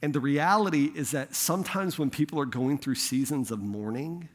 And 0.00 0.14
the 0.14 0.20
reality 0.20 0.90
is 0.94 1.10
that 1.10 1.34
sometimes 1.34 1.98
when 1.98 2.10
people 2.10 2.38
are 2.40 2.46
going 2.46 2.78
through 2.78 2.94
seasons 2.94 3.50
of 3.50 3.60
mourning, 3.60 4.28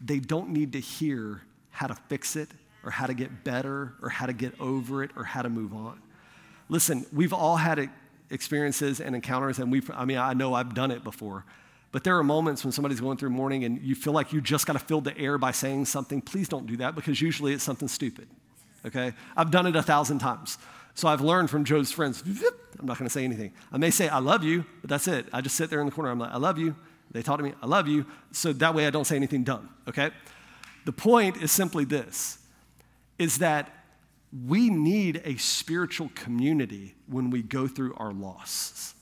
they 0.00 0.18
don't 0.18 0.50
need 0.50 0.72
to 0.72 0.80
hear 0.80 1.42
how 1.70 1.86
to 1.86 1.94
fix 1.94 2.36
it 2.36 2.50
or 2.84 2.90
how 2.90 3.06
to 3.06 3.14
get 3.14 3.42
better 3.42 3.94
or 4.02 4.10
how 4.10 4.26
to 4.26 4.32
get 4.32 4.58
over 4.60 5.02
it 5.02 5.10
or 5.16 5.24
how 5.24 5.42
to 5.42 5.48
move 5.48 5.74
on. 5.74 6.00
Listen, 6.68 7.06
we've 7.12 7.32
all 7.32 7.56
had 7.56 7.90
experiences 8.30 9.00
and 9.00 9.14
encounters, 9.14 9.58
and 9.58 9.72
we've, 9.72 9.90
I 9.90 10.04
mean, 10.04 10.18
I 10.18 10.34
know 10.34 10.54
I've 10.54 10.74
done 10.74 10.90
it 10.90 11.04
before, 11.04 11.44
but 11.96 12.04
there 12.04 12.18
are 12.18 12.22
moments 12.22 12.62
when 12.62 12.72
somebody's 12.72 13.00
going 13.00 13.16
through 13.16 13.30
mourning 13.30 13.64
and 13.64 13.80
you 13.80 13.94
feel 13.94 14.12
like 14.12 14.30
you 14.30 14.42
just 14.42 14.66
got 14.66 14.74
to 14.74 14.78
fill 14.78 15.00
the 15.00 15.16
air 15.16 15.38
by 15.38 15.50
saying 15.50 15.86
something. 15.86 16.20
Please 16.20 16.46
don't 16.46 16.66
do 16.66 16.76
that 16.76 16.94
because 16.94 17.22
usually 17.22 17.54
it's 17.54 17.64
something 17.64 17.88
stupid, 17.88 18.28
okay? 18.84 19.14
I've 19.34 19.50
done 19.50 19.66
it 19.66 19.74
a 19.76 19.82
thousand 19.82 20.18
times. 20.18 20.58
So 20.92 21.08
I've 21.08 21.22
learned 21.22 21.48
from 21.48 21.64
Job's 21.64 21.90
friends, 21.90 22.22
I'm 22.78 22.84
not 22.84 22.98
going 22.98 23.08
to 23.08 23.10
say 23.10 23.24
anything. 23.24 23.54
I 23.72 23.78
may 23.78 23.90
say, 23.90 24.10
I 24.10 24.18
love 24.18 24.44
you, 24.44 24.66
but 24.82 24.90
that's 24.90 25.08
it. 25.08 25.24
I 25.32 25.40
just 25.40 25.56
sit 25.56 25.70
there 25.70 25.80
in 25.80 25.86
the 25.86 25.90
corner. 25.90 26.10
I'm 26.10 26.18
like, 26.18 26.32
I 26.32 26.36
love 26.36 26.58
you. 26.58 26.76
They 27.12 27.22
talk 27.22 27.38
to 27.38 27.42
me, 27.42 27.54
I 27.62 27.66
love 27.66 27.88
you. 27.88 28.04
So 28.30 28.52
that 28.52 28.74
way 28.74 28.86
I 28.86 28.90
don't 28.90 29.06
say 29.06 29.16
anything 29.16 29.42
dumb, 29.42 29.70
okay? 29.88 30.10
The 30.84 30.92
point 30.92 31.38
is 31.38 31.50
simply 31.50 31.86
this 31.86 32.36
is 33.18 33.38
that 33.38 33.72
we 34.46 34.68
need 34.68 35.22
a 35.24 35.38
spiritual 35.38 36.10
community 36.14 36.94
when 37.06 37.30
we 37.30 37.40
go 37.40 37.66
through 37.66 37.94
our 37.94 38.12
losses. 38.12 38.92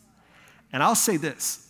And 0.72 0.80
I'll 0.80 0.94
say 0.94 1.16
this 1.16 1.63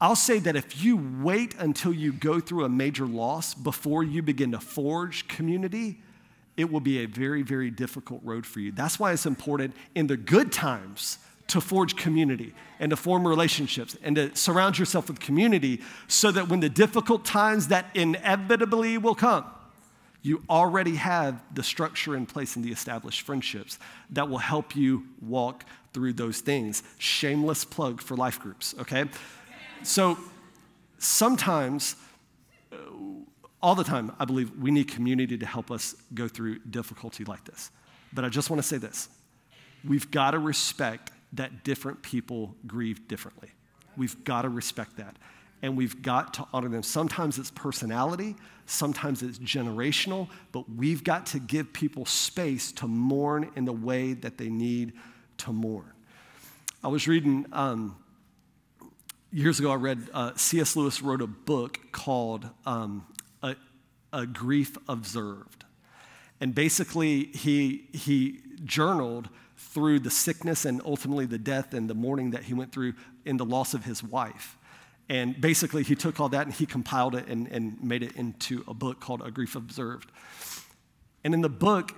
I'll 0.00 0.16
say 0.16 0.38
that 0.40 0.56
if 0.56 0.82
you 0.82 0.96
wait 1.22 1.54
until 1.58 1.92
you 1.92 2.12
go 2.12 2.40
through 2.40 2.64
a 2.64 2.68
major 2.68 3.06
loss 3.06 3.52
before 3.52 4.02
you 4.02 4.22
begin 4.22 4.52
to 4.52 4.60
forge 4.60 5.28
community, 5.28 6.00
it 6.56 6.70
will 6.70 6.80
be 6.80 7.00
a 7.00 7.06
very, 7.06 7.42
very 7.42 7.70
difficult 7.70 8.22
road 8.24 8.46
for 8.46 8.60
you. 8.60 8.72
That's 8.72 8.98
why 8.98 9.12
it's 9.12 9.26
important 9.26 9.74
in 9.94 10.06
the 10.06 10.16
good 10.16 10.52
times 10.52 11.18
to 11.48 11.60
forge 11.60 11.96
community 11.96 12.54
and 12.78 12.90
to 12.90 12.96
form 12.96 13.26
relationships 13.26 13.96
and 14.02 14.16
to 14.16 14.34
surround 14.36 14.78
yourself 14.78 15.08
with 15.08 15.20
community 15.20 15.82
so 16.06 16.30
that 16.30 16.48
when 16.48 16.60
the 16.60 16.68
difficult 16.68 17.24
times 17.24 17.68
that 17.68 17.86
inevitably 17.94 18.96
will 18.98 19.14
come, 19.14 19.44
you 20.22 20.42
already 20.48 20.96
have 20.96 21.42
the 21.54 21.62
structure 21.62 22.16
in 22.16 22.24
place 22.24 22.56
and 22.56 22.64
the 22.64 22.70
established 22.70 23.22
friendships 23.22 23.78
that 24.10 24.28
will 24.28 24.38
help 24.38 24.76
you 24.76 25.04
walk 25.20 25.64
through 25.92 26.12
those 26.12 26.40
things. 26.40 26.82
Shameless 26.98 27.64
plug 27.64 28.00
for 28.00 28.16
life 28.16 28.38
groups, 28.38 28.74
okay? 28.78 29.06
So 29.82 30.18
sometimes, 30.98 31.96
uh, 32.72 32.76
all 33.62 33.74
the 33.74 33.84
time, 33.84 34.12
I 34.18 34.24
believe 34.24 34.56
we 34.56 34.70
need 34.70 34.88
community 34.88 35.36
to 35.38 35.46
help 35.46 35.70
us 35.70 35.94
go 36.14 36.28
through 36.28 36.60
difficulty 36.60 37.24
like 37.24 37.44
this. 37.44 37.70
But 38.12 38.24
I 38.24 38.28
just 38.28 38.50
want 38.50 38.62
to 38.62 38.66
say 38.66 38.78
this 38.78 39.08
we've 39.86 40.10
got 40.10 40.32
to 40.32 40.38
respect 40.38 41.10
that 41.32 41.64
different 41.64 42.02
people 42.02 42.54
grieve 42.66 43.08
differently. 43.08 43.50
We've 43.96 44.22
got 44.24 44.42
to 44.42 44.48
respect 44.48 44.96
that. 44.96 45.16
And 45.62 45.76
we've 45.76 46.00
got 46.00 46.34
to 46.34 46.46
honor 46.54 46.68
them. 46.68 46.82
Sometimes 46.82 47.38
it's 47.38 47.50
personality, 47.50 48.34
sometimes 48.66 49.22
it's 49.22 49.38
generational, 49.38 50.28
but 50.52 50.64
we've 50.70 51.04
got 51.04 51.26
to 51.26 51.38
give 51.38 51.72
people 51.72 52.06
space 52.06 52.72
to 52.72 52.88
mourn 52.88 53.50
in 53.56 53.66
the 53.66 53.72
way 53.72 54.14
that 54.14 54.38
they 54.38 54.48
need 54.48 54.94
to 55.38 55.52
mourn. 55.52 55.92
I 56.82 56.88
was 56.88 57.06
reading, 57.06 57.44
um, 57.52 57.96
years 59.32 59.58
ago, 59.58 59.70
I 59.70 59.76
read 59.76 60.08
uh, 60.12 60.32
C.S. 60.36 60.76
Lewis 60.76 61.02
wrote 61.02 61.22
a 61.22 61.26
book 61.26 61.78
called 61.92 62.48
um, 62.66 63.06
a, 63.42 63.56
a 64.12 64.26
Grief 64.26 64.76
Observed. 64.88 65.64
And 66.40 66.54
basically, 66.54 67.24
he, 67.26 67.88
he 67.92 68.40
journaled 68.64 69.28
through 69.56 70.00
the 70.00 70.10
sickness 70.10 70.64
and 70.64 70.80
ultimately 70.84 71.26
the 71.26 71.38
death 71.38 71.74
and 71.74 71.88
the 71.88 71.94
mourning 71.94 72.30
that 72.30 72.44
he 72.44 72.54
went 72.54 72.72
through 72.72 72.94
in 73.24 73.36
the 73.36 73.44
loss 73.44 73.74
of 73.74 73.84
his 73.84 74.02
wife. 74.02 74.56
And 75.08 75.38
basically, 75.40 75.82
he 75.82 75.94
took 75.94 76.18
all 76.18 76.28
that 76.30 76.46
and 76.46 76.54
he 76.54 76.66
compiled 76.66 77.14
it 77.14 77.26
and, 77.26 77.46
and 77.48 77.82
made 77.82 78.02
it 78.02 78.16
into 78.16 78.64
a 78.66 78.74
book 78.74 79.00
called 79.00 79.22
A 79.22 79.30
Grief 79.30 79.54
Observed. 79.56 80.10
And 81.24 81.34
in 81.34 81.40
the 81.40 81.48
book, 81.48 81.92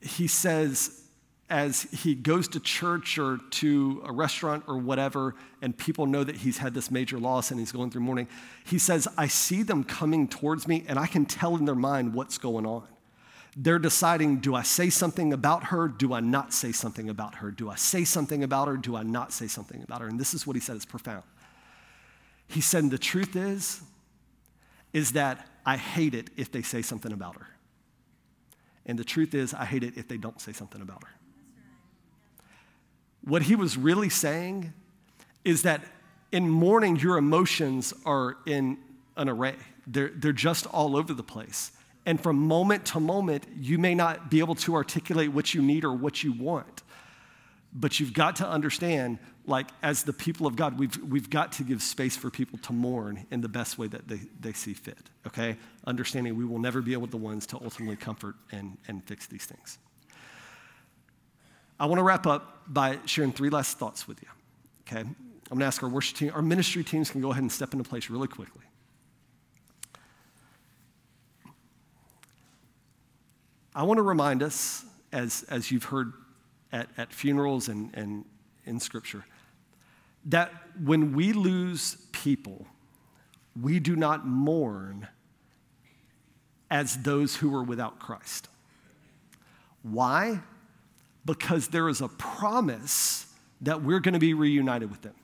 he 0.00 0.26
says, 0.26 1.03
as 1.50 1.82
he 1.82 2.14
goes 2.14 2.48
to 2.48 2.60
church 2.60 3.18
or 3.18 3.38
to 3.50 4.02
a 4.06 4.12
restaurant 4.12 4.64
or 4.66 4.78
whatever, 4.78 5.34
and 5.60 5.76
people 5.76 6.06
know 6.06 6.24
that 6.24 6.36
he's 6.36 6.58
had 6.58 6.72
this 6.72 6.90
major 6.90 7.18
loss 7.18 7.50
and 7.50 7.60
he's 7.60 7.72
going 7.72 7.90
through 7.90 8.00
mourning, 8.00 8.28
he 8.64 8.78
says, 8.78 9.06
I 9.18 9.26
see 9.26 9.62
them 9.62 9.84
coming 9.84 10.26
towards 10.26 10.66
me 10.66 10.84
and 10.88 10.98
I 10.98 11.06
can 11.06 11.26
tell 11.26 11.56
in 11.56 11.66
their 11.66 11.74
mind 11.74 12.14
what's 12.14 12.38
going 12.38 12.64
on. 12.66 12.86
They're 13.56 13.78
deciding 13.78 14.38
do 14.38 14.54
I 14.54 14.62
say 14.62 14.90
something 14.90 15.32
about 15.32 15.64
her? 15.64 15.86
Do 15.86 16.12
I 16.12 16.20
not 16.20 16.52
say 16.52 16.72
something 16.72 17.08
about 17.08 17.36
her? 17.36 17.50
Do 17.50 17.70
I 17.70 17.76
say 17.76 18.04
something 18.04 18.42
about 18.42 18.66
her? 18.66 18.76
Do 18.76 18.96
I 18.96 19.02
not 19.02 19.32
say 19.32 19.46
something 19.46 19.82
about 19.82 20.00
her? 20.00 20.08
And 20.08 20.18
this 20.18 20.34
is 20.34 20.46
what 20.46 20.56
he 20.56 20.60
said 20.60 20.76
is 20.76 20.84
profound. 20.84 21.22
He 22.48 22.60
said, 22.60 22.90
The 22.90 22.98
truth 22.98 23.36
is, 23.36 23.80
is 24.92 25.12
that 25.12 25.46
I 25.64 25.76
hate 25.76 26.14
it 26.14 26.30
if 26.36 26.50
they 26.50 26.62
say 26.62 26.82
something 26.82 27.12
about 27.12 27.36
her. 27.36 27.46
And 28.86 28.98
the 28.98 29.04
truth 29.04 29.34
is, 29.34 29.54
I 29.54 29.64
hate 29.64 29.82
it 29.82 29.96
if 29.96 30.08
they 30.08 30.16
don't 30.16 30.40
say 30.40 30.52
something 30.52 30.82
about 30.82 31.04
her. 31.04 31.10
What 33.24 33.42
he 33.42 33.56
was 33.56 33.76
really 33.76 34.10
saying 34.10 34.72
is 35.44 35.62
that 35.62 35.82
in 36.30 36.48
mourning, 36.48 36.96
your 36.96 37.16
emotions 37.16 37.94
are 38.04 38.36
in 38.44 38.78
an 39.16 39.28
array, 39.28 39.54
they're, 39.86 40.10
they're 40.14 40.32
just 40.32 40.66
all 40.66 40.96
over 40.96 41.14
the 41.14 41.22
place. 41.22 41.72
And 42.06 42.20
from 42.20 42.36
moment 42.36 42.84
to 42.86 43.00
moment, 43.00 43.44
you 43.56 43.78
may 43.78 43.94
not 43.94 44.30
be 44.30 44.40
able 44.40 44.56
to 44.56 44.74
articulate 44.74 45.32
what 45.32 45.54
you 45.54 45.62
need 45.62 45.84
or 45.84 45.92
what 45.92 46.22
you 46.22 46.32
want. 46.32 46.82
But 47.72 47.98
you've 47.98 48.12
got 48.12 48.36
to 48.36 48.48
understand, 48.48 49.18
like, 49.46 49.68
as 49.82 50.04
the 50.04 50.12
people 50.12 50.46
of 50.46 50.54
God, 50.54 50.78
we've, 50.78 50.96
we've 51.02 51.30
got 51.30 51.52
to 51.52 51.62
give 51.62 51.82
space 51.82 52.16
for 52.16 52.30
people 52.30 52.58
to 52.60 52.72
mourn 52.72 53.26
in 53.30 53.40
the 53.40 53.48
best 53.48 53.78
way 53.78 53.88
that 53.88 54.06
they, 54.06 54.20
they 54.38 54.52
see 54.52 54.74
fit, 54.74 54.98
okay? 55.26 55.56
Understanding 55.86 56.36
we 56.36 56.44
will 56.44 56.58
never 56.58 56.82
be 56.82 56.92
able 56.92 57.06
to 57.06 57.10
the 57.12 57.16
ones 57.16 57.46
to 57.46 57.56
ultimately 57.62 57.96
comfort 57.96 58.36
and, 58.52 58.76
and 58.86 59.02
fix 59.04 59.26
these 59.26 59.46
things. 59.46 59.78
I 61.78 61.86
want 61.86 61.98
to 61.98 62.02
wrap 62.02 62.26
up 62.26 62.62
by 62.66 62.98
sharing 63.04 63.32
three 63.32 63.50
last 63.50 63.78
thoughts 63.78 64.06
with 64.06 64.22
you, 64.22 64.28
okay? 64.86 65.00
I'm 65.00 65.16
going 65.48 65.60
to 65.60 65.66
ask 65.66 65.82
our 65.82 65.88
worship 65.88 66.16
team, 66.16 66.32
our 66.34 66.42
ministry 66.42 66.84
teams 66.84 67.10
can 67.10 67.20
go 67.20 67.30
ahead 67.30 67.42
and 67.42 67.52
step 67.52 67.72
into 67.72 67.88
place 67.88 68.08
really 68.08 68.28
quickly. 68.28 68.62
I 73.74 73.82
want 73.82 73.98
to 73.98 74.02
remind 74.02 74.42
us, 74.42 74.84
as, 75.12 75.44
as 75.50 75.70
you've 75.70 75.84
heard 75.84 76.12
at, 76.72 76.88
at 76.96 77.12
funerals 77.12 77.68
and, 77.68 77.90
and 77.94 78.24
in 78.66 78.78
Scripture, 78.78 79.24
that 80.26 80.52
when 80.82 81.12
we 81.12 81.32
lose 81.32 81.96
people, 82.12 82.66
we 83.60 83.80
do 83.80 83.96
not 83.96 84.26
mourn 84.26 85.08
as 86.70 86.96
those 87.02 87.36
who 87.36 87.54
are 87.54 87.62
without 87.62 87.98
Christ. 87.98 88.48
Why? 89.82 90.40
Because 91.24 91.68
there 91.68 91.88
is 91.88 92.00
a 92.00 92.08
promise 92.08 93.26
that 93.60 93.82
we're 93.82 94.00
going 94.00 94.14
to 94.14 94.20
be 94.20 94.34
reunited 94.34 94.90
with 94.90 95.02
them. 95.02 95.14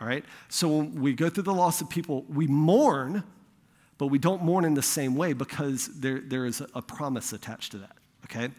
All 0.00 0.06
right? 0.06 0.24
So 0.48 0.68
when 0.68 1.00
we 1.00 1.12
go 1.12 1.28
through 1.28 1.42
the 1.42 1.54
loss 1.54 1.80
of 1.80 1.90
people, 1.90 2.24
we 2.28 2.46
mourn 2.46 3.24
but 3.98 4.06
we 4.06 4.18
don't 4.18 4.42
mourn 4.42 4.64
in 4.64 4.74
the 4.74 4.82
same 4.82 5.16
way 5.16 5.32
because 5.32 5.88
there, 6.00 6.20
there 6.20 6.46
is 6.46 6.62
a 6.74 6.80
promise 6.80 7.32
attached 7.32 7.72
to 7.72 7.78
that, 7.78 7.96
okay? 8.24 8.50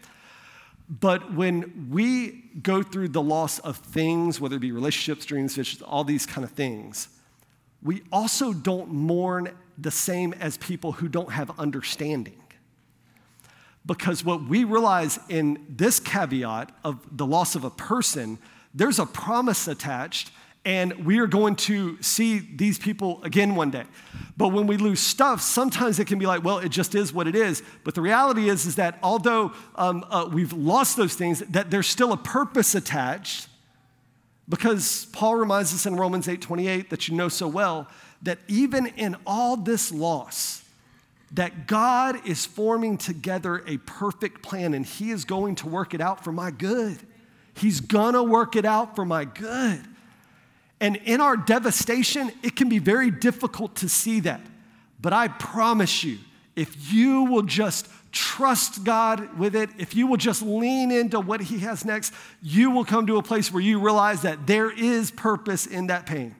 But 0.88 1.32
when 1.32 1.88
we 1.90 2.44
go 2.62 2.82
through 2.82 3.08
the 3.08 3.22
loss 3.22 3.58
of 3.60 3.78
things, 3.78 4.38
whether 4.38 4.56
it 4.56 4.60
be 4.60 4.72
relationships, 4.72 5.24
dreams, 5.24 5.56
visions, 5.56 5.82
all 5.82 6.04
these 6.04 6.26
kind 6.26 6.44
of 6.44 6.50
things, 6.50 7.08
we 7.82 8.02
also 8.12 8.52
don't 8.52 8.92
mourn 8.92 9.50
the 9.78 9.90
same 9.90 10.34
as 10.34 10.58
people 10.58 10.92
who 10.92 11.08
don't 11.08 11.32
have 11.32 11.58
understanding. 11.58 12.39
Because 13.86 14.24
what 14.24 14.44
we 14.44 14.64
realize 14.64 15.18
in 15.28 15.64
this 15.68 16.00
caveat 16.00 16.70
of 16.84 16.98
the 17.16 17.26
loss 17.26 17.54
of 17.54 17.64
a 17.64 17.70
person, 17.70 18.38
there's 18.74 18.98
a 18.98 19.06
promise 19.06 19.68
attached 19.68 20.30
and 20.64 21.06
we 21.06 21.18
are 21.20 21.26
going 21.26 21.56
to 21.56 22.00
see 22.02 22.38
these 22.38 22.78
people 22.78 23.22
again 23.24 23.54
one 23.54 23.70
day. 23.70 23.84
But 24.36 24.48
when 24.48 24.66
we 24.66 24.76
lose 24.76 25.00
stuff, 25.00 25.40
sometimes 25.40 25.98
it 25.98 26.06
can 26.06 26.18
be 26.18 26.26
like, 26.26 26.44
well, 26.44 26.58
it 26.58 26.68
just 26.68 26.94
is 26.94 27.14
what 27.14 27.26
it 27.26 27.34
is. 27.34 27.62
But 27.82 27.94
the 27.94 28.02
reality 28.02 28.50
is, 28.50 28.66
is 28.66 28.76
that 28.76 28.98
although 29.02 29.52
um, 29.76 30.04
uh, 30.10 30.28
we've 30.30 30.52
lost 30.52 30.98
those 30.98 31.14
things, 31.14 31.38
that 31.40 31.70
there's 31.70 31.86
still 31.86 32.12
a 32.12 32.16
purpose 32.18 32.74
attached 32.74 33.48
Because 34.50 35.06
Paul 35.12 35.36
reminds 35.36 35.72
us 35.72 35.86
in 35.86 35.94
Romans 35.94 36.26
8:28 36.26 36.90
that 36.90 37.08
you 37.08 37.14
know 37.14 37.28
so 37.28 37.46
well 37.46 37.88
that 38.20 38.38
even 38.48 38.86
in 38.86 39.16
all 39.24 39.56
this 39.56 39.92
loss, 39.92 40.59
that 41.32 41.66
God 41.66 42.26
is 42.26 42.44
forming 42.44 42.98
together 42.98 43.62
a 43.66 43.78
perfect 43.78 44.42
plan 44.42 44.74
and 44.74 44.84
He 44.84 45.10
is 45.10 45.24
going 45.24 45.54
to 45.56 45.68
work 45.68 45.94
it 45.94 46.00
out 46.00 46.24
for 46.24 46.32
my 46.32 46.50
good. 46.50 46.98
He's 47.54 47.80
gonna 47.80 48.22
work 48.22 48.56
it 48.56 48.64
out 48.64 48.96
for 48.96 49.04
my 49.04 49.24
good. 49.24 49.80
And 50.80 50.96
in 50.96 51.20
our 51.20 51.36
devastation, 51.36 52.32
it 52.42 52.56
can 52.56 52.68
be 52.68 52.78
very 52.78 53.10
difficult 53.10 53.76
to 53.76 53.88
see 53.88 54.20
that. 54.20 54.40
But 55.00 55.12
I 55.12 55.28
promise 55.28 56.02
you, 56.02 56.18
if 56.56 56.92
you 56.92 57.24
will 57.24 57.42
just 57.42 57.86
trust 58.12 58.82
God 58.82 59.38
with 59.38 59.54
it, 59.54 59.70
if 59.78 59.94
you 59.94 60.06
will 60.06 60.16
just 60.16 60.42
lean 60.42 60.90
into 60.90 61.20
what 61.20 61.42
He 61.42 61.58
has 61.60 61.84
next, 61.84 62.12
you 62.42 62.70
will 62.70 62.84
come 62.84 63.06
to 63.06 63.18
a 63.18 63.22
place 63.22 63.52
where 63.52 63.62
you 63.62 63.78
realize 63.78 64.22
that 64.22 64.46
there 64.46 64.70
is 64.70 65.10
purpose 65.10 65.66
in 65.66 65.88
that 65.88 66.06
pain. 66.06 66.34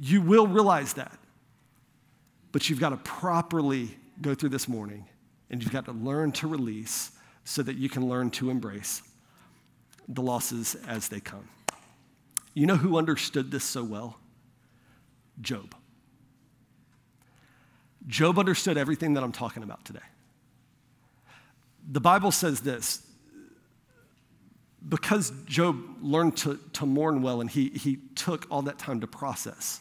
You 0.00 0.22
will 0.22 0.46
realize 0.46 0.94
that. 0.94 1.19
But 2.52 2.68
you've 2.68 2.80
got 2.80 2.90
to 2.90 2.96
properly 2.98 3.96
go 4.20 4.34
through 4.34 4.50
this 4.50 4.68
mourning 4.68 5.06
and 5.50 5.62
you've 5.62 5.72
got 5.72 5.84
to 5.86 5.92
learn 5.92 6.32
to 6.32 6.46
release 6.46 7.12
so 7.44 7.62
that 7.62 7.76
you 7.76 7.88
can 7.88 8.08
learn 8.08 8.30
to 8.30 8.50
embrace 8.50 9.02
the 10.08 10.22
losses 10.22 10.76
as 10.86 11.08
they 11.08 11.20
come. 11.20 11.48
You 12.54 12.66
know 12.66 12.76
who 12.76 12.98
understood 12.98 13.50
this 13.50 13.64
so 13.64 13.84
well? 13.84 14.18
Job. 15.40 15.74
Job 18.06 18.38
understood 18.38 18.76
everything 18.76 19.14
that 19.14 19.22
I'm 19.22 19.32
talking 19.32 19.62
about 19.62 19.84
today. 19.84 20.00
The 21.90 22.00
Bible 22.00 22.32
says 22.32 22.60
this 22.60 23.06
because 24.88 25.32
Job 25.46 25.76
learned 26.00 26.36
to, 26.38 26.58
to 26.74 26.86
mourn 26.86 27.22
well 27.22 27.40
and 27.40 27.50
he, 27.50 27.68
he 27.68 27.98
took 28.14 28.46
all 28.50 28.62
that 28.62 28.78
time 28.78 29.00
to 29.00 29.06
process. 29.06 29.80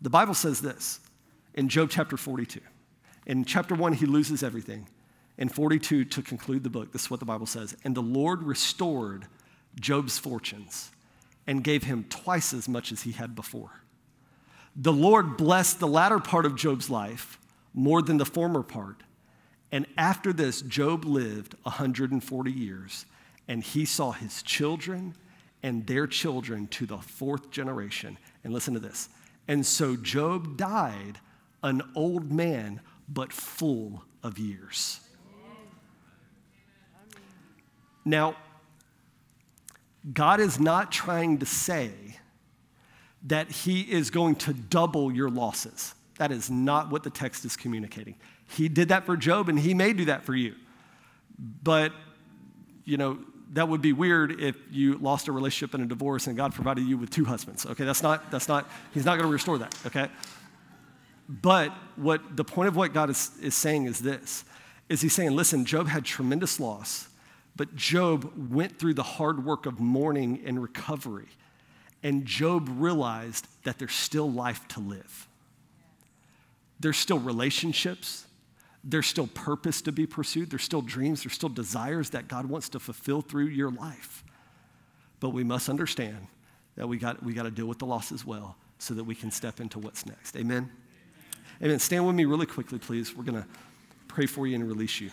The 0.00 0.10
Bible 0.10 0.34
says 0.34 0.60
this 0.60 1.00
in 1.54 1.68
Job 1.68 1.88
chapter 1.90 2.16
42. 2.16 2.60
In 3.26 3.44
chapter 3.44 3.74
1, 3.74 3.94
he 3.94 4.06
loses 4.06 4.42
everything. 4.42 4.88
In 5.38 5.48
42, 5.48 6.04
to 6.04 6.22
conclude 6.22 6.62
the 6.62 6.70
book, 6.70 6.92
this 6.92 7.02
is 7.02 7.10
what 7.10 7.20
the 7.20 7.26
Bible 7.26 7.46
says. 7.46 7.76
And 7.84 7.94
the 7.94 8.02
Lord 8.02 8.42
restored 8.42 9.26
Job's 9.80 10.18
fortunes 10.18 10.90
and 11.46 11.64
gave 11.64 11.84
him 11.84 12.04
twice 12.08 12.52
as 12.52 12.68
much 12.68 12.92
as 12.92 13.02
he 13.02 13.12
had 13.12 13.34
before. 13.34 13.70
The 14.76 14.92
Lord 14.92 15.36
blessed 15.36 15.80
the 15.80 15.88
latter 15.88 16.18
part 16.18 16.46
of 16.46 16.56
Job's 16.56 16.90
life 16.90 17.38
more 17.72 18.02
than 18.02 18.18
the 18.18 18.24
former 18.24 18.62
part. 18.62 19.02
And 19.72 19.86
after 19.96 20.32
this, 20.32 20.62
Job 20.62 21.04
lived 21.04 21.56
140 21.62 22.52
years, 22.52 23.06
and 23.48 23.62
he 23.62 23.84
saw 23.84 24.12
his 24.12 24.42
children 24.42 25.14
and 25.62 25.86
their 25.86 26.06
children 26.06 26.66
to 26.68 26.86
the 26.86 26.98
fourth 26.98 27.50
generation. 27.50 28.18
And 28.44 28.52
listen 28.52 28.74
to 28.74 28.80
this. 28.80 29.08
And 29.48 29.64
so 29.64 29.96
Job 29.96 30.56
died 30.56 31.18
an 31.64 31.82
old 31.96 32.30
man, 32.30 32.80
but 33.08 33.32
full 33.32 34.04
of 34.22 34.38
years. 34.38 35.00
Now, 38.04 38.36
God 40.12 40.38
is 40.38 40.60
not 40.60 40.92
trying 40.92 41.38
to 41.38 41.46
say 41.46 41.90
that 43.24 43.50
He 43.50 43.80
is 43.80 44.10
going 44.10 44.36
to 44.36 44.52
double 44.52 45.10
your 45.10 45.30
losses. 45.30 45.94
That 46.18 46.30
is 46.30 46.50
not 46.50 46.90
what 46.90 47.02
the 47.02 47.10
text 47.10 47.46
is 47.46 47.56
communicating. 47.56 48.16
He 48.46 48.68
did 48.68 48.88
that 48.88 49.06
for 49.06 49.16
Job, 49.16 49.48
and 49.48 49.58
He 49.58 49.72
may 49.72 49.94
do 49.94 50.04
that 50.04 50.22
for 50.22 50.34
you. 50.34 50.54
But, 51.62 51.92
you 52.84 52.98
know, 52.98 53.18
that 53.54 53.68
would 53.68 53.80
be 53.80 53.94
weird 53.94 54.40
if 54.40 54.56
you 54.70 54.98
lost 54.98 55.28
a 55.28 55.32
relationship 55.32 55.74
in 55.74 55.80
a 55.80 55.86
divorce 55.86 56.26
and 56.26 56.36
God 56.36 56.54
provided 56.54 56.84
you 56.84 56.98
with 56.98 57.10
two 57.10 57.24
husbands. 57.24 57.64
Okay, 57.64 57.84
that's 57.84 58.02
not, 58.02 58.30
that's 58.30 58.48
not, 58.48 58.68
He's 58.92 59.06
not 59.06 59.16
going 59.16 59.26
to 59.26 59.32
restore 59.32 59.58
that, 59.58 59.74
okay? 59.86 60.08
But 61.28 61.72
what 61.96 62.36
the 62.36 62.44
point 62.44 62.68
of 62.68 62.76
what 62.76 62.92
God 62.92 63.10
is, 63.10 63.30
is 63.40 63.54
saying 63.54 63.86
is 63.86 63.98
this 63.98 64.44
is 64.88 65.00
he's 65.00 65.14
saying, 65.14 65.30
listen, 65.30 65.64
Job 65.64 65.88
had 65.88 66.04
tremendous 66.04 66.60
loss, 66.60 67.08
but 67.56 67.74
Job 67.74 68.30
went 68.52 68.78
through 68.78 68.94
the 68.94 69.02
hard 69.02 69.44
work 69.44 69.64
of 69.66 69.80
mourning 69.80 70.42
and 70.44 70.60
recovery. 70.60 71.28
And 72.02 72.26
Job 72.26 72.68
realized 72.70 73.46
that 73.64 73.78
there's 73.78 73.94
still 73.94 74.30
life 74.30 74.68
to 74.68 74.80
live. 74.80 75.26
There's 76.78 76.98
still 76.98 77.18
relationships. 77.18 78.26
There's 78.82 79.06
still 79.06 79.28
purpose 79.28 79.80
to 79.82 79.92
be 79.92 80.06
pursued. 80.06 80.50
There's 80.50 80.64
still 80.64 80.82
dreams. 80.82 81.22
There's 81.22 81.32
still 81.32 81.48
desires 81.48 82.10
that 82.10 82.28
God 82.28 82.44
wants 82.44 82.68
to 82.70 82.80
fulfill 82.80 83.22
through 83.22 83.46
your 83.46 83.70
life. 83.70 84.22
But 85.20 85.30
we 85.30 85.44
must 85.44 85.70
understand 85.70 86.26
that 86.76 86.86
we 86.86 86.98
got, 86.98 87.22
we 87.22 87.32
got 87.32 87.44
to 87.44 87.50
deal 87.50 87.66
with 87.66 87.78
the 87.78 87.86
loss 87.86 88.12
as 88.12 88.26
well 88.26 88.56
so 88.78 88.92
that 88.92 89.04
we 89.04 89.14
can 89.14 89.30
step 89.30 89.60
into 89.60 89.78
what's 89.78 90.04
next. 90.04 90.36
Amen? 90.36 90.70
Amen. 91.64 91.78
Stand 91.78 92.06
with 92.06 92.14
me 92.14 92.26
really 92.26 92.44
quickly, 92.44 92.78
please. 92.78 93.16
We're 93.16 93.24
going 93.24 93.42
to 93.42 93.48
pray 94.06 94.26
for 94.26 94.46
you 94.46 94.54
and 94.54 94.68
release 94.68 95.00
you. 95.00 95.10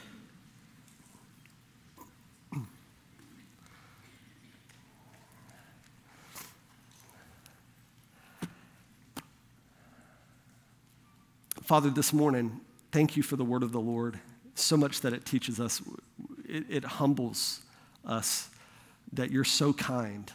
Father, 11.64 11.90
this 11.90 12.12
morning, 12.12 12.60
thank 12.92 13.16
you 13.16 13.24
for 13.24 13.38
the 13.38 13.46
word 13.46 13.64
of 13.64 13.72
the 13.72 13.80
Lord. 13.80 14.20
So 14.56 14.76
much 14.76 15.00
that 15.02 15.14
it 15.14 15.24
teaches 15.24 15.62
us, 15.62 15.82
it, 16.44 16.66
it 16.68 16.84
humbles 16.84 17.62
us 18.06 18.50
that 19.14 19.32
you're 19.32 19.46
so 19.46 19.72
kind 19.72 20.30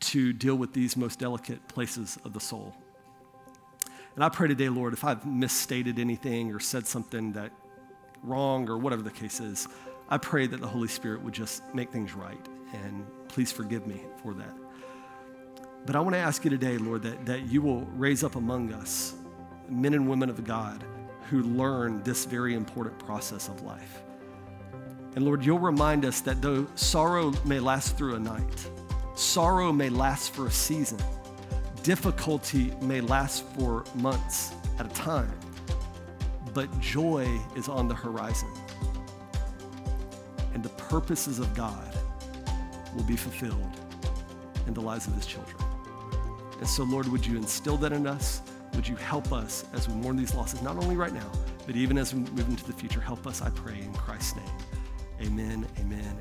to 0.00 0.34
deal 0.34 0.56
with 0.56 0.74
these 0.74 0.98
most 0.98 1.18
delicate 1.18 1.66
places 1.66 2.18
of 2.26 2.34
the 2.34 2.40
soul. 2.40 2.74
And 4.14 4.22
I 4.22 4.28
pray 4.28 4.48
today, 4.48 4.68
Lord, 4.68 4.92
if 4.92 5.04
I've 5.04 5.26
misstated 5.26 5.98
anything 5.98 6.52
or 6.52 6.60
said 6.60 6.86
something 6.86 7.32
that 7.32 7.50
wrong 8.22 8.68
or 8.68 8.78
whatever 8.78 9.02
the 9.02 9.10
case 9.10 9.40
is, 9.40 9.66
I 10.08 10.18
pray 10.18 10.46
that 10.46 10.60
the 10.60 10.68
Holy 10.68 10.88
Spirit 10.88 11.22
would 11.22 11.34
just 11.34 11.62
make 11.74 11.90
things 11.90 12.14
right. 12.14 12.38
And 12.72 13.06
please 13.28 13.50
forgive 13.50 13.86
me 13.86 14.02
for 14.22 14.34
that. 14.34 14.54
But 15.86 15.96
I 15.96 16.00
want 16.00 16.14
to 16.14 16.20
ask 16.20 16.44
you 16.44 16.50
today, 16.50 16.78
Lord, 16.78 17.02
that, 17.02 17.26
that 17.26 17.46
you 17.48 17.60
will 17.60 17.82
raise 17.96 18.24
up 18.24 18.36
among 18.36 18.72
us 18.72 19.14
men 19.68 19.94
and 19.94 20.08
women 20.08 20.30
of 20.30 20.44
God 20.44 20.84
who 21.30 21.42
learn 21.42 22.02
this 22.02 22.24
very 22.24 22.54
important 22.54 22.98
process 22.98 23.48
of 23.48 23.62
life. 23.62 24.02
And 25.16 25.24
Lord, 25.24 25.44
you'll 25.44 25.58
remind 25.58 26.04
us 26.04 26.20
that 26.22 26.42
though 26.42 26.66
sorrow 26.74 27.32
may 27.44 27.60
last 27.60 27.96
through 27.96 28.14
a 28.14 28.20
night, 28.20 28.70
sorrow 29.14 29.72
may 29.72 29.88
last 29.88 30.34
for 30.34 30.46
a 30.46 30.50
season, 30.50 30.98
Difficulty 31.84 32.72
may 32.80 33.02
last 33.02 33.44
for 33.48 33.84
months 33.94 34.54
at 34.78 34.86
a 34.86 34.94
time, 34.94 35.30
but 36.54 36.80
joy 36.80 37.28
is 37.56 37.68
on 37.68 37.88
the 37.88 37.94
horizon. 37.94 38.48
And 40.54 40.62
the 40.62 40.70
purposes 40.70 41.38
of 41.38 41.54
God 41.54 41.94
will 42.96 43.02
be 43.02 43.16
fulfilled 43.16 43.76
in 44.66 44.72
the 44.72 44.80
lives 44.80 45.06
of 45.06 45.14
his 45.14 45.26
children. 45.26 45.58
And 46.58 46.66
so, 46.66 46.84
Lord, 46.84 47.06
would 47.08 47.26
you 47.26 47.36
instill 47.36 47.76
that 47.76 47.92
in 47.92 48.06
us? 48.06 48.40
Would 48.74 48.88
you 48.88 48.96
help 48.96 49.30
us 49.30 49.66
as 49.74 49.86
we 49.86 49.94
mourn 49.96 50.16
these 50.16 50.34
losses, 50.34 50.62
not 50.62 50.78
only 50.78 50.96
right 50.96 51.12
now, 51.12 51.30
but 51.66 51.76
even 51.76 51.98
as 51.98 52.14
we 52.14 52.20
move 52.20 52.48
into 52.48 52.64
the 52.64 52.72
future? 52.72 53.02
Help 53.02 53.26
us, 53.26 53.42
I 53.42 53.50
pray, 53.50 53.78
in 53.78 53.92
Christ's 53.92 54.36
name. 54.36 54.50
Amen, 55.20 55.66
amen, 55.78 56.16